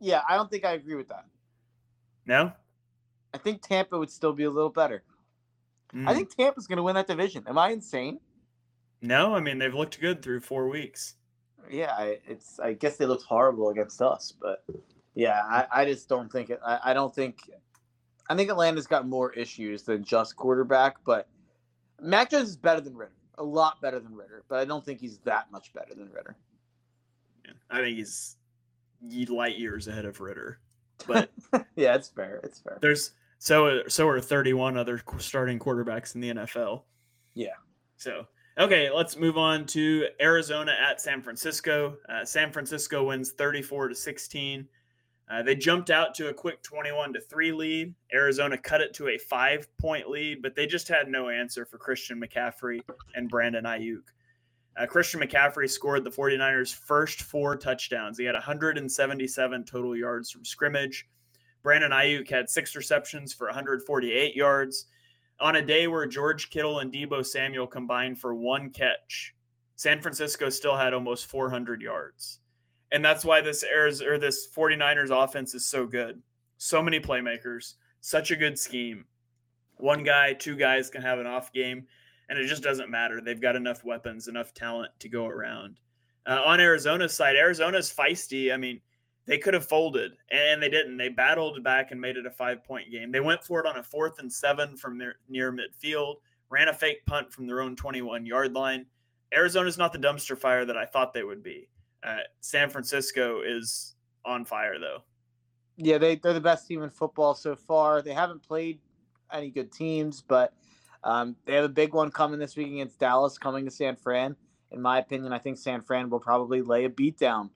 Yeah, 0.00 0.22
I 0.28 0.36
don't 0.36 0.50
think 0.50 0.64
I 0.64 0.72
agree 0.72 0.96
with 0.96 1.08
that. 1.08 1.26
No? 2.26 2.52
I 3.32 3.38
think 3.38 3.62
Tampa 3.62 3.98
would 3.98 4.10
still 4.10 4.32
be 4.32 4.44
a 4.44 4.50
little 4.50 4.70
better. 4.70 5.04
Mm. 5.94 6.08
I 6.08 6.14
think 6.14 6.34
Tampa's 6.34 6.66
going 6.66 6.76
to 6.76 6.82
win 6.82 6.94
that 6.94 7.06
division. 7.06 7.44
Am 7.46 7.58
I 7.58 7.70
insane? 7.70 8.20
No, 9.02 9.34
I 9.34 9.40
mean 9.40 9.58
they've 9.58 9.74
looked 9.74 10.00
good 10.00 10.22
through 10.22 10.40
4 10.40 10.68
weeks. 10.68 11.14
Yeah, 11.70 11.92
I, 11.96 12.18
it's 12.26 12.58
I 12.58 12.72
guess 12.74 12.96
they 12.96 13.06
looked 13.06 13.24
horrible 13.24 13.70
against 13.70 14.02
us, 14.02 14.32
but 14.40 14.64
yeah, 15.14 15.42
I, 15.44 15.66
I 15.72 15.84
just 15.84 16.08
don't 16.08 16.30
think 16.30 16.50
it. 16.50 16.60
I, 16.64 16.80
I 16.86 16.94
don't 16.94 17.14
think. 17.14 17.38
I 18.28 18.36
think 18.36 18.48
Atlanta's 18.48 18.86
got 18.86 19.08
more 19.08 19.32
issues 19.32 19.82
than 19.82 20.04
just 20.04 20.36
quarterback, 20.36 20.96
but 21.04 21.28
Mac 22.00 22.30
Jones 22.30 22.50
is 22.50 22.56
better 22.56 22.80
than 22.80 22.96
Ridder, 22.96 23.12
a 23.38 23.42
lot 23.42 23.80
better 23.80 23.98
than 23.98 24.14
Ridder, 24.14 24.44
but 24.48 24.60
I 24.60 24.64
don't 24.64 24.84
think 24.84 25.00
he's 25.00 25.18
that 25.18 25.50
much 25.50 25.72
better 25.72 25.94
than 25.94 26.10
Ridder. 26.10 26.36
Yeah, 27.44 27.52
I 27.70 27.80
think 27.80 27.96
he's 27.96 28.36
light 29.28 29.58
years 29.58 29.88
ahead 29.88 30.04
of 30.04 30.20
Ridder, 30.20 30.60
But 31.06 31.30
yeah, 31.76 31.94
it's 31.94 32.08
fair. 32.08 32.40
It's 32.44 32.60
fair. 32.60 32.78
There's 32.80 33.12
so 33.40 33.80
so 33.88 34.06
are 34.06 34.20
31 34.20 34.76
other 34.76 35.02
starting 35.18 35.58
quarterbacks 35.58 36.14
in 36.14 36.20
the 36.20 36.30
NFL. 36.34 36.82
Yeah. 37.34 37.54
So 37.96 38.26
okay, 38.58 38.90
let's 38.90 39.16
move 39.16 39.38
on 39.38 39.64
to 39.66 40.08
Arizona 40.20 40.76
at 40.78 41.00
San 41.00 41.22
Francisco. 41.22 41.96
Uh, 42.06 42.24
San 42.24 42.52
Francisco 42.52 43.04
wins 43.04 43.32
34 43.32 43.88
to 43.88 43.94
16. 43.94 44.68
Uh, 45.30 45.42
they 45.42 45.54
jumped 45.54 45.88
out 45.88 46.14
to 46.16 46.28
a 46.28 46.34
quick 46.34 46.62
21 46.62 47.14
to 47.14 47.20
3 47.20 47.52
lead. 47.52 47.94
Arizona 48.12 48.58
cut 48.58 48.82
it 48.82 48.92
to 48.92 49.08
a 49.08 49.16
five 49.16 49.66
point 49.78 50.10
lead, 50.10 50.42
but 50.42 50.54
they 50.54 50.66
just 50.66 50.86
had 50.86 51.08
no 51.08 51.30
answer 51.30 51.64
for 51.64 51.78
Christian 51.78 52.20
McCaffrey 52.20 52.80
and 53.14 53.30
Brandon 53.30 53.64
Aiyuk. 53.64 54.02
Uh, 54.76 54.84
Christian 54.86 55.18
McCaffrey 55.18 55.68
scored 55.68 56.04
the 56.04 56.10
49ers' 56.10 56.74
first 56.74 57.22
four 57.22 57.56
touchdowns. 57.56 58.18
He 58.18 58.24
had 58.24 58.34
177 58.34 59.64
total 59.64 59.96
yards 59.96 60.30
from 60.30 60.44
scrimmage. 60.44 61.08
Brandon 61.62 61.90
Aiyuk 61.90 62.28
had 62.30 62.48
six 62.48 62.74
receptions 62.74 63.32
for 63.32 63.46
148 63.46 64.34
yards. 64.34 64.86
On 65.40 65.56
a 65.56 65.62
day 65.62 65.86
where 65.86 66.06
George 66.06 66.50
Kittle 66.50 66.80
and 66.80 66.92
Deebo 66.92 67.24
Samuel 67.24 67.66
combined 67.66 68.18
for 68.18 68.34
one 68.34 68.70
catch, 68.70 69.34
San 69.76 70.00
Francisco 70.02 70.50
still 70.50 70.76
had 70.76 70.92
almost 70.92 71.26
400 71.26 71.80
yards 71.80 72.40
and 72.92 73.04
that's 73.04 73.24
why 73.24 73.40
this 73.40 73.62
airs 73.62 74.02
or 74.02 74.18
this 74.18 74.48
49ers 74.48 75.10
offense 75.10 75.54
is 75.54 75.66
so 75.66 75.86
good. 75.86 76.20
So 76.58 76.82
many 76.82 77.00
playmakers, 77.00 77.74
such 78.00 78.30
a 78.30 78.36
good 78.36 78.58
scheme. 78.58 79.04
One 79.76 80.02
guy, 80.02 80.34
two 80.34 80.56
guys 80.56 80.90
can 80.90 81.02
have 81.02 81.18
an 81.18 81.26
off 81.26 81.52
game, 81.52 81.86
and 82.28 82.38
it 82.38 82.46
just 82.46 82.62
doesn't 82.62 82.90
matter. 82.90 83.20
They've 83.20 83.40
got 83.40 83.56
enough 83.56 83.84
weapons, 83.84 84.28
enough 84.28 84.52
talent 84.52 84.90
to 84.98 85.08
go 85.08 85.26
around. 85.26 85.78
Uh, 86.26 86.42
on 86.44 86.60
Arizona's 86.60 87.14
side, 87.14 87.36
Arizona's 87.36 87.92
feisty. 87.92 88.52
I 88.52 88.58
mean, 88.58 88.80
they 89.30 89.38
could 89.38 89.54
have 89.54 89.64
folded, 89.64 90.10
and 90.32 90.60
they 90.60 90.68
didn't. 90.68 90.96
They 90.96 91.08
battled 91.08 91.62
back 91.62 91.92
and 91.92 92.00
made 92.00 92.16
it 92.16 92.26
a 92.26 92.32
five 92.32 92.64
point 92.64 92.90
game. 92.90 93.12
They 93.12 93.20
went 93.20 93.44
for 93.44 93.60
it 93.60 93.66
on 93.66 93.76
a 93.76 93.82
fourth 93.82 94.18
and 94.18 94.30
seven 94.30 94.76
from 94.76 94.98
their, 94.98 95.18
near 95.28 95.52
midfield, 95.52 96.16
ran 96.48 96.66
a 96.66 96.72
fake 96.72 97.06
punt 97.06 97.32
from 97.32 97.46
their 97.46 97.60
own 97.60 97.76
21 97.76 98.26
yard 98.26 98.54
line. 98.54 98.86
Arizona's 99.32 99.78
not 99.78 99.92
the 99.92 100.00
dumpster 100.00 100.36
fire 100.36 100.64
that 100.64 100.76
I 100.76 100.84
thought 100.84 101.14
they 101.14 101.22
would 101.22 101.44
be. 101.44 101.68
Uh, 102.02 102.16
San 102.40 102.68
Francisco 102.68 103.40
is 103.46 103.94
on 104.24 104.44
fire 104.44 104.80
though. 104.80 105.04
Yeah, 105.76 105.98
they 105.98 106.16
they're 106.16 106.32
the 106.32 106.40
best 106.40 106.66
team 106.66 106.82
in 106.82 106.90
football 106.90 107.36
so 107.36 107.54
far. 107.54 108.02
They 108.02 108.12
haven't 108.12 108.42
played 108.42 108.80
any 109.32 109.50
good 109.50 109.70
teams, 109.70 110.24
but 110.26 110.54
um, 111.04 111.36
they 111.46 111.54
have 111.54 111.64
a 111.64 111.68
big 111.68 111.94
one 111.94 112.10
coming 112.10 112.40
this 112.40 112.56
week 112.56 112.72
against 112.72 112.98
Dallas, 112.98 113.38
coming 113.38 113.64
to 113.64 113.70
San 113.70 113.94
Fran. 113.94 114.34
In 114.72 114.82
my 114.82 114.98
opinion, 114.98 115.32
I 115.32 115.38
think 115.38 115.56
San 115.56 115.82
Fran 115.82 116.10
will 116.10 116.18
probably 116.18 116.62
lay 116.62 116.84
a 116.84 116.90
beat 116.90 117.16
down. 117.16 117.50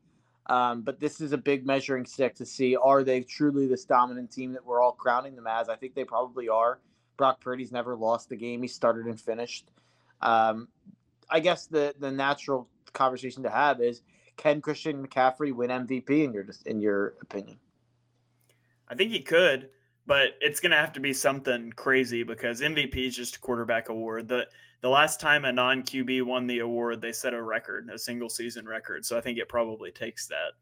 Um, 0.46 0.82
but 0.82 1.00
this 1.00 1.20
is 1.20 1.32
a 1.32 1.38
big 1.38 1.66
measuring 1.66 2.04
stick 2.04 2.34
to 2.36 2.46
see 2.46 2.76
are 2.76 3.02
they 3.02 3.22
truly 3.22 3.66
this 3.66 3.84
dominant 3.84 4.30
team 4.30 4.52
that 4.52 4.64
we're 4.64 4.80
all 4.80 4.92
crowning 4.92 5.34
them 5.36 5.46
as? 5.46 5.68
I 5.68 5.76
think 5.76 5.94
they 5.94 6.04
probably 6.04 6.48
are. 6.48 6.80
Brock 7.16 7.40
Purdy's 7.40 7.72
never 7.72 7.96
lost 7.96 8.28
the 8.28 8.36
game. 8.36 8.60
He 8.60 8.68
started 8.68 9.06
and 9.06 9.18
finished. 9.18 9.70
Um, 10.20 10.68
I 11.30 11.40
guess 11.40 11.66
the 11.66 11.94
the 11.98 12.10
natural 12.10 12.68
conversation 12.92 13.42
to 13.44 13.50
have 13.50 13.80
is 13.80 14.02
can 14.36 14.60
Christian 14.60 15.06
McCaffrey 15.06 15.52
win 15.52 15.70
MVP 15.70 16.10
in 16.10 16.32
your 16.32 16.46
in 16.66 16.80
your 16.80 17.14
opinion? 17.22 17.58
I 18.88 18.94
think 18.94 19.12
he 19.12 19.20
could, 19.20 19.70
but 20.06 20.30
it's 20.40 20.60
going 20.60 20.70
to 20.70 20.76
have 20.76 20.92
to 20.92 21.00
be 21.00 21.12
something 21.12 21.72
crazy 21.72 22.22
because 22.22 22.60
MVP 22.60 22.96
is 22.96 23.16
just 23.16 23.36
a 23.36 23.40
quarterback 23.40 23.88
award. 23.88 24.28
The 24.28 24.46
the 24.82 24.88
last 24.88 25.18
time 25.18 25.46
a 25.46 25.52
non 25.52 25.82
QB 25.82 26.24
won 26.24 26.46
the 26.46 26.58
award, 26.58 27.00
they 27.00 27.12
set 27.12 27.32
a 27.32 27.42
record, 27.42 27.88
a 27.92 27.98
single 27.98 28.28
season 28.28 28.66
record. 28.66 29.04
So 29.04 29.16
I 29.16 29.20
think 29.20 29.38
it 29.38 29.48
probably 29.48 29.90
takes 29.90 30.26
that. 30.26 30.52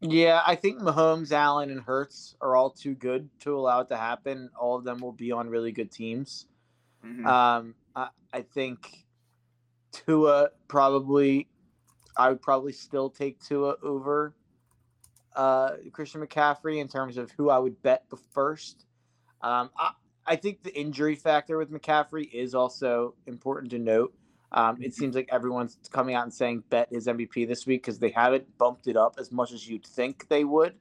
Yeah, 0.00 0.42
I 0.46 0.54
think 0.54 0.80
Mahomes, 0.80 1.32
Allen, 1.32 1.70
and 1.70 1.80
Hurts 1.80 2.36
are 2.40 2.54
all 2.54 2.70
too 2.70 2.94
good 2.94 3.28
to 3.40 3.58
allow 3.58 3.80
it 3.80 3.88
to 3.88 3.96
happen. 3.96 4.48
All 4.58 4.76
of 4.76 4.84
them 4.84 5.00
will 5.00 5.12
be 5.12 5.32
on 5.32 5.50
really 5.50 5.72
good 5.72 5.90
teams. 5.90 6.46
Mm-hmm. 7.04 7.26
Um, 7.26 7.74
I, 7.96 8.08
I 8.32 8.42
think 8.42 9.04
Tua 9.92 10.50
probably 10.68 11.48
I 12.16 12.30
would 12.30 12.40
probably 12.42 12.72
still 12.72 13.10
take 13.10 13.38
Tua 13.44 13.74
over 13.82 14.34
uh, 15.36 15.72
Christian 15.92 16.24
McCaffrey 16.24 16.80
in 16.80 16.88
terms 16.88 17.16
of 17.16 17.30
who 17.32 17.50
I 17.50 17.58
would 17.58 17.82
bet 17.82 18.04
the 18.10 18.16
first. 18.16 18.86
Um, 19.42 19.70
I, 19.78 19.92
I, 20.26 20.36
think 20.36 20.62
the 20.62 20.74
injury 20.76 21.14
factor 21.14 21.58
with 21.58 21.70
McCaffrey 21.70 22.28
is 22.32 22.54
also 22.54 23.14
important 23.26 23.70
to 23.70 23.78
note. 23.78 24.12
Um, 24.50 24.82
it 24.82 24.94
seems 24.94 25.14
like 25.14 25.28
everyone's 25.30 25.78
coming 25.92 26.14
out 26.14 26.24
and 26.24 26.32
saying 26.32 26.64
bet 26.70 26.88
his 26.90 27.06
MVP 27.06 27.46
this 27.46 27.66
week 27.66 27.82
because 27.82 27.98
they 27.98 28.10
haven't 28.10 28.58
bumped 28.58 28.88
it 28.88 28.96
up 28.96 29.14
as 29.18 29.30
much 29.30 29.52
as 29.52 29.68
you'd 29.68 29.86
think 29.86 30.28
they 30.28 30.42
would. 30.44 30.74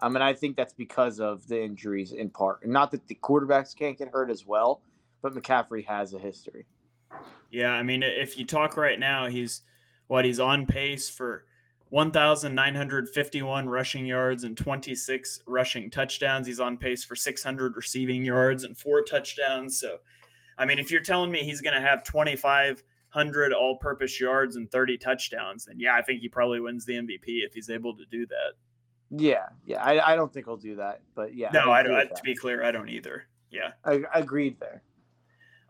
Um, 0.00 0.16
and 0.16 0.24
I 0.24 0.32
think 0.32 0.56
that's 0.56 0.72
because 0.72 1.20
of 1.20 1.46
the 1.46 1.62
injuries 1.62 2.12
in 2.12 2.30
part. 2.30 2.64
And 2.64 2.72
not 2.72 2.90
that 2.90 3.06
the 3.06 3.14
quarterbacks 3.14 3.76
can't 3.76 3.96
get 3.96 4.08
hurt 4.08 4.30
as 4.30 4.44
well, 4.44 4.82
but 5.22 5.34
McCaffrey 5.34 5.86
has 5.86 6.14
a 6.14 6.18
history. 6.18 6.66
Yeah, 7.50 7.70
I 7.70 7.84
mean, 7.84 8.02
if 8.02 8.36
you 8.36 8.44
talk 8.44 8.76
right 8.76 8.98
now, 8.98 9.28
he's– 9.28 9.62
what 10.06 10.24
he's 10.24 10.40
on 10.40 10.66
pace 10.66 11.08
for 11.08 11.44
1,951 11.94 13.68
rushing 13.68 14.04
yards 14.04 14.42
and 14.42 14.56
26 14.56 15.42
rushing 15.46 15.88
touchdowns. 15.88 16.44
He's 16.44 16.58
on 16.58 16.76
pace 16.76 17.04
for 17.04 17.14
600 17.14 17.76
receiving 17.76 18.24
yards 18.24 18.64
and 18.64 18.76
four 18.76 19.02
touchdowns. 19.02 19.78
So, 19.78 19.98
I 20.58 20.64
mean, 20.64 20.80
if 20.80 20.90
you're 20.90 21.02
telling 21.02 21.30
me 21.30 21.44
he's 21.44 21.60
going 21.60 21.80
to 21.80 21.80
have 21.80 22.02
2,500 22.02 23.52
all 23.52 23.76
purpose 23.76 24.20
yards 24.20 24.56
and 24.56 24.68
30 24.72 24.98
touchdowns, 24.98 25.66
then 25.66 25.78
yeah, 25.78 25.94
I 25.94 26.02
think 26.02 26.20
he 26.20 26.28
probably 26.28 26.58
wins 26.58 26.84
the 26.84 26.94
MVP 26.94 27.44
if 27.46 27.54
he's 27.54 27.70
able 27.70 27.96
to 27.96 28.04
do 28.10 28.26
that. 28.26 28.54
Yeah, 29.10 29.46
yeah. 29.64 29.80
I, 29.80 30.14
I 30.14 30.16
don't 30.16 30.32
think 30.32 30.46
he'll 30.46 30.56
do 30.56 30.74
that, 30.74 31.00
but 31.14 31.36
yeah. 31.36 31.50
No, 31.52 31.70
I, 31.70 31.78
I 31.78 31.82
don't. 31.84 31.94
I, 31.94 32.04
to 32.06 32.22
be 32.24 32.34
clear, 32.34 32.64
I 32.64 32.72
don't 32.72 32.88
either. 32.88 33.22
Yeah. 33.52 33.70
I, 33.84 34.02
agreed 34.14 34.58
there. 34.58 34.82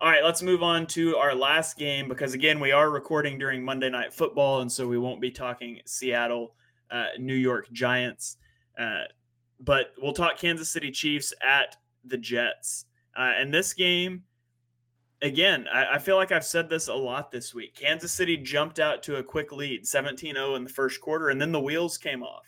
All 0.01 0.11
right, 0.11 0.25
let's 0.25 0.43
move 0.43 0.63
on 0.63 0.87
to 0.89 1.17
our 1.17 1.35
last 1.35 1.79
game 1.79 2.09
because 2.09 2.35
again, 2.35 2.59
we 2.59 2.73
are 2.73 2.91
recording 2.91 3.39
during 3.39 3.65
Monday 3.65 3.89
Night 3.89 4.13
Football, 4.13 4.61
and 4.61 4.71
so 4.71 4.89
we 4.89 4.99
won't 4.99 5.21
be 5.21 5.31
talking 5.31 5.81
Seattle, 5.87 6.57
uh, 6.91 7.07
New 7.19 7.35
York 7.35 7.71
Giants, 7.73 8.37
uh, 8.77 9.05
but 9.61 9.93
we'll 9.97 10.13
talk 10.13 10.37
Kansas 10.37 10.69
City 10.69 10.91
Chiefs 10.91 11.33
at 11.43 11.77
the 12.05 12.19
Jets. 12.19 12.87
Uh, 13.17 13.33
and 13.39 13.55
this 13.55 13.73
game, 13.73 14.25
again, 15.23 15.67
I, 15.73 15.95
I, 15.95 15.99
feel 16.01 16.17
like 16.17 16.33
I've 16.33 16.45
said 16.45 16.69
this 16.69 16.89
a 16.89 16.95
lot 16.95 17.31
this 17.31 17.55
week. 17.55 17.77
Kansas 17.77 18.13
City 18.13 18.37
jumped 18.37 18.81
out 18.81 19.01
to 19.05 19.17
a 19.17 19.23
quick 19.23 19.53
lead, 19.53 19.85
17-0 19.85 20.57
in 20.57 20.65
the 20.65 20.71
first 20.71 21.01
quarter, 21.01 21.29
and 21.29 21.41
then 21.41 21.53
the 21.53 21.61
wheels 21.61 21.97
came 21.97 22.25
off. 22.25 22.45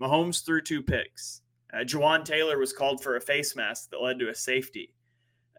Mahomes 0.00 0.44
threw 0.44 0.62
two 0.62 0.82
picks. 0.82 1.42
Uh, 1.72 1.84
Jawaan 1.84 2.24
Taylor 2.24 2.58
was 2.58 2.72
called 2.72 3.02
for 3.02 3.16
a 3.16 3.20
face 3.20 3.54
mask 3.54 3.90
that 3.90 4.02
led 4.02 4.18
to 4.18 4.30
a 4.30 4.34
safety 4.34 4.94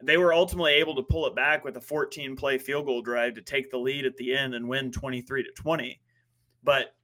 they 0.06 0.18
were 0.18 0.34
ultimately 0.34 0.74
able 0.74 0.96
to 0.96 1.04
pull 1.04 1.26
it 1.28 1.36
back 1.36 1.64
with 1.64 1.78
a 1.78 1.82
14 1.82 2.36
play 2.36 2.58
field 2.58 2.86
goal 2.86 3.02
drive 3.02 3.34
to 3.36 3.42
take 3.42 3.70
the 3.70 3.78
lead 3.78 4.06
at 4.06 4.18
the 4.18 4.36
end 4.36 4.54
and 4.54 4.68
win 4.68 4.92
23 4.92 5.44
to 5.44 5.52
20. 5.56 6.00
But 6.64 6.96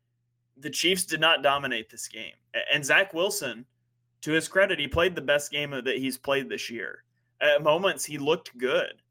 the 0.58 0.70
Chiefs 0.70 1.06
did 1.06 1.20
not 1.20 1.44
dominate 1.44 1.90
this 1.90 2.08
game. 2.08 2.34
And 2.72 2.84
Zach 2.84 3.14
Wilson, 3.14 3.66
to 4.22 4.32
his 4.32 4.48
credit, 4.48 4.80
he 4.80 4.88
played 4.88 5.16
the 5.16 5.22
best 5.22 5.52
game 5.52 5.72
that 5.72 5.98
he's 5.98 6.18
played 6.18 6.50
this 6.50 6.70
year. 6.70 7.04
At 7.42 7.64
moments, 7.64 8.04
he 8.04 8.18
looked 8.18 8.58
good, 8.58 9.02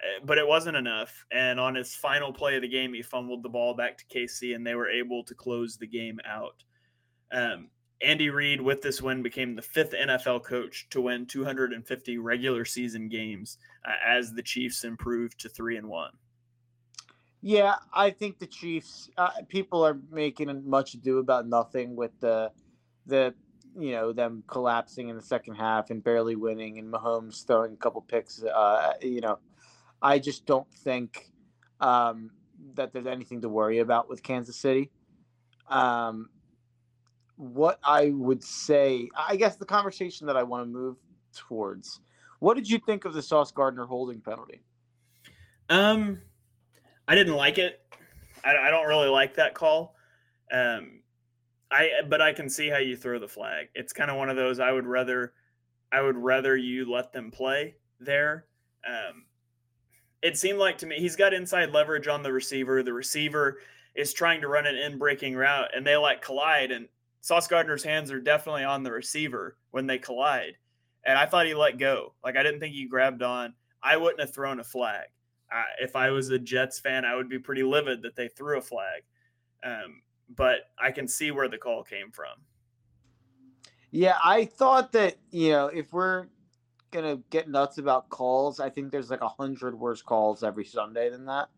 eh, 0.00 0.20
but 0.24 0.38
it 0.38 0.46
wasn't 0.46 0.76
enough. 0.76 1.24
And 1.30 1.60
on 1.60 1.74
his 1.74 1.94
final 1.94 2.32
play 2.32 2.56
of 2.56 2.62
the 2.62 2.68
game, 2.68 2.94
he 2.94 3.02
fumbled 3.02 3.42
the 3.42 3.48
ball 3.50 3.74
back 3.74 3.98
to 3.98 4.06
KC, 4.06 4.54
and 4.54 4.66
they 4.66 4.74
were 4.74 4.88
able 4.88 5.22
to 5.24 5.34
close 5.34 5.76
the 5.76 5.86
game 5.86 6.18
out. 6.26 6.62
Um, 7.30 7.68
Andy 8.04 8.30
Reid, 8.30 8.60
with 8.60 8.82
this 8.82 9.00
win, 9.00 9.22
became 9.22 9.56
the 9.56 9.62
fifth 9.62 9.92
NFL 9.92 10.44
coach 10.44 10.86
to 10.90 11.00
win 11.00 11.26
250 11.26 12.18
regular 12.18 12.64
season 12.64 13.08
games 13.08 13.58
uh, 13.84 13.92
as 14.06 14.32
the 14.32 14.42
Chiefs 14.42 14.84
improved 14.84 15.40
to 15.40 15.48
three 15.48 15.76
and 15.76 15.88
one. 15.88 16.12
Yeah, 17.40 17.74
I 17.92 18.10
think 18.10 18.38
the 18.38 18.46
Chiefs. 18.46 19.10
Uh, 19.16 19.30
people 19.48 19.84
are 19.84 19.98
making 20.10 20.68
much 20.68 20.94
ado 20.94 21.18
about 21.18 21.46
nothing 21.46 21.94
with 21.94 22.12
the 22.20 22.50
the 23.06 23.34
you 23.78 23.92
know 23.92 24.12
them 24.12 24.42
collapsing 24.46 25.08
in 25.08 25.16
the 25.16 25.22
second 25.22 25.56
half 25.56 25.90
and 25.90 26.02
barely 26.02 26.36
winning, 26.36 26.78
and 26.78 26.92
Mahomes 26.92 27.46
throwing 27.46 27.74
a 27.74 27.76
couple 27.76 28.00
picks. 28.00 28.42
Uh, 28.42 28.94
you 29.02 29.20
know, 29.20 29.38
I 30.00 30.18
just 30.18 30.46
don't 30.46 30.72
think 30.72 31.30
um, 31.80 32.30
that 32.74 32.92
there's 32.92 33.06
anything 33.06 33.42
to 33.42 33.48
worry 33.48 33.80
about 33.80 34.08
with 34.08 34.22
Kansas 34.22 34.56
City. 34.56 34.90
Um, 35.68 36.30
what 37.36 37.78
I 37.82 38.10
would 38.10 38.42
say, 38.42 39.08
I 39.16 39.36
guess 39.36 39.56
the 39.56 39.64
conversation 39.64 40.26
that 40.26 40.36
I 40.36 40.42
want 40.42 40.64
to 40.64 40.66
move 40.66 40.96
towards. 41.34 42.00
What 42.38 42.54
did 42.54 42.68
you 42.68 42.78
think 42.78 43.04
of 43.04 43.14
the 43.14 43.22
Sauce 43.22 43.50
Gardner 43.50 43.86
holding 43.86 44.20
penalty? 44.20 44.60
Um, 45.68 46.20
I 47.08 47.14
didn't 47.14 47.34
like 47.34 47.58
it. 47.58 47.80
I, 48.44 48.56
I 48.56 48.70
don't 48.70 48.86
really 48.86 49.08
like 49.08 49.34
that 49.36 49.54
call. 49.54 49.96
Um, 50.52 51.00
I 51.70 51.90
but 52.08 52.20
I 52.20 52.32
can 52.32 52.48
see 52.48 52.68
how 52.68 52.78
you 52.78 52.96
throw 52.96 53.18
the 53.18 53.28
flag. 53.28 53.68
It's 53.74 53.92
kind 53.92 54.10
of 54.10 54.16
one 54.16 54.28
of 54.28 54.36
those. 54.36 54.60
I 54.60 54.70
would 54.70 54.86
rather, 54.86 55.32
I 55.90 56.02
would 56.02 56.16
rather 56.16 56.56
you 56.56 56.90
let 56.90 57.12
them 57.12 57.30
play 57.30 57.76
there. 57.98 58.46
Um, 58.86 59.24
it 60.22 60.36
seemed 60.36 60.58
like 60.58 60.78
to 60.78 60.86
me 60.86 60.96
he's 60.98 61.16
got 61.16 61.34
inside 61.34 61.70
leverage 61.70 62.06
on 62.06 62.22
the 62.22 62.32
receiver. 62.32 62.82
The 62.82 62.92
receiver 62.92 63.58
is 63.94 64.12
trying 64.12 64.40
to 64.42 64.48
run 64.48 64.66
an 64.66 64.76
in 64.76 64.98
breaking 64.98 65.34
route, 65.34 65.70
and 65.74 65.86
they 65.86 65.96
like 65.96 66.22
collide, 66.22 66.70
and 66.70 66.88
Sauce 67.24 67.48
Gardner's 67.48 67.82
hands 67.82 68.10
are 68.10 68.20
definitely 68.20 68.64
on 68.64 68.82
the 68.82 68.92
receiver 68.92 69.56
when 69.70 69.86
they 69.86 69.96
collide. 69.96 70.58
And 71.06 71.16
I 71.16 71.24
thought 71.24 71.46
he 71.46 71.54
let 71.54 71.78
go. 71.78 72.12
Like 72.22 72.36
I 72.36 72.42
didn't 72.42 72.60
think 72.60 72.74
he 72.74 72.84
grabbed 72.84 73.22
on. 73.22 73.54
I 73.82 73.96
wouldn't 73.96 74.20
have 74.20 74.34
thrown 74.34 74.60
a 74.60 74.64
flag. 74.64 75.06
Uh, 75.50 75.62
if 75.80 75.96
I 75.96 76.10
was 76.10 76.28
a 76.28 76.38
Jets 76.38 76.78
fan, 76.78 77.06
I 77.06 77.14
would 77.14 77.30
be 77.30 77.38
pretty 77.38 77.62
livid 77.62 78.02
that 78.02 78.14
they 78.14 78.28
threw 78.28 78.58
a 78.58 78.60
flag. 78.60 79.04
Um, 79.64 80.02
but 80.36 80.68
I 80.78 80.90
can 80.90 81.08
see 81.08 81.30
where 81.30 81.48
the 81.48 81.56
call 81.56 81.82
came 81.82 82.10
from. 82.10 82.34
Yeah, 83.90 84.18
I 84.22 84.44
thought 84.44 84.92
that 84.92 85.16
you 85.30 85.52
know 85.52 85.68
if 85.68 85.94
we're 85.94 86.26
gonna 86.90 87.16
get 87.30 87.48
nuts 87.48 87.78
about 87.78 88.10
calls, 88.10 88.60
I 88.60 88.68
think 88.68 88.92
there's 88.92 89.08
like 89.08 89.22
a 89.22 89.28
hundred 89.28 89.78
worse 89.78 90.02
calls 90.02 90.44
every 90.44 90.66
Sunday 90.66 91.08
than 91.08 91.24
that. 91.24 91.48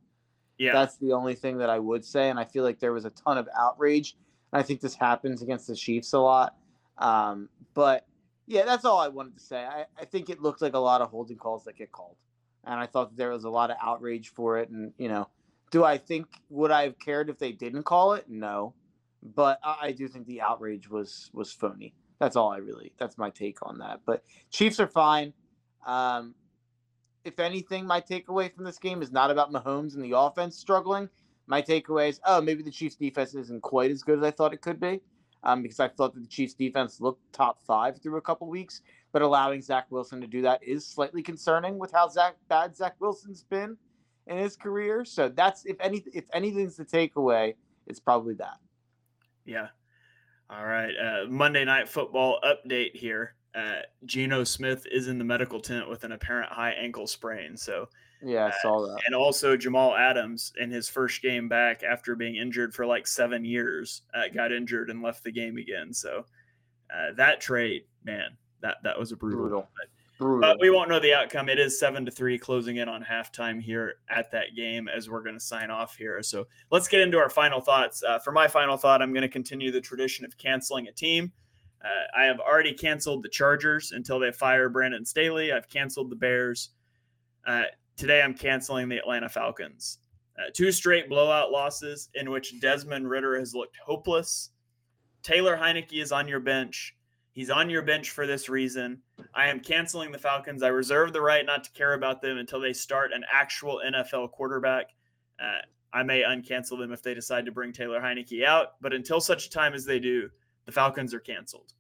Yeah, 0.58 0.74
that's 0.74 0.96
the 0.98 1.12
only 1.12 1.34
thing 1.34 1.58
that 1.58 1.70
I 1.70 1.80
would 1.80 2.04
say, 2.04 2.30
and 2.30 2.38
I 2.38 2.44
feel 2.44 2.62
like 2.62 2.78
there 2.78 2.92
was 2.92 3.04
a 3.04 3.10
ton 3.10 3.36
of 3.36 3.48
outrage 3.58 4.16
I 4.56 4.62
think 4.62 4.80
this 4.80 4.94
happens 4.94 5.42
against 5.42 5.66
the 5.66 5.76
Chiefs 5.76 6.12
a 6.14 6.18
lot. 6.18 6.56
Um, 6.98 7.48
but 7.74 8.06
yeah, 8.46 8.64
that's 8.64 8.84
all 8.84 8.98
I 8.98 9.08
wanted 9.08 9.36
to 9.36 9.42
say. 9.42 9.64
I, 9.64 9.84
I 10.00 10.04
think 10.06 10.30
it 10.30 10.40
looked 10.40 10.62
like 10.62 10.74
a 10.74 10.78
lot 10.78 11.02
of 11.02 11.10
holding 11.10 11.36
calls 11.36 11.64
that 11.64 11.76
get 11.76 11.92
called. 11.92 12.16
And 12.64 12.80
I 12.80 12.86
thought 12.86 13.16
there 13.16 13.30
was 13.30 13.44
a 13.44 13.50
lot 13.50 13.70
of 13.70 13.76
outrage 13.82 14.30
for 14.30 14.58
it. 14.58 14.70
And, 14.70 14.92
you 14.98 15.08
know, 15.08 15.28
do 15.70 15.84
I 15.84 15.98
think 15.98 16.26
would 16.48 16.70
I 16.70 16.84
have 16.84 16.98
cared 16.98 17.28
if 17.28 17.38
they 17.38 17.52
didn't 17.52 17.82
call 17.82 18.14
it? 18.14 18.24
No. 18.28 18.74
But 19.22 19.58
I, 19.62 19.76
I 19.82 19.92
do 19.92 20.08
think 20.08 20.26
the 20.26 20.40
outrage 20.40 20.88
was 20.88 21.30
was 21.34 21.52
phony. 21.52 21.92
That's 22.18 22.36
all 22.36 22.50
I 22.50 22.58
really 22.58 22.92
that's 22.98 23.18
my 23.18 23.30
take 23.30 23.58
on 23.62 23.78
that. 23.78 24.00
But 24.06 24.24
Chiefs 24.50 24.80
are 24.80 24.86
fine. 24.86 25.34
Um, 25.86 26.34
if 27.24 27.38
anything, 27.40 27.86
my 27.86 28.00
takeaway 28.00 28.54
from 28.54 28.64
this 28.64 28.78
game 28.78 29.02
is 29.02 29.12
not 29.12 29.30
about 29.30 29.52
Mahomes 29.52 29.94
and 29.94 30.02
the 30.02 30.16
offense 30.16 30.56
struggling 30.56 31.08
my 31.46 31.62
takeaway 31.62 32.08
is, 32.08 32.20
oh, 32.24 32.40
maybe 32.40 32.62
the 32.62 32.70
Chiefs 32.70 32.96
defense 32.96 33.34
isn't 33.34 33.62
quite 33.62 33.90
as 33.90 34.02
good 34.02 34.18
as 34.18 34.24
I 34.24 34.30
thought 34.30 34.52
it 34.52 34.60
could 34.62 34.80
be. 34.80 35.00
Um, 35.44 35.62
because 35.62 35.78
I 35.78 35.88
thought 35.88 36.14
that 36.14 36.20
the 36.20 36.28
Chiefs 36.28 36.54
defense 36.54 37.00
looked 37.00 37.20
top 37.32 37.60
five 37.64 38.00
through 38.02 38.16
a 38.16 38.22
couple 38.22 38.48
weeks, 38.48 38.82
but 39.12 39.22
allowing 39.22 39.62
Zach 39.62 39.86
Wilson 39.90 40.20
to 40.20 40.26
do 40.26 40.42
that 40.42 40.60
is 40.62 40.84
slightly 40.84 41.22
concerning 41.22 41.78
with 41.78 41.92
how 41.92 42.08
Zach 42.08 42.34
bad 42.48 42.74
Zach 42.74 42.96
Wilson's 42.98 43.44
been 43.44 43.76
in 44.26 44.38
his 44.38 44.56
career. 44.56 45.04
So 45.04 45.28
that's 45.28 45.64
if 45.64 45.76
any 45.80 46.02
if 46.12 46.24
anything's 46.32 46.76
the 46.76 46.84
takeaway, 46.84 47.54
it's 47.86 48.00
probably 48.00 48.34
that. 48.34 48.56
Yeah. 49.44 49.68
All 50.50 50.64
right. 50.64 50.92
Uh, 50.96 51.26
Monday 51.28 51.64
night 51.64 51.88
football 51.88 52.40
update 52.44 52.96
here. 52.96 53.34
Uh, 53.54 53.80
Geno 54.04 54.44
Smith 54.44 54.84
is 54.90 55.08
in 55.08 55.18
the 55.18 55.24
medical 55.24 55.60
tent 55.60 55.88
with 55.88 56.04
an 56.04 56.12
apparent 56.12 56.52
high 56.52 56.72
ankle 56.72 57.06
sprain. 57.06 57.56
So 57.56 57.88
yeah, 58.22 58.46
I 58.46 58.52
saw 58.62 58.86
that. 58.86 59.02
And 59.06 59.14
also 59.14 59.56
Jamal 59.56 59.94
Adams 59.94 60.52
in 60.58 60.70
his 60.70 60.88
first 60.88 61.22
game 61.22 61.48
back 61.48 61.82
after 61.82 62.14
being 62.14 62.36
injured 62.36 62.74
for 62.74 62.86
like 62.86 63.06
seven 63.06 63.44
years, 63.44 64.02
uh, 64.14 64.28
got 64.34 64.52
injured 64.52 64.90
and 64.90 65.02
left 65.02 65.24
the 65.24 65.32
game 65.32 65.56
again. 65.58 65.92
So 65.92 66.24
uh, 66.94 67.12
that 67.16 67.40
trade, 67.40 67.82
man, 68.04 68.36
that 68.62 68.78
that 68.84 68.98
was 68.98 69.12
a 69.12 69.16
brutal. 69.16 69.40
brutal. 69.40 69.68
But, 69.76 69.86
brutal. 70.18 70.40
but 70.40 70.60
we 70.60 70.70
won't 70.70 70.88
know 70.88 70.98
the 70.98 71.14
outcome. 71.14 71.48
It 71.48 71.58
is 71.58 71.78
seven 71.78 72.04
to 72.06 72.10
three, 72.10 72.38
closing 72.38 72.76
in 72.76 72.88
on 72.88 73.04
halftime 73.04 73.60
here 73.60 73.96
at 74.08 74.30
that 74.32 74.54
game 74.56 74.88
as 74.88 75.10
we're 75.10 75.22
going 75.22 75.36
to 75.36 75.40
sign 75.40 75.70
off 75.70 75.96
here. 75.96 76.22
So 76.22 76.46
let's 76.70 76.88
get 76.88 77.00
into 77.00 77.18
our 77.18 77.30
final 77.30 77.60
thoughts. 77.60 78.02
Uh, 78.02 78.18
for 78.18 78.32
my 78.32 78.48
final 78.48 78.76
thought, 78.76 79.02
I'm 79.02 79.12
going 79.12 79.22
to 79.22 79.28
continue 79.28 79.70
the 79.70 79.80
tradition 79.80 80.24
of 80.24 80.36
canceling 80.38 80.88
a 80.88 80.92
team. 80.92 81.32
Uh, 81.84 82.18
I 82.18 82.24
have 82.24 82.40
already 82.40 82.72
canceled 82.72 83.22
the 83.22 83.28
Chargers 83.28 83.92
until 83.92 84.18
they 84.18 84.32
fire 84.32 84.68
Brandon 84.68 85.04
Staley. 85.04 85.52
I've 85.52 85.68
canceled 85.68 86.10
the 86.10 86.16
Bears. 86.16 86.70
Uh, 87.46 87.64
Today, 87.96 88.20
I'm 88.20 88.34
canceling 88.34 88.88
the 88.88 88.98
Atlanta 88.98 89.28
Falcons. 89.28 89.98
Uh, 90.38 90.50
two 90.52 90.70
straight 90.70 91.08
blowout 91.08 91.50
losses 91.50 92.10
in 92.14 92.30
which 92.30 92.60
Desmond 92.60 93.08
Ridder 93.08 93.38
has 93.38 93.54
looked 93.54 93.78
hopeless. 93.84 94.50
Taylor 95.22 95.56
Heinicke 95.56 96.02
is 96.02 96.12
on 96.12 96.28
your 96.28 96.40
bench. 96.40 96.94
He's 97.32 97.48
on 97.48 97.70
your 97.70 97.82
bench 97.82 98.10
for 98.10 98.26
this 98.26 98.48
reason. 98.48 99.00
I 99.34 99.48
am 99.48 99.60
canceling 99.60 100.12
the 100.12 100.18
Falcons. 100.18 100.62
I 100.62 100.68
reserve 100.68 101.12
the 101.12 101.22
right 101.22 101.44
not 101.44 101.64
to 101.64 101.70
care 101.72 101.94
about 101.94 102.20
them 102.20 102.36
until 102.36 102.60
they 102.60 102.74
start 102.74 103.12
an 103.12 103.24
actual 103.32 103.80
NFL 103.86 104.32
quarterback. 104.32 104.90
Uh, 105.40 105.60
I 105.92 106.02
may 106.02 106.22
uncancel 106.22 106.78
them 106.78 106.92
if 106.92 107.02
they 107.02 107.14
decide 107.14 107.46
to 107.46 107.52
bring 107.52 107.72
Taylor 107.72 108.00
Heinicke 108.00 108.44
out, 108.44 108.80
but 108.82 108.92
until 108.92 109.20
such 109.20 109.48
time 109.50 109.72
as 109.72 109.86
they 109.86 109.98
do, 109.98 110.28
the 110.66 110.72
Falcons 110.72 111.14
are 111.14 111.20
canceled. 111.20 111.72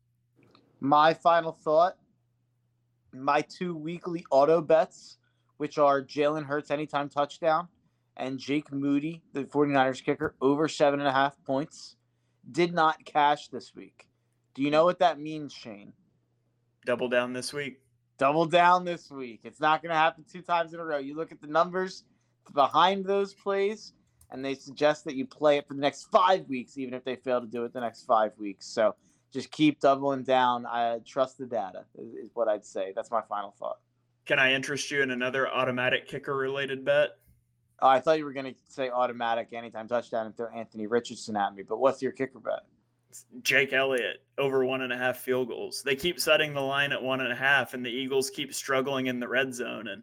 My 0.80 1.12
final 1.12 1.52
thought 1.52 1.96
my 3.12 3.40
two 3.42 3.74
weekly 3.74 4.24
auto 4.30 4.60
bets 4.60 5.18
which 5.56 5.78
are 5.78 6.02
Jalen 6.02 6.44
Hurts 6.44 6.70
anytime 6.70 7.08
touchdown 7.08 7.68
and 8.16 8.38
Jake 8.38 8.72
Moody, 8.72 9.22
the 9.32 9.44
49ers 9.44 10.02
kicker, 10.02 10.34
over 10.40 10.68
seven 10.68 11.00
and 11.00 11.08
a 11.08 11.12
half 11.12 11.34
points, 11.44 11.96
did 12.50 12.72
not 12.72 13.04
cash 13.04 13.48
this 13.48 13.74
week. 13.74 14.06
Do 14.54 14.62
you 14.62 14.70
know 14.70 14.84
what 14.84 15.00
that 15.00 15.20
means, 15.20 15.52
Shane? 15.52 15.92
Double 16.86 17.08
down 17.08 17.32
this 17.32 17.52
week. 17.52 17.80
Double 18.18 18.46
down 18.46 18.84
this 18.84 19.10
week. 19.10 19.40
It's 19.44 19.60
not 19.60 19.82
going 19.82 19.90
to 19.90 19.96
happen 19.96 20.24
two 20.30 20.40
times 20.40 20.72
in 20.72 20.80
a 20.80 20.84
row. 20.84 20.98
You 20.98 21.14
look 21.14 21.32
at 21.32 21.40
the 21.40 21.46
numbers 21.46 22.04
behind 22.54 23.04
those 23.04 23.34
plays, 23.34 23.92
and 24.30 24.42
they 24.42 24.54
suggest 24.54 25.04
that 25.04 25.14
you 25.14 25.26
play 25.26 25.58
it 25.58 25.68
for 25.68 25.74
the 25.74 25.80
next 25.80 26.04
five 26.10 26.48
weeks, 26.48 26.78
even 26.78 26.94
if 26.94 27.04
they 27.04 27.16
fail 27.16 27.40
to 27.40 27.46
do 27.46 27.64
it 27.64 27.74
the 27.74 27.80
next 27.80 28.04
five 28.04 28.32
weeks. 28.38 28.66
So 28.66 28.94
just 29.32 29.50
keep 29.50 29.80
doubling 29.80 30.22
down. 30.22 30.64
I 30.64 31.00
trust 31.04 31.36
the 31.36 31.46
data 31.46 31.84
is, 31.98 32.14
is 32.14 32.30
what 32.32 32.48
I'd 32.48 32.64
say. 32.64 32.92
That's 32.94 33.10
my 33.10 33.20
final 33.28 33.54
thought. 33.58 33.78
Can 34.26 34.40
I 34.40 34.52
interest 34.52 34.90
you 34.90 35.02
in 35.02 35.12
another 35.12 35.48
automatic 35.48 36.08
kicker 36.08 36.36
related 36.36 36.84
bet? 36.84 37.10
Oh, 37.80 37.88
I 37.88 38.00
thought 38.00 38.18
you 38.18 38.24
were 38.24 38.32
going 38.32 38.52
to 38.52 38.60
say 38.68 38.90
automatic 38.90 39.48
anytime 39.52 39.86
touchdown 39.86 40.26
and 40.26 40.36
throw 40.36 40.48
Anthony 40.48 40.86
Richardson 40.86 41.36
at 41.36 41.54
me. 41.54 41.62
But 41.62 41.78
what's 41.78 42.02
your 42.02 42.12
kicker 42.12 42.40
bet? 42.40 42.60
Jake 43.42 43.72
Elliott 43.72 44.24
over 44.36 44.64
one 44.64 44.82
and 44.82 44.92
a 44.92 44.96
half 44.96 45.18
field 45.18 45.48
goals. 45.48 45.82
They 45.82 45.94
keep 45.94 46.18
setting 46.18 46.54
the 46.54 46.60
line 46.60 46.92
at 46.92 47.02
one 47.02 47.20
and 47.20 47.32
a 47.32 47.36
half, 47.36 47.72
and 47.72 47.84
the 47.84 47.90
Eagles 47.90 48.30
keep 48.30 48.52
struggling 48.52 49.06
in 49.06 49.20
the 49.20 49.28
red 49.28 49.54
zone. 49.54 49.88
And 49.88 50.02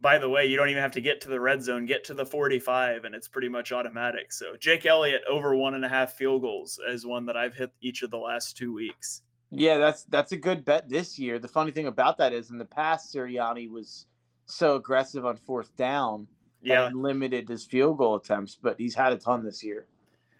by 0.00 0.18
the 0.18 0.28
way, 0.28 0.46
you 0.46 0.56
don't 0.56 0.68
even 0.68 0.82
have 0.82 0.92
to 0.92 1.00
get 1.00 1.20
to 1.22 1.28
the 1.28 1.40
red 1.40 1.62
zone, 1.62 1.86
get 1.86 2.04
to 2.04 2.14
the 2.14 2.26
45, 2.26 3.04
and 3.04 3.14
it's 3.14 3.28
pretty 3.28 3.48
much 3.48 3.72
automatic. 3.72 4.32
So 4.32 4.56
Jake 4.58 4.86
Elliott 4.86 5.22
over 5.28 5.54
one 5.54 5.74
and 5.74 5.84
a 5.84 5.88
half 5.88 6.14
field 6.14 6.42
goals 6.42 6.80
is 6.88 7.06
one 7.06 7.26
that 7.26 7.36
I've 7.36 7.54
hit 7.54 7.70
each 7.80 8.02
of 8.02 8.10
the 8.10 8.18
last 8.18 8.56
two 8.56 8.74
weeks. 8.74 9.22
Yeah, 9.50 9.78
that's 9.78 10.04
that's 10.04 10.32
a 10.32 10.36
good 10.36 10.64
bet 10.64 10.88
this 10.88 11.18
year. 11.18 11.38
The 11.38 11.48
funny 11.48 11.70
thing 11.70 11.86
about 11.86 12.18
that 12.18 12.32
is 12.32 12.50
in 12.50 12.58
the 12.58 12.64
past, 12.64 13.14
Sirianni 13.14 13.70
was 13.70 14.06
so 14.46 14.76
aggressive 14.76 15.24
on 15.24 15.36
fourth 15.36 15.74
down 15.76 16.26
Yeah. 16.62 16.86
and 16.86 17.02
limited 17.02 17.48
his 17.48 17.64
field 17.64 17.98
goal 17.98 18.16
attempts, 18.16 18.56
but 18.56 18.76
he's 18.78 18.94
had 18.94 19.12
a 19.12 19.16
ton 19.16 19.44
this 19.44 19.62
year. 19.62 19.86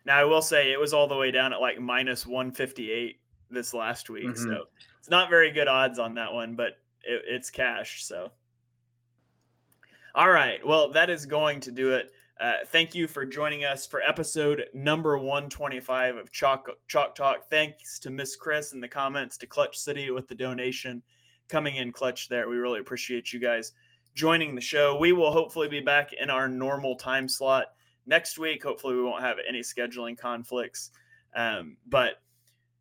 Now 0.05 0.19
I 0.19 0.25
will 0.25 0.43
say 0.43 0.73
it 0.73 0.79
was 0.81 0.93
all 0.93 1.07
the 1.09 1.17
way 1.17 1.31
down 1.31 1.53
at 1.53 1.61
like 1.61 1.81
minus 1.81 2.27
158 2.27 3.21
this 3.51 3.73
last 3.75 4.11
week. 4.11 4.25
Mhm. 4.27 4.37
So 4.39 4.65
it's 4.99 5.11
not 5.11 5.31
very 5.31 5.51
good 5.53 5.69
odds 5.69 5.99
on 5.99 6.15
that 6.15 6.33
one, 6.33 6.55
but 6.57 6.79
it, 7.05 7.23
it's 7.27 7.51
cash. 7.51 8.05
So 8.05 8.31
all 10.15 10.31
right. 10.31 10.67
Well, 10.67 10.91
that 10.93 11.11
is 11.11 11.27
going 11.27 11.61
to 11.61 11.71
do 11.71 11.93
it. 11.93 12.11
Uh, 12.39 12.57
thank 12.67 12.95
you 12.95 13.07
for 13.09 13.25
joining 13.25 13.65
us 13.65 13.87
for 13.87 14.03
episode 14.03 14.67
number 14.75 15.17
125 15.17 16.17
of 16.17 16.31
Chalk 16.33 16.69
Chalk 16.87 17.15
Talk. 17.15 17.49
Thanks 17.49 17.99
to 18.01 18.11
Miss 18.11 18.37
Chris 18.37 18.75
in 18.75 18.81
the 18.81 18.89
comments 18.89 19.39
to 19.39 19.47
Clutch 19.47 19.79
City 19.79 20.11
with 20.11 20.29
the 20.29 20.35
donation 20.35 21.03
coming 21.49 21.77
in 21.77 21.93
clutch 21.93 22.29
there. 22.29 22.47
We 22.47 22.57
really 22.57 22.81
appreciate 22.81 23.33
you 23.33 23.41
guys 23.41 23.73
joining 24.15 24.55
the 24.55 24.61
show. 24.61 24.99
We 24.99 25.13
will 25.13 25.33
hopefully 25.33 25.69
be 25.69 25.81
back 25.81 26.13
in 26.13 26.29
our 26.29 26.47
normal 26.47 26.97
time 26.97 27.27
slot 27.27 27.69
next 28.07 28.39
week. 28.39 28.63
Hopefully, 28.65 28.97
we 28.97 29.03
won't 29.03 29.23
have 29.23 29.39
any 29.49 29.61
scheduling 29.61 30.19
conflicts. 30.19 30.91
Um, 31.35 31.79
but 31.89 32.17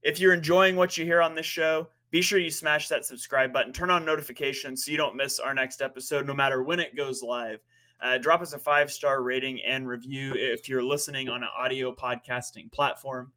if 0.03 0.19
you're 0.19 0.33
enjoying 0.33 0.75
what 0.75 0.97
you 0.97 1.05
hear 1.05 1.21
on 1.21 1.33
this 1.33 1.45
show, 1.45 1.87
be 2.11 2.21
sure 2.21 2.39
you 2.39 2.51
smash 2.51 2.89
that 2.89 3.05
subscribe 3.05 3.53
button, 3.53 3.71
turn 3.71 3.89
on 3.89 4.03
notifications 4.03 4.83
so 4.83 4.91
you 4.91 4.97
don't 4.97 5.15
miss 5.15 5.39
our 5.39 5.53
next 5.53 5.81
episode, 5.81 6.27
no 6.27 6.33
matter 6.33 6.61
when 6.61 6.81
it 6.81 6.95
goes 6.97 7.23
live. 7.23 7.61
Uh, 8.05 8.19
drop 8.19 8.39
us 8.39 8.53
a 8.53 8.59
five 8.59 8.91
star 8.91 9.23
rating 9.23 9.59
and 9.63 9.87
review 9.87 10.35
if 10.35 10.69
you're 10.69 10.83
listening 10.83 11.27
on 11.27 11.41
an 11.41 11.49
audio 11.57 11.91
podcasting 11.91 12.71
platform. 12.71 13.31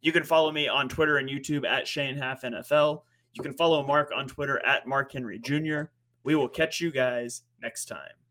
You 0.00 0.12
can 0.12 0.24
follow 0.24 0.50
me 0.50 0.66
on 0.66 0.88
Twitter 0.88 1.18
and 1.18 1.28
YouTube 1.28 1.66
at 1.66 1.86
Shane 1.86 2.16
Half 2.16 2.40
NFL. 2.40 3.02
You 3.34 3.42
can 3.42 3.52
follow 3.52 3.86
Mark 3.86 4.10
on 4.16 4.26
Twitter 4.26 4.64
at 4.64 4.86
Mark 4.86 5.12
Henry 5.12 5.38
Jr. 5.38 5.90
We 6.22 6.36
will 6.36 6.48
catch 6.48 6.80
you 6.80 6.90
guys 6.90 7.42
next 7.60 7.84
time. 7.84 8.23